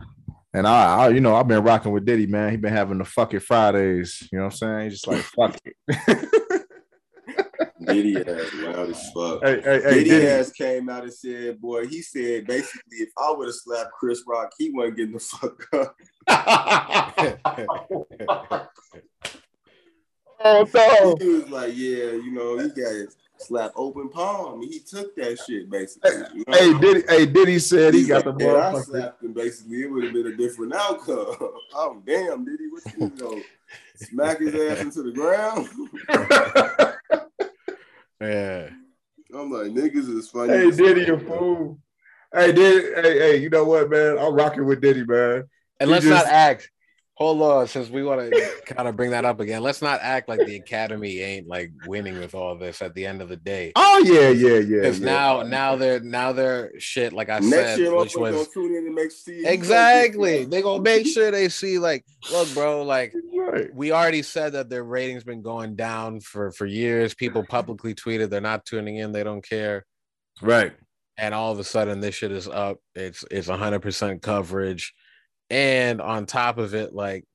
And 0.58 0.68
I, 0.68 0.96
I, 0.96 1.10
you 1.10 1.22
know, 1.22 1.36
I've 1.36 1.48
been 1.48 1.64
rocking 1.64 1.92
with 1.92 2.06
Diddy, 2.06 2.26
man. 2.26 2.50
He 2.50 2.58
been 2.58 2.74
having 2.74 2.98
the 2.98 3.06
fuck 3.06 3.36
it 3.36 3.42
Fridays. 3.42 4.28
You 4.32 4.40
know 4.40 4.46
what 4.46 4.54
I'm 4.54 4.58
saying? 4.58 4.90
He's 4.90 5.02
just 5.02 5.08
like 5.08 5.22
fuck 5.22 5.56
it. 5.64 5.76
Diddy 7.86 8.18
ass 8.18 8.54
loud 8.56 8.90
as 8.90 9.12
fuck. 9.12 9.44
hey, 9.44 9.62
hey, 9.62 9.82
hey, 9.82 9.94
Diddy, 9.94 10.10
Diddy. 10.10 10.28
ass 10.28 10.52
came 10.52 10.90
out 10.90 11.04
and 11.04 11.14
said, 11.14 11.62
"Boy, 11.62 11.86
he 11.86 12.02
said 12.02 12.48
basically, 12.48 12.98
if 12.98 13.10
I 13.18 13.32
would 13.32 13.48
have 13.48 13.56
slapped 13.56 13.92
Chris 13.92 14.24
Rock, 14.28 14.52
he 14.58 14.72
wasn't 14.72 14.98
getting 14.98 15.14
the 15.14 15.20
fuck 15.20 15.64
up." 15.74 15.96
oh 20.44 20.68
no. 20.74 21.16
He 21.20 21.30
was 21.30 21.50
like, 21.50 21.74
"Yeah, 21.76 22.14
you 22.14 22.32
know, 22.32 22.58
he 22.58 22.70
got 22.70 22.94
his 22.94 23.16
slap 23.40 23.72
open 23.76 24.10
palm. 24.10 24.62
He 24.62 24.80
took 24.80 25.16
that 25.16 25.40
shit 25.48 25.70
basically." 25.70 26.12
you 26.34 26.44
know? 26.48 26.58
Hey, 26.58 26.78
Diddy, 26.80 27.04
hey, 27.08 27.26
Diddy 27.26 27.60
said 27.60 27.94
he 27.94 28.02
He's 28.02 28.08
got 28.10 28.26
like, 28.26 28.38
the 28.38 28.46
"Man, 28.46 28.56
I 28.56 28.82
slapped 28.82 29.24
him. 29.24 29.34
Basically, 29.34 29.82
it 29.82 29.92
would 29.92 30.04
have 30.04 30.14
been 30.14 30.28
a 30.28 30.36
different 30.38 30.74
outcome. 30.74 31.36
oh 31.74 32.02
damn, 32.06 32.46
Diddy, 32.46 32.68
what 32.70 32.84
you 32.98 33.12
know? 33.18 33.42
Smack 33.96 34.40
his 34.40 34.54
ass 34.56 34.82
into 34.82 35.04
the 35.04 35.12
ground. 35.12 35.68
yeah. 38.22 38.70
I'm 39.34 39.52
like, 39.52 39.72
niggas 39.72 40.10
is 40.16 40.30
funny. 40.30 40.54
hey, 40.54 40.68
as 40.68 40.78
Diddy, 40.78 41.06
fuck, 41.06 41.22
a 41.22 41.26
fool. 41.26 41.80
Hey, 42.34 42.52
Diddy, 42.52 42.88
hey, 43.02 43.20
hey, 43.20 43.38
you 43.38 43.50
know 43.50 43.66
what, 43.66 43.90
man? 43.90 44.18
I'm 44.18 44.34
rocking 44.34 44.66
with 44.66 44.82
Diddy, 44.82 45.06
man. 45.06 45.44
And 45.80 45.90
He 45.90 45.94
let's 45.94 46.06
just- 46.06 46.26
not 46.26 46.32
act. 46.32 46.72
Hold 47.18 47.42
on, 47.42 47.68
since 47.68 47.90
we 47.90 48.04
want 48.04 48.32
to 48.32 48.52
kind 48.68 48.88
of 48.88 48.96
bring 48.96 49.10
that 49.10 49.26
up 49.26 49.40
again, 49.40 49.64
let's 49.64 49.82
not 49.82 50.00
act 50.04 50.30
like 50.30 50.40
the 50.46 50.56
Academy 50.56 51.20
ain't 51.20 51.48
like 51.48 51.72
winning 51.88 52.20
with 52.20 52.36
all 52.36 52.56
this 52.56 52.80
at 52.84 52.94
the 52.94 53.08
end 53.08 53.24
of 53.24 53.30
the 53.30 53.38
day. 53.38 53.72
Oh 53.76 54.04
yeah, 54.06 54.30
yeah, 54.30 54.60
yeah. 54.60 54.82
Because 54.82 55.00
yeah. 55.00 55.06
now, 55.06 55.42
now 55.42 55.76
they're 55.76 56.00
now 56.00 56.32
they're 56.32 56.80
shit. 56.80 57.14
Like 57.14 57.30
I 57.30 57.40
Next 57.40 57.50
said, 57.50 57.80
year, 57.80 57.96
which 57.96 58.14
motherfuckers 58.14 58.32
gonna 58.34 58.46
tune 58.54 58.76
in 58.76 58.86
and 58.86 58.94
make 58.94 59.10
see 59.10 59.44
exactly 59.48 60.46
they 60.46 60.62
gonna 60.62 60.84
make 60.84 61.08
sure 61.08 61.32
they 61.32 61.50
see. 61.50 61.80
Like, 61.80 62.06
look, 62.32 62.54
bro, 62.54 62.84
like 62.84 63.14
Right. 63.34 63.74
we 63.74 63.92
already 63.92 64.22
said 64.24 64.54
that 64.54 64.70
their 64.70 64.84
ratings 64.84 65.24
been 65.24 65.42
going 65.42 65.76
down 65.76 66.20
for 66.20 66.52
for 66.52 66.66
years. 66.68 67.16
People 67.16 67.44
publicly 67.44 67.96
tweeted 67.96 68.30
they're 68.30 68.42
not 68.42 68.66
tuning 68.66 68.98
in, 68.98 69.12
they 69.12 69.24
don't 69.24 69.44
care. 69.44 69.86
Right. 70.42 70.74
and 71.18 71.34
all 71.34 71.52
of 71.52 71.58
a 71.58 71.64
sudden 71.64 72.00
this 72.00 72.14
shit 72.14 72.32
is 72.32 72.48
up. 72.48 72.78
It's 72.94 73.26
it's 73.32 73.48
hundred 73.48 73.80
percent 73.82 74.22
coverage, 74.22 74.94
and 75.50 76.02
on 76.02 76.26
top 76.26 76.58
of 76.58 76.74
it, 76.74 76.94
like, 76.94 77.26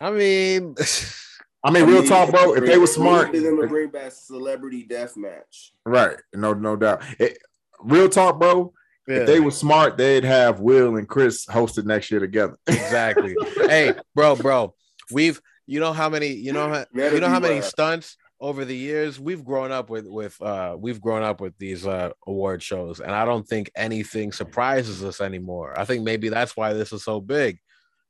I 0.00 0.10
mean, 0.10 0.74
I 1.64 1.70
mean, 1.70 1.86
real 1.86 2.04
talk, 2.04 2.30
bro. 2.30 2.54
If 2.54 2.64
they 2.64 2.78
were 2.78 2.86
smart, 2.86 3.32
we 3.32 3.38
need 3.38 3.46
them 3.46 3.60
to 3.60 3.66
bring 3.66 3.88
back 3.88 4.12
celebrity 4.12 4.82
death 4.82 5.16
match. 5.16 5.72
right? 5.86 6.16
No, 6.34 6.52
no 6.52 6.76
doubt. 6.76 7.02
It, 7.18 7.38
real 7.80 8.08
talk, 8.08 8.38
bro. 8.38 8.72
yeah, 9.08 9.18
If 9.18 9.26
they 9.26 9.40
were 9.40 9.50
smart, 9.50 9.96
they'd 9.96 10.24
have 10.24 10.60
Will 10.60 10.96
and 10.96 11.08
Chris 11.08 11.46
hosted 11.46 11.86
next 11.86 12.10
year 12.10 12.20
together. 12.20 12.58
exactly. 12.66 13.34
hey, 13.56 13.94
bro, 14.14 14.36
bro, 14.36 14.74
we've 15.10 15.40
you 15.66 15.80
know 15.80 15.94
how 15.94 16.10
many 16.10 16.28
you 16.28 16.52
know 16.52 16.68
how 16.68 16.84
you 16.92 17.20
know 17.20 17.28
how 17.28 17.40
many 17.40 17.62
stunts 17.62 18.18
over 18.44 18.64
the 18.64 18.76
years 18.76 19.18
we've 19.18 19.44
grown 19.44 19.72
up 19.72 19.88
with 19.88 20.06
with 20.06 20.40
uh 20.42 20.76
we've 20.78 21.00
grown 21.00 21.22
up 21.22 21.40
with 21.40 21.56
these 21.58 21.86
uh 21.86 22.10
award 22.26 22.62
shows 22.62 23.00
and 23.00 23.12
i 23.12 23.24
don't 23.24 23.48
think 23.48 23.70
anything 23.74 24.32
surprises 24.32 25.02
us 25.02 25.20
anymore 25.22 25.72
i 25.80 25.84
think 25.84 26.04
maybe 26.04 26.28
that's 26.28 26.54
why 26.56 26.72
this 26.74 26.92
is 26.92 27.02
so 27.02 27.20
big 27.20 27.58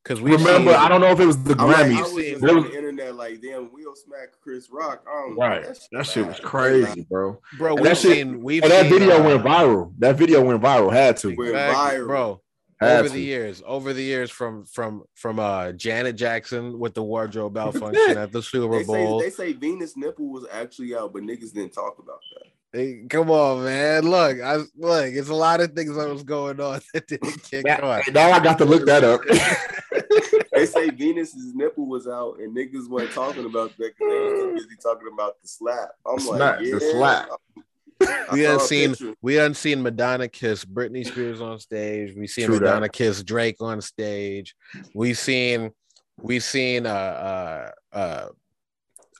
because 0.03 0.21
we 0.21 0.31
Remember, 0.33 0.71
I 0.71 0.87
don't 0.87 1.01
know 1.01 1.09
if 1.11 1.19
it 1.19 1.25
was 1.25 1.41
the 1.43 1.55
I'm 1.57 1.69
I 1.69 1.73
Grammys. 1.73 2.13
was 2.13 2.43
on 2.51 2.55
was- 2.57 2.65
the 2.69 2.77
internet 2.77 3.15
like, 3.15 3.41
damn, 3.41 3.71
Will 3.73 3.95
smack 3.95 4.29
Chris 4.39 4.69
Rock. 4.71 5.03
Um, 5.11 5.35
right. 5.39 5.65
That 5.93 6.05
shit 6.05 6.27
was 6.27 6.39
crazy, 6.39 7.07
bro. 7.09 7.39
bro 7.57 7.69
And 7.71 7.79
we've 7.79 7.89
that 7.89 7.97
shit- 7.97 8.11
seen 8.17 8.43
we've 8.43 8.61
And 8.61 8.71
that 8.71 8.85
video 8.87 9.19
uh, 9.19 9.23
went 9.23 9.43
viral. 9.43 9.93
That 9.97 10.15
video 10.15 10.43
went 10.43 10.61
viral. 10.61 10.93
Had 10.93 11.17
to. 11.17 11.29
Went 11.29 11.49
Exactly, 11.49 11.99
viral. 12.01 12.05
bro. 12.07 12.41
Had 12.81 12.99
over 13.05 13.09
the 13.09 13.21
years, 13.21 13.63
over 13.65 13.93
the 13.93 14.03
years, 14.03 14.29
from 14.31 14.65
from 14.65 15.03
from 15.13 15.39
uh 15.39 15.71
Janet 15.71 16.17
Jackson 16.17 16.77
with 16.77 16.93
the 16.93 17.03
wardrobe 17.03 17.53
malfunction 17.55 18.17
at 18.17 18.31
the 18.31 18.41
Super 18.41 18.79
They 18.79 18.83
Bowl. 18.83 19.21
say 19.21 19.25
they 19.25 19.29
say 19.31 19.53
Venus 19.53 19.95
nipple 19.95 20.29
was 20.29 20.45
actually 20.51 20.93
out, 20.95 21.13
but 21.13 21.23
niggas 21.23 21.53
didn't 21.53 21.71
talk 21.73 21.97
about 21.99 22.19
that. 22.33 22.47
Hey, 22.77 23.05
come 23.09 23.31
on, 23.31 23.63
man! 23.63 24.03
Look, 24.09 24.41
I 24.41 24.55
look. 24.75 25.05
It's 25.13 25.29
a 25.29 25.33
lot 25.33 25.61
of 25.61 25.71
things 25.71 25.95
that 25.95 26.09
was 26.09 26.23
going 26.23 26.59
on 26.59 26.81
that 26.93 27.07
didn't 27.07 27.41
kick 27.43 27.65
on. 27.65 27.79
Now, 27.81 28.01
now 28.13 28.31
I 28.31 28.43
got 28.43 28.57
to 28.57 28.65
look 28.65 28.85
that 28.85 29.03
up. 29.03 29.21
They 30.53 30.65
say 30.65 30.89
Venus's 30.89 31.53
nipple 31.53 31.85
was 31.85 32.07
out, 32.07 32.39
and 32.39 32.55
niggas 32.55 32.87
weren't 32.89 33.11
talking 33.11 33.43
about 33.45 33.75
that 33.77 33.93
because 33.97 33.99
they 33.99 34.19
was 34.19 34.39
too 34.41 34.53
busy 34.55 34.75
talking 34.81 35.09
about 35.13 35.41
the 35.41 35.47
slap. 35.49 35.89
I'm 36.07 36.15
The 36.15 36.23
like, 36.31 36.37
slap, 36.37 36.59
yeah, 36.61 36.73
the 36.75 36.79
slap. 36.79 37.29
I 37.29 37.61
We 38.31 38.41
haven't 38.41 38.61
seen 38.61 38.95
we 39.21 39.35
haven't 39.35 39.55
seen 39.55 39.83
Madonna 39.83 40.27
kiss 40.27 40.65
Britney 40.65 41.05
Spears 41.05 41.41
on 41.41 41.59
stage. 41.59 42.15
We 42.15 42.27
seen 42.27 42.47
True 42.47 42.59
that. 42.59 42.65
Madonna 42.65 42.89
kiss 42.89 43.23
Drake 43.23 43.57
on 43.59 43.81
stage. 43.81 44.55
We 44.93 45.13
seen 45.13 45.71
we 46.19 46.39
seen 46.39 46.85
uh 46.85 46.89
uh 47.93 47.95
uh 47.95 48.27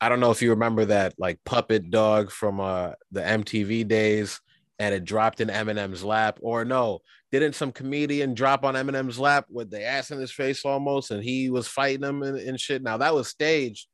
I 0.01 0.09
don't 0.09 0.19
know 0.19 0.31
if 0.31 0.41
you 0.41 0.49
remember 0.49 0.85
that 0.85 1.13
like 1.17 1.39
puppet 1.45 1.91
dog 1.91 2.31
from 2.31 2.59
uh 2.59 2.93
the 3.11 3.21
MTV 3.21 3.87
days 3.87 4.41
and 4.79 4.93
it 4.93 5.05
dropped 5.05 5.39
in 5.39 5.49
Eminem's 5.49 6.03
lap 6.03 6.39
or 6.41 6.65
no 6.65 7.01
didn't 7.31 7.55
some 7.55 7.71
comedian 7.71 8.33
drop 8.33 8.63
on 8.63 8.75
Eminem's 8.75 9.19
lap 9.19 9.45
with 9.49 9.69
the 9.69 9.83
ass 9.83 10.11
in 10.11 10.19
his 10.19 10.31
face 10.31 10.65
almost 10.65 11.11
and 11.11 11.23
he 11.23 11.49
was 11.49 11.67
fighting 11.67 12.03
him 12.03 12.23
and, 12.23 12.37
and 12.37 12.59
shit 12.59 12.81
now 12.81 12.97
that 12.97 13.13
was 13.13 13.27
staged 13.27 13.87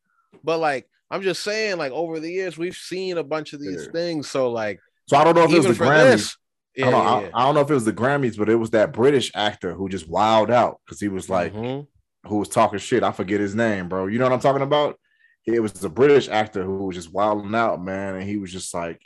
but 0.44 0.60
like 0.60 0.88
I'm 1.12 1.22
just 1.22 1.44
saying 1.44 1.78
like 1.78 1.92
over 1.92 2.20
the 2.20 2.32
years 2.32 2.58
we've 2.58 2.76
seen 2.76 3.18
a 3.18 3.24
bunch 3.24 3.54
of 3.54 3.60
these 3.60 3.86
Yeah. 3.86 3.92
things 3.92 4.30
so 4.30 4.50
like 4.52 4.80
So 5.08 5.18
I 5.18 5.24
don't 5.24 5.36
know 5.36 5.44
if 5.44 5.52
it 5.52 5.68
was 5.68 5.78
the 5.78 5.84
Grammys. 5.84 6.04
this 6.12 6.38
yeah, 6.76 6.88
I, 6.88 6.92
don't 6.92 7.04
know, 7.06 7.20
yeah, 7.24 7.30
I. 7.34 7.42
I 7.42 7.46
don't 7.46 7.56
know 7.56 7.62
if 7.62 7.70
it 7.70 7.74
was 7.74 7.84
the 7.86 7.92
Grammys, 7.94 8.38
but 8.38 8.48
it 8.50 8.56
was 8.56 8.70
that 8.70 8.94
British 8.94 9.30
actor 9.36 9.74
who 9.74 9.90
just 9.90 10.08
wilded 10.10 10.56
out 10.56 10.80
because 10.86 11.02
he 11.02 11.10
was 11.10 11.30
like, 11.30 11.54
Mhm. 11.54 11.86
who 12.28 12.38
was 12.38 12.48
talking 12.48 12.80
shit. 12.80 13.04
I 13.04 13.12
forget 13.12 13.42
his 13.42 13.54
name, 13.56 13.90
bro. 13.90 14.08
You 14.08 14.20
know 14.20 14.26
what 14.26 14.32
I'm 14.34 14.40
talking 14.40 14.62
about? 14.62 14.98
It 15.46 15.60
was 15.60 15.74
the 15.74 15.90
British 15.90 16.30
actor 16.30 16.64
who 16.64 16.86
was 16.86 16.96
just 16.96 17.12
wilding 17.12 17.54
out, 17.56 17.84
man. 17.84 18.16
And 18.16 18.24
he 18.24 18.38
was 18.38 18.54
just 18.54 18.74
like, 18.74 19.02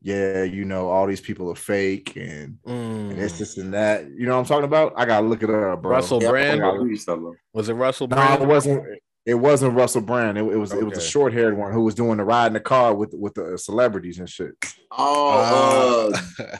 yeah, 0.00 0.42
you 0.44 0.64
know, 0.64 0.90
all 0.90 1.06
these 1.08 1.20
people 1.20 1.50
are 1.50 1.54
fake 1.56 2.14
and, 2.16 2.58
and 2.66 3.12
it's 3.18 3.34
Mm. 3.34 3.38
this 3.38 3.56
and 3.56 3.74
that. 3.74 4.04
You 4.08 4.26
know 4.26 4.34
what 4.34 4.40
I'm 4.40 4.46
talking 4.46 4.64
about? 4.64 4.92
I 4.96 5.04
gotta 5.04 5.26
look 5.26 5.42
it 5.42 5.50
up, 5.50 5.82
bro. 5.82 5.90
Russell 5.92 6.22
Yeah, 6.22 6.30
Brand 6.30 6.60
forgot 6.60 6.76
who 6.76 6.86
you 6.86 6.98
talking 6.98 7.22
about. 7.24 7.36
was 7.52 7.68
it 7.68 7.74
Russell 7.74 8.06
No, 8.08 8.16
Brand? 8.16 8.42
it 8.42 8.46
wasn't. 8.48 8.84
It 9.24 9.34
wasn't 9.34 9.74
Russell 9.74 10.00
Brand. 10.00 10.36
It, 10.36 10.42
it 10.42 10.56
was 10.56 10.72
it 10.72 10.84
was 10.84 10.98
a 10.98 11.00
short 11.00 11.32
haired 11.32 11.56
one 11.56 11.72
who 11.72 11.82
was 11.82 11.94
doing 11.94 12.18
the 12.18 12.24
ride 12.24 12.48
in 12.48 12.52
the 12.54 12.60
car 12.60 12.92
with 12.94 13.14
with 13.14 13.34
the 13.34 13.56
celebrities 13.56 14.18
and 14.18 14.28
shit. 14.28 14.52
Oh, 14.90 16.12
uh, 16.12 16.20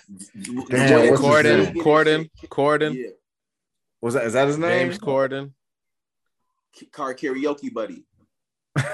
Damn, 0.68 1.10
what's 1.10 1.20
Corden. 1.22 1.74
Corden, 1.74 2.30
Corden, 2.46 2.94
Yeah, 2.94 3.10
Was 4.00 4.14
that 4.14 4.24
is 4.26 4.34
that 4.34 4.46
his 4.46 4.58
name? 4.58 4.90
James 4.90 4.98
Corden. 4.98 5.52
car 6.92 7.14
karaoke 7.14 7.72
buddy. 7.72 8.04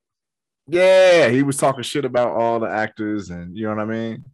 Yeah, 0.67 1.29
he 1.29 1.43
was 1.43 1.57
talking 1.57 1.83
shit 1.83 2.05
about 2.05 2.29
all 2.29 2.59
the 2.59 2.69
actors 2.69 3.29
and 3.29 3.55
you 3.55 3.63
know 3.63 3.75
what 3.75 3.81
I 3.81 3.85
mean, 3.85 4.25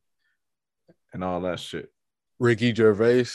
and 1.14 1.24
all 1.24 1.42
that 1.42 1.60
shit. 1.60 1.92
Ricky 2.40 2.74
Gervais. 2.74 3.28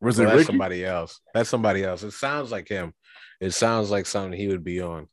Was 0.00 0.18
it 0.18 0.24
Ricky? 0.24 0.44
somebody 0.44 0.84
else? 0.84 1.20
That's 1.34 1.48
somebody 1.48 1.84
else. 1.84 2.02
It 2.02 2.12
sounds 2.12 2.50
like 2.50 2.68
him. 2.68 2.92
It 3.40 3.52
sounds 3.52 3.90
like 3.90 4.06
something 4.06 4.38
he 4.38 4.48
would 4.48 4.64
be 4.64 4.80
on. 4.80 5.08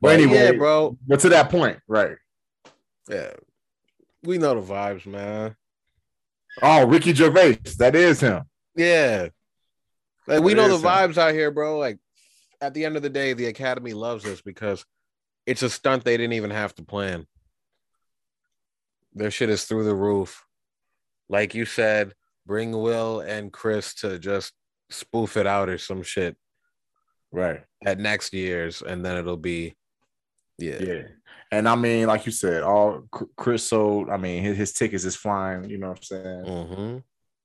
But, 0.00 0.08
but 0.08 0.14
anyway, 0.14 0.34
yeah, 0.34 0.52
bro. 0.52 0.98
But 1.06 1.20
to 1.20 1.28
that 1.30 1.50
point, 1.50 1.78
right? 1.86 2.16
Yeah, 3.08 3.32
we 4.22 4.38
know 4.38 4.60
the 4.60 4.72
vibes, 4.72 5.06
man. 5.06 5.56
Oh, 6.62 6.86
Ricky 6.86 7.14
Gervais, 7.14 7.60
that 7.78 7.94
is 7.94 8.20
him. 8.20 8.44
Yeah, 8.76 9.28
like 10.26 10.42
we 10.42 10.54
know 10.54 10.68
the 10.68 10.86
vibes 10.86 11.18
out 11.18 11.34
here, 11.34 11.50
bro. 11.50 11.78
Like 11.78 11.98
at 12.60 12.74
the 12.74 12.84
end 12.84 12.96
of 12.96 13.02
the 13.02 13.10
day, 13.10 13.34
the 13.34 13.46
Academy 13.46 13.92
loves 13.92 14.24
us 14.24 14.40
because 14.40 14.84
it's 15.46 15.62
a 15.62 15.70
stunt 15.70 16.04
they 16.04 16.16
didn't 16.16 16.34
even 16.34 16.50
have 16.50 16.74
to 16.76 16.82
plan. 16.82 17.26
Their 19.14 19.30
shit 19.30 19.50
is 19.50 19.64
through 19.64 19.84
the 19.84 19.94
roof. 19.94 20.44
Like 21.28 21.54
you 21.54 21.64
said, 21.64 22.14
bring 22.46 22.72
Will 22.72 23.20
and 23.20 23.52
Chris 23.52 23.94
to 23.96 24.18
just 24.18 24.52
spoof 24.90 25.36
it 25.36 25.46
out 25.46 25.68
or 25.68 25.78
some 25.78 26.02
shit. 26.02 26.36
Right. 27.32 27.62
At 27.84 27.98
next 27.98 28.32
year's, 28.32 28.82
and 28.82 29.04
then 29.04 29.16
it'll 29.16 29.36
be 29.36 29.74
yeah. 30.58 30.82
Yeah. 30.82 31.02
And 31.50 31.68
I 31.68 31.74
mean, 31.76 32.06
like 32.06 32.26
you 32.26 32.32
said, 32.32 32.62
all 32.62 33.02
Chris 33.36 33.64
sold, 33.64 34.10
I 34.10 34.16
mean, 34.16 34.42
his, 34.42 34.56
his 34.56 34.72
tickets 34.72 35.04
is 35.04 35.16
flying, 35.16 35.68
you 35.68 35.78
know 35.78 35.88
what 35.88 35.98
I'm 35.98 36.02
saying? 36.02 36.44
Mm-hmm. 36.44 36.98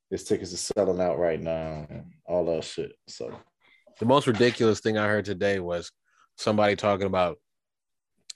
His 0.09 0.23
tickets 0.23 0.51
is 0.51 0.61
selling 0.75 0.99
out 0.99 1.19
right 1.19 1.39
now 1.39 1.87
all 2.25 2.45
that 2.45 2.63
shit. 2.63 2.93
So 3.07 3.35
the 3.99 4.05
most 4.05 4.25
ridiculous 4.25 4.79
thing 4.79 4.97
I 4.97 5.07
heard 5.07 5.25
today 5.25 5.59
was 5.59 5.91
somebody 6.37 6.75
talking 6.75 7.05
about 7.05 7.37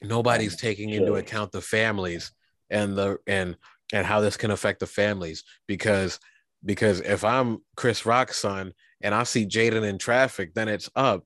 nobody's 0.02 0.56
taking 0.56 0.90
into 0.90 1.16
account 1.16 1.52
the 1.52 1.62
families 1.62 2.32
and 2.70 2.98
the 2.98 3.18
and 3.28 3.56
and 3.94 4.06
how 4.06 4.20
this 4.20 4.38
can 4.38 4.52
affect 4.52 4.80
the 4.80 4.88
families 4.88 5.44
because 5.68 6.20
because 6.66 7.00
if 7.02 7.24
I'm 7.24 7.60
Chris 7.76 8.06
Rock's 8.06 8.40
son 8.40 8.74
and 9.02 9.14
I 9.14 9.24
see 9.24 9.46
Jaden 9.46 9.88
in 9.88 9.98
traffic, 9.98 10.54
then 10.54 10.68
it's 10.68 10.90
up. 10.96 11.24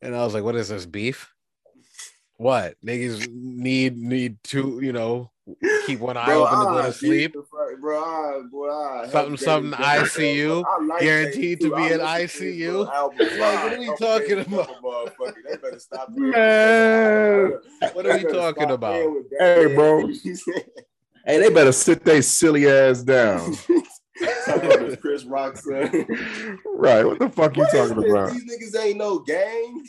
And 0.00 0.16
I 0.16 0.24
was 0.24 0.32
like, 0.32 0.44
what 0.44 0.56
is 0.56 0.70
this 0.70 0.86
beef? 0.86 1.32
What 2.38 2.74
niggas 2.84 3.30
need 3.30 3.98
need 3.98 4.42
to, 4.44 4.80
you 4.82 4.92
know, 4.92 5.30
keep 5.86 6.00
one 6.00 6.16
eye 6.16 6.24
bro, 6.26 6.46
open 6.46 6.58
to 6.58 6.64
go 6.64 6.78
uh, 6.78 6.86
to 6.86 6.92
sleep. 6.92 7.36
Bro, 7.80 8.02
I, 8.02 8.42
bro, 8.50 9.02
I 9.02 9.08
something, 9.08 9.36
something 9.36 9.72
ICU, 9.72 10.64
like 10.88 11.00
guaranteed 11.00 11.60
to 11.60 11.74
be 11.74 11.92
in 11.92 12.00
ICU. 12.00 12.86
Like, 12.86 13.18
what 13.18 13.72
are 13.72 13.78
we 13.78 13.86
talking 13.96 14.40
about? 14.40 14.68
Man, 16.08 17.52
what 17.94 18.06
are 18.06 18.18
we 18.18 18.24
talking 18.24 18.70
about? 18.70 18.94
Hey, 19.38 19.74
bro. 19.74 20.08
hey, 21.24 21.38
they 21.38 21.50
better 21.50 21.72
sit 21.72 22.04
their 22.04 22.22
silly 22.22 22.68
ass 22.68 23.02
down. 23.02 23.56
Chris 25.00 25.24
Rock 25.24 25.56
son. 25.56 26.06
right. 26.66 27.04
What 27.04 27.18
the 27.18 27.30
fuck 27.30 27.56
what 27.56 27.72
you 27.72 27.78
talking 27.78 28.10
about? 28.10 28.32
These 28.32 28.44
niggas 28.44 28.84
ain't 28.84 28.98
no 28.98 29.20
gang. 29.20 29.82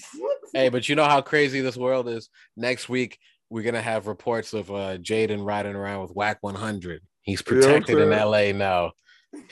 Hey, 0.53 0.69
but 0.69 0.87
you 0.87 0.95
know 0.95 1.05
how 1.05 1.21
crazy 1.21 1.61
this 1.61 1.75
world 1.75 2.07
is. 2.07 2.29
Next 2.55 2.87
week, 2.87 3.17
we're 3.49 3.63
gonna 3.63 3.81
have 3.81 4.07
reports 4.07 4.53
of 4.53 4.71
uh 4.71 4.97
Jaden 4.97 5.45
riding 5.45 5.75
around 5.75 6.03
with 6.03 6.15
Wack 6.15 6.37
100. 6.41 7.01
He's 7.21 7.41
protected 7.41 7.97
you 7.97 8.05
know 8.05 8.11
in 8.11 8.31
LA 8.31 8.51
now. 8.57 8.91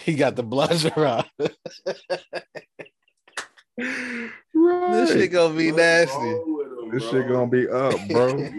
He 0.03 0.15
got 0.15 0.35
the 0.35 0.43
buzzer 0.43 0.93
on. 1.05 1.23
Right. 4.53 4.91
This 4.91 5.13
shit 5.13 5.31
gonna 5.31 5.55
be 5.55 5.71
What's 5.71 5.77
nasty. 5.77 6.41
Him, 6.89 6.99
this 6.99 7.09
shit 7.09 7.27
gonna 7.27 7.47
be 7.47 7.67
up, 7.67 7.93
bro. 8.09 8.37
yeah, 8.37 8.49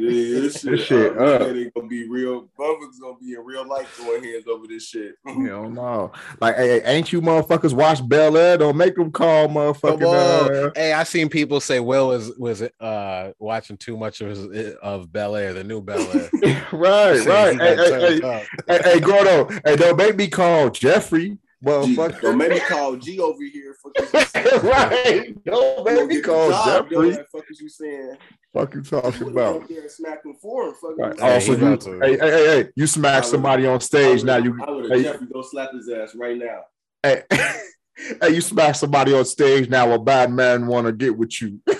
this 0.40 0.60
shit, 0.60 0.70
this 0.70 0.80
shit 0.86 1.18
up. 1.18 1.42
up. 1.42 1.48
It 1.48 1.74
gonna 1.74 1.88
be 1.88 2.08
real. 2.08 2.48
Motherfuckers 2.58 3.00
gonna 3.00 3.16
be 3.20 3.34
in 3.34 3.44
real 3.44 3.66
life 3.66 3.88
throwing 3.94 4.24
hands 4.24 4.46
over 4.46 4.66
this 4.66 4.86
shit. 4.86 5.14
Hell 5.26 5.70
no. 5.70 6.12
Like, 6.40 6.56
hey, 6.56 6.82
ain't 6.84 7.12
you 7.12 7.20
motherfuckers 7.20 7.72
watch 7.72 8.06
Bel 8.08 8.36
Air? 8.36 8.58
Don't 8.58 8.76
make 8.76 8.94
them 8.94 9.10
call 9.10 9.48
motherfucking. 9.48 10.68
Uh... 10.68 10.70
Hey, 10.74 10.92
I 10.92 11.04
seen 11.04 11.28
people 11.28 11.60
say 11.60 11.80
Will 11.80 12.08
was 12.08 12.36
was 12.38 12.62
uh 12.62 13.32
watching 13.38 13.76
too 13.76 13.96
much 13.96 14.20
of 14.20 14.28
his, 14.28 14.74
of 14.76 15.12
Bel 15.12 15.36
Air, 15.36 15.52
the 15.52 15.64
new 15.64 15.80
Bel 15.80 16.00
Air. 16.00 16.30
right, 16.72 17.26
right. 17.26 17.60
Hey, 17.60 17.76
hey, 17.76 18.20
hey, 18.20 18.46
hey, 18.68 18.80
hey, 18.84 19.00
Gordo. 19.00 19.48
Hey, 19.64 19.76
don't 19.76 19.96
make 19.96 20.16
me 20.16 20.28
call 20.28 20.70
Jeffrey. 20.70 21.38
Motherfucker. 21.64 22.20
Don't 22.22 22.38
make 22.38 22.50
me 22.52 22.60
call 22.60 22.96
G 22.96 23.20
over 23.20 23.42
here. 23.42 23.76
right. 24.62 25.34
Don't 25.44 25.84
make 25.84 26.06
me 26.06 26.20
call 26.22 26.50
Jeffrey. 26.64 27.12
Fuck 27.30 27.50
is 27.50 27.60
you 27.60 27.68
saying? 27.68 28.16
Fuck 28.54 28.74
you 28.74 28.82
talking 28.82 29.28
about? 29.28 29.70
Smack 29.88 30.24
him 30.24 30.34
for 30.40 30.68
him. 30.68 30.74
Right. 30.96 31.20
Also, 31.20 31.52
you, 31.56 32.00
hey, 32.00 32.16
hey, 32.16 32.18
hey, 32.18 32.62
hey, 32.62 32.68
you 32.74 32.86
smack 32.86 33.24
somebody 33.24 33.66
on 33.66 33.80
stage 33.80 34.24
now. 34.24 34.38
You, 34.38 34.58
I 34.66 34.70
would 34.70 34.90
have 34.90 34.98
hey, 34.98 35.02
Jeffrey 35.04 35.26
go 35.30 35.42
slap 35.42 35.72
his 35.72 35.88
ass 35.90 36.14
right 36.14 36.38
now. 36.38 36.62
Hey, 37.02 37.22
hey, 37.30 38.30
you 38.30 38.40
smack 38.40 38.74
somebody 38.74 39.12
on 39.12 39.26
stage 39.26 39.68
now. 39.68 39.92
A 39.92 39.98
bad 39.98 40.32
man 40.32 40.66
want 40.66 40.86
to 40.86 40.92
get 40.92 41.16
with 41.16 41.42
you. 41.42 41.60
you 41.68 41.74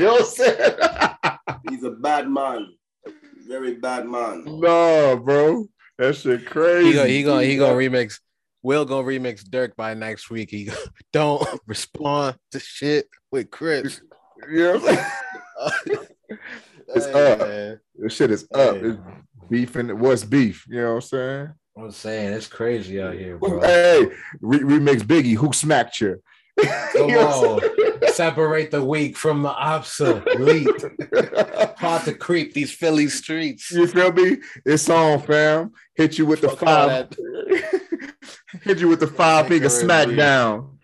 know 0.00 0.12
what 0.12 0.20
I'm 0.20 0.26
saying? 0.26 0.72
He's 1.70 1.84
a 1.84 1.90
bad 1.90 2.28
man. 2.28 2.66
Very 3.48 3.74
bad 3.74 4.06
man. 4.06 4.44
No, 4.44 5.16
bro. 5.16 5.66
That 5.98 6.16
shit 6.16 6.46
crazy. 6.46 6.88
He 6.88 6.94
gonna 6.94 7.08
he 7.08 7.22
gonna 7.22 7.42
he 7.42 7.56
gonna 7.56 7.74
remix 7.74 8.20
Will 8.62 8.84
go 8.84 9.02
remix 9.02 9.42
Dirk 9.42 9.74
by 9.76 9.94
next 9.94 10.30
week. 10.30 10.50
He 10.50 10.70
don't 11.12 11.46
respond 11.66 12.36
to 12.52 12.60
shit 12.60 13.06
with 13.30 13.50
Chris. 13.50 14.00
Yeah, 14.50 14.78
it's 16.88 17.06
hey, 17.06 17.32
up. 17.32 17.38
Man. 17.38 17.80
This 17.96 18.14
shit 18.14 18.30
is 18.30 18.46
up. 18.54 18.76
Hey. 18.76 18.88
It's 18.88 18.98
beef 19.48 19.76
and 19.76 20.00
what's 20.00 20.24
beef? 20.24 20.64
You 20.68 20.82
know 20.82 20.88
what 20.88 20.94
I'm 20.94 21.00
saying? 21.02 21.48
I'm 21.76 21.90
saying 21.90 22.32
it's 22.34 22.46
crazy 22.46 23.00
out 23.00 23.14
here, 23.14 23.38
bro. 23.38 23.60
Hey, 23.60 24.08
re- 24.40 24.60
remix 24.60 25.00
Biggie. 25.02 25.36
Who 25.36 25.52
smacked 25.52 26.00
you? 26.00 26.22
Come 26.60 27.10
on, 27.10 27.60
separate 28.12 28.70
the 28.70 28.84
weak 28.84 29.16
from 29.16 29.42
the 29.42 29.48
obsolete. 29.48 30.68
Hard 31.78 32.04
to 32.04 32.14
creep 32.14 32.52
these 32.52 32.72
Philly 32.72 33.08
streets. 33.08 33.70
You 33.70 33.86
feel 33.86 34.12
me? 34.12 34.38
It's 34.66 34.90
on, 34.90 35.20
fam. 35.22 35.72
Hit 35.94 36.18
you 36.18 36.26
with 36.26 36.42
the 36.42 36.50
five. 36.50 37.08
Hit 38.62 38.78
you 38.78 38.88
with 38.88 39.00
the 39.00 39.06
five 39.06 39.48
finger 39.48 39.68
smackdown. 39.68 40.76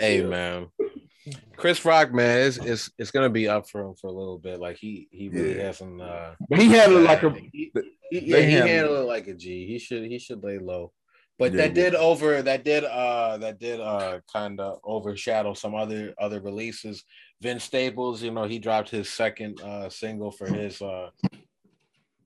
Hey 0.00 0.22
man, 0.22 0.68
Chris 1.56 1.84
Rock, 1.84 2.12
man, 2.12 2.46
it's, 2.46 2.56
it's 2.58 2.90
it's 2.98 3.10
gonna 3.10 3.30
be 3.30 3.48
up 3.48 3.68
for 3.68 3.82
him 3.82 3.94
for 3.94 4.08
a 4.08 4.12
little 4.12 4.38
bit. 4.38 4.60
Like 4.60 4.76
he 4.76 5.08
he 5.10 5.28
really 5.28 5.56
yeah. 5.56 5.64
has 5.64 5.78
some. 5.78 6.00
Uh, 6.00 6.32
he 6.56 6.68
handled 6.68 7.04
like 7.04 7.22
a. 7.22 7.30
He, 7.30 7.72
he, 8.10 8.20
yeah, 8.20 8.40
he 8.40 8.52
handled 8.52 8.98
it 8.98 9.08
like 9.08 9.26
a 9.28 9.34
G. 9.34 9.66
He 9.66 9.78
should 9.78 10.04
he 10.04 10.18
should 10.18 10.42
lay 10.42 10.58
low. 10.58 10.92
But 11.38 11.52
yeah, 11.52 11.62
that 11.62 11.74
did 11.74 11.94
over 11.94 12.42
that 12.42 12.64
did 12.64 12.84
uh 12.84 13.38
that 13.38 13.58
did 13.58 13.80
uh 13.80 14.20
kind 14.32 14.60
of 14.60 14.78
overshadow 14.84 15.54
some 15.54 15.74
other 15.74 16.14
other 16.18 16.40
releases. 16.40 17.04
Vince 17.40 17.64
Staples, 17.64 18.22
you 18.22 18.30
know, 18.30 18.44
he 18.44 18.58
dropped 18.58 18.88
his 18.88 19.08
second 19.08 19.60
uh 19.60 19.88
single 19.88 20.30
for 20.30 20.46
his 20.46 20.80
uh 20.80 21.10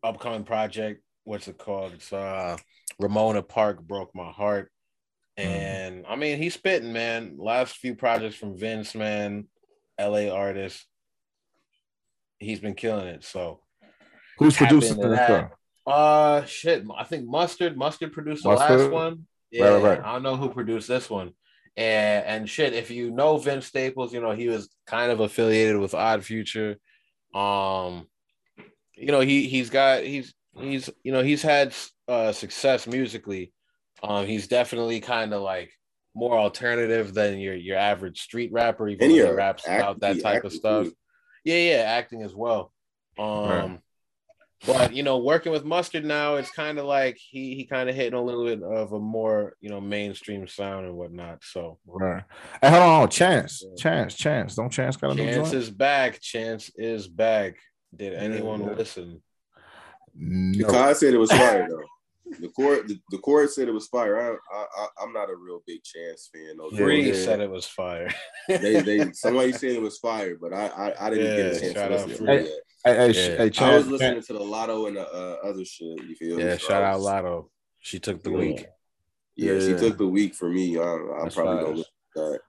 upcoming 0.03 0.45
project. 0.45 1.03
What's 1.25 1.49
it 1.49 1.59
called? 1.59 1.95
It's 1.95 2.13
uh 2.13 2.59
Ramona 2.99 3.43
Park 3.43 3.83
broke 3.83 4.15
my 4.15 4.31
heart. 4.31 4.71
Mm-hmm. 5.39 5.51
And 5.51 6.05
mm. 6.05 6.07
I 6.09 6.17
mean, 6.17 6.39
he's 6.39 6.55
spitting, 6.55 6.93
man. 6.93 7.37
Last 7.39 7.77
few 7.77 7.95
projects 7.95 8.37
from 8.37 8.57
Vince, 8.57 8.95
man, 8.95 9.47
LA 10.01 10.29
artist. 10.29 10.85
He's 12.39 12.61
been 12.61 12.75
killing 12.75 13.07
it. 13.07 13.25
So 13.25 13.61
who's 14.39 14.57
producing 14.57 14.99
that? 15.01 15.53
Uh 15.87 16.45
shit. 16.45 16.85
I 16.97 17.05
think 17.05 17.27
Mustard. 17.27 17.77
Mustard 17.77 18.13
produced 18.13 18.43
the 18.43 18.51
Mustard? 18.51 18.81
last 18.81 18.91
one. 18.91 19.27
Yeah, 19.51 19.69
right, 19.69 19.83
right. 19.83 20.01
I 20.05 20.13
don't 20.13 20.23
know 20.23 20.37
who 20.37 20.51
produced 20.51 20.89
this 20.89 21.09
one. 21.09 21.33
And 21.77 22.25
and 22.27 22.51
shit, 22.51 22.75
if 22.75 22.91
you 22.91 23.11
know 23.11 23.39
Vince 23.39 23.67
Staples, 23.67 24.13
you 24.13 24.21
know, 24.21 24.33
he 24.33 24.49
was 24.49 24.69
kind 24.87 25.11
of 25.11 25.21
affiliated 25.21 25.79
with 25.79 25.95
Odd 25.95 26.25
Future. 26.25 26.77
Um, 27.35 28.07
you 28.95 29.13
know, 29.13 29.21
he 29.21 29.47
he's 29.47 29.71
got 29.71 30.03
he's 30.03 30.35
he's 30.59 30.91
you 31.03 31.13
know 31.13 31.23
he's 31.23 31.43
had 31.43 31.75
uh, 32.07 32.33
success 32.33 32.87
musically. 32.87 33.53
Um, 34.03 34.27
he's 34.27 34.49
definitely 34.49 35.01
kind 35.01 35.35
of 35.35 35.43
like 35.43 35.73
more 36.15 36.39
alternative 36.39 37.15
than 37.15 37.39
your 37.39 37.55
your 37.55 37.79
average 37.79 38.21
street 38.21 38.53
rapper, 38.53 38.89
even 38.89 39.09
though 39.09 39.15
he 39.15 39.31
raps 39.31 39.67
act, 39.67 39.81
about 39.81 40.01
that 40.01 40.23
type 40.23 40.45
of 40.45 40.53
stuff. 40.53 40.87
Too. 40.87 40.97
Yeah, 41.45 41.57
yeah, 41.57 41.83
acting 41.83 42.23
as 42.23 42.35
well. 42.35 42.73
Um, 43.19 43.49
right. 43.49 43.79
but 44.67 44.95
you 44.95 45.03
know, 45.03 45.19
working 45.19 45.53
with 45.53 45.65
Mustard 45.65 46.05
now, 46.05 46.37
it's 46.37 46.51
kind 46.51 46.79
of 46.79 46.85
like 46.85 47.17
he 47.19 47.55
he 47.55 47.65
kind 47.65 47.89
of 47.89 47.95
hitting 47.95 48.19
a 48.19 48.23
little 48.23 48.45
bit 48.45 48.63
of 48.63 48.93
a 48.93 48.99
more 48.99 49.55
you 49.61 49.71
know 49.71 49.81
mainstream 49.81 50.47
sound 50.47 50.87
and 50.87 50.97
whatnot. 50.97 51.43
So 51.43 51.79
right. 51.87 52.25
Hey, 52.61 52.71
hold 52.71 52.83
on, 52.83 53.09
Chance, 53.09 53.65
yeah. 53.65 53.83
Chance, 53.83 54.15
Chance, 54.15 54.55
don't 54.57 54.71
Chance 54.71 54.97
got 54.97 55.13
a 55.13 55.17
Chance 55.17 55.53
is 55.53 55.71
back. 55.71 56.21
Chance 56.21 56.71
is 56.77 57.09
back. 57.09 57.57
Did 57.95 58.15
anyone 58.15 58.61
yeah, 58.61 58.71
yeah. 58.71 58.77
listen? 58.77 59.23
No. 60.19 60.59
Because 60.59 60.75
I 60.75 60.93
said 60.95 61.15
it 61.15 61.19
was 61.19 61.31
fire 61.33 61.67
though. 61.69 61.83
The 62.41 62.49
court, 62.49 62.89
the, 62.89 63.01
the 63.11 63.19
court 63.19 63.51
said 63.51 63.69
it 63.69 63.73
was 63.73 63.87
fire. 63.87 64.21
I, 64.21 64.37
I, 64.55 64.87
I 64.99 65.03
am 65.03 65.15
not 65.15 65.31
a 65.31 65.37
real 65.37 65.63
big 65.67 65.83
Chance 65.83 66.29
fan. 66.33 66.57
No, 66.57 66.71
Bree 66.71 67.15
said 67.15 67.41
it 67.41 67.51
was 67.51 67.65
fire. 67.65 68.13
they, 68.49 68.83
they, 68.83 69.13
somebody 69.13 69.53
said 69.53 69.71
it 69.71 69.81
was 69.81 69.99
fire, 69.99 70.37
but 70.39 70.53
I, 70.53 70.67
I, 70.67 71.07
I 71.07 71.11
didn't 71.11 71.25
yeah, 71.25 71.37
get 71.37 71.57
a 71.57 71.61
chance 71.61 71.73
to 71.73 71.89
listen 71.89 72.27
to 72.27 72.33
it. 72.33 72.51
Hey, 72.85 72.95
hey, 72.95 73.07
yeah. 73.13 73.37
hey, 73.37 73.51
Chance, 73.51 73.61
I 73.61 73.77
was 73.77 73.87
listening 73.87 74.23
to 74.23 74.33
the 74.35 74.41
Latto 74.41 74.89
and 74.89 74.97
the 74.97 75.09
uh, 75.09 75.37
other 75.43 75.65
shit. 75.65 76.03
You 76.05 76.15
feel? 76.17 76.39
Yeah, 76.39 76.53
so 76.53 76.69
shout 76.69 76.83
out 76.83 77.01
Latto. 77.01 77.49
She 77.81 77.99
took 77.99 78.23
the 78.23 78.31
yeah. 78.31 78.37
week. 78.37 78.67
Yeah, 79.37 79.53
yeah, 79.53 79.61
she 79.61 79.75
took 79.75 79.97
the 79.99 80.07
week 80.07 80.35
for 80.35 80.51
me. 80.51 80.79
I, 80.79 80.83
I'm 80.83 81.31
probably 81.31 81.65
gonna 81.65 81.69
listen 81.69 81.85
to 82.17 82.21
that. 82.21 82.41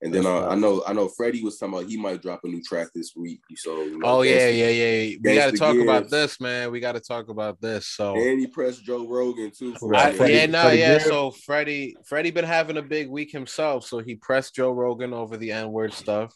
And 0.00 0.14
then 0.14 0.26
uh, 0.26 0.46
I 0.46 0.54
know 0.54 0.84
I 0.86 0.92
know 0.92 1.08
Freddie 1.08 1.42
was 1.42 1.58
talking 1.58 1.74
about 1.74 1.90
he 1.90 1.96
might 1.96 2.22
drop 2.22 2.40
a 2.44 2.46
new 2.46 2.62
track 2.62 2.88
this 2.94 3.14
week. 3.16 3.40
So 3.56 3.82
you 3.82 3.98
know, 3.98 4.06
oh 4.06 4.22
yeah, 4.22 4.48
yeah, 4.48 4.68
yeah. 4.68 5.16
We 5.20 5.34
got 5.34 5.50
to 5.50 5.56
talk 5.56 5.76
about 5.76 6.08
this, 6.08 6.40
man. 6.40 6.70
We 6.70 6.78
got 6.78 6.92
to 6.92 7.00
talk 7.00 7.28
about 7.28 7.60
this. 7.60 7.88
So 7.88 8.14
and 8.14 8.38
he 8.38 8.46
pressed 8.46 8.84
Joe 8.84 9.08
Rogan 9.08 9.50
too. 9.50 9.74
I, 9.92 10.12
yeah, 10.12 10.46
no, 10.46 10.62
Freddie 10.62 10.78
yeah. 10.78 10.98
So 10.98 11.32
Freddie, 11.32 11.96
Freddie 12.04 12.30
been 12.30 12.44
having 12.44 12.76
a 12.76 12.82
big 12.82 13.10
week 13.10 13.32
himself. 13.32 13.86
So 13.86 13.98
he 13.98 14.14
pressed 14.14 14.54
Joe 14.54 14.70
Rogan 14.70 15.12
over 15.12 15.36
the 15.36 15.50
N 15.50 15.72
word 15.72 15.92
stuff. 15.92 16.32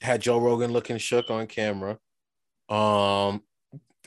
Had 0.00 0.20
Joe 0.20 0.38
Rogan 0.38 0.72
looking 0.72 0.98
shook 0.98 1.30
on 1.30 1.48
camera. 1.48 1.98
Um, 2.68 3.42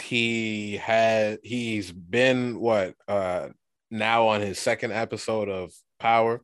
he 0.02 0.78
had 0.78 1.40
he's 1.44 1.92
been 1.92 2.60
what 2.60 2.96
uh 3.08 3.50
now 3.92 4.28
on 4.28 4.40
his 4.40 4.60
second 4.60 4.94
episode 4.94 5.50
of 5.50 5.74
Power 6.00 6.42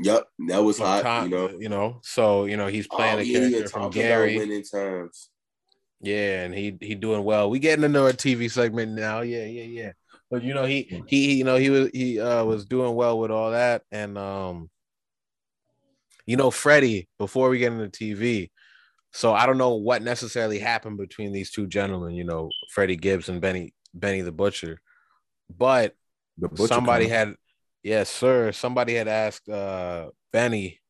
Yep, 0.00 0.28
that 0.48 0.58
was 0.58 0.78
hot. 0.78 1.24
You 1.24 1.28
know, 1.28 1.50
you 1.58 1.68
know. 1.68 2.00
So 2.02 2.44
you 2.44 2.56
know 2.56 2.66
he's 2.66 2.86
playing 2.86 3.18
oh, 3.18 3.22
a 3.22 3.24
character 3.24 3.68
from 3.68 3.90
Gary. 3.90 4.38
Winning 4.38 4.64
times. 4.64 5.30
Yeah, 6.00 6.44
and 6.44 6.54
he 6.54 6.76
he 6.80 6.94
doing 6.94 7.24
well. 7.24 7.48
We 7.48 7.58
getting 7.58 7.84
into 7.84 8.06
a 8.06 8.12
TV 8.12 8.50
segment 8.50 8.92
now. 8.92 9.22
Yeah, 9.22 9.44
yeah, 9.44 9.62
yeah. 9.62 9.92
But 10.30 10.42
you 10.42 10.52
know 10.52 10.64
he 10.64 11.02
he 11.06 11.36
you 11.36 11.44
know 11.44 11.56
he 11.56 11.70
was 11.70 11.90
he 11.92 12.20
uh 12.20 12.44
was 12.44 12.66
doing 12.66 12.94
well 12.94 13.18
with 13.18 13.30
all 13.30 13.52
that, 13.52 13.82
and 13.90 14.18
um, 14.18 14.70
you 16.26 16.36
know 16.36 16.50
Freddie. 16.50 17.08
Before 17.18 17.48
we 17.48 17.58
get 17.58 17.72
into 17.72 17.88
TV, 17.88 18.50
so 19.12 19.32
I 19.32 19.46
don't 19.46 19.58
know 19.58 19.74
what 19.74 20.02
necessarily 20.02 20.58
happened 20.58 20.98
between 20.98 21.32
these 21.32 21.50
two 21.50 21.66
gentlemen. 21.66 22.14
You 22.14 22.24
know, 22.24 22.50
Freddie 22.70 22.96
Gibbs 22.96 23.28
and 23.28 23.40
Benny 23.40 23.72
Benny 23.94 24.20
the 24.20 24.32
Butcher, 24.32 24.80
but 25.56 25.94
the 26.36 26.48
butcher 26.48 26.66
somebody 26.66 27.06
coming. 27.06 27.18
had 27.28 27.36
Yes, 27.84 28.08
sir. 28.08 28.50
Somebody 28.50 28.94
had 28.94 29.08
asked 29.08 29.46
uh, 29.46 30.08
Benny 30.32 30.80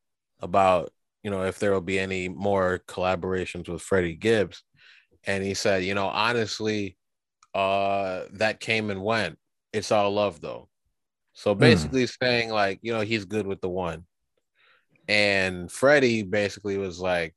about, 0.41 0.93
you 1.25 1.31
know, 1.31 1.43
if 1.43 1.59
there 1.59 1.73
will 1.73 1.81
be 1.81 1.99
any 1.99 2.29
more 2.29 2.83
collaborations 2.87 3.69
with 3.69 3.83
Freddie 3.83 4.15
Gibbs. 4.15 4.63
And 5.27 5.43
he 5.43 5.55
said, 5.55 5.83
you 5.83 5.95
know, 5.95 6.07
honestly, 6.07 6.97
uh, 7.53 8.27
that 8.35 8.61
came 8.61 8.91
and 8.91 9.03
went. 9.03 9.39
It's 9.73 9.91
all 9.91 10.13
love 10.13 10.41
though. 10.41 10.69
So 11.33 11.53
hmm. 11.53 11.61
basically 11.61 12.05
mm. 12.05 12.17
saying 12.23 12.51
like, 12.51 12.79
you 12.83 12.93
know, 12.93 13.01
he's 13.01 13.25
good 13.25 13.47
with 13.47 13.61
the 13.61 13.69
one. 13.69 14.05
And 15.09 15.71
Freddie 15.71 16.23
basically 16.23 16.79
was 16.79 17.01
like, 17.01 17.35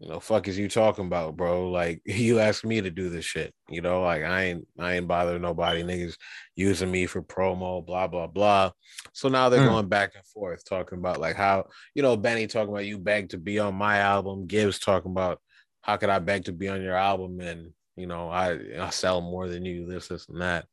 you 0.00 0.08
know, 0.08 0.20
fuck 0.20 0.46
is 0.46 0.56
you 0.56 0.68
talking 0.68 1.06
about, 1.06 1.36
bro? 1.36 1.70
Like 1.70 2.02
you 2.06 2.38
asked 2.38 2.64
me 2.64 2.80
to 2.80 2.90
do 2.90 3.08
this 3.08 3.24
shit, 3.24 3.52
you 3.68 3.80
know, 3.80 4.02
like 4.02 4.22
I 4.22 4.44
ain't 4.44 4.68
I 4.78 4.94
ain't 4.94 5.08
bothering 5.08 5.42
nobody. 5.42 5.82
Niggas 5.82 6.16
using 6.54 6.90
me 6.90 7.06
for 7.06 7.22
promo, 7.22 7.84
blah, 7.84 8.06
blah, 8.06 8.26
blah. 8.26 8.70
So 9.12 9.28
now 9.28 9.48
they're 9.48 9.62
mm. 9.62 9.70
going 9.70 9.88
back 9.88 10.12
and 10.14 10.24
forth 10.26 10.64
talking 10.64 10.98
about 10.98 11.20
like 11.20 11.36
how, 11.36 11.66
you 11.94 12.02
know, 12.02 12.16
Benny 12.16 12.46
talking 12.46 12.72
about 12.72 12.86
you 12.86 12.98
begged 12.98 13.32
to 13.32 13.38
be 13.38 13.58
on 13.58 13.74
my 13.74 13.98
album, 13.98 14.46
Gibbs 14.46 14.78
talking 14.78 15.10
about 15.10 15.40
how 15.82 15.96
could 15.96 16.10
I 16.10 16.18
beg 16.18 16.44
to 16.44 16.52
be 16.52 16.68
on 16.68 16.82
your 16.82 16.96
album 16.96 17.40
and 17.40 17.72
you 17.96 18.06
know, 18.06 18.28
I 18.28 18.58
I 18.78 18.90
sell 18.90 19.20
more 19.20 19.48
than 19.48 19.64
you, 19.64 19.86
this, 19.86 20.08
this, 20.08 20.28
and 20.28 20.40
that. 20.40 20.66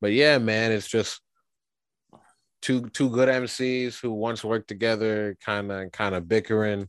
But 0.00 0.12
yeah, 0.12 0.38
man, 0.38 0.72
it's 0.72 0.88
just 0.88 1.20
two 2.62 2.88
two 2.88 3.10
good 3.10 3.28
MCs 3.28 4.00
who 4.00 4.12
once 4.12 4.42
worked 4.42 4.68
together, 4.68 5.36
kind 5.44 5.70
of 5.70 5.92
kind 5.92 6.14
of 6.14 6.26
bickering 6.26 6.88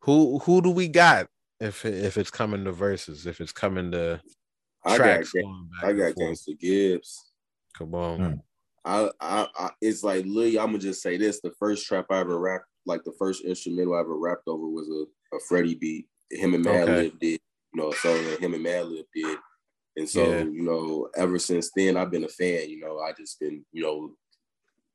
who 0.00 0.38
who 0.40 0.60
do 0.62 0.70
we 0.70 0.88
got 0.88 1.28
if 1.60 1.84
if 1.84 2.16
it's 2.16 2.30
coming 2.30 2.64
to 2.64 2.72
verses? 2.72 3.26
If 3.26 3.40
it's 3.40 3.52
coming 3.52 3.92
to 3.92 4.20
I 4.84 4.96
tracks 4.96 5.32
got 5.32 5.44
I 5.82 5.92
got 5.92 6.14
Gangsta 6.14 6.58
Gibbs. 6.58 7.32
Come 7.76 7.94
on. 7.94 8.18
Hmm. 8.18 8.34
I, 8.84 9.10
I, 9.20 9.46
I 9.56 9.70
it's 9.80 10.02
like 10.02 10.24
Lee. 10.26 10.58
I'm 10.58 10.66
gonna 10.66 10.78
just 10.78 11.02
say 11.02 11.16
this: 11.16 11.40
the 11.40 11.52
first 11.58 11.86
trap 11.86 12.06
I 12.10 12.20
ever 12.20 12.38
rapped, 12.38 12.64
like 12.86 13.04
the 13.04 13.14
first 13.18 13.44
instrumental 13.44 13.94
I 13.94 14.00
ever 14.00 14.16
rapped 14.16 14.48
over, 14.48 14.66
was 14.68 14.88
a, 14.88 15.36
a 15.36 15.40
Freddie 15.48 15.74
beat. 15.74 16.06
Him 16.30 16.54
and 16.54 16.64
Madlib 16.64 16.88
okay. 16.88 17.12
did, 17.20 17.40
you 17.74 17.82
know, 17.82 17.90
a 17.90 17.96
song 17.96 18.24
that 18.24 18.40
him 18.40 18.54
and 18.54 18.64
Madlib 18.64 19.04
did. 19.14 19.38
And 19.96 20.08
so, 20.08 20.22
yeah. 20.22 20.44
you 20.44 20.62
know, 20.62 21.08
ever 21.16 21.38
since 21.38 21.70
then, 21.74 21.96
I've 21.96 22.10
been 22.10 22.24
a 22.24 22.28
fan. 22.28 22.70
You 22.70 22.80
know, 22.80 23.00
I 23.00 23.12
just 23.12 23.40
been, 23.40 23.64
you 23.72 23.82
know, 23.82 24.12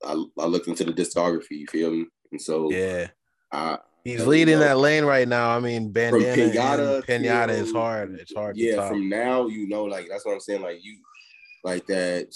I, 0.03 0.41
I 0.41 0.45
looked 0.47 0.67
into 0.67 0.85
the 0.85 0.93
discography. 0.93 1.51
You 1.51 1.67
feel 1.67 1.91
me? 1.91 2.05
And 2.31 2.41
so, 2.41 2.71
yeah, 2.71 3.07
I 3.51 3.77
He's 4.05 4.27
leading 4.27 4.59
that 4.59 4.77
lane 4.77 5.03
right 5.03 5.27
now. 5.27 5.49
I 5.49 5.59
mean, 5.59 5.91
bandana 5.91 6.23
Pinata, 6.35 7.05
Pinata 7.05 7.49
is 7.49 7.71
hard. 7.71 8.13
It's 8.19 8.33
hard. 8.35 8.55
Yeah, 8.55 8.87
from 8.87 9.09
now, 9.09 9.47
you 9.47 9.67
know, 9.67 9.85
like 9.85 10.07
that's 10.07 10.23
what 10.23 10.33
I'm 10.33 10.39
saying. 10.39 10.61
Like 10.61 10.77
you, 10.83 10.99
like 11.63 11.87
that. 11.87 12.33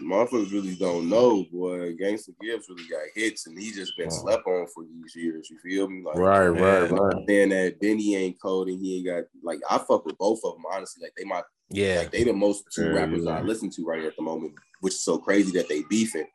Motherfuckers 0.00 0.50
really 0.50 0.74
don't 0.76 1.10
know, 1.10 1.44
boy. 1.52 1.94
Gangsta 1.94 2.30
Gibbs 2.40 2.66
really 2.70 2.88
got 2.88 3.02
hits, 3.14 3.46
and 3.46 3.60
he 3.60 3.70
just 3.70 3.92
been 3.98 4.08
oh. 4.10 4.22
slept 4.22 4.46
on 4.46 4.66
for 4.74 4.84
these 4.84 5.14
years. 5.14 5.50
You 5.50 5.58
feel 5.58 5.86
me? 5.86 6.02
Like, 6.02 6.16
right, 6.16 6.48
right, 6.48 6.90
right. 6.90 7.24
Saying 7.28 7.50
that 7.50 7.78
Benny 7.78 8.16
ain't 8.16 8.40
cold, 8.40 8.68
and 8.68 8.80
he 8.80 8.96
ain't 8.96 9.06
got 9.06 9.24
like 9.44 9.60
I 9.68 9.76
fuck 9.76 10.06
with 10.06 10.16
both 10.16 10.40
of 10.44 10.54
them. 10.54 10.64
Honestly, 10.72 11.02
like 11.02 11.12
they 11.14 11.24
my 11.24 11.42
yeah, 11.68 11.98
like 11.98 12.10
they 12.10 12.24
the 12.24 12.32
most 12.32 12.64
two 12.74 12.94
rappers 12.94 13.26
yeah. 13.26 13.36
I 13.36 13.42
listen 13.42 13.68
to 13.68 13.84
right 13.84 14.02
at 14.02 14.16
the 14.16 14.22
moment, 14.22 14.54
which 14.80 14.94
is 14.94 15.04
so 15.04 15.18
crazy 15.18 15.52
that 15.58 15.68
they 15.68 15.82
beefing. 15.90 16.26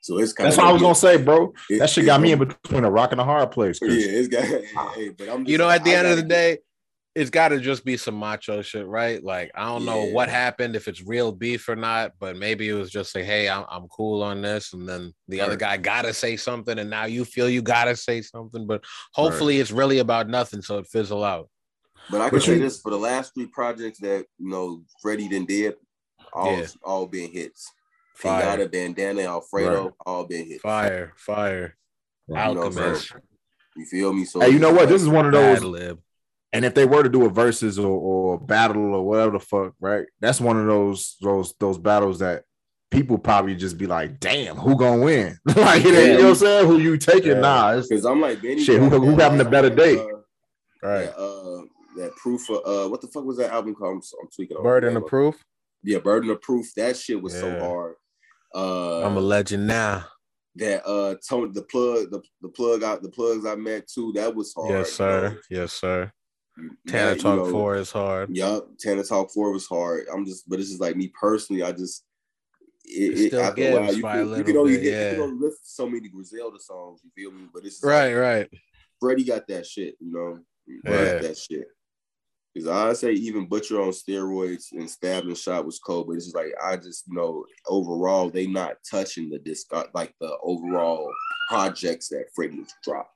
So 0.00 0.18
it's 0.18 0.32
kind 0.32 0.46
that's 0.46 0.56
what 0.56 0.66
I 0.66 0.72
was 0.72 0.80
gonna 0.80 0.94
say, 0.94 1.18
bro. 1.18 1.52
It, 1.68 1.78
that 1.78 1.90
shit 1.90 2.06
got 2.06 2.20
me 2.20 2.32
in 2.32 2.38
between 2.38 2.84
a 2.84 2.90
rock 2.90 3.12
and 3.12 3.20
a 3.20 3.24
hard 3.24 3.50
place. 3.50 3.78
Yeah, 3.82 3.88
it's 3.90 4.28
got. 4.28 4.44
Hey, 4.94 5.10
but 5.10 5.28
I'm 5.28 5.46
you 5.46 5.58
know, 5.58 5.68
at 5.68 5.84
the 5.84 5.94
I 5.94 5.98
end 5.98 6.08
of 6.08 6.16
the 6.16 6.22
day, 6.22 6.58
it's 7.14 7.30
got 7.30 7.48
to 7.48 7.60
just 7.60 7.84
be 7.84 7.96
some 7.96 8.14
macho 8.14 8.62
shit, 8.62 8.86
right? 8.86 9.22
Like 9.22 9.50
I 9.54 9.66
don't 9.66 9.84
yeah. 9.84 9.92
know 9.92 10.04
what 10.06 10.28
happened, 10.28 10.74
if 10.74 10.88
it's 10.88 11.02
real 11.02 11.32
beef 11.32 11.68
or 11.68 11.76
not, 11.76 12.12
but 12.18 12.36
maybe 12.36 12.68
it 12.68 12.74
was 12.74 12.90
just 12.90 13.14
like, 13.14 13.24
hey, 13.24 13.48
I'm, 13.48 13.64
I'm 13.68 13.88
cool 13.88 14.22
on 14.22 14.40
this, 14.40 14.72
and 14.72 14.88
then 14.88 15.12
the 15.28 15.40
right. 15.40 15.46
other 15.46 15.56
guy 15.56 15.76
got 15.76 16.02
to 16.02 16.14
say 16.14 16.36
something, 16.36 16.78
and 16.78 16.88
now 16.88 17.04
you 17.04 17.24
feel 17.24 17.48
you 17.48 17.62
got 17.62 17.84
to 17.84 17.96
say 17.96 18.22
something, 18.22 18.66
but 18.66 18.84
hopefully 19.12 19.56
right. 19.56 19.60
it's 19.60 19.70
really 19.70 19.98
about 19.98 20.28
nothing, 20.28 20.62
so 20.62 20.78
it 20.78 20.86
fizzle 20.86 21.24
out. 21.24 21.48
But 22.10 22.20
I 22.22 22.30
can 22.30 22.38
but 22.38 22.44
say 22.44 22.54
you, 22.54 22.60
this 22.60 22.80
for 22.80 22.90
the 22.90 22.98
last 22.98 23.34
three 23.34 23.46
projects 23.46 23.98
that 24.00 24.24
you 24.38 24.48
know 24.48 24.82
Freddie 25.02 25.28
then 25.28 25.44
did, 25.44 25.74
all 26.32 26.56
yeah. 26.56 26.66
all 26.82 27.06
being 27.06 27.30
hits. 27.32 27.70
Fire. 28.20 28.58
Pinata, 28.58 28.70
Bandana, 28.70 29.22
Alfredo, 29.22 29.84
right. 29.84 29.92
all 30.04 30.24
been 30.24 30.46
hit. 30.46 30.60
Fire, 30.60 31.12
fire. 31.16 31.76
Alchemist. 32.34 33.14
You 33.76 33.86
feel 33.86 34.12
me? 34.12 34.24
So 34.24 34.40
hey, 34.40 34.50
you 34.50 34.58
know 34.58 34.72
what? 34.72 34.88
This 34.88 35.02
is 35.02 35.08
one 35.08 35.26
of 35.26 35.32
those. 35.32 35.62
Lib. 35.62 36.00
And 36.52 36.64
if 36.64 36.74
they 36.74 36.84
were 36.84 37.02
to 37.02 37.08
do 37.08 37.24
a 37.24 37.30
versus 37.30 37.78
or, 37.78 37.86
or 37.86 38.38
battle 38.38 38.94
or 38.94 39.06
whatever 39.06 39.32
the 39.32 39.40
fuck, 39.40 39.74
right? 39.80 40.06
That's 40.20 40.40
one 40.40 40.58
of 40.58 40.66
those 40.66 41.16
those 41.20 41.54
those 41.60 41.78
battles 41.78 42.18
that 42.18 42.44
people 42.90 43.18
probably 43.18 43.54
just 43.54 43.78
be 43.78 43.86
like, 43.86 44.18
"Damn, 44.18 44.56
who 44.56 44.76
gonna 44.76 45.02
win?" 45.02 45.38
like, 45.46 45.84
yeah. 45.84 45.90
you 45.90 45.92
know 45.92 46.14
what 46.16 46.28
I'm 46.30 46.34
saying? 46.34 46.66
Who 46.66 46.78
you 46.78 46.96
taking? 46.96 47.32
Yeah. 47.32 47.40
Nah, 47.40 47.80
because 47.80 48.04
I'm 48.04 48.20
like, 48.20 48.42
Benny 48.42 48.62
shit, 48.62 48.80
who, 48.80 48.88
who 48.88 49.16
having 49.16 49.40
a 49.40 49.48
better 49.48 49.70
day? 49.70 49.96
Uh, 49.96 50.06
right. 50.82 51.06
That, 51.06 51.16
uh, 51.16 51.62
that 51.96 52.16
proof 52.16 52.48
of 52.50 52.56
uh, 52.66 52.88
what 52.88 53.00
the 53.00 53.08
fuck 53.08 53.24
was 53.24 53.38
that 53.38 53.52
album 53.52 53.74
called? 53.74 53.96
I'm, 53.96 54.02
I'm 54.22 54.28
tweaking. 54.34 54.62
Burden 54.62 54.96
of 54.96 55.06
Proof. 55.06 55.42
Yeah, 55.82 55.98
Burden 55.98 56.30
of 56.30 56.42
Proof. 56.42 56.74
That 56.74 56.96
shit 56.96 57.22
was 57.22 57.34
yeah. 57.34 57.40
so 57.40 57.60
hard. 57.60 57.94
Uh, 58.54 59.02
I'm 59.02 59.16
a 59.16 59.20
legend 59.20 59.66
now. 59.66 60.06
That 60.56 60.84
uh 60.84 61.14
Tony 61.28 61.52
the 61.52 61.62
plug 61.62 62.10
the, 62.10 62.20
the 62.42 62.48
plug 62.48 62.82
out 62.82 63.02
the 63.02 63.08
plugs 63.08 63.46
I 63.46 63.54
met 63.54 63.86
too 63.86 64.12
that 64.16 64.34
was 64.34 64.52
hard. 64.52 64.70
Yes 64.70 64.92
sir. 64.92 65.40
Yes 65.48 65.72
sir. 65.72 66.12
Tana 66.86 67.16
Talk 67.16 67.38
you 67.38 67.44
know, 67.44 67.50
Four 67.50 67.76
is 67.76 67.90
hard. 67.90 68.36
Yup, 68.36 68.68
Tana 68.78 69.04
Talk 69.04 69.30
Four 69.30 69.52
was 69.52 69.66
hard. 69.66 70.06
I'm 70.12 70.26
just, 70.26 70.48
but 70.48 70.58
it's 70.58 70.68
just 70.68 70.80
like 70.80 70.96
me 70.96 71.12
personally. 71.18 71.62
I 71.62 71.72
just 71.72 72.04
it, 72.84 73.32
it 73.32 73.34
after 73.34 73.62
a 73.62 73.80
while, 73.80 73.94
you, 73.94 74.02
can, 74.02 74.36
you 74.36 74.44
can 74.44 74.56
only 74.56 74.76
bit, 74.76 74.84
yeah. 74.84 75.08
you 75.10 75.14
can 75.14 75.22
only 75.22 75.46
lift 75.46 75.58
so 75.62 75.88
many 75.88 76.08
Griselda 76.08 76.58
songs. 76.58 77.00
You 77.04 77.10
feel 77.14 77.32
me? 77.32 77.46
But 77.52 77.64
it's 77.64 77.82
right, 77.84 78.08
like, 78.08 78.16
right. 78.16 78.50
Freddie 79.00 79.24
got 79.24 79.46
that 79.48 79.66
shit. 79.66 79.94
You 80.00 80.12
know, 80.12 80.38
yeah. 80.66 81.18
that 81.18 81.38
shit. 81.38 81.68
Because 82.52 82.68
I 82.68 82.92
say 82.94 83.12
even 83.12 83.46
Butcher 83.46 83.80
on 83.80 83.90
steroids 83.90 84.72
and 84.72 84.90
stab 84.90 85.24
and 85.24 85.38
shot 85.38 85.64
was 85.64 85.78
cold, 85.78 86.08
but 86.08 86.16
it's 86.16 86.26
just 86.26 86.36
like 86.36 86.52
I 86.62 86.76
just 86.76 87.06
you 87.06 87.14
know 87.14 87.44
overall 87.68 88.28
they 88.28 88.46
not 88.46 88.76
touching 88.88 89.30
the 89.30 89.38
disc 89.38 89.72
uh, 89.72 89.84
like 89.94 90.14
the 90.20 90.36
overall 90.42 91.12
projects 91.48 92.08
that 92.08 92.26
Freddie 92.34 92.64
dropped. 92.82 93.14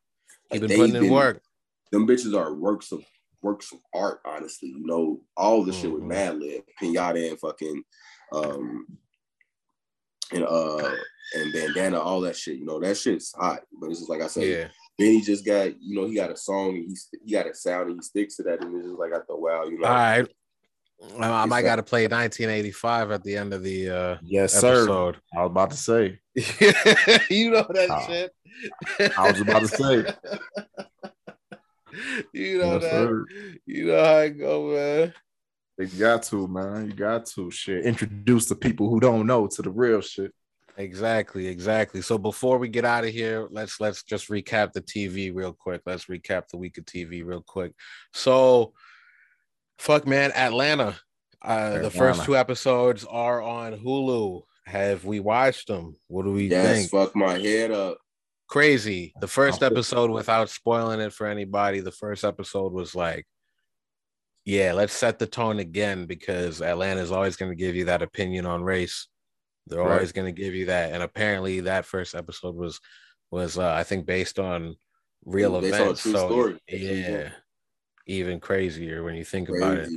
Like, 0.51 0.61
been 0.61 0.77
putting 0.77 0.97
in 0.97 1.11
work. 1.11 1.43
Them 1.91 2.07
bitches 2.07 2.39
are 2.39 2.55
works 2.55 2.93
of 2.93 3.05
works 3.43 3.73
of 3.73 3.79
art, 3.93 4.21
honestly. 4.25 4.71
You 4.71 4.87
know, 4.87 5.21
all 5.37 5.65
the 5.65 5.73
mm-hmm. 5.73 5.81
shit 5.81 5.93
with 5.93 6.03
mm-hmm. 6.03 6.13
Madlib, 6.13 6.63
Pinata 6.81 7.29
and 7.31 7.39
fucking 7.39 7.83
um 8.33 8.87
and 10.33 10.45
uh 10.45 10.93
and 11.37 11.53
bandana, 11.53 12.01
all 12.01 12.21
that 12.23 12.37
shit. 12.37 12.59
You 12.59 12.67
know, 12.67 12.81
that 12.81 12.97
shit's 12.97 13.33
hot. 13.33 13.63
But 13.81 13.91
it's 13.91 14.01
just 14.01 14.11
like 14.11 14.23
I 14.23 14.27
said, 14.27 14.45
yeah. 14.45 14.69
Then 14.99 15.13
he 15.13 15.23
just 15.23 15.45
got, 15.45 15.81
you 15.81 15.97
know, 15.97 16.07
he 16.07 16.15
got 16.15 16.31
a 16.31 16.37
song 16.37 16.77
and 16.77 16.89
he 16.89 16.97
he 17.25 17.33
got 17.33 17.49
a 17.49 17.55
sound 17.55 17.91
and 17.91 17.97
he 17.97 18.03
sticks 18.03 18.37
to 18.37 18.45
that. 18.45 18.63
And 18.63 18.77
it's 18.77 18.87
just 18.87 18.99
like 18.99 19.13
I 19.13 19.19
thought, 19.19 19.41
wow, 19.41 19.65
you 19.65 19.79
know. 19.79 19.89
All 19.89 19.95
right. 19.95 20.29
I, 21.19 21.47
might 21.47 21.63
got 21.63 21.77
to 21.77 21.83
play 21.83 22.05
1985 22.05 23.11
at 23.11 23.25
the 23.25 23.37
end 23.37 23.53
of 23.53 23.63
the 23.63 23.91
uh, 23.91 24.17
yes, 24.23 24.57
episode. 24.57 25.17
sir. 25.17 25.21
I 25.37 25.43
was 25.43 25.51
about 25.51 25.71
to 25.71 25.77
say. 25.77 26.19
you 27.31 27.51
know 27.51 27.67
that 27.69 27.91
uh, 27.91 28.07
shit. 28.07 28.33
I 29.19 29.31
was 29.31 29.41
about 29.41 29.63
to 29.63 29.69
say. 29.69 29.97
you 32.33 32.59
know 32.59 32.75
yes, 32.75 32.83
that. 32.83 32.91
Sir. 32.91 33.25
You 33.67 33.87
know 33.87 34.05
how 34.05 34.17
I 34.17 34.29
go, 34.29 34.73
man. 34.73 35.15
You 35.79 35.87
got 35.99 36.23
to, 36.25 36.49
man. 36.49 36.87
You 36.87 36.93
got 36.93 37.27
to 37.27 37.51
shit. 37.51 37.85
Introduce 37.85 38.47
the 38.47 38.57
people 38.57 38.89
who 38.89 39.01
don't 39.01 39.27
know 39.27 39.49
to 39.49 39.63
the 39.63 39.71
real 39.71 40.01
shit. 40.01 40.33
Exactly, 40.77 41.47
exactly. 41.47 42.03
So 42.03 42.19
before 42.19 42.59
we 42.59 42.69
get 42.69 42.85
out 42.85 43.05
of 43.05 43.11
here, 43.11 43.47
let's 43.51 43.81
let's 43.81 44.03
just 44.03 44.29
recap 44.29 44.73
the 44.73 44.83
TV 44.83 45.35
real 45.35 45.53
quick. 45.53 45.83
Let's 45.87 46.07
recap 46.07 46.49
the 46.49 46.57
week 46.57 46.79
of 46.79 46.85
TV 46.85 47.25
real 47.25 47.45
quick. 47.47 47.73
So 48.13 48.73
fuck 49.79 50.07
man, 50.07 50.33
Atlanta. 50.33 50.97
Uh 51.43 51.79
the 51.79 51.91
first 51.91 52.25
two 52.25 52.37
episodes 52.37 53.05
are 53.05 53.41
on 53.41 53.79
Hulu. 53.79 54.43
Have 54.67 55.05
we 55.05 55.21
watched 55.21 55.69
them? 55.69 55.97
What 56.09 56.25
do 56.25 56.33
we 56.33 56.49
yes, 56.49 56.77
think? 56.77 56.91
Fuck 56.91 57.15
my 57.15 57.39
head 57.39 57.71
up. 57.71 57.99
Crazy. 58.49 59.15
The 59.21 59.29
first 59.29 59.63
episode, 59.63 60.11
without 60.11 60.49
spoiling 60.49 61.01
it 61.01 61.13
for 61.13 61.27
anybody, 61.27 61.81
the 61.81 61.91
first 61.91 62.25
episode 62.25 62.73
was 62.73 62.95
like, 62.95 63.27
yeah, 64.45 64.73
let's 64.73 64.93
set 64.93 65.19
the 65.19 65.27
tone 65.27 65.59
again 65.59 66.07
because 66.07 66.61
Atlanta 66.61 67.01
is 67.01 67.11
always 67.11 67.37
going 67.37 67.51
to 67.51 67.57
give 67.57 67.75
you 67.75 67.87
that 67.87 68.03
opinion 68.03 68.47
on 68.47 68.63
race 68.63 69.09
they're 69.67 69.81
right. 69.81 69.93
always 69.93 70.13
going 70.13 70.33
to 70.33 70.43
give 70.43 70.55
you 70.55 70.67
that. 70.67 70.93
And 70.93 71.03
apparently, 71.03 71.61
that 71.61 71.87
first 71.87 72.15
episode 72.15 72.55
was 72.55 72.81
was 73.31 73.59
uh, 73.59 73.73
I 73.73 73.83
think 73.83 74.07
based 74.07 74.39
on 74.39 74.77
real 75.25 75.61
yeah, 75.63 75.69
events. 75.69 76.03
so 76.03 76.29
story. 76.29 76.59
yeah, 76.69 77.31
even 78.07 78.41
crazier 78.41 79.03
when 79.03 79.15
you 79.15 79.25
think 79.25 79.49
crazier. 79.49 79.67
about 79.67 79.79
it. 79.79 79.91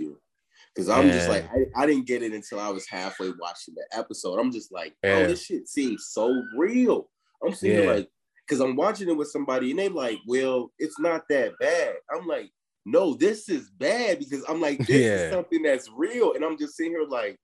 Because 0.74 0.90
I'm 0.90 1.10
just 1.10 1.28
like 1.28 1.50
I, 1.52 1.84
I, 1.84 1.86
didn't 1.88 2.06
get 2.06 2.22
it 2.22 2.34
until 2.34 2.60
I 2.60 2.70
was 2.70 2.88
halfway 2.88 3.32
watching 3.40 3.74
the 3.74 3.98
episode. 3.98 4.40
I'm 4.40 4.52
just 4.52 4.72
like, 4.72 4.94
oh, 5.04 5.08
yeah. 5.08 5.28
this 5.28 5.44
shit 5.44 5.68
seems 5.68 6.10
so 6.10 6.44
real. 6.56 7.10
I'm 7.44 7.54
seeing 7.54 7.84
yeah. 7.84 7.92
like, 7.92 8.10
because 8.48 8.62
I'm 8.62 8.76
watching 8.76 9.10
it 9.10 9.18
with 9.18 9.30
somebody 9.30 9.72
and 9.72 9.80
they 9.80 9.90
like, 9.90 10.20
well, 10.28 10.72
it's 10.78 11.00
not 11.00 11.24
that 11.30 11.54
bad. 11.60 11.96
I'm 12.14 12.28
like, 12.28 12.52
no, 12.86 13.16
this 13.16 13.50
is 13.50 13.70
bad 13.72 14.20
because 14.20 14.44
I'm 14.48 14.62
like, 14.62 14.78
this 14.86 14.90
is 14.90 15.32
something 15.32 15.62
that's 15.62 15.90
real, 15.94 16.34
and 16.34 16.46
I'm 16.46 16.58
just 16.58 16.78
sitting 16.78 16.94
here 16.94 17.06
like, 17.08 17.38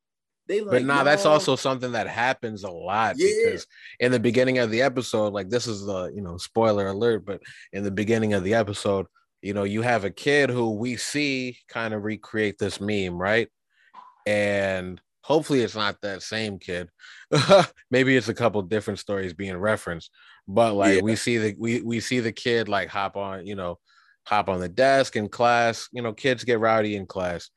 they 0.48 0.62
like, 0.62 0.72
but 0.72 0.84
nah, 0.84 0.98
no. 1.00 1.04
that's 1.06 1.26
also 1.26 1.56
something 1.56 1.94
that 1.94 2.08
happens 2.08 2.64
a 2.64 2.70
lot 2.70 3.16
yeah. 3.18 3.28
because 3.46 3.68
in 4.00 4.12
the 4.12 4.20
beginning 4.20 4.58
of 4.58 4.72
the 4.72 4.82
episode, 4.82 5.34
like 5.34 5.50
this 5.50 5.68
is 5.68 5.86
the 5.86 6.12
you 6.14 6.22
know 6.22 6.38
spoiler 6.38 6.88
alert, 6.88 7.26
but 7.26 7.42
in 7.72 7.84
the 7.84 7.92
beginning 7.92 8.34
of 8.34 8.44
the 8.44 8.54
episode, 8.54 9.06
you 9.42 9.54
know, 9.54 9.64
you 9.64 9.82
have 9.82 10.06
a 10.06 10.10
kid 10.10 10.50
who 10.50 10.72
we 10.72 10.96
see 10.96 11.58
kind 11.68 11.94
of 11.94 12.04
recreate 12.04 12.58
this 12.58 12.80
meme, 12.80 13.22
right? 13.22 13.50
And 14.26 15.02
hopefully 15.22 15.62
it's 15.62 15.76
not 15.76 16.00
that 16.02 16.24
same 16.24 16.60
kid. 16.60 16.90
Maybe 17.92 18.16
it's 18.16 18.30
a 18.30 18.34
couple 18.34 18.62
different 18.62 19.00
stories 19.00 19.34
being 19.34 19.58
referenced, 19.58 20.12
but 20.48 20.74
like 20.74 20.96
yeah. 20.96 21.02
we 21.02 21.16
see 21.16 21.38
the 21.38 21.56
we 21.60 21.82
we 21.82 22.00
see 22.00 22.20
the 22.22 22.32
kid 22.32 22.70
like 22.70 22.90
hop 22.90 23.18
on, 23.18 23.46
you 23.46 23.56
know, 23.56 23.80
hop 24.26 24.50
on 24.50 24.60
the 24.60 24.70
desk 24.70 25.16
in 25.16 25.30
class. 25.30 25.90
You 25.92 26.02
know, 26.02 26.14
kids 26.14 26.44
get 26.44 26.60
rowdy 26.60 26.96
in 26.96 27.06
class, 27.06 27.50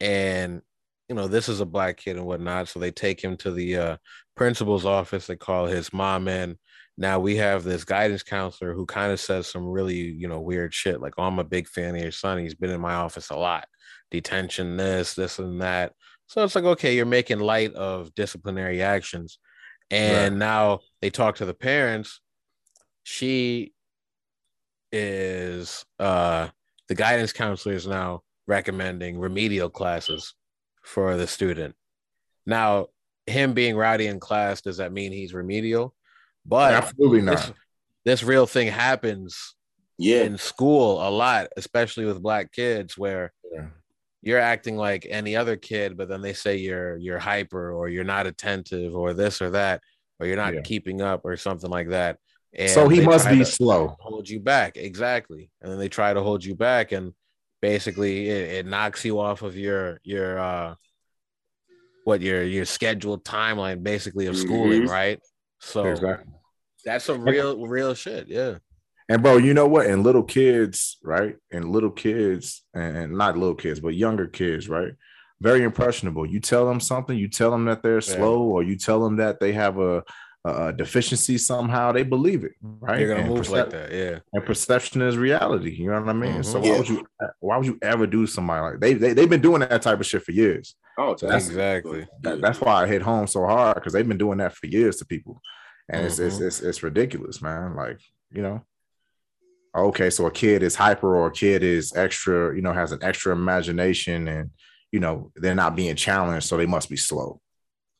and 0.00 0.62
you 1.08 1.14
know, 1.14 1.28
this 1.28 1.48
is 1.48 1.60
a 1.60 1.66
black 1.66 1.98
kid 1.98 2.16
and 2.16 2.26
whatnot. 2.26 2.68
So 2.68 2.78
they 2.78 2.90
take 2.90 3.22
him 3.22 3.36
to 3.38 3.50
the 3.50 3.76
uh, 3.76 3.96
principal's 4.34 4.86
office. 4.86 5.26
They 5.26 5.36
call 5.36 5.66
his 5.66 5.92
mom 5.92 6.28
in. 6.28 6.56
Now 6.96 7.18
we 7.18 7.36
have 7.36 7.64
this 7.64 7.84
guidance 7.84 8.22
counselor 8.22 8.72
who 8.72 8.86
kind 8.86 9.12
of 9.12 9.20
says 9.20 9.46
some 9.46 9.66
really, 9.66 9.96
you 9.96 10.28
know, 10.28 10.40
weird 10.40 10.72
shit. 10.72 11.00
Like, 11.00 11.14
oh, 11.18 11.24
I'm 11.24 11.38
a 11.38 11.44
big 11.44 11.68
fan 11.68 11.96
of 11.96 12.02
your 12.02 12.12
son. 12.12 12.38
He's 12.38 12.54
been 12.54 12.70
in 12.70 12.80
my 12.80 12.94
office 12.94 13.30
a 13.30 13.36
lot. 13.36 13.66
Detention, 14.10 14.76
this, 14.76 15.14
this, 15.14 15.38
and 15.38 15.60
that. 15.60 15.92
So 16.28 16.42
it's 16.44 16.54
like, 16.54 16.64
okay, 16.64 16.94
you're 16.94 17.04
making 17.04 17.40
light 17.40 17.74
of 17.74 18.14
disciplinary 18.14 18.80
actions. 18.80 19.38
And 19.90 20.34
right. 20.34 20.38
now 20.38 20.80
they 21.02 21.10
talk 21.10 21.36
to 21.36 21.44
the 21.44 21.54
parents. 21.54 22.20
She 23.02 23.72
is 24.92 25.84
uh 25.98 26.46
the 26.86 26.94
guidance 26.94 27.32
counselor 27.32 27.74
is 27.74 27.84
now 27.84 28.22
recommending 28.46 29.18
remedial 29.18 29.68
classes 29.68 30.34
for 30.84 31.16
the 31.16 31.26
student. 31.26 31.74
Now, 32.46 32.88
him 33.26 33.54
being 33.54 33.76
rowdy 33.76 34.06
in 34.06 34.20
class, 34.20 34.60
does 34.60 34.76
that 34.76 34.92
mean 34.92 35.12
he's 35.12 35.34
remedial? 35.34 35.94
But 36.46 36.74
absolutely 36.74 37.22
not. 37.22 37.38
This, 37.38 37.52
this 38.04 38.22
real 38.22 38.46
thing 38.46 38.68
happens 38.68 39.54
yeah. 39.98 40.22
in 40.24 40.36
school 40.36 41.06
a 41.06 41.08
lot, 41.08 41.48
especially 41.56 42.04
with 42.04 42.22
black 42.22 42.52
kids, 42.52 42.98
where 42.98 43.32
yeah. 43.52 43.66
you're 44.20 44.38
acting 44.38 44.76
like 44.76 45.06
any 45.08 45.36
other 45.36 45.56
kid, 45.56 45.96
but 45.96 46.08
then 46.08 46.20
they 46.20 46.34
say 46.34 46.56
you're 46.56 46.98
you're 46.98 47.18
hyper 47.18 47.72
or 47.72 47.88
you're 47.88 48.04
not 48.04 48.26
attentive 48.26 48.94
or 48.94 49.14
this 49.14 49.40
or 49.40 49.50
that, 49.50 49.80
or 50.20 50.26
you're 50.26 50.36
not 50.36 50.54
yeah. 50.54 50.60
keeping 50.60 51.00
up 51.00 51.22
or 51.24 51.36
something 51.38 51.70
like 51.70 51.88
that. 51.88 52.18
And 52.56 52.70
so 52.70 52.88
he 52.88 53.00
must 53.00 53.28
be 53.28 53.42
slow. 53.42 53.96
Hold 53.98 54.28
you 54.28 54.38
back. 54.38 54.76
Exactly. 54.76 55.50
And 55.60 55.72
then 55.72 55.78
they 55.78 55.88
try 55.88 56.12
to 56.14 56.22
hold 56.22 56.44
you 56.44 56.54
back. 56.54 56.92
And 56.92 57.12
basically 57.64 58.28
it, 58.28 58.52
it 58.58 58.66
knocks 58.66 59.06
you 59.06 59.18
off 59.18 59.40
of 59.40 59.56
your 59.56 59.98
your 60.04 60.38
uh 60.38 60.74
what 62.04 62.20
your 62.20 62.42
your 62.42 62.66
scheduled 62.66 63.24
timeline 63.24 63.82
basically 63.82 64.26
of 64.26 64.36
schooling, 64.36 64.82
mm-hmm. 64.82 64.90
right? 64.90 65.18
So 65.60 65.86
exactly. 65.86 66.30
that's 66.84 67.06
some 67.06 67.22
real 67.24 67.66
real 67.66 67.94
shit, 67.94 68.28
yeah. 68.28 68.58
And 69.08 69.22
bro, 69.22 69.38
you 69.38 69.54
know 69.54 69.66
what? 69.66 69.86
And 69.86 70.02
little 70.02 70.22
kids, 70.22 70.98
right? 71.02 71.36
And 71.50 71.70
little 71.70 71.90
kids, 71.90 72.62
and 72.74 73.16
not 73.16 73.38
little 73.38 73.54
kids, 73.54 73.80
but 73.80 73.94
younger 73.94 74.26
kids, 74.26 74.68
right? 74.68 74.92
Very 75.40 75.62
impressionable. 75.62 76.26
You 76.26 76.40
tell 76.40 76.66
them 76.66 76.80
something, 76.80 77.16
you 77.16 77.28
tell 77.28 77.50
them 77.50 77.64
that 77.64 77.82
they're 77.82 77.94
yeah. 77.94 78.14
slow, 78.16 78.42
or 78.42 78.62
you 78.62 78.76
tell 78.76 79.02
them 79.02 79.16
that 79.16 79.40
they 79.40 79.52
have 79.52 79.78
a 79.78 80.04
uh, 80.44 80.72
deficiency 80.72 81.38
somehow, 81.38 81.90
they 81.90 82.02
believe 82.02 82.44
it, 82.44 82.52
right? 82.60 82.98
They're 82.98 83.08
gonna 83.08 83.20
and 83.20 83.30
move 83.30 83.46
percep- 83.46 83.50
like 83.50 83.70
that, 83.70 83.92
yeah. 83.92 84.18
And 84.32 84.44
perception 84.44 85.00
is 85.00 85.16
reality. 85.16 85.74
You 85.74 85.90
know 85.90 86.00
what 86.00 86.10
I 86.10 86.12
mean? 86.12 86.32
Mm-hmm. 86.32 86.42
So 86.42 86.60
why 86.60 86.66
yeah. 86.66 86.78
would 86.78 86.88
you 86.88 87.06
why 87.40 87.56
would 87.56 87.66
you 87.66 87.78
ever 87.80 88.06
do 88.06 88.26
somebody 88.26 88.60
like 88.60 88.80
they, 88.80 88.92
they 88.92 89.14
they've 89.14 89.30
been 89.30 89.40
doing 89.40 89.60
that 89.60 89.80
type 89.80 90.00
of 90.00 90.06
shit 90.06 90.22
for 90.22 90.32
years. 90.32 90.76
Oh, 90.98 91.16
so 91.16 91.26
that's 91.26 91.46
exactly. 91.46 92.06
That, 92.20 92.42
that's 92.42 92.60
why 92.60 92.82
I 92.82 92.86
hit 92.86 93.00
home 93.00 93.26
so 93.26 93.46
hard 93.46 93.76
because 93.76 93.94
they've 93.94 94.06
been 94.06 94.18
doing 94.18 94.38
that 94.38 94.54
for 94.54 94.66
years 94.66 94.96
to 94.96 95.06
people, 95.06 95.40
and 95.88 96.00
mm-hmm. 96.00 96.06
it's, 96.08 96.18
it's 96.18 96.36
mm-hmm. 96.36 96.46
it's 96.46 96.60
it's 96.60 96.82
ridiculous, 96.82 97.40
man. 97.40 97.74
Like 97.74 98.00
you 98.30 98.42
know, 98.42 98.62
okay, 99.74 100.10
so 100.10 100.26
a 100.26 100.30
kid 100.30 100.62
is 100.62 100.74
hyper 100.74 101.16
or 101.16 101.28
a 101.28 101.32
kid 101.32 101.62
is 101.62 101.94
extra, 101.96 102.54
you 102.54 102.60
know, 102.60 102.72
has 102.74 102.92
an 102.92 103.02
extra 103.02 103.32
imagination, 103.32 104.28
and 104.28 104.50
you 104.92 105.00
know 105.00 105.32
they're 105.36 105.54
not 105.54 105.74
being 105.74 105.96
challenged, 105.96 106.46
so 106.46 106.58
they 106.58 106.66
must 106.66 106.90
be 106.90 106.96
slow. 106.96 107.40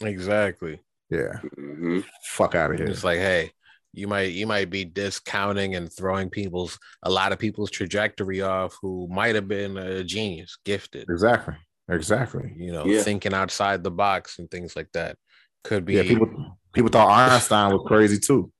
Exactly. 0.03 0.81
Yeah. 1.15 1.41
Mm-hmm. 1.59 2.01
Fuck 2.24 2.55
out 2.55 2.73
of 2.73 2.78
here. 2.78 2.89
It's 2.89 3.05
like, 3.05 3.19
hey, 3.19 3.53
you 3.93 4.09
might 4.09 4.32
you 4.32 4.47
might 4.47 4.70
be 4.70 4.85
discounting 4.85 5.77
and 5.77 5.93
throwing 5.93 6.28
people's 6.28 6.78
a 7.03 7.11
lot 7.11 7.32
of 7.32 7.39
people's 7.39 7.70
trajectory 7.70 8.43
off 8.43 8.77
who 8.82 9.09
might 9.09 9.35
have 9.35 9.47
been 9.47 9.77
a 9.77 10.03
genius, 10.03 10.59
gifted. 10.65 11.07
Exactly. 11.09 11.55
Exactly. 11.89 12.53
You 12.57 12.73
know, 12.73 12.86
yeah. 12.86 13.03
thinking 13.03 13.35
outside 13.35 13.85
the 13.85 13.91
box 13.91 14.39
and 14.39 14.51
things 14.51 14.74
like 14.74 14.91
that. 14.95 15.16
Could 15.62 15.85
be 15.85 15.95
yeah, 15.95 16.03
people 16.03 16.59
people 16.73 16.91
thought 16.91 17.09
Einstein 17.09 17.73
was 17.73 17.85
crazy 17.86 18.19
too. 18.19 18.53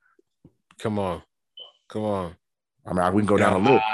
Come 0.79 0.99
on. 0.99 1.23
Come 1.89 2.05
on. 2.05 2.37
I 2.87 2.93
mean, 2.93 3.15
we 3.15 3.23
can 3.23 3.27
go 3.27 3.37
down 3.37 3.67
a 3.67 3.73
list. 3.73 3.85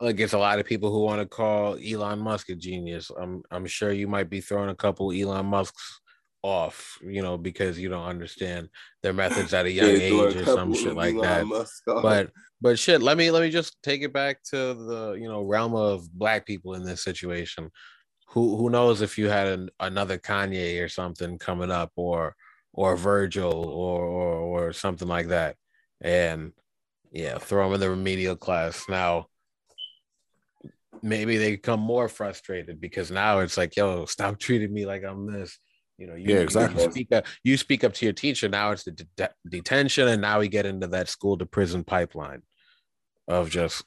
Like 0.00 0.18
it's 0.18 0.32
a 0.32 0.38
lot 0.38 0.58
of 0.58 0.66
people 0.66 0.90
who 0.90 1.02
want 1.02 1.20
to 1.20 1.26
call 1.26 1.76
Elon 1.76 2.18
Musk 2.18 2.48
a 2.48 2.54
genius. 2.54 3.10
I'm 3.18 3.42
I'm 3.50 3.66
sure 3.66 3.92
you 3.92 4.08
might 4.08 4.30
be 4.30 4.40
throwing 4.40 4.70
a 4.70 4.74
couple 4.74 5.12
Elon 5.12 5.46
Musk's 5.46 6.00
off, 6.42 6.98
you 7.02 7.22
know, 7.22 7.36
because 7.36 7.78
you 7.78 7.88
don't 7.88 8.06
understand 8.06 8.68
their 9.02 9.12
methods 9.12 9.52
at 9.52 9.66
a 9.66 9.70
young 9.70 9.90
yeah, 9.90 9.96
age 9.96 10.36
or 10.36 10.44
some 10.44 10.74
shit 10.74 10.94
like 10.94 11.20
that. 11.20 11.46
But 11.86 12.30
but 12.60 12.78
shit, 12.78 13.02
let 13.02 13.16
me 13.16 13.30
let 13.30 13.42
me 13.42 13.50
just 13.50 13.76
take 13.82 14.02
it 14.02 14.12
back 14.12 14.42
to 14.50 14.56
the 14.56 15.18
you 15.20 15.28
know 15.28 15.42
realm 15.42 15.74
of 15.74 16.10
black 16.12 16.46
people 16.46 16.74
in 16.74 16.84
this 16.84 17.02
situation. 17.02 17.70
Who 18.28 18.56
who 18.56 18.70
knows 18.70 19.02
if 19.02 19.18
you 19.18 19.28
had 19.28 19.48
an, 19.48 19.70
another 19.80 20.18
Kanye 20.18 20.82
or 20.82 20.88
something 20.88 21.38
coming 21.38 21.70
up 21.70 21.92
or 21.96 22.34
or 22.72 22.96
Virgil 22.96 23.52
or, 23.52 24.04
or 24.04 24.68
or 24.68 24.72
something 24.72 25.08
like 25.08 25.28
that, 25.28 25.56
and 26.00 26.52
yeah, 27.12 27.38
throw 27.38 27.64
them 27.64 27.74
in 27.74 27.80
the 27.80 27.90
remedial 27.90 28.36
class 28.36 28.86
now. 28.88 29.26
Maybe 31.02 31.38
they 31.38 31.52
become 31.52 31.80
more 31.80 32.08
frustrated 32.08 32.78
because 32.78 33.10
now 33.10 33.38
it's 33.38 33.56
like, 33.56 33.74
yo, 33.74 34.04
stop 34.04 34.38
treating 34.38 34.72
me 34.72 34.86
like 34.86 35.02
I'm 35.02 35.26
this 35.26 35.58
you 36.00 36.06
know, 36.06 36.14
you, 36.14 36.34
yeah, 36.34 36.40
exactly. 36.40 36.82
You 36.82 36.90
speak, 36.90 37.12
up, 37.12 37.26
you 37.44 37.56
speak 37.58 37.84
up 37.84 37.92
to 37.92 38.06
your 38.06 38.14
teacher. 38.14 38.48
Now 38.48 38.70
it's 38.70 38.84
the 38.84 38.92
de- 39.16 39.28
detention, 39.46 40.08
and 40.08 40.22
now 40.22 40.40
we 40.40 40.48
get 40.48 40.64
into 40.64 40.86
that 40.88 41.10
school 41.10 41.36
to 41.36 41.44
prison 41.44 41.84
pipeline 41.84 42.42
of 43.28 43.50
just 43.50 43.84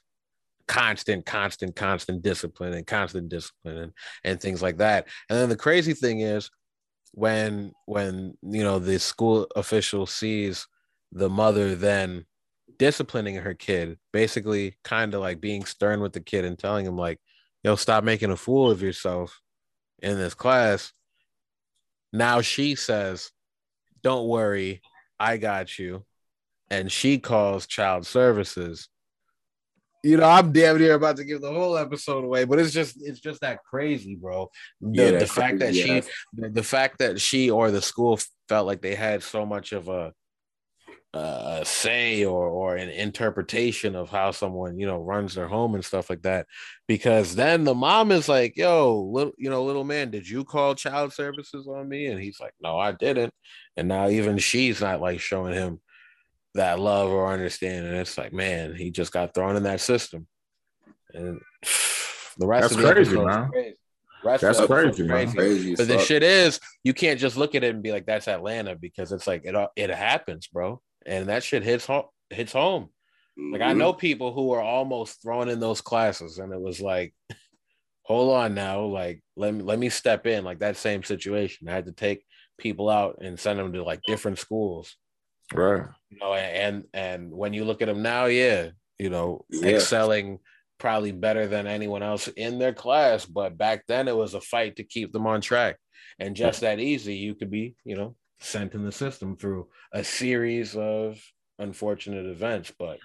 constant, 0.68 1.26
constant, 1.26 1.74
constant 1.74 2.22
discipline 2.22 2.72
and 2.72 2.86
constant 2.86 3.28
discipline 3.28 3.78
and, 3.78 3.92
and 4.22 4.40
things 4.40 4.62
like 4.62 4.78
that. 4.78 5.08
And 5.28 5.38
then 5.38 5.48
the 5.48 5.56
crazy 5.56 5.92
thing 5.92 6.20
is 6.20 6.50
when 7.12 7.72
when 7.86 8.36
you 8.42 8.62
know 8.62 8.78
the 8.78 8.98
school 8.98 9.48
official 9.56 10.06
sees 10.06 10.66
the 11.12 11.28
mother 11.28 11.74
then 11.74 12.24
disciplining 12.78 13.36
her 13.36 13.54
kid, 13.54 13.98
basically 14.12 14.76
kind 14.84 15.14
of 15.14 15.20
like 15.20 15.40
being 15.40 15.64
stern 15.64 16.00
with 16.00 16.12
the 16.12 16.20
kid 16.20 16.44
and 16.44 16.58
telling 16.58 16.86
him 16.86 16.96
like, 16.96 17.18
yo, 17.64 17.74
stop 17.74 18.04
making 18.04 18.30
a 18.30 18.36
fool 18.36 18.70
of 18.70 18.82
yourself 18.82 19.40
in 20.00 20.16
this 20.16 20.34
class. 20.34 20.92
Now 22.14 22.42
she 22.42 22.76
says, 22.76 23.32
Don't 24.04 24.28
worry, 24.28 24.80
I 25.18 25.36
got 25.36 25.80
you. 25.80 26.04
And 26.70 26.90
she 26.90 27.18
calls 27.18 27.66
child 27.66 28.06
services. 28.06 28.88
You 30.04 30.18
know, 30.18 30.28
I'm 30.28 30.52
damn 30.52 30.78
near 30.78 30.94
about 30.94 31.16
to 31.16 31.24
give 31.24 31.40
the 31.40 31.52
whole 31.52 31.76
episode 31.76 32.24
away, 32.24 32.44
but 32.44 32.60
it's 32.60 32.72
just 32.72 32.96
it's 33.02 33.18
just 33.18 33.40
that 33.40 33.64
crazy, 33.64 34.14
bro. 34.14 34.48
The, 34.80 35.12
Yeah, 35.12 35.18
the 35.18 35.26
fact 35.26 35.58
that 35.58 35.72
crazy, 35.72 36.02
she 36.02 36.08
the, 36.34 36.50
the 36.50 36.62
fact 36.62 36.98
that 36.98 37.20
she 37.20 37.50
or 37.50 37.72
the 37.72 37.82
school 37.82 38.20
felt 38.48 38.66
like 38.66 38.80
they 38.80 38.94
had 38.94 39.22
so 39.22 39.44
much 39.44 39.72
of 39.72 39.88
a 39.88 40.12
uh, 41.14 41.58
a 41.60 41.64
say 41.64 42.24
or 42.24 42.48
or 42.48 42.74
an 42.76 42.88
interpretation 42.88 43.94
of 43.94 44.10
how 44.10 44.32
someone 44.32 44.76
you 44.76 44.86
know 44.86 44.98
runs 44.98 45.34
their 45.34 45.46
home 45.46 45.76
and 45.76 45.84
stuff 45.84 46.10
like 46.10 46.22
that 46.22 46.44
because 46.88 47.36
then 47.36 47.62
the 47.62 47.74
mom 47.74 48.10
is 48.10 48.28
like 48.28 48.56
yo 48.56 49.00
little 49.12 49.32
you 49.38 49.48
know 49.48 49.64
little 49.64 49.84
man 49.84 50.10
did 50.10 50.28
you 50.28 50.44
call 50.44 50.74
child 50.74 51.12
services 51.12 51.68
on 51.68 51.88
me? 51.88 52.06
And 52.06 52.20
he's 52.20 52.40
like 52.40 52.54
no 52.60 52.78
i 52.78 52.90
didn't. 52.90 53.32
And 53.76 53.86
now 53.86 54.08
even 54.08 54.38
she's 54.38 54.80
not 54.80 55.00
like 55.00 55.20
showing 55.20 55.54
him 55.54 55.80
that 56.54 56.80
love 56.80 57.10
or 57.10 57.32
understanding. 57.32 57.92
It's 57.94 58.18
like 58.18 58.32
man 58.32 58.74
he 58.74 58.90
just 58.90 59.12
got 59.12 59.34
thrown 59.34 59.54
in 59.54 59.62
that 59.62 59.80
system. 59.80 60.26
And 61.12 61.40
the 62.38 62.46
rest 62.46 62.62
That's 62.62 62.74
of 62.74 62.82
the 62.82 62.92
crazy, 62.92 63.16
man. 63.16 63.50
crazy. 63.50 63.76
Rest 64.24 64.42
That's 64.42 64.58
of 64.58 64.68
the 64.68 64.74
crazy, 64.74 65.02
man. 65.04 65.32
Crazy. 65.32 65.72
As 65.72 65.78
but 65.78 65.88
the 65.88 65.98
shit 65.98 66.22
is, 66.22 66.58
you 66.82 66.94
can't 66.94 67.20
just 67.20 67.36
look 67.36 67.54
at 67.54 67.62
it 67.62 67.74
and 67.74 67.82
be 67.82 67.92
like, 67.92 68.06
"That's 68.06 68.26
Atlanta," 68.26 68.74
because 68.74 69.12
it's 69.12 69.26
like 69.26 69.42
it 69.44 69.54
it 69.76 69.90
happens, 69.90 70.46
bro, 70.46 70.80
and 71.06 71.28
that 71.28 71.42
shit 71.42 71.62
hits 71.62 71.86
home. 71.86 72.06
Hits 72.30 72.52
home. 72.52 72.90
Like 73.36 73.62
I 73.62 73.72
Mhm. 73.72 73.78
know 73.78 73.92
people 73.92 74.32
who 74.32 74.46
were 74.48 74.60
almost 74.60 75.20
thrown 75.22 75.48
in 75.48 75.60
those 75.60 75.80
classes, 75.80 76.38
and 76.38 76.52
it 76.52 76.60
was 76.60 76.80
like, 76.80 77.14
hold 78.02 78.34
on 78.34 78.54
now, 78.54 78.82
like 78.84 79.22
let 79.36 79.52
me 79.54 79.62
let 79.62 79.78
me 79.78 79.88
step 79.88 80.26
in. 80.26 80.44
Like 80.44 80.60
that 80.60 80.76
same 80.76 81.02
situation, 81.02 81.68
I 81.68 81.72
had 81.72 81.86
to 81.86 81.92
take 81.92 82.24
people 82.58 82.88
out 82.88 83.18
and 83.20 83.38
send 83.38 83.58
them 83.58 83.72
to 83.72 83.82
like 83.82 84.00
different 84.06 84.38
schools. 84.38 84.96
Right. 85.52 85.88
You 86.10 86.18
know, 86.20 86.34
and 86.34 86.84
and 86.94 87.30
when 87.32 87.52
you 87.52 87.64
look 87.64 87.82
at 87.82 87.86
them 87.88 88.02
now, 88.02 88.26
yeah, 88.26 88.70
you 88.98 89.10
know, 89.10 89.44
Yeah. 89.50 89.70
excelling 89.70 90.38
probably 90.78 91.12
better 91.12 91.46
than 91.46 91.66
anyone 91.66 92.02
else 92.02 92.28
in 92.28 92.58
their 92.58 92.72
class. 92.72 93.26
But 93.26 93.56
back 93.58 93.84
then, 93.88 94.06
it 94.08 94.16
was 94.16 94.34
a 94.34 94.40
fight 94.40 94.76
to 94.76 94.84
keep 94.84 95.12
them 95.12 95.26
on 95.26 95.40
track, 95.40 95.76
and 96.18 96.36
just 96.36 96.60
that 96.60 96.78
easy, 96.78 97.16
you 97.16 97.34
could 97.34 97.50
be, 97.50 97.74
you 97.84 97.96
know, 97.96 98.16
sent 98.40 98.74
in 98.74 98.84
the 98.84 98.92
system 98.92 99.36
through 99.36 99.68
a 99.92 100.04
series 100.04 100.76
of 100.76 101.20
unfortunate 101.58 102.26
events. 102.26 102.72
But 102.78 102.98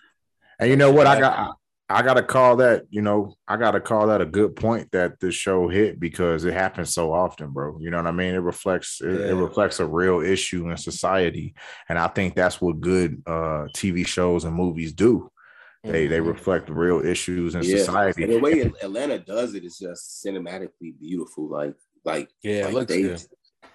And 0.60 0.70
you 0.70 0.76
know 0.76 0.92
what? 0.92 1.08
I 1.08 1.20
got 1.20 1.56
I 1.92 2.04
gotta 2.04 2.22
call 2.22 2.58
that, 2.58 2.84
you 2.92 3.02
know, 3.02 3.34
I 3.48 3.58
gotta 3.58 3.80
call 3.80 4.08
that 4.08 4.22
a 4.22 4.26
good 4.26 4.56
point 4.56 4.92
that 4.92 5.20
this 5.20 5.34
show 5.34 5.68
hit 5.70 6.00
because 6.00 6.46
it 6.46 6.54
happens 6.54 6.94
so 6.94 7.12
often, 7.12 7.50
bro. 7.50 7.80
You 7.80 7.90
know 7.90 7.98
what 7.98 8.06
I 8.06 8.12
mean? 8.12 8.36
It 8.36 8.40
reflects 8.40 9.02
it, 9.02 9.10
it 9.10 9.34
reflects 9.36 9.80
a 9.80 9.88
real 9.88 10.20
issue 10.22 10.70
in 10.70 10.78
society. 10.78 11.56
And 11.88 11.98
I 11.98 12.08
think 12.08 12.36
that's 12.36 12.62
what 12.62 12.80
good 12.80 13.24
uh 13.26 13.66
TV 13.76 14.06
shows 14.06 14.46
and 14.46 14.54
movies 14.56 14.94
do. 14.94 15.32
They 15.84 16.06
they 16.08 16.20
Mhm. 16.20 16.28
reflect 16.28 16.70
real 16.70 17.00
issues 17.04 17.56
in 17.56 17.64
Yeah. 17.64 17.78
society. 17.78 18.24
And 18.24 18.34
the 18.34 18.40
way 18.40 18.62
Atlanta 18.84 19.18
does 19.18 19.56
it 19.56 19.64
is 19.64 19.80
just 19.80 20.24
cinematically 20.24 21.00
beautiful. 21.00 21.48
Like, 21.50 21.76
like 22.06 22.30
yeah, 22.44 22.68
it 22.68 22.74
like 22.74 22.88
they- 22.90 23.02
good. 23.04 23.22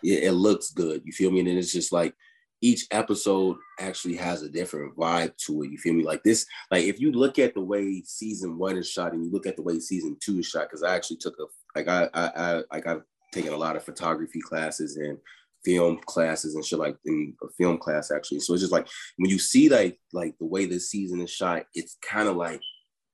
Yeah, 0.04 0.18
it 0.28 0.32
looks 0.32 0.70
good. 0.70 1.00
You 1.06 1.12
feel 1.12 1.30
me? 1.30 1.38
And 1.38 1.48
then 1.48 1.56
it's 1.56 1.72
just 1.72 1.90
like 1.90 2.14
each 2.60 2.86
episode 2.90 3.56
actually 3.80 4.16
has 4.16 4.42
a 4.42 4.50
different 4.50 4.94
vibe 4.98 5.34
to 5.46 5.62
it. 5.62 5.70
You 5.70 5.78
feel 5.78 5.94
me? 5.94 6.04
Like 6.04 6.22
this, 6.22 6.44
like 6.70 6.84
if 6.84 7.00
you 7.00 7.10
look 7.10 7.38
at 7.38 7.54
the 7.54 7.62
way 7.62 8.02
season 8.04 8.58
one 8.58 8.76
is 8.76 8.88
shot 8.88 9.14
and 9.14 9.24
you 9.24 9.30
look 9.32 9.46
at 9.46 9.56
the 9.56 9.62
way 9.62 9.80
season 9.80 10.18
two 10.22 10.40
is 10.40 10.46
shot, 10.46 10.68
because 10.68 10.82
I 10.82 10.94
actually 10.94 11.16
took 11.16 11.36
a 11.40 11.44
like 11.74 11.88
I 11.88 12.10
I 12.12 12.30
I 12.36 12.62
like 12.70 12.86
I've 12.86 13.02
taken 13.32 13.54
a 13.54 13.56
lot 13.56 13.76
of 13.76 13.82
photography 13.82 14.42
classes 14.42 14.96
and 14.98 15.16
film 15.64 15.98
classes 16.04 16.54
and 16.54 16.62
shit 16.62 16.78
like 16.78 16.98
in 17.06 17.34
a 17.42 17.48
film 17.56 17.78
class 17.78 18.10
actually. 18.10 18.40
So 18.40 18.52
it's 18.52 18.62
just 18.62 18.72
like 18.72 18.86
when 19.16 19.30
you 19.30 19.38
see 19.38 19.70
like 19.70 19.98
like 20.12 20.36
the 20.38 20.44
way 20.44 20.66
this 20.66 20.90
season 20.90 21.22
is 21.22 21.30
shot, 21.30 21.64
it's 21.72 21.96
kind 22.02 22.28
of 22.28 22.36
like 22.36 22.60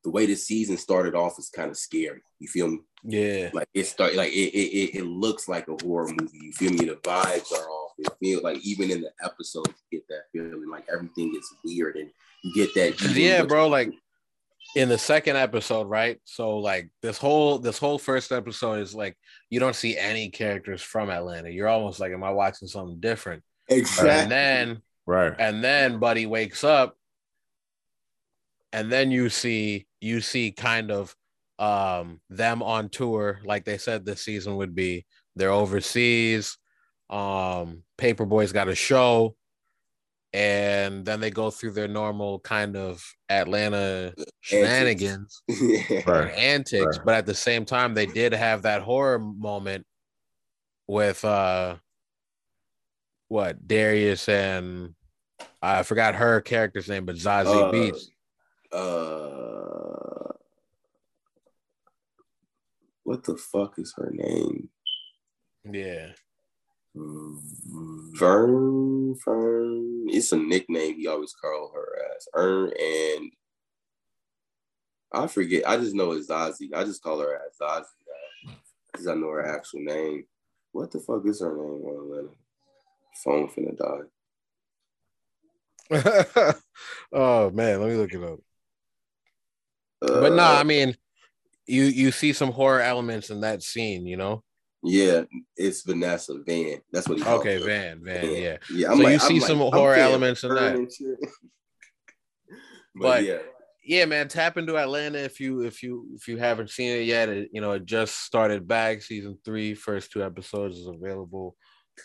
the 0.05 0.11
way 0.11 0.27
the 0.27 0.35
season 0.35 0.77
started 0.77 1.15
off 1.15 1.39
is 1.39 1.51
kind 1.51 1.71
of 1.71 1.77
scary. 1.77 2.23
You 2.39 2.49
feel 2.49 2.69
me? 2.69 2.81
Yeah, 3.03 3.51
like 3.53 3.69
it 3.73 3.85
start 3.85 4.15
like 4.15 4.33
it, 4.33 4.55
it 4.55 4.95
it 4.95 4.95
it 4.99 5.05
looks 5.05 5.49
like 5.49 5.69
a 5.69 5.77
horror 5.83 6.09
movie. 6.09 6.39
You 6.41 6.53
feel 6.53 6.71
me? 6.73 6.85
The 6.87 6.97
vibes 6.97 7.53
are 7.53 7.69
off. 7.71 7.93
It 7.99 8.09
feel 8.21 8.41
like 8.43 8.59
even 8.65 8.91
in 8.91 9.01
the 9.01 9.11
episodes, 9.23 9.73
you 9.91 9.99
get 9.99 10.09
that 10.09 10.23
feeling 10.33 10.71
like 10.71 10.87
everything 10.93 11.35
is 11.37 11.55
weird 11.65 11.97
and 11.97 12.11
you 12.43 12.55
get 12.55 12.75
that. 12.75 13.17
yeah, 13.17 13.41
with- 13.41 13.49
bro. 13.49 13.69
Like 13.69 13.93
in 14.77 14.89
the 14.89 14.99
second 14.99 15.37
episode, 15.37 15.89
right? 15.89 16.21
So 16.25 16.59
like 16.59 16.91
this 17.03 17.19
whole 17.19 17.59
this 17.59 17.79
whole 17.79 17.99
first 17.99 18.33
episode 18.33 18.81
is 18.81 18.95
like 18.95 19.17
you 19.49 19.61
don't 19.61 19.75
see 19.75 19.97
any 19.97 20.31
characters 20.31 20.83
from 20.83 21.11
Atlanta. 21.11 21.51
You're 21.51 21.69
almost 21.69 22.01
like, 22.01 22.13
am 22.13 22.23
I 22.25 22.31
watching 22.31 22.69
something 22.69 23.01
different? 23.01 23.43
exactly. 23.69 24.11
And 24.11 24.31
then 24.31 24.83
right. 25.07 25.35
and 25.39 25.63
then 25.63 25.99
Buddy 25.99 26.27
wakes 26.27 26.65
up, 26.65 26.97
and 28.73 28.91
then 28.91 29.11
you 29.11 29.29
see 29.29 29.87
you 30.01 30.21
see 30.21 30.53
kind 30.53 30.91
of 30.91 31.15
um 31.59 32.21
them 32.31 32.63
on 32.63 32.89
tour, 32.89 33.41
like 33.45 33.65
they 33.65 33.79
said 33.79 34.05
this 34.05 34.23
season 34.23 34.57
would 34.57 34.75
be. 34.75 35.05
They're 35.37 35.51
overseas. 35.53 36.57
Um, 37.11 37.83
Paper 37.99 38.25
Boi's 38.25 38.53
got 38.53 38.69
a 38.69 38.75
show, 38.75 39.35
and 40.33 41.05
then 41.05 41.21
they 41.21 41.31
go 41.31 41.51
through 41.51 41.73
their 41.73 41.89
normal 41.89 42.39
kind 42.41 42.77
of 42.77 43.05
Atlanta 43.29 44.15
shenanigans 44.41 45.43
yeah. 45.49 46.03
Right. 46.07 46.23
and 46.23 46.31
antics, 46.33 46.97
Right. 46.99 47.05
but 47.05 47.15
at 47.17 47.27
the 47.27 47.35
same 47.35 47.65
time, 47.65 47.95
they 47.95 48.07
did 48.07 48.33
have 48.33 48.63
that 48.63 48.83
horror 48.83 49.19
moment 49.19 49.87
with 50.87 51.25
uh 51.25 51.77
what 53.29 53.67
Darius 53.69 54.29
and 54.29 54.95
I 55.63 55.83
forgot 55.85 56.15
her 56.17 56.41
character's 56.41 56.89
name, 56.89 57.05
but 57.07 57.17
Zazie 57.17 57.47
Uh, 57.47 57.73
Beetz. 57.73 58.07
Uh, 58.73 60.33
what 63.03 63.25
the 63.25 63.37
fuck 63.37 63.79
is 63.79 63.93
her 63.97 64.11
name? 64.13 64.69
Yeah. 65.65 66.13
Vern, 66.95 67.41
Vern. 69.25 70.07
It's 70.09 70.33
a 70.33 70.37
nickname 70.37 70.97
he 70.97 71.07
always 71.07 71.33
call 71.33 71.73
her 71.75 71.99
as. 72.17 72.29
Ern 72.35 72.73
and 72.79 73.33
I 75.13 75.27
forget. 75.27 75.69
I 75.69 75.77
just 75.77 75.95
know 75.95 76.13
it's 76.13 76.29
Zazie. 76.29 76.73
I 76.75 76.85
just 76.85 77.03
call 77.03 77.21
her 77.21 77.35
as 77.35 77.59
Zazie 77.61 77.85
now 78.07 78.53
because 78.93 79.07
I 79.07 79.15
know 79.15 79.31
her 79.31 79.47
actual 79.47 79.81
name. 79.81 80.25
What 80.73 80.91
the 80.91 81.01
fuck 81.01 81.27
is 81.27 81.41
her 81.41 81.57
name 81.57 81.85
on 81.85 82.05
Atlanta? 82.05 82.35
Phone 83.25 83.49
finna 83.49 83.77
die. 83.77 84.03
oh 87.13 87.51
man, 87.51 87.81
let 87.81 87.91
me 87.91 87.97
look 87.97 88.13
it 88.13 88.23
up. 88.23 88.39
Uh, 90.03 90.21
But 90.21 90.33
no, 90.33 90.43
I 90.45 90.63
mean, 90.65 90.97
you 91.67 91.85
you 91.85 92.11
see 92.13 92.33
some 92.33 92.53
horror 92.53 92.81
elements 92.81 93.31
in 93.31 93.41
that 93.43 93.63
scene, 93.63 94.07
you 94.07 94.17
know. 94.17 94.43
yeah, 94.83 95.23
it's 95.57 95.83
Vanessa 95.83 96.35
Van. 96.47 96.81
That's 96.93 97.09
what 97.09 97.19
he. 97.19 97.25
Okay, 97.25 97.59
her. 97.61 97.65
Van, 97.67 98.01
Van, 98.03 98.25
yeah. 98.35 98.57
Yeah, 98.73 98.89
So 98.97 99.09
you 99.09 99.19
see 99.19 99.41
some 99.41 99.59
horror 99.59 99.95
elements 99.97 100.43
in 100.45 100.55
that. 100.55 100.75
but, 102.95 103.01
But- 103.03 103.25
yeah, 103.25 103.39
yeah, 103.85 104.05
man, 104.05 104.29
tap 104.29 104.57
into 104.57 104.77
Atlanta 104.77 105.19
if 105.19 105.41
you 105.41 105.63
if 105.63 105.83
you 105.83 106.07
if 106.15 106.29
you 106.29 106.37
haven't 106.39 106.71
seen 106.71 106.97
it 106.97 107.05
yet. 107.05 107.29
It, 107.29 107.51
you 107.53 107.61
know, 107.61 107.73
it 107.73 107.85
just 107.87 108.17
started 108.25 108.67
back. 108.69 109.03
Season 109.03 109.39
three, 109.45 109.75
first 109.75 110.13
two 110.13 110.23
episodes 110.23 110.79
is 110.79 110.87
available 110.87 111.57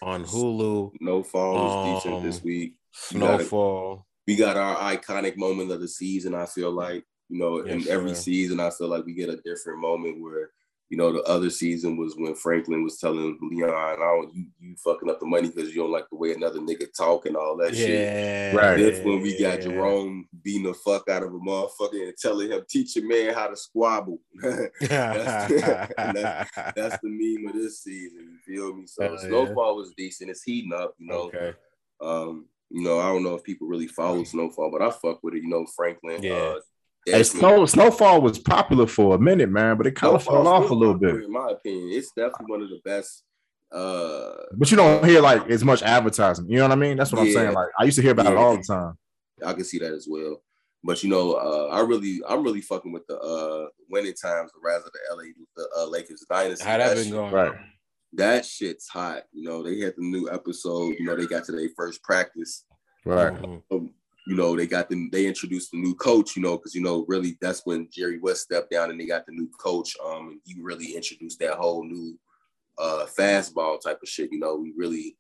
on 0.02 0.26
Hulu. 0.26 0.92
No 1.00 1.24
Fall 1.24 1.54
was 1.54 2.04
decent 2.04 2.24
this 2.24 2.38
Um, 2.38 2.44
week. 2.46 2.74
Gotta- 3.14 3.44
Snowfall. 3.44 4.06
we 4.28 4.36
got 4.36 4.58
our 4.58 4.76
iconic 4.96 5.38
moment 5.38 5.72
of 5.72 5.80
the 5.82 5.88
season. 5.88 6.34
I 6.34 6.46
feel 6.46 6.72
like 6.72 7.04
you 7.30 7.40
know, 7.40 7.60
in 7.60 7.80
Yes, 7.80 7.90
every 7.90 8.10
sir. 8.10 8.22
season, 8.22 8.60
I 8.60 8.70
feel 8.70 8.88
like 8.88 9.06
we 9.06 9.14
get 9.14 9.30
a 9.30 9.38
different 9.38 9.80
moment 9.80 10.22
where 10.22 10.52
you 10.90 10.98
know 10.98 11.12
the 11.12 11.24
other 11.24 11.50
season 11.50 11.98
was 11.98 12.14
when 12.16 12.36
Franklin 12.36 12.84
was 12.84 13.00
telling 13.00 13.40
Leon, 13.42 13.72
"Oh, 14.00 14.30
you 14.32 14.46
you 14.60 14.76
fucking 14.78 15.10
up 15.10 15.20
the 15.20 15.26
money 15.26 15.48
because 15.50 15.74
you 15.74 15.82
don't 15.82 15.92
like 15.92 16.08
the 16.12 16.16
way 16.16 16.32
another 16.34 16.60
nigga 16.60 16.86
talk 16.96 17.26
and 17.26 17.36
all 17.36 17.58
that 17.58 17.76
shit." 17.76 18.54
Right. 18.56 18.78
This 18.78 19.04
when 19.04 19.22
we 19.22 19.40
got. 19.40 19.62
Jerome 19.62 20.30
beating 20.44 20.64
the 20.64 20.76
fuck 20.76 21.10
out 21.10 21.24
of 21.24 21.34
a 21.34 21.40
motherfucker 21.40 22.04
and 22.04 22.14
telling 22.16 22.52
him, 22.52 22.64
"Teach 22.70 22.96
your 22.96 23.08
man 23.08 23.34
how 23.34 23.48
to 23.48 23.58
squabble." 23.58 24.20
That's- 24.82 25.52
That's 26.76 26.98
the 27.02 27.10
meme 27.10 27.48
of 27.50 27.56
this 27.60 27.82
season. 27.84 28.40
You 28.46 28.56
feel 28.56 28.76
me? 28.76 28.86
So 28.86 29.04
Hell 29.04 29.14
yeah. 29.14 29.28
Snowfall 29.28 29.76
was 29.78 29.92
decent. 29.98 30.30
It's 30.30 30.44
heating 30.44 30.74
up. 30.74 30.94
You 31.00 31.08
know. 31.08 31.20
okay. 31.34 31.54
Um, 32.00 32.46
you 32.70 32.84
know, 32.84 33.00
I 33.00 33.08
don't 33.08 33.24
know 33.24 33.36
if 33.36 33.44
people 33.44 33.68
really 33.68 33.88
follow 33.88 34.24
Snowfall, 34.24 34.72
but 34.72 34.82
I 34.82 34.90
fuck 34.92 35.24
with 35.24 35.34
it. 35.36 35.44
You 35.44 35.50
know, 35.50 35.66
Franklin. 35.76 36.22
Yeah. 36.22 36.34
Uh, 36.34 36.60
Hey, 37.06 37.24
Snow, 37.24 37.66
Snowfall 37.66 38.22
was 38.22 38.40
popular 38.40 38.88
for 38.88 39.16
a 39.16 39.20
minute, 39.20 39.50
man, 39.50 39.78
but 39.78 39.86
it 39.88 39.96
kind 39.96 40.16
of 40.16 40.24
fell 40.24 40.48
off 40.48 40.70
a 40.70 40.74
little 40.74 40.94
popular, 40.96 41.16
bit. 41.18 41.26
In 41.26 41.32
my 41.32 41.52
opinion, 41.52 41.90
it's 41.92 42.12
definitely 42.16 42.46
one 42.48 42.62
of 42.64 42.70
the 42.70 42.80
best. 42.84 43.24
Uh, 43.72 44.34
But 44.54 44.72
you 44.72 44.78
don't 44.78 45.06
hear 45.06 45.22
like 45.22 45.48
as 45.50 45.64
much 45.64 45.84
advertising. 45.84 46.50
You 46.50 46.58
know 46.58 46.64
what 46.64 46.72
I 46.72 46.76
mean? 46.76 46.98
That's 46.98 47.12
what 47.12 47.22
I'm 47.22 47.32
saying. 47.32 47.54
Like 47.54 47.68
I 47.80 47.84
used 47.84 47.98
to 47.98 48.02
hear 48.02 48.12
about 48.12 48.28
it 48.28 48.38
all 48.38 48.58
the 48.58 48.64
time. 48.64 48.98
I 49.46 49.54
can 49.54 49.64
see 49.66 49.80
that 49.80 49.92
as 49.94 50.08
well. 50.10 50.42
But 50.84 51.04
you 51.04 51.10
know, 51.10 51.34
uh, 51.34 51.68
I 51.72 51.82
really, 51.82 52.22
I'm 52.28 52.44
really 52.44 52.62
fucking 52.62 52.92
with 52.92 53.06
the 53.08 53.20
uh, 53.20 53.68
winning 53.90 54.14
times, 54.14 54.52
the 54.54 54.60
rise 54.64 54.82
of 54.86 54.92
the 54.92 55.00
LA, 55.16 55.24
the 55.58 55.68
uh, 55.80 55.86
Lakers 55.88 56.24
dynasty. 56.30 56.64
How 56.64 56.78
that 56.78 56.90
That 56.90 56.96
been 56.96 57.04
shit- 57.06 57.14
going? 57.14 57.34
Right. 57.34 57.54
that 58.14 58.46
shit's 58.46 58.88
hot. 58.88 59.24
You 59.34 59.44
know, 59.50 59.64
they 59.64 59.80
had 59.80 59.96
the 59.98 60.04
new 60.04 60.30
episode. 60.32 60.96
You 61.00 61.06
know, 61.06 61.16
they 61.16 61.26
got 61.26 61.44
to 61.46 61.52
their 61.52 61.70
first 61.76 62.04
practice. 62.04 62.66
Right. 63.04 63.34
Um, 63.72 63.94
you 64.28 64.36
know, 64.36 64.56
they 64.56 64.66
got 64.68 64.90
them. 64.90 65.10
They 65.12 65.28
introduced 65.28 65.72
the 65.72 65.78
new 65.78 65.96
coach. 65.96 66.36
You 66.36 66.42
know, 66.42 66.58
because 66.58 66.74
you 66.74 66.82
know, 66.82 67.06
really, 67.08 67.38
that's 67.42 67.66
when 67.66 67.88
Jerry 67.92 68.20
West 68.20 68.42
stepped 68.42 68.72
down, 68.72 68.90
and 68.90 69.00
they 69.00 69.06
got 69.06 69.26
the 69.26 69.32
new 69.32 69.50
coach. 69.60 69.96
Um, 70.04 70.30
and 70.30 70.40
he 70.46 70.56
really 70.60 70.96
introduced 70.96 71.40
that 71.40 71.56
whole 71.56 71.84
new 71.84 72.18
uh 72.78 73.06
fastball 73.18 73.82
type 73.82 74.02
of 74.02 74.10
shit. 74.10 74.32
You 74.32 74.40
know, 74.40 74.56
we 74.56 74.74
really 74.76 75.18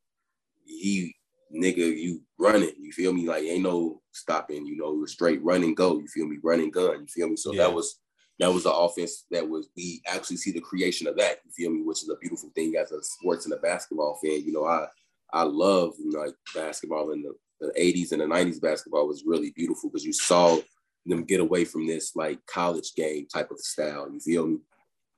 he 0.65 1.15
nigga, 1.55 1.77
you 1.97 2.21
running. 2.39 2.71
You 2.79 2.91
feel 2.91 3.13
me? 3.13 3.27
Like 3.27 3.43
ain't 3.43 3.63
no 3.63 4.01
stopping. 4.11 4.65
You 4.65 4.77
know, 4.77 5.05
straight 5.05 5.43
run 5.43 5.63
and 5.63 5.75
go. 5.75 5.99
You 5.99 6.07
feel 6.07 6.27
me? 6.27 6.37
Running 6.43 6.71
gun. 6.71 7.01
You 7.01 7.07
feel 7.07 7.29
me? 7.29 7.35
So 7.35 7.53
Yeah. 7.53 7.63
that 7.67 7.73
was 7.73 7.99
that 8.39 8.53
was 8.53 8.63
the 8.63 8.73
offense 8.73 9.25
that 9.31 9.47
was 9.47 9.69
we 9.77 10.01
actually 10.07 10.37
see 10.37 10.51
the 10.51 10.59
creation 10.59 11.07
of 11.07 11.15
that. 11.17 11.39
You 11.45 11.51
feel 11.51 11.71
me? 11.71 11.83
Which 11.83 12.03
is 12.03 12.09
a 12.09 12.17
beautiful 12.17 12.51
thing 12.55 12.75
as 12.75 12.91
a 12.91 13.01
sports 13.01 13.45
and 13.45 13.53
a 13.53 13.57
basketball 13.57 14.19
fan. 14.23 14.43
You 14.43 14.51
know, 14.51 14.65
I 14.65 14.87
I 15.31 15.43
love 15.43 15.93
you 15.99 16.11
know, 16.11 16.19
like 16.19 16.35
basketball 16.53 17.11
and 17.11 17.23
the, 17.23 17.33
the 17.61 17.71
80s 17.79 18.11
and 18.11 18.21
the 18.21 18.25
90s 18.25 18.59
basketball 18.61 19.07
was 19.07 19.23
really 19.25 19.51
beautiful 19.55 19.89
because 19.89 20.05
you 20.05 20.13
saw 20.13 20.57
them 21.05 21.23
get 21.23 21.39
away 21.39 21.65
from 21.65 21.85
this 21.87 22.15
like 22.15 22.39
college 22.47 22.93
game 22.95 23.27
type 23.33 23.51
of 23.51 23.59
style. 23.59 24.09
You 24.11 24.19
feel 24.19 24.47
me? 24.47 24.57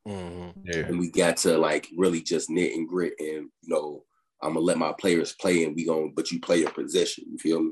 Mhm. 0.07 0.53
Yeah. 0.63 0.85
and 0.87 0.99
we 0.99 1.09
got 1.11 1.37
to 1.37 1.57
like 1.57 1.87
really 1.97 2.21
just 2.21 2.49
knit 2.49 2.73
and 2.75 2.87
grit 2.87 3.13
and 3.19 3.49
you 3.61 3.69
know 3.73 4.05
i'm 4.41 4.53
gonna 4.53 4.61
let 4.61 4.77
my 4.77 4.93
players 4.93 5.33
play 5.33 5.65
and 5.65 5.75
we 5.75 5.85
gonna 5.85 6.07
but 6.15 6.31
you 6.31 6.39
play 6.39 6.59
your 6.59 6.71
position 6.71 7.25
you 7.29 7.37
feel 7.37 7.59
me 7.61 7.71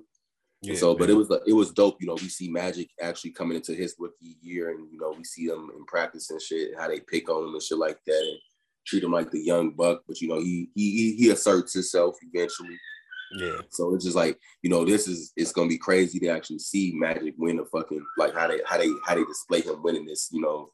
And 0.64 0.74
Yeah, 0.74 0.80
so 0.80 0.96
but 0.96 1.10
it 1.10 1.14
was 1.14 1.30
it 1.48 1.54
was 1.54 1.72
dope 1.72 2.02
you 2.02 2.08
know 2.08 2.16
we 2.16 2.28
see 2.28 2.50
magic 2.50 2.90
actually 3.02 3.32
coming 3.32 3.56
into 3.56 3.74
his 3.74 3.96
rookie 4.00 4.38
year 4.42 4.72
and 4.72 4.92
you 4.92 5.00
know 5.00 5.14
we 5.18 5.24
see 5.24 5.48
them 5.48 5.70
in 5.78 5.86
practice 5.86 6.30
and 6.30 6.42
shit 6.42 6.78
how 6.78 6.90
they 6.90 7.00
pick 7.00 7.30
on 7.30 7.44
him 7.48 7.54
and 7.54 7.64
shit 7.64 7.78
like 7.78 8.00
that 8.06 8.20
and 8.22 8.40
treat 8.86 9.04
him 9.04 9.14
like 9.14 9.32
the 9.32 9.40
young 9.42 9.72
buck 9.72 10.02
but 10.08 10.20
you 10.20 10.28
know 10.28 10.40
he 10.40 10.70
he 10.76 10.92
he- 10.92 11.16
he 11.16 11.30
asserts 11.30 11.72
himself 11.74 12.18
eventually 12.34 12.78
yeah, 13.38 13.58
so 13.70 13.94
it's 13.96 14.04
just 14.06 14.16
like 14.16 14.40
you 14.62 14.70
know 14.70 14.86
this 14.86 15.08
is 15.08 15.34
it's 15.36 15.52
gonna 15.52 15.68
be 15.68 15.78
crazy 15.78 16.20
to 16.20 16.28
actually 16.28 16.60
see 16.60 16.94
magic 16.96 17.34
win 17.38 17.60
a 17.60 17.66
fucking 17.66 18.06
like 18.18 18.34
how 18.34 18.48
they 18.48 18.60
how 18.66 18.78
they 18.78 18.90
how 19.06 19.16
they 19.16 19.24
display 19.24 19.62
him 19.62 19.82
winning 19.84 20.06
this 20.06 20.30
you 20.32 20.42
know 20.42 20.72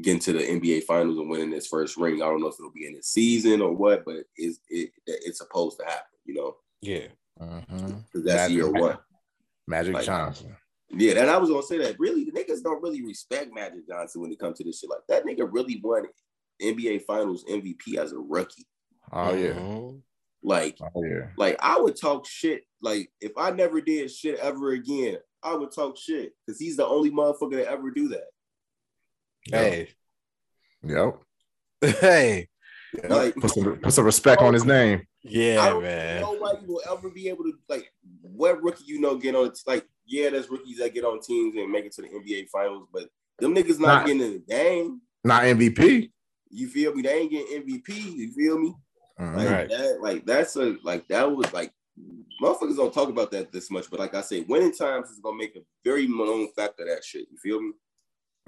getting 0.00 0.20
to 0.20 0.32
the 0.32 0.38
NBA 0.40 0.84
finals 0.84 1.18
and 1.18 1.28
winning 1.28 1.50
this 1.50 1.66
first 1.66 1.96
ring. 1.96 2.22
I 2.22 2.26
don't 2.26 2.40
know 2.40 2.46
if 2.46 2.54
it'll 2.60 2.70
be 2.70 2.86
in 2.86 2.94
this 2.94 3.08
season 3.08 3.60
or 3.60 3.72
what, 3.72 4.04
but 4.04 4.24
it's 4.36 4.60
it, 4.68 4.90
it's 5.06 5.38
supposed 5.38 5.78
to 5.80 5.84
happen, 5.84 6.06
you 6.24 6.34
know, 6.34 6.56
yeah. 6.80 7.08
Mhm. 7.40 8.04
because 8.06 8.24
that's 8.24 8.42
Magic- 8.50 8.56
year 8.56 8.70
one. 8.70 8.98
Magic 9.66 9.94
Like- 9.94 10.04
Johnson. 10.06 10.56
Yeah, 10.90 11.20
and 11.20 11.28
I 11.30 11.36
was 11.36 11.50
gonna 11.50 11.62
say 11.64 11.78
that 11.78 11.98
really 11.98 12.24
the 12.24 12.32
niggas 12.32 12.62
don't 12.62 12.82
really 12.82 13.02
respect 13.04 13.52
Magic 13.52 13.86
Johnson 13.88 14.22
when 14.22 14.32
it 14.32 14.38
comes 14.38 14.56
to 14.58 14.64
this 14.64 14.78
shit. 14.78 14.88
Like 14.88 15.00
that 15.08 15.24
nigga 15.26 15.48
really 15.50 15.80
won 15.82 16.06
NBA 16.62 17.00
Finals 17.04 17.44
MVP 17.48 17.96
as 17.98 18.12
a 18.12 18.18
rookie. 18.18 18.66
Oh 19.12 19.34
yeah. 19.34 19.52
Mhm. 19.52 20.00
Like, 20.42 20.78
Oh 20.94 21.02
yeah. 21.04 21.28
like 21.36 21.56
I 21.60 21.78
would 21.80 21.96
talk 22.00 22.26
shit. 22.26 22.62
Like 22.80 23.10
if 23.20 23.32
I 23.36 23.50
never 23.50 23.80
did 23.80 24.10
shit 24.10 24.38
ever 24.38 24.72
again, 24.72 25.16
I 25.42 25.54
would 25.54 25.72
talk 25.72 25.96
shit 25.98 26.32
because 26.46 26.60
he's 26.60 26.76
the 26.76 26.86
only 26.86 27.10
motherfucker 27.10 27.52
to 27.62 27.68
ever 27.68 27.90
do 27.90 28.08
that. 28.08 28.26
Hey, 29.50 29.88
Yep. 30.84 31.18
hey, 32.00 32.48
Yep. 32.94 33.10
Like- 33.10 33.34
put 33.36 33.50
some 33.50 33.76
put 33.80 33.92
some 33.92 34.04
respect 34.04 34.40
on 34.42 34.54
his 34.54 34.64
name. 34.64 35.00
I 35.00 35.28
yeah, 35.30 35.68
don't 35.70 35.82
man. 35.82 36.20
nobody 36.22 36.64
will 36.66 36.80
ever 36.90 37.10
be 37.10 37.28
able 37.28 37.44
to 37.44 37.52
like 37.68 37.92
what 38.22 38.62
rookie 38.62 38.84
you 38.86 39.00
know 39.00 39.16
get 39.16 39.34
on 39.34 39.52
like 39.66 39.86
yeah, 40.06 40.30
there's 40.30 40.48
rookies 40.48 40.78
that 40.78 40.94
get 40.94 41.04
on 41.04 41.20
teams 41.20 41.54
and 41.56 41.70
make 41.70 41.84
it 41.84 41.92
to 41.92 42.02
the 42.02 42.08
NBA 42.08 42.48
finals, 42.48 42.86
but 42.92 43.08
them 43.40 43.54
niggas 43.54 43.78
not 43.78 43.88
Not- 43.88 44.06
getting 44.06 44.22
in 44.22 44.32
the 44.34 44.38
game. 44.54 45.00
Not 45.24 45.42
MVP. 45.42 46.10
You 46.50 46.68
feel 46.68 46.94
me? 46.94 47.02
They 47.02 47.12
ain't 47.18 47.30
getting 47.30 47.62
MVP. 47.62 47.88
You 48.16 48.32
feel 48.32 48.58
me? 48.58 48.74
Like 49.18 49.48
Right. 49.50 49.68
that, 49.68 49.98
like 50.00 50.26
that's 50.26 50.56
a 50.56 50.76
like 50.84 51.06
that 51.08 51.30
was 51.30 51.52
like 51.52 51.72
motherfuckers 52.40 52.76
don't 52.76 52.94
talk 52.94 53.08
about 53.08 53.30
that 53.32 53.50
this 53.52 53.70
much, 53.70 53.90
but 53.90 53.98
like 53.98 54.14
I 54.14 54.20
say, 54.20 54.40
winning 54.42 54.72
times 54.72 55.10
is 55.10 55.18
gonna 55.18 55.36
make 55.36 55.56
a 55.56 55.60
very 55.84 56.06
known 56.06 56.48
factor 56.54 56.84
of 56.84 56.88
that 56.88 57.04
shit. 57.04 57.26
You 57.30 57.36
feel 57.38 57.60
me? 57.60 57.72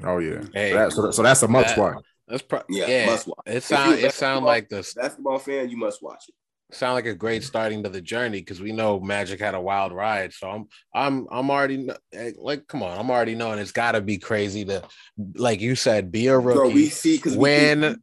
Oh 0.05 0.19
yeah. 0.19 0.43
Hey, 0.55 0.71
so, 0.71 0.77
that, 0.77 0.93
so, 0.93 1.11
so 1.11 1.23
that's 1.23 1.43
a 1.43 1.49
must 1.49 1.75
that- 1.77 1.79
watch. 1.79 2.05
That's 2.29 2.43
pro- 2.43 2.63
Yeah, 2.69 2.87
yeah. 2.87 3.07
must 3.07 3.27
watch. 3.27 3.39
It 3.47 3.57
If 3.57 3.65
sound 3.65 3.99
it 3.99 4.15
sound 4.15 4.45
like 4.45 4.69
the 4.69 4.89
Basketball 4.97 5.41
fan, 5.41 5.69
you 5.69 5.77
must 5.77 6.01
watch 6.01 6.29
it. 6.29 6.35
sound 6.73 6.95
like 6.95 7.07
a 7.07 7.15
great 7.15 7.43
starting 7.43 7.83
to 7.83 7.89
the 7.89 8.01
journey 8.01 8.39
because 8.39 8.61
we 8.61 8.71
know 8.71 9.01
Magic 9.01 9.41
had 9.41 9.57
a 9.57 9.61
wild 9.61 9.91
ride. 9.93 10.33
So 10.33 10.49
I'm 10.49 10.69
I'm 10.95 11.27
I'm 11.33 11.51
already 11.51 11.89
eh, 12.13 12.31
like, 12.39 12.69
come 12.69 12.85
on, 12.85 12.97
I'm 12.97 13.11
already 13.11 13.35
knowing 13.35 13.59
it's 13.59 13.73
got 13.73 13.93
to 13.93 14.01
be 14.01 14.19
crazy 14.19 14.65
to, 14.67 14.85
like 15.35 15.61
you 15.61 15.75
said, 15.75 16.13
be 16.13 16.29
a 16.29 16.39
rookie, 16.39 16.57
Bro, 16.59 16.69
we 16.71 16.89
see 16.89 17.17
because 17.17 17.37
win 17.37 18.01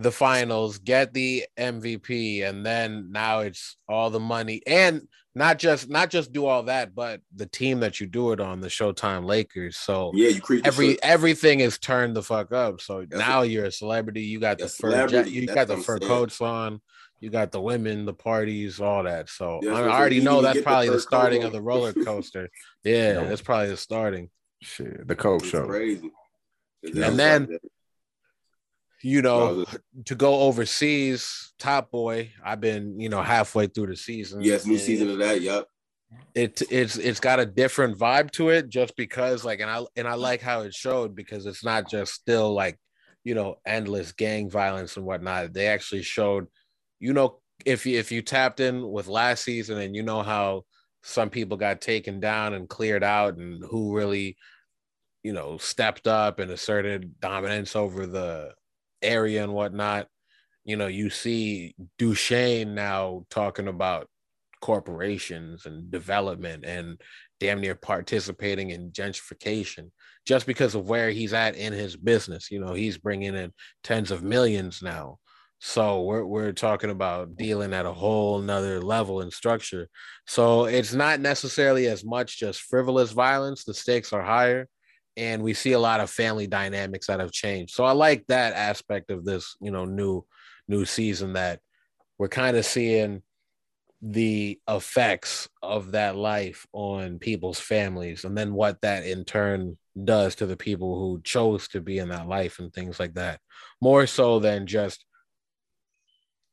the 0.00 0.10
finals, 0.10 0.78
get 0.78 1.12
the 1.12 1.44
MVP, 1.58 2.42
and 2.48 2.64
then 2.64 3.10
now 3.12 3.40
it's 3.40 3.76
all 3.88 4.10
the 4.10 4.20
money 4.20 4.62
and 4.66 5.06
not 5.34 5.58
just 5.60 5.88
not 5.88 6.10
just 6.10 6.32
do 6.32 6.46
all 6.46 6.64
that, 6.64 6.92
but 6.94 7.20
the 7.36 7.46
team 7.46 7.80
that 7.80 8.00
you 8.00 8.06
do 8.08 8.32
it 8.32 8.40
on, 8.40 8.60
the 8.60 8.68
Showtime 8.68 9.24
Lakers. 9.24 9.76
So 9.76 10.10
yeah, 10.14 10.28
you 10.30 10.40
create 10.40 10.66
every 10.66 10.90
shit. 10.92 11.00
everything 11.04 11.60
is 11.60 11.78
turned 11.78 12.16
the 12.16 12.22
fuck 12.22 12.50
up. 12.50 12.80
So 12.80 13.00
That's 13.08 13.16
now 13.20 13.42
you're 13.42 13.66
a 13.66 13.70
celebrity. 13.72 14.22
You 14.22 14.40
got 14.40 14.58
the 14.58 14.64
a 14.64 14.68
fur, 14.68 15.06
ja- 15.08 15.20
you 15.22 15.46
That's 15.46 15.54
got 15.54 15.66
the 15.68 15.74
what 15.74 15.78
I'm 15.78 15.84
fur 15.84 15.98
coats 16.00 16.40
on. 16.40 16.80
You 17.20 17.30
got 17.30 17.52
the 17.52 17.60
women, 17.60 18.06
the 18.06 18.14
parties, 18.14 18.80
all 18.80 19.04
that. 19.04 19.28
So 19.28 19.60
That's 19.62 19.70
I 19.76 19.80
what 19.82 19.90
I'm 19.90 19.96
already 20.00 20.20
know 20.20 20.40
that's 20.42 20.54
get 20.54 20.60
the 20.60 20.64
probably 20.64 20.88
the 20.88 21.00
starting 21.00 21.44
of 21.44 21.52
the 21.52 21.62
roller 21.62 21.92
coaster. 21.92 22.48
Yeah, 22.84 23.12
No. 23.12 23.28
that's 23.28 23.42
probably 23.42 23.68
the 23.68 23.76
starting. 23.76 24.30
Shit. 24.62 25.06
The 25.06 25.14
Coke 25.14 25.42
It's 25.42 25.50
show. 25.50 25.66
crazy. 25.66 26.10
And 26.82 27.18
then- 27.18 27.58
You 29.02 29.22
know, 29.22 29.64
No, 29.72 29.78
to 30.06 30.14
go 30.14 30.40
overseas, 30.40 31.52
Top 31.58 31.90
Boy. 31.90 32.32
I've 32.44 32.60
been, 32.60 33.00
you 33.00 33.08
know, 33.08 33.22
halfway 33.22 33.66
through 33.66 33.86
the 33.88 33.96
season. 33.96 34.42
yes, 34.42 34.66
new 34.66 34.78
season 34.78 35.10
of 35.10 35.18
that. 35.18 35.40
Yup. 35.40 35.68
it 36.34 36.60
it's 36.70 36.96
it's 36.96 37.20
got 37.20 37.40
a 37.40 37.46
different 37.46 37.96
vibe 37.96 38.30
to 38.32 38.48
it 38.50 38.68
just 38.68 38.96
because 38.96 39.44
like 39.44 39.60
and 39.60 39.70
I 39.70 39.84
and 39.96 40.08
I 40.08 40.14
like 40.14 40.40
how 40.40 40.62
it 40.62 40.74
showed 40.74 41.14
because 41.14 41.46
it's 41.46 41.64
not 41.64 41.88
just 41.88 42.12
still 42.12 42.52
like 42.52 42.78
you 43.24 43.34
know 43.34 43.56
endless 43.64 44.12
gang 44.12 44.50
violence 44.50 44.96
and 44.96 45.06
whatnot. 45.06 45.52
They 45.52 45.66
actually 45.68 46.02
showed, 46.02 46.46
you 46.98 47.12
know, 47.12 47.40
if 47.64 47.86
you 47.86 47.98
if 47.98 48.12
you 48.12 48.22
tapped 48.22 48.60
in 48.60 48.90
with 48.90 49.06
last 49.06 49.44
season 49.44 49.78
and 49.78 49.94
you 49.94 50.02
know 50.02 50.22
how 50.22 50.64
some 51.02 51.30
people 51.30 51.56
got 51.56 51.80
taken 51.80 52.20
down 52.20 52.54
and 52.54 52.68
cleared 52.68 53.04
out 53.04 53.36
and 53.38 53.64
who 53.64 53.96
really, 53.96 54.36
you 55.22 55.32
know, 55.32 55.56
stepped 55.58 56.06
up 56.06 56.38
and 56.38 56.50
asserted 56.50 57.18
dominance 57.20 57.74
over 57.74 58.06
the 58.06 58.52
area 59.02 59.42
and 59.42 59.52
whatnot. 59.52 60.08
You 60.64 60.76
know, 60.76 60.86
you 60.86 61.10
see 61.10 61.74
Dushane 61.98 62.68
now 62.68 63.24
talking 63.30 63.68
about 63.68 64.08
corporations 64.60 65.66
and 65.66 65.90
development 65.90 66.64
and 66.64 67.00
damn 67.40 67.60
near 67.60 67.74
participating 67.74 68.70
in 68.70 68.92
gentrification 68.92 69.90
just 70.26 70.46
because 70.46 70.74
of 70.74 70.88
where 70.88 71.10
he's 71.10 71.32
at 71.32 71.56
in 71.56 71.72
his 71.72 71.96
business. 71.96 72.50
You 72.50 72.60
know, 72.60 72.74
he's 72.74 72.98
bringing 72.98 73.34
in 73.34 73.52
tens 73.82 74.10
of 74.10 74.22
millions 74.22 74.82
now. 74.82 75.18
So 75.62 76.02
we're, 76.02 76.24
we're 76.24 76.52
talking 76.52 76.90
about 76.90 77.36
dealing 77.36 77.74
at 77.74 77.84
a 77.84 77.92
whole 77.92 78.38
nother 78.38 78.80
level 78.80 79.20
and 79.20 79.32
structure. 79.32 79.88
So 80.26 80.64
it's 80.64 80.94
not 80.94 81.20
necessarily 81.20 81.86
as 81.86 82.02
much 82.04 82.38
just 82.38 82.62
frivolous 82.62 83.12
violence. 83.12 83.64
The 83.64 83.74
stakes 83.74 84.12
are 84.12 84.22
higher. 84.22 84.68
And 85.16 85.42
we 85.42 85.54
see 85.54 85.72
a 85.72 85.78
lot 85.78 86.00
of 86.00 86.10
family 86.10 86.46
dynamics 86.46 87.06
that 87.08 87.20
have 87.20 87.32
changed. 87.32 87.74
So 87.74 87.84
I 87.84 87.92
like 87.92 88.26
that 88.28 88.54
aspect 88.54 89.10
of 89.10 89.24
this, 89.24 89.56
you 89.60 89.70
know, 89.70 89.84
new 89.84 90.24
new 90.68 90.84
season 90.84 91.32
that 91.32 91.60
we're 92.16 92.28
kind 92.28 92.56
of 92.56 92.64
seeing 92.64 93.22
the 94.02 94.58
effects 94.68 95.48
of 95.62 95.92
that 95.92 96.16
life 96.16 96.66
on 96.72 97.18
people's 97.18 97.60
families 97.60 98.24
and 98.24 98.36
then 98.36 98.54
what 98.54 98.80
that 98.80 99.04
in 99.04 99.24
turn 99.24 99.76
does 100.04 100.34
to 100.34 100.46
the 100.46 100.56
people 100.56 100.98
who 100.98 101.20
chose 101.22 101.68
to 101.68 101.80
be 101.80 101.98
in 101.98 102.08
that 102.08 102.26
life 102.26 102.60
and 102.60 102.72
things 102.72 102.98
like 102.98 103.12
that 103.14 103.40
more 103.82 104.06
so 104.06 104.38
than 104.38 104.66
just 104.66 105.04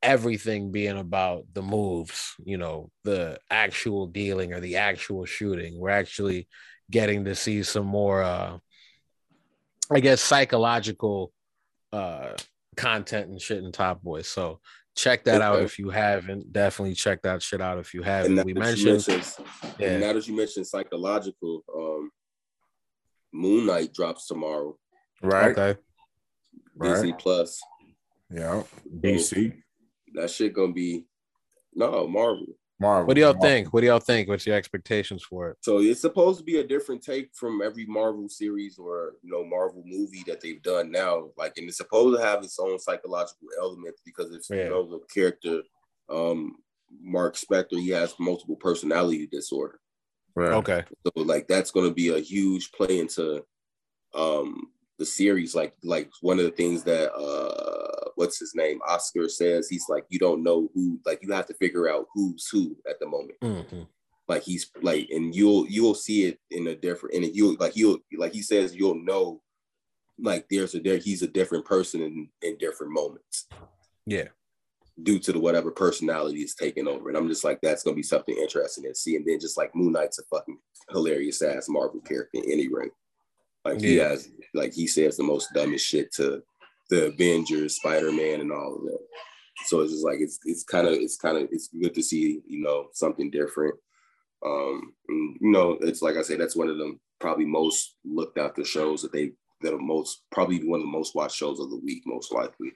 everything 0.03 0.71
being 0.71 0.97
about 0.97 1.45
the 1.53 1.61
moves 1.61 2.33
you 2.43 2.57
know 2.57 2.91
the 3.05 3.39
actual 3.49 4.07
dealing 4.07 4.53
or 4.53 4.59
the 4.59 4.75
actual 4.75 5.25
shooting 5.25 5.79
we're 5.79 5.89
actually 5.89 6.47
getting 6.89 7.25
to 7.25 7.35
see 7.35 7.63
some 7.63 7.85
more 7.85 8.23
uh 8.23 8.57
i 9.91 9.99
guess 9.99 10.21
psychological 10.21 11.31
uh 11.93 12.29
content 12.75 13.29
and 13.29 13.41
shit 13.41 13.63
in 13.63 13.71
top 13.71 14.01
boy 14.01 14.21
so 14.21 14.59
check 14.97 15.23
that 15.23 15.41
out 15.41 15.61
if 15.61 15.79
you 15.79 15.89
haven't. 15.89 16.51
Definitely 16.51 16.95
check 16.95 17.21
that 17.21 17.41
shit 17.41 17.61
out 17.61 17.77
if 17.77 17.93
you 17.93 18.01
haven't. 18.01 18.43
We 18.43 18.53
mentioned, 18.53 19.07
mentioned- 19.07 19.33
yeah, 19.79 19.89
and 19.91 20.01
now 20.01 20.13
that 20.13 20.27
you 20.27 20.35
mentioned 20.35 20.67
psychological, 20.67 21.63
um, 21.73 22.09
Moon 23.31 23.67
Knight 23.67 23.93
drops 23.93 24.27
tomorrow. 24.27 24.75
Right. 25.21 25.57
okay, 25.57 25.79
Disney 26.81 27.11
Right. 27.11 27.19
Plus. 27.19 27.61
Yeah. 28.29 28.63
DC. 28.99 29.53
That 30.15 30.29
shit 30.29 30.53
gonna 30.53 30.73
be 30.73 31.05
no 31.73 32.07
Marvel. 32.07 32.47
Marvel. 32.79 33.07
What 33.07 33.15
do 33.15 33.21
y'all 33.21 33.33
Marvel. 33.33 33.49
think? 33.49 33.73
What 33.73 33.81
do 33.81 33.87
y'all 33.87 33.99
think? 33.99 34.27
What's 34.27 34.45
your 34.45 34.55
expectations 34.55 35.23
for 35.23 35.49
it? 35.49 35.57
So 35.61 35.79
it's 35.79 36.01
supposed 36.01 36.37
to 36.39 36.43
be 36.43 36.57
a 36.57 36.67
different 36.67 37.01
take 37.01 37.29
from 37.33 37.61
every 37.61 37.85
Marvel 37.85 38.29
series 38.29 38.77
or 38.77 39.13
you 39.23 39.31
know 39.31 39.43
Marvel 39.43 39.83
movie 39.85 40.23
that 40.27 40.41
they've 40.41 40.61
done 40.61 40.91
now. 40.91 41.29
Like, 41.37 41.53
and 41.57 41.67
it's 41.67 41.77
supposed 41.77 42.19
to 42.19 42.25
have 42.25 42.43
its 42.43 42.59
own 42.59 42.77
psychological 42.79 43.47
elements 43.59 44.01
because 44.05 44.31
it's 44.31 44.49
yeah. 44.49 44.65
you 44.65 44.69
know 44.69 44.87
the 44.87 44.99
character, 45.11 45.61
um, 46.09 46.57
Mark 47.01 47.35
Spector, 47.35 47.79
he 47.79 47.89
has 47.89 48.13
multiple 48.19 48.57
personality 48.57 49.27
disorder. 49.27 49.79
Right. 50.35 50.53
Okay. 50.53 50.83
So 51.03 51.23
like 51.23 51.47
that's 51.47 51.71
going 51.71 51.87
to 51.87 51.93
be 51.93 52.09
a 52.09 52.19
huge 52.19 52.71
play 52.71 52.99
into 52.99 53.43
um 54.13 54.67
the 54.97 55.05
series. 55.05 55.55
Like 55.55 55.73
like 55.83 56.09
one 56.21 56.39
of 56.39 56.45
the 56.45 56.51
things 56.51 56.83
that 56.83 57.13
uh 57.13 58.09
what's 58.15 58.39
his 58.39 58.53
name 58.55 58.79
Oscar 58.87 59.29
says 59.29 59.67
he's 59.69 59.85
like 59.89 60.05
you 60.09 60.19
don't 60.19 60.43
know 60.43 60.69
who 60.73 60.99
like 61.05 61.19
you 61.21 61.31
have 61.31 61.45
to 61.47 61.53
figure 61.53 61.89
out 61.89 62.07
who's 62.13 62.47
who 62.51 62.75
at 62.89 62.99
the 62.99 63.07
moment. 63.07 63.39
Mm-hmm. 63.41 63.83
Like 64.27 64.43
he's 64.43 64.69
like 64.81 65.09
and 65.11 65.33
you'll 65.33 65.67
you'll 65.67 65.95
see 65.95 66.25
it 66.25 66.39
in 66.51 66.67
a 66.67 66.75
different 66.75 67.15
and 67.15 67.35
you'll 67.35 67.55
like 67.59 67.75
you'll 67.75 67.99
like 68.17 68.33
he 68.33 68.41
says 68.41 68.75
you'll 68.75 69.01
know 69.03 69.41
like 70.19 70.47
there's 70.49 70.73
a 70.75 70.79
there 70.79 70.97
he's 70.97 71.21
a 71.21 71.27
different 71.27 71.65
person 71.65 72.01
in 72.01 72.29
in 72.41 72.57
different 72.57 72.93
moments. 72.93 73.47
Yeah 74.05 74.29
due 75.03 75.19
to 75.19 75.31
the 75.31 75.39
whatever 75.39 75.71
personality 75.71 76.39
is 76.39 76.55
taking 76.55 76.87
over. 76.87 77.09
And 77.09 77.17
I'm 77.17 77.27
just 77.27 77.43
like, 77.43 77.59
that's 77.61 77.83
gonna 77.83 77.95
be 77.95 78.03
something 78.03 78.35
interesting 78.35 78.83
to 78.85 78.95
see. 78.95 79.15
And 79.15 79.25
then 79.25 79.39
just 79.39 79.57
like 79.57 79.75
Moon 79.75 79.91
Knight's 79.91 80.19
a 80.19 80.23
fucking 80.23 80.57
hilarious 80.89 81.41
ass 81.41 81.67
Marvel 81.69 82.01
character 82.01 82.31
in 82.33 82.51
any. 82.51 82.67
Like 83.67 83.81
he 83.81 83.97
has 83.97 84.29
like 84.53 84.73
he 84.73 84.87
says 84.87 85.17
the 85.17 85.23
most 85.23 85.49
dumbest 85.53 85.85
shit 85.85 86.13
to 86.13 86.41
the 86.89 87.07
Avengers, 87.07 87.75
Spider-Man, 87.75 88.41
and 88.41 88.51
all 88.51 88.75
of 88.75 88.81
that. 88.83 88.99
So 89.65 89.81
it's 89.81 89.91
just 89.91 90.05
like 90.05 90.19
it's 90.19 90.39
it's 90.45 90.63
kind 90.63 90.87
of 90.87 90.93
it's 90.93 91.17
kind 91.17 91.37
of 91.37 91.49
it's 91.51 91.67
good 91.67 91.93
to 91.95 92.03
see, 92.03 92.41
you 92.47 92.61
know, 92.61 92.87
something 92.93 93.29
different. 93.29 93.75
Um, 94.45 94.93
and, 95.09 95.37
you 95.41 95.51
know, 95.51 95.77
it's 95.81 96.01
like 96.01 96.15
I 96.15 96.21
said, 96.21 96.39
that's 96.39 96.55
one 96.55 96.69
of 96.69 96.77
them 96.77 96.99
probably 97.19 97.45
most 97.45 97.95
looked 98.05 98.37
after 98.37 98.63
shows 98.63 99.01
that 99.01 99.11
they 99.11 99.31
that 99.61 99.73
are 99.73 99.79
most 99.79 100.23
probably 100.31 100.63
one 100.63 100.79
of 100.79 100.85
the 100.85 100.91
most 100.91 101.15
watched 101.15 101.35
shows 101.35 101.59
of 101.59 101.69
the 101.69 101.79
week, 101.83 102.03
most 102.05 102.31
likely. 102.31 102.73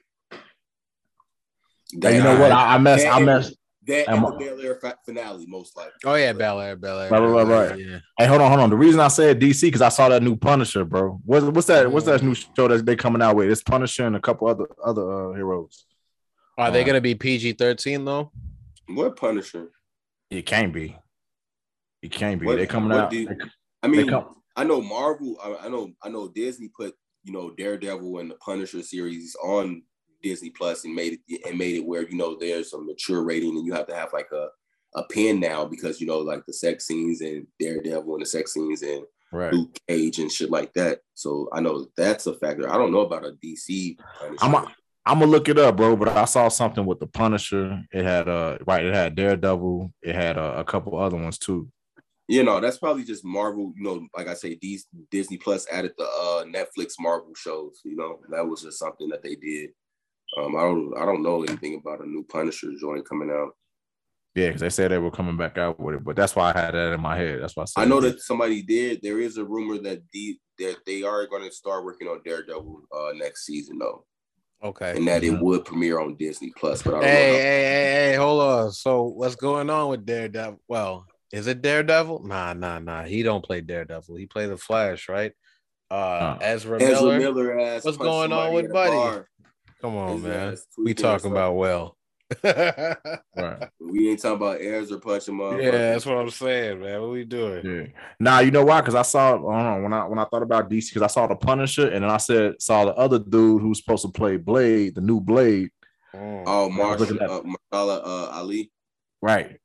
That, 1.98 2.14
you 2.14 2.22
know 2.22 2.38
what? 2.40 2.52
I, 2.52 2.74
I 2.74 2.78
messed. 2.78 3.06
I 3.06 3.20
messed. 3.20 3.56
That 3.86 4.08
and 4.08 4.24
the 4.24 4.30
Bel 4.30 4.60
Air 4.60 4.78
finale, 5.04 5.44
most 5.46 5.76
likely. 5.76 5.92
Oh 6.04 6.14
yeah, 6.14 6.32
Bel 6.32 6.60
Air, 6.60 6.76
Bel 6.76 7.00
Air. 7.00 7.10
Right, 7.10 7.20
right, 7.20 7.46
right, 7.46 7.70
right. 7.70 7.78
Yeah. 7.78 7.98
Hey, 8.16 8.26
hold 8.26 8.40
on, 8.40 8.48
hold 8.48 8.60
on. 8.60 8.70
The 8.70 8.76
reason 8.76 9.00
I 9.00 9.08
said 9.08 9.40
DC 9.40 9.62
because 9.62 9.82
I 9.82 9.88
saw 9.88 10.08
that 10.08 10.22
new 10.22 10.36
Punisher, 10.36 10.84
bro. 10.84 11.20
What's 11.24 11.44
what's 11.46 11.66
that? 11.66 11.90
What's 11.90 12.06
that 12.06 12.22
new 12.22 12.34
show 12.34 12.68
that 12.68 12.86
they 12.86 12.94
coming 12.94 13.20
out 13.22 13.34
with? 13.34 13.50
It's 13.50 13.62
Punisher 13.62 14.06
and 14.06 14.14
a 14.14 14.20
couple 14.20 14.46
other 14.46 14.68
other 14.84 15.30
uh, 15.30 15.34
heroes. 15.34 15.86
Are 16.56 16.70
they 16.70 16.82
uh, 16.82 16.86
gonna 16.86 17.00
be 17.00 17.16
PG 17.16 17.54
thirteen 17.54 18.04
though? 18.04 18.30
What 18.86 19.16
Punisher? 19.16 19.70
It 20.30 20.46
can't 20.46 20.72
be. 20.72 20.96
It 22.02 22.12
can't 22.12 22.40
be. 22.40 22.46
What, 22.46 22.58
they 22.58 22.66
coming 22.66 22.96
out. 22.96 23.12
You, 23.12 23.36
I 23.82 23.88
mean, 23.88 24.08
I 24.54 24.62
know 24.62 24.80
Marvel. 24.80 25.36
I, 25.42 25.66
I 25.66 25.68
know. 25.68 25.90
I 26.04 26.08
know 26.08 26.28
Disney 26.28 26.68
put 26.68 26.94
you 27.24 27.32
know 27.32 27.50
Daredevil 27.50 28.18
and 28.18 28.30
the 28.30 28.36
Punisher 28.36 28.82
series 28.82 29.34
on 29.42 29.82
Disney 30.22 30.50
Plus 30.50 30.84
and 30.84 30.94
made 30.94 31.18
it 31.28 31.40
and 31.46 31.58
made 31.58 31.76
it 31.76 31.86
where 31.86 32.08
you 32.08 32.16
know 32.16 32.36
there's 32.38 32.72
a 32.72 32.80
mature 32.80 33.22
rating 33.22 33.56
and 33.56 33.66
you 33.66 33.72
have 33.72 33.86
to 33.88 33.94
have 33.94 34.12
like 34.12 34.28
a 34.32 34.48
a 34.94 35.02
pin 35.04 35.40
now 35.40 35.64
because 35.64 36.00
you 36.00 36.06
know 36.06 36.18
like 36.18 36.44
the 36.46 36.52
sex 36.52 36.86
scenes 36.86 37.20
and 37.20 37.46
Daredevil 37.58 38.14
and 38.14 38.22
the 38.22 38.26
sex 38.26 38.52
scenes 38.52 38.82
and 38.82 39.04
right. 39.32 39.52
Luke 39.52 39.78
Cage 39.88 40.18
and 40.18 40.30
shit 40.30 40.50
like 40.50 40.72
that. 40.74 41.00
So 41.14 41.48
I 41.52 41.60
know 41.60 41.86
that's 41.96 42.26
a 42.26 42.34
factor. 42.34 42.72
I 42.72 42.76
don't 42.76 42.92
know 42.92 43.00
about 43.00 43.24
a 43.24 43.32
DC. 43.44 43.96
I'm 44.40 44.54
a, 44.54 44.66
I'm 45.04 45.18
gonna 45.18 45.30
look 45.30 45.48
it 45.48 45.58
up, 45.58 45.76
bro. 45.76 45.96
But 45.96 46.10
I 46.10 46.24
saw 46.26 46.48
something 46.48 46.86
with 46.86 47.00
the 47.00 47.06
Punisher. 47.06 47.82
It 47.92 48.04
had 48.04 48.28
uh 48.28 48.58
right. 48.66 48.84
It 48.84 48.94
had 48.94 49.14
Daredevil. 49.14 49.92
It 50.02 50.14
had 50.14 50.38
uh, 50.38 50.54
a 50.56 50.64
couple 50.64 50.98
other 50.98 51.16
ones 51.16 51.38
too. 51.38 51.68
You 52.28 52.44
know, 52.44 52.60
that's 52.60 52.78
probably 52.78 53.04
just 53.04 53.24
Marvel. 53.24 53.72
You 53.76 53.82
know, 53.82 54.06
like 54.16 54.28
I 54.28 54.34
say, 54.34 54.58
these 54.60 54.86
Disney 55.10 55.38
Plus 55.38 55.66
added 55.72 55.92
the 55.98 56.04
uh 56.04 56.44
Netflix 56.44 56.94
Marvel 57.00 57.34
shows. 57.34 57.80
You 57.84 57.96
know, 57.96 58.20
that 58.30 58.46
was 58.46 58.62
just 58.62 58.78
something 58.78 59.08
that 59.08 59.22
they 59.22 59.34
did. 59.34 59.70
Um, 60.36 60.56
I 60.56 60.60
don't 60.60 60.94
I 60.96 61.04
don't 61.04 61.22
know 61.22 61.42
anything 61.42 61.80
about 61.80 62.04
a 62.04 62.08
new 62.08 62.24
Punisher 62.24 62.72
joint 62.80 63.08
coming 63.08 63.30
out. 63.30 63.52
Yeah, 64.34 64.46
because 64.46 64.62
they 64.62 64.70
said 64.70 64.90
they 64.90 64.98
were 64.98 65.10
coming 65.10 65.36
back 65.36 65.58
out 65.58 65.78
with 65.78 65.96
it, 65.96 66.04
but 66.04 66.16
that's 66.16 66.34
why 66.34 66.52
I 66.54 66.58
had 66.58 66.72
that 66.72 66.94
in 66.94 67.00
my 67.02 67.18
head. 67.18 67.42
That's 67.42 67.54
why 67.54 67.64
I, 67.76 67.82
I 67.82 67.84
know 67.84 68.00
that 68.00 68.20
somebody 68.20 68.62
did. 68.62 69.00
There 69.02 69.20
is 69.20 69.36
a 69.36 69.44
rumor 69.44 69.76
that 69.78 70.00
the 70.12 70.38
that 70.58 70.76
they 70.86 71.02
are 71.02 71.26
going 71.26 71.42
to 71.42 71.54
start 71.54 71.84
working 71.84 72.08
on 72.08 72.22
Daredevil 72.24 72.82
uh, 72.94 73.12
next 73.14 73.44
season, 73.44 73.78
though. 73.78 74.06
Okay, 74.64 74.96
and 74.96 75.06
that 75.06 75.22
mm-hmm. 75.22 75.36
it 75.36 75.42
would 75.42 75.64
premiere 75.66 76.00
on 76.00 76.16
Disney 76.16 76.50
Plus. 76.56 76.82
But 76.82 76.94
I 76.94 77.00
don't 77.00 77.04
hey, 77.04 77.10
know 77.10 77.32
hey, 77.32 77.42
hey, 77.42 78.10
hey, 78.10 78.16
hold 78.16 78.42
on. 78.42 78.72
So 78.72 79.02
what's 79.02 79.36
going 79.36 79.68
on 79.68 79.90
with 79.90 80.06
Daredevil? 80.06 80.60
Well, 80.66 81.04
is 81.30 81.46
it 81.46 81.60
Daredevil? 81.60 82.26
Nah, 82.26 82.54
nah, 82.54 82.78
nah. 82.78 83.02
He 83.02 83.22
don't 83.22 83.44
play 83.44 83.60
Daredevil. 83.60 84.16
He 84.16 84.26
play 84.26 84.46
the 84.46 84.56
Flash, 84.56 85.10
right? 85.10 85.32
Uh, 85.90 86.38
Ezra, 86.40 86.80
Ezra 86.80 87.18
Miller. 87.18 87.18
Miller 87.18 87.80
what's 87.82 87.98
going 87.98 88.32
on 88.32 88.54
with 88.54 88.72
Buddy? 88.72 89.24
Come 89.82 89.96
on, 89.96 90.22
man. 90.22 90.56
We 90.78 90.94
talking 90.94 91.32
about 91.32 91.56
well. 91.56 91.96
right. 92.44 93.68
We 93.80 94.10
ain't 94.10 94.22
talking 94.22 94.36
about 94.36 94.60
airs 94.60 94.92
or 94.92 94.98
punching 94.98 95.38
up. 95.40 95.60
Yeah, 95.60 95.72
that's 95.72 96.06
what 96.06 96.18
I'm 96.18 96.30
saying, 96.30 96.80
man. 96.80 97.00
What 97.00 97.10
we 97.10 97.24
doing? 97.24 97.66
Yeah. 97.66 98.00
Nah, 98.20 98.38
you 98.38 98.52
know 98.52 98.64
why? 98.64 98.80
Because 98.80 98.94
I 98.94 99.02
saw 99.02 99.36
know, 99.36 99.82
when 99.82 99.92
I 99.92 100.06
when 100.06 100.20
I 100.20 100.24
thought 100.24 100.42
about 100.42 100.70
DC, 100.70 100.90
because 100.90 101.02
I 101.02 101.08
saw 101.08 101.26
the 101.26 101.34
Punisher, 101.34 101.88
and 101.88 102.04
then 102.04 102.10
I 102.10 102.16
said 102.18 102.62
saw 102.62 102.84
the 102.84 102.94
other 102.94 103.18
dude 103.18 103.60
who's 103.60 103.78
supposed 103.78 104.04
to 104.06 104.12
play 104.12 104.36
Blade, 104.36 104.94
the 104.94 105.00
new 105.00 105.20
Blade. 105.20 105.70
Mm. 106.14 106.44
Oh, 106.46 106.70
Marshall, 106.70 107.18
uh, 107.20 107.40
Mahershala 107.40 108.00
uh, 108.04 108.30
Ali. 108.30 108.70
Right. 109.20 109.58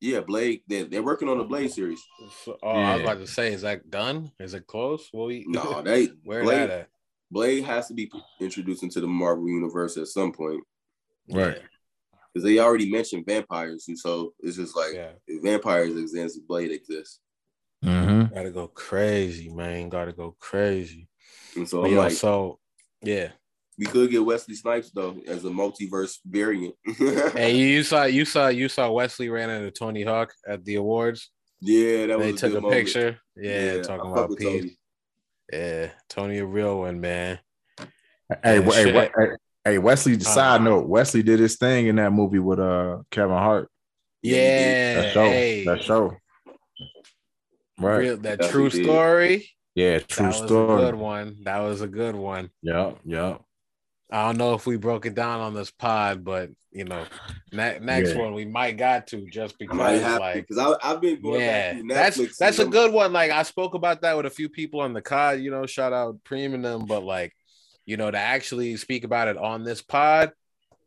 Yeah, 0.00 0.20
Blade. 0.20 0.62
They're, 0.66 0.84
they're 0.84 1.02
working 1.02 1.28
on 1.28 1.38
the 1.38 1.44
Blade 1.44 1.72
series. 1.72 2.02
So, 2.44 2.58
oh, 2.62 2.72
yeah. 2.72 2.90
I 2.90 2.94
was 2.94 3.02
about 3.02 3.18
to 3.18 3.26
say, 3.26 3.52
is 3.52 3.62
that 3.62 3.90
done? 3.90 4.32
Is 4.38 4.54
it 4.54 4.66
close? 4.66 5.08
Will 5.12 5.26
we? 5.26 5.44
No, 5.46 5.82
they. 5.84 6.06
Where 6.24 6.42
Blade, 6.42 6.58
that 6.58 6.70
at? 6.70 6.88
Blade 7.30 7.64
has 7.64 7.88
to 7.88 7.94
be 7.94 8.10
introduced 8.40 8.82
into 8.82 9.00
the 9.00 9.06
Marvel 9.06 9.48
universe 9.48 9.96
at 9.96 10.08
some 10.08 10.32
point. 10.32 10.62
Right. 11.30 11.60
Because 12.32 12.44
they 12.44 12.58
already 12.58 12.90
mentioned 12.90 13.26
vampires, 13.26 13.86
and 13.88 13.98
so 13.98 14.34
it's 14.40 14.56
just 14.56 14.76
like 14.76 14.94
yeah. 14.94 15.10
if 15.26 15.42
vampires 15.42 15.96
exist, 15.96 16.40
Blade 16.46 16.70
exists. 16.70 17.20
Mm-hmm. 17.84 18.34
Gotta 18.34 18.50
go 18.50 18.68
crazy, 18.68 19.48
man. 19.48 19.88
Gotta 19.88 20.12
go 20.12 20.36
crazy. 20.38 21.08
And 21.56 21.68
so, 21.68 21.86
yeah, 21.86 21.98
like, 21.98 22.12
so 22.12 22.60
yeah, 23.02 23.30
we 23.80 23.86
could 23.86 24.10
get 24.10 24.24
Wesley 24.24 24.54
Snipes 24.54 24.90
though 24.90 25.16
as 25.26 25.44
a 25.44 25.48
multiverse 25.48 26.18
variant. 26.26 26.74
hey, 27.32 27.56
you 27.56 27.82
saw 27.82 28.04
you 28.04 28.24
saw 28.24 28.48
you 28.48 28.68
saw 28.68 28.92
Wesley 28.92 29.30
ran 29.30 29.48
into 29.48 29.70
Tony 29.70 30.02
Hawk 30.02 30.34
at 30.46 30.64
the 30.64 30.74
awards. 30.74 31.30
Yeah, 31.60 32.06
that 32.06 32.18
they 32.18 32.32
was 32.32 32.40
took 32.40 32.52
a, 32.52 32.60
moment. 32.60 32.72
picture. 32.72 33.18
Yeah, 33.36 33.76
yeah 33.76 33.82
talking 33.82 34.12
about 34.12 34.36
Pete. 34.36 34.76
Yeah, 35.52 35.90
Tony 36.08 36.38
a 36.38 36.46
real 36.46 36.80
one, 36.80 37.00
man. 37.00 37.38
Hey, 38.42 38.62
hey, 38.62 38.92
hey, 38.92 39.10
hey, 39.64 39.78
Wesley. 39.78 40.14
Uh-huh. 40.14 40.24
Side 40.24 40.62
note: 40.62 40.86
Wesley 40.86 41.22
did 41.22 41.40
his 41.40 41.56
thing 41.56 41.88
in 41.88 41.96
that 41.96 42.12
movie 42.12 42.38
with 42.38 42.60
uh 42.60 42.98
Kevin 43.10 43.36
Hart. 43.36 43.68
Yeah, 44.22 45.00
that 45.00 45.12
show. 45.12 45.24
Hey. 45.24 45.64
That 45.64 45.82
show. 45.82 46.16
Right. 47.78 47.96
Real, 47.96 48.16
that 48.18 48.38
That's 48.40 48.52
true 48.52 48.70
story. 48.70 49.50
Yeah, 49.74 50.00
true 50.00 50.26
that 50.26 50.34
story. 50.34 50.82
good 50.82 50.94
one. 50.94 51.38
That 51.44 51.60
was 51.60 51.80
a 51.80 51.88
good 51.88 52.14
one. 52.14 52.50
Yeah, 52.62 52.92
yeah. 53.04 53.38
I 54.12 54.26
don't 54.26 54.38
know 54.38 54.54
if 54.54 54.66
we 54.66 54.76
broke 54.76 55.06
it 55.06 55.14
down 55.14 55.40
on 55.40 55.54
this 55.54 55.70
pod, 55.70 56.24
but 56.24 56.50
you 56.72 56.84
know, 56.84 57.04
ne- 57.52 57.78
next 57.82 58.10
yeah. 58.10 58.18
one 58.18 58.34
we 58.34 58.44
might 58.44 58.76
got 58.76 59.06
to 59.08 59.26
just 59.26 59.58
because 59.58 60.02
like 60.20 60.46
because 60.48 60.76
I've 60.82 61.00
been 61.00 61.20
going 61.20 61.40
yeah, 61.40 61.80
that's 61.88 62.38
that's 62.38 62.58
a 62.58 62.66
good 62.66 62.92
one. 62.92 63.12
Like 63.12 63.30
I 63.30 63.42
spoke 63.42 63.74
about 63.74 64.02
that 64.02 64.16
with 64.16 64.26
a 64.26 64.30
few 64.30 64.48
people 64.48 64.80
on 64.80 64.92
the 64.92 65.02
cod, 65.02 65.40
you 65.40 65.50
know, 65.50 65.66
shout 65.66 65.92
out 65.92 66.22
Preem 66.24 66.54
and 66.54 66.64
them, 66.64 66.86
but 66.86 67.04
like, 67.04 67.34
you 67.86 67.96
know, 67.96 68.10
to 68.10 68.18
actually 68.18 68.76
speak 68.76 69.04
about 69.04 69.28
it 69.28 69.36
on 69.36 69.64
this 69.64 69.82
pod 69.82 70.32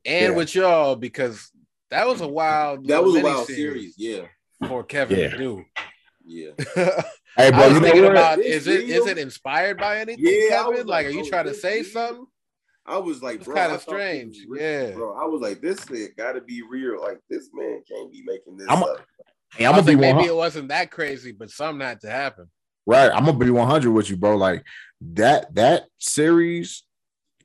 and 0.06 0.32
yeah. 0.32 0.38
with 0.38 0.54
y'all 0.54 0.96
because 0.96 1.50
that 1.92 2.08
was 2.08 2.22
a 2.22 2.28
wild 2.28 2.88
that 2.88 3.04
was 3.04 3.16
a 3.16 3.24
wild 3.24 3.48
series, 3.48 3.96
yeah, 3.98 4.24
for 4.68 4.84
Kevin 4.84 5.20
yeah. 5.20 5.30
to 5.30 5.38
do. 5.38 5.66
Yeah. 6.26 6.52
hey, 7.36 7.52
bro, 7.52 7.68
you 7.68 7.80
know 7.80 8.12
about 8.12 8.40
is 8.40 8.68
it 8.68 8.90
is 8.90 9.06
it 9.08 9.18
inspired 9.18 9.78
by 9.78 10.00
anything, 10.00 10.24
yeah, 10.26 10.50
Kevin? 10.50 10.88
Like, 10.88 10.88
like, 10.88 11.06
are 11.08 11.10
you 11.10 11.22
oh, 11.22 11.30
trying 11.30 11.46
to 11.46 11.54
say 11.54 11.84
something? 11.84 12.26
I 12.86 12.98
was 12.98 13.24
like, 13.24 13.44
bro, 13.44 13.56
kind 13.56 13.72
of 13.72 13.82
strange. 13.82 14.38
Yeah, 14.50 14.92
bro. 14.92 15.16
I 15.16 15.26
was 15.26 15.42
like, 15.42 15.62
this 15.62 15.80
thing 15.80 16.10
got 16.18 16.34
to 16.34 16.42
be 16.42 16.62
real. 16.62 17.02
Like, 17.02 17.20
this 17.30 17.50
man 17.54 17.82
can't 17.90 18.12
be 18.12 18.24
making 18.26 18.58
this 18.58 18.68
I'm, 18.70 18.84
up. 18.84 19.06
Hey, 19.56 19.66
I'm 19.66 19.76
gonna 19.76 19.84
be 19.86 19.96
maybe 19.96 20.26
it 20.26 20.36
wasn't 20.36 20.70
that 20.70 20.92
crazy, 20.92 21.32
but 21.32 21.50
something 21.50 21.86
had 21.86 22.02
to 22.02 22.10
happen. 22.10 22.50
Right, 22.86 23.12
I'm 23.12 23.26
gonna 23.26 23.38
be 23.38 23.50
100 23.50 23.92
with 23.92 24.10
you, 24.10 24.18
bro. 24.18 24.36
Like 24.36 24.66
that 25.14 25.54
that 25.56 25.86
series 26.00 26.84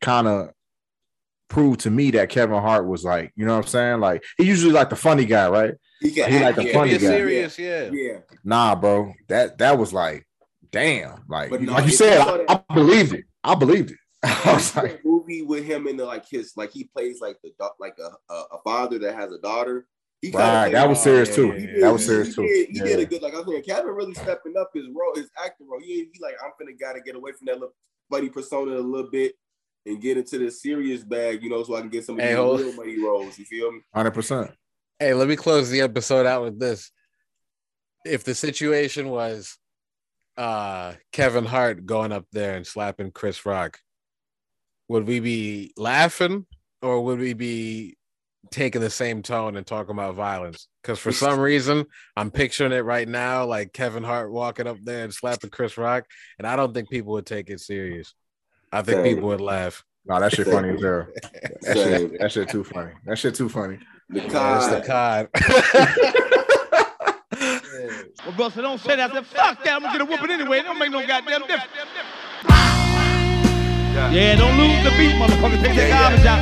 kind 0.01 0.27
of 0.27 0.51
proved 1.49 1.81
to 1.81 1.91
me 1.91 2.11
that 2.13 2.31
Kevin 2.31 2.61
Hart 2.61 2.87
was 2.87 3.05
like, 3.05 3.33
you 3.37 3.45
know 3.45 3.57
what 3.57 3.65
I'm 3.65 3.69
saying? 3.69 4.01
Like 4.01 4.25
he 4.37 4.45
usually 4.45 4.73
like 4.73 4.91
the 4.91 4.97
funny 4.97 5.25
guy, 5.25 5.49
right? 5.49 5.75
He, 6.01 6.11
he 6.11 6.39
like 6.41 6.57
the 6.57 6.65
yeah, 6.65 6.73
funny 6.73 6.93
guy. 6.93 6.99
Serious, 6.99 7.59
yeah. 7.59 7.91
yeah. 7.93 8.19
Nah, 8.45 8.75
bro. 8.75 9.13
That 9.29 9.59
that 9.59 9.79
was 9.79 9.93
like, 9.93 10.27
damn. 10.71 11.25
Like, 11.29 11.51
no, 11.51 11.73
like 11.73 11.85
you 11.85 11.93
said, 11.93 12.21
I, 12.21 12.63
I 12.69 12.75
believed 12.75 13.13
it. 13.15 13.25
I 13.45 13.55
believed 13.55 13.91
it. 13.91 13.99
I 14.23 14.55
was 14.55 14.75
like, 14.77 15.05
movie 15.05 15.43
with 15.43 15.65
him 15.65 15.87
in 15.87 15.97
the 15.97 16.05
like 16.05 16.29
his 16.29 16.53
like 16.57 16.73
he 16.73 16.85
plays 16.85 17.21
like 17.21 17.39
the 17.43 17.53
like 17.79 17.97
a, 17.99 18.33
a, 18.33 18.37
a 18.53 18.63
father 18.65 18.99
that 19.01 19.15
has 19.15 19.33
a 19.33 19.39
daughter, 19.39 19.87
He 20.21 20.31
right, 20.31 20.73
that 20.73 20.89
was 20.89 21.01
serious 21.01 21.35
too. 21.35 21.53
Did, 21.53 21.83
that 21.83 21.93
was 21.93 22.05
serious 22.05 22.29
he 22.29 22.35
too. 22.35 22.43
Did, 22.43 22.69
he 22.71 22.79
yeah. 22.79 22.85
did 22.85 23.01
a 23.01 23.07
good 23.07 23.23
like 23.23 23.35
I 23.35 23.39
was 23.39 23.47
saying. 23.47 23.63
Kevin 23.63 23.93
really 23.93 24.15
stepping 24.15 24.55
up 24.59 24.71
his 24.75 24.87
role, 24.95 25.15
his 25.15 25.31
acting 25.43 25.69
role. 25.69 25.81
He, 25.81 26.09
he 26.13 26.21
like 26.21 26.35
I'm 26.45 26.51
finna 26.61 26.79
gotta 26.79 27.01
get 27.01 27.15
away 27.15 27.33
from 27.33 27.47
that 27.47 27.55
little 27.55 27.75
buddy 28.11 28.29
persona 28.29 28.73
a 28.73 28.81
little 28.81 29.11
bit 29.11 29.35
and 29.87 30.01
get 30.01 30.19
into 30.19 30.39
the 30.39 30.51
serious 30.51 31.05
bag, 31.05 31.43
you 31.43 31.51
know, 31.51 31.63
so 31.63 31.77
I 31.77 31.81
can 31.81 31.91
get 31.91 32.05
some 32.05 32.17
of 32.19 32.23
hey, 32.23 32.35
these 32.35 32.65
real 32.65 32.75
money 32.75 32.99
roles. 32.99 33.39
You 33.39 33.45
feel 33.45 33.73
me? 33.73 33.81
Hundred 33.95 34.13
percent. 34.13 34.51
Hey, 34.99 35.15
let 35.15 35.29
me 35.29 35.37
close 35.37 35.71
the 35.71 35.81
episode 35.81 36.27
out 36.27 36.43
with 36.43 36.59
this. 36.59 36.91
If 38.05 38.25
the 38.25 38.35
situation 38.35 39.11
was 39.11 39.57
uh 40.37 40.95
Kevin 41.13 41.45
Hart 41.45 41.87
going 41.87 42.11
up 42.11 42.25
there 42.33 42.57
and 42.57 42.67
slapping 42.67 43.13
Chris 43.13 43.47
Rock, 43.47 43.79
would 44.89 45.07
we 45.07 45.21
be 45.21 45.73
laughing 45.77 46.47
or 46.83 47.05
would 47.05 47.19
we 47.19 47.35
be 47.35 47.97
taking 48.51 48.81
the 48.81 48.91
same 48.91 49.23
tone 49.23 49.57
and 49.57 49.67
talking 49.67 49.93
about 49.93 50.15
violence? 50.15 50.69
Because 50.83 50.99
for 50.99 51.13
some 51.13 51.39
reason, 51.39 51.87
I'm 52.17 52.31
picturing 52.31 52.73
it 52.73 52.85
right 52.85 53.07
now, 53.07 53.45
like 53.45 53.73
Kevin 53.73 54.05
Hart 54.05 54.33
walking 54.33 54.67
up 54.67 54.79
there 54.83 55.05
and 55.05 55.13
slapping 55.13 55.51
Chris 55.51 55.77
Rock, 55.77 56.07
and 56.39 56.47
I 56.47 56.57
don't 56.57 56.73
think 56.73 56.89
people 56.89 57.13
would 57.13 57.27
take 57.27 57.51
it 57.51 57.61
serious. 57.61 58.15
I 58.73 58.83
think 58.83 58.99
Same. 58.99 59.17
people 59.17 59.29
would 59.29 59.41
laugh. 59.41 59.85
No, 60.07 60.19
that 60.21 60.33
shit 60.33 60.47
funny 60.47 60.71
as 60.71 60.83
hell. 60.83 61.07
That 61.63 61.77
shit, 61.77 62.19
that 62.19 62.33
shit 62.33 62.49
too 62.49 62.65
funny. 62.65 62.93
That 63.05 63.19
shit 63.19 63.35
too 63.35 63.51
funny. 63.51 63.79
The 64.09 64.23
cod. 64.23 64.73
the 64.73 64.87
cod. 64.87 65.29
well, 68.25 68.35
Buster, 68.37 68.63
don't 68.63 68.81
say 68.81 68.97
that. 68.97 69.11
I 69.11 69.15
said, 69.15 69.27
fuck 69.27 69.63
that. 69.65 69.75
I'm 69.75 69.83
gonna 69.83 69.99
get 69.99 70.01
a 70.01 70.11
whooping 70.11 70.31
anyway. 70.31 70.61
It 70.61 70.63
don't 70.63 70.79
make 70.79 70.91
no 70.91 71.07
goddamn 71.07 71.43
difference. 71.43 71.67
Yeah, 73.99 74.37
don't 74.37 74.57
lose 74.57 74.83
the 74.85 74.91
beat, 74.97 75.17
motherfucker. 75.17 75.61
Take 75.61 75.75
that 75.77 75.91
garbage 75.91 76.25
out. 76.25 76.39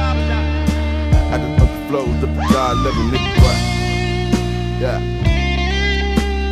Had 1.31 1.41
to 1.41 1.49
up 1.65 1.69
the 1.69 1.89
flows 1.89 2.23
up 2.23 2.29
to 2.29 2.53
God 2.53 2.77
level, 2.85 3.05
nigga. 3.05 3.31
What? 3.41 3.59
Yeah. 4.79 5.01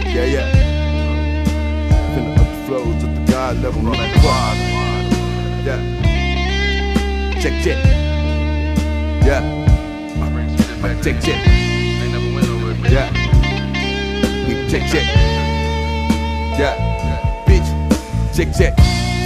Yeah, 0.09 0.25
yeah. 0.25 0.49
Finna 2.15 2.33
up 2.39 2.49
the 2.49 2.67
flows 2.67 3.05
up 3.05 3.13
to 3.15 3.21
God 3.31 3.57
level, 3.59 3.83
nigga. 3.83 4.17
What? 4.25 4.57
Yeah. 5.65 5.81
Check, 7.41 7.55
check. 7.63 7.79
Yeah. 9.25 9.43
My 10.19 10.29
rings 10.35 10.57
get 10.57 10.83
back 10.83 11.03
check, 11.03 11.21
check. 11.23 11.41
Yeah. 12.91 13.09
Check, 14.69 14.83
check. 14.91 15.07
Yeah. 16.59 16.75
Bitch. 17.47 17.69
Check, 18.35 18.49
check. 18.57 18.75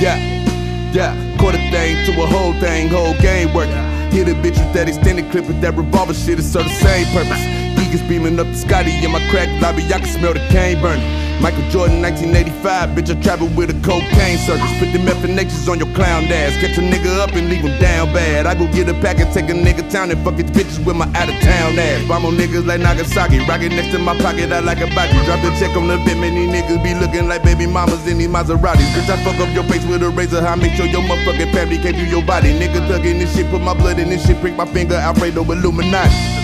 Yeah. 0.02 0.47
Yeah, 0.90 1.15
quarter 1.39 1.59
thing 1.70 1.97
to 2.06 2.23
a 2.23 2.27
whole 2.27 2.55
thing, 2.55 2.89
whole 2.89 3.15
game 3.20 3.52
working. 3.52 3.77
Hit 4.10 4.27
a 4.28 4.32
bitch 4.32 4.59
with 4.59 4.73
that 4.73 4.89
extended 4.89 5.31
clip 5.31 5.47
with 5.47 5.60
that 5.60 5.74
revolver 5.74 6.15
shit, 6.15 6.39
it's 6.39 6.48
serve 6.48 6.65
the 6.65 6.70
same 6.70 7.06
purpose. 7.12 7.77
Beaming 7.89 8.40
up 8.40 8.47
the 8.47 8.55
Scotty 8.55 8.93
in 9.05 9.12
my 9.12 9.20
crack 9.28 9.48
lobby, 9.60 9.85
I 9.93 10.01
can 10.01 10.09
smell 10.09 10.32
the 10.32 10.40
cane 10.48 10.81
burning. 10.81 11.05
Michael 11.40 11.62
Jordan, 11.69 12.01
1985, 12.01 12.97
bitch, 12.97 13.12
I 13.12 13.20
travel 13.20 13.48
with 13.52 13.69
a 13.69 13.77
cocaine 13.85 14.36
circus. 14.39 14.69
Put 14.81 14.93
them 14.93 15.05
FNHs 15.05 15.69
on 15.69 15.78
your 15.78 15.93
clown 15.93 16.24
ass. 16.24 16.56
Catch 16.56 16.77
a 16.77 16.85
nigga 16.85 17.20
up 17.20 17.32
and 17.32 17.48
leave 17.48 17.65
him 17.65 17.78
down 17.81 18.12
bad. 18.12 18.47
I 18.47 18.56
go 18.56 18.65
get 18.73 18.89
a 18.89 18.94
pack 19.05 19.20
and 19.20 19.32
take 19.32 19.48
a 19.48 19.56
nigga 19.56 19.89
town 19.93 20.10
and 20.10 20.20
fuck 20.24 20.35
his 20.40 20.51
bitches 20.51 20.85
with 20.85 20.97
my 20.97 21.05
out 21.16 21.28
of 21.28 21.36
town 21.44 21.78
ass. 21.78 22.09
Bomb 22.09 22.24
on 22.24 22.35
niggas 22.36 22.66
like 22.66 22.81
Nagasaki. 22.81 23.39
Rocket 23.44 23.77
next 23.77 23.93
to 23.93 23.98
my 23.98 24.16
pocket, 24.20 24.52
I 24.52 24.60
like 24.60 24.81
a 24.81 24.89
body. 24.97 25.12
Drop 25.24 25.40
the 25.44 25.52
check 25.60 25.77
on 25.77 25.89
the 25.89 25.97
bit, 26.05 26.16
many 26.16 26.48
niggas 26.48 26.82
be 26.82 26.94
looking 26.94 27.28
like 27.28 27.43
baby 27.43 27.66
mamas 27.66 28.06
in 28.09 28.19
these 28.19 28.28
Maseratis. 28.28 28.89
Bitch, 28.97 29.09
I 29.09 29.16
fuck 29.20 29.36
up 29.36 29.52
your 29.52 29.65
face 29.65 29.85
with 29.85 30.02
a 30.02 30.09
razor. 30.09 30.40
I 30.40 30.56
make 30.56 30.73
sure 30.73 30.86
your 30.86 31.02
motherfucking 31.02 31.52
family 31.52 31.77
can't 31.77 31.97
do 31.97 32.05
your 32.05 32.24
body. 32.24 32.56
Nigga 32.56 32.81
thuggin' 32.89 33.20
this 33.20 33.36
shit, 33.36 33.48
put 33.51 33.60
my 33.60 33.74
blood 33.74 33.98
in 33.98 34.09
this 34.09 34.24
shit, 34.27 34.40
prick 34.40 34.56
my 34.56 34.66
finger, 34.66 34.94
Alfredo 34.97 35.44
Illuminati. 35.44 36.38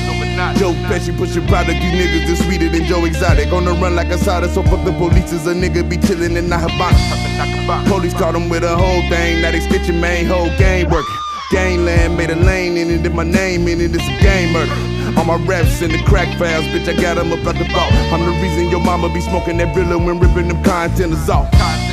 Joe 0.58 0.72
Pesci 0.90 1.16
pushing 1.16 1.46
product, 1.46 1.78
you 1.82 1.90
niggas 1.90 2.28
is 2.28 2.44
sweeter 2.44 2.68
than 2.68 2.84
Joe 2.84 3.04
Exotic. 3.04 3.52
On 3.52 3.64
the 3.64 3.72
run 3.72 3.94
like 3.94 4.08
a 4.08 4.18
soda, 4.18 4.48
so 4.48 4.62
fuck 4.62 4.84
the 4.84 4.92
police 4.92 5.32
is 5.32 5.46
a 5.46 5.54
nigga 5.54 5.88
be 5.88 5.96
chillin' 5.96 6.36
in 6.36 6.48
the 6.48 6.58
Habana. 6.58 7.88
Police 7.88 8.14
caught 8.14 8.34
him 8.34 8.48
with 8.48 8.64
a 8.64 8.76
whole 8.76 9.02
thing, 9.08 9.42
now 9.42 9.52
they 9.52 9.60
stitching 9.60 10.00
main 10.00 10.26
whole 10.26 10.50
game 10.58 10.90
working. 10.90 11.14
Gangland 11.50 12.16
made 12.16 12.30
a 12.30 12.36
lane 12.36 12.76
in 12.76 12.90
it, 12.90 13.06
and 13.06 13.14
my 13.14 13.22
name 13.22 13.68
in 13.68 13.80
it, 13.80 13.94
it's 13.94 14.08
a 14.08 14.22
game 14.22 14.52
murder. 14.52 14.74
All 15.16 15.24
my 15.24 15.36
raps 15.46 15.82
in 15.82 15.92
the 15.92 16.02
crack 16.02 16.26
files, 16.38 16.64
bitch, 16.66 16.88
I 16.88 17.00
got 17.00 17.14
them 17.14 17.32
up 17.32 17.46
at 17.46 17.54
the 17.54 17.64
vault. 17.70 17.92
I'm 18.10 18.24
the 18.24 18.32
reason 18.42 18.70
your 18.70 18.80
mama 18.80 19.08
be 19.12 19.20
smoking 19.20 19.58
that 19.58 19.74
Brillo 19.74 20.04
when 20.04 20.18
ripping 20.18 20.48
them 20.48 20.62
containers 20.64 21.28
off. 21.28 21.48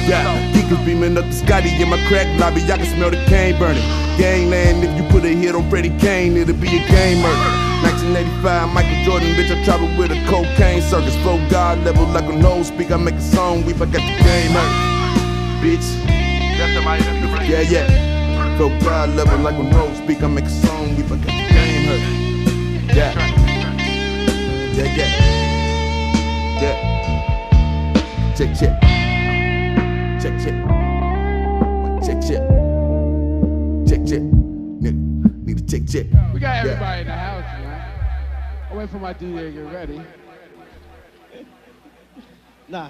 Yeah, 0.07 0.25
geekers 0.53 0.83
beaming 0.83 1.15
up 1.17 1.25
the 1.25 1.33
Scotty 1.33 1.69
in 1.79 1.89
my 1.89 1.97
crack 2.07 2.27
lobby, 2.39 2.63
I 2.63 2.77
can 2.77 2.87
smell 2.87 3.11
the 3.11 3.23
cane 3.25 3.59
burning. 3.59 3.83
Gangland, 4.17 4.83
if 4.83 4.97
you 4.97 5.07
put 5.09 5.23
a 5.25 5.29
hit 5.29 5.53
on 5.53 5.69
Freddie 5.69 5.95
Kane, 5.99 6.37
it'll 6.37 6.55
be 6.55 6.67
a 6.67 6.87
game 6.89 7.21
murder. 7.21 7.60
1985, 7.81 8.73
Michael 8.73 9.03
Jordan, 9.03 9.29
bitch, 9.33 9.51
I 9.51 9.63
travel 9.63 9.87
with 9.97 10.11
a 10.11 10.25
cocaine 10.29 10.81
circus. 10.81 11.15
Flow 11.23 11.39
God 11.49 11.79
level 11.83 12.05
like 12.07 12.25
a 12.25 12.35
nose 12.35 12.67
speak. 12.67 12.91
I 12.91 12.97
make 12.97 13.15
a 13.15 13.21
song, 13.21 13.65
we 13.65 13.73
forget 13.73 14.01
the 14.01 14.23
game 14.23 14.51
hurt. 14.51 14.71
Bitch. 15.61 15.87
Yeah, 17.49 17.61
yeah. 17.61 18.57
Flow 18.57 18.69
God 18.81 19.09
level 19.15 19.39
like 19.39 19.55
a 19.55 19.63
nose 19.63 19.97
speak. 19.97 20.21
I 20.21 20.27
make 20.27 20.45
a 20.45 20.49
song, 20.49 20.95
we 20.95 21.03
forget 21.03 21.27
the 21.27 21.53
game 21.53 21.85
hurt. 21.87 22.01
Yeah. 22.95 23.13
Yeah, 24.73 24.95
yeah. 24.95 25.09
Yeah. 26.61 26.77
Check, 28.35 28.55
check. 28.57 28.81
Check, 30.21 30.33
check. 30.39 30.55
Check, 32.05 32.19
check. 32.21 32.41
Check, 33.87 34.01
check. 34.05 34.23
Nigga, 34.81 35.45
need 35.45 35.57
to 35.57 35.63
check, 35.65 35.83
check. 35.87 36.05
We 36.33 36.39
got 36.39 36.57
everybody 36.57 36.79
yeah. 36.79 37.01
in 37.01 37.07
the 37.07 37.13
house. 37.13 37.40
I 38.71 38.73
wait 38.73 38.89
for 38.89 38.99
my 38.99 39.13
DJ 39.13 39.37
to 39.37 39.51
get 39.51 39.73
ready. 39.73 40.01
Nah. 42.69 42.89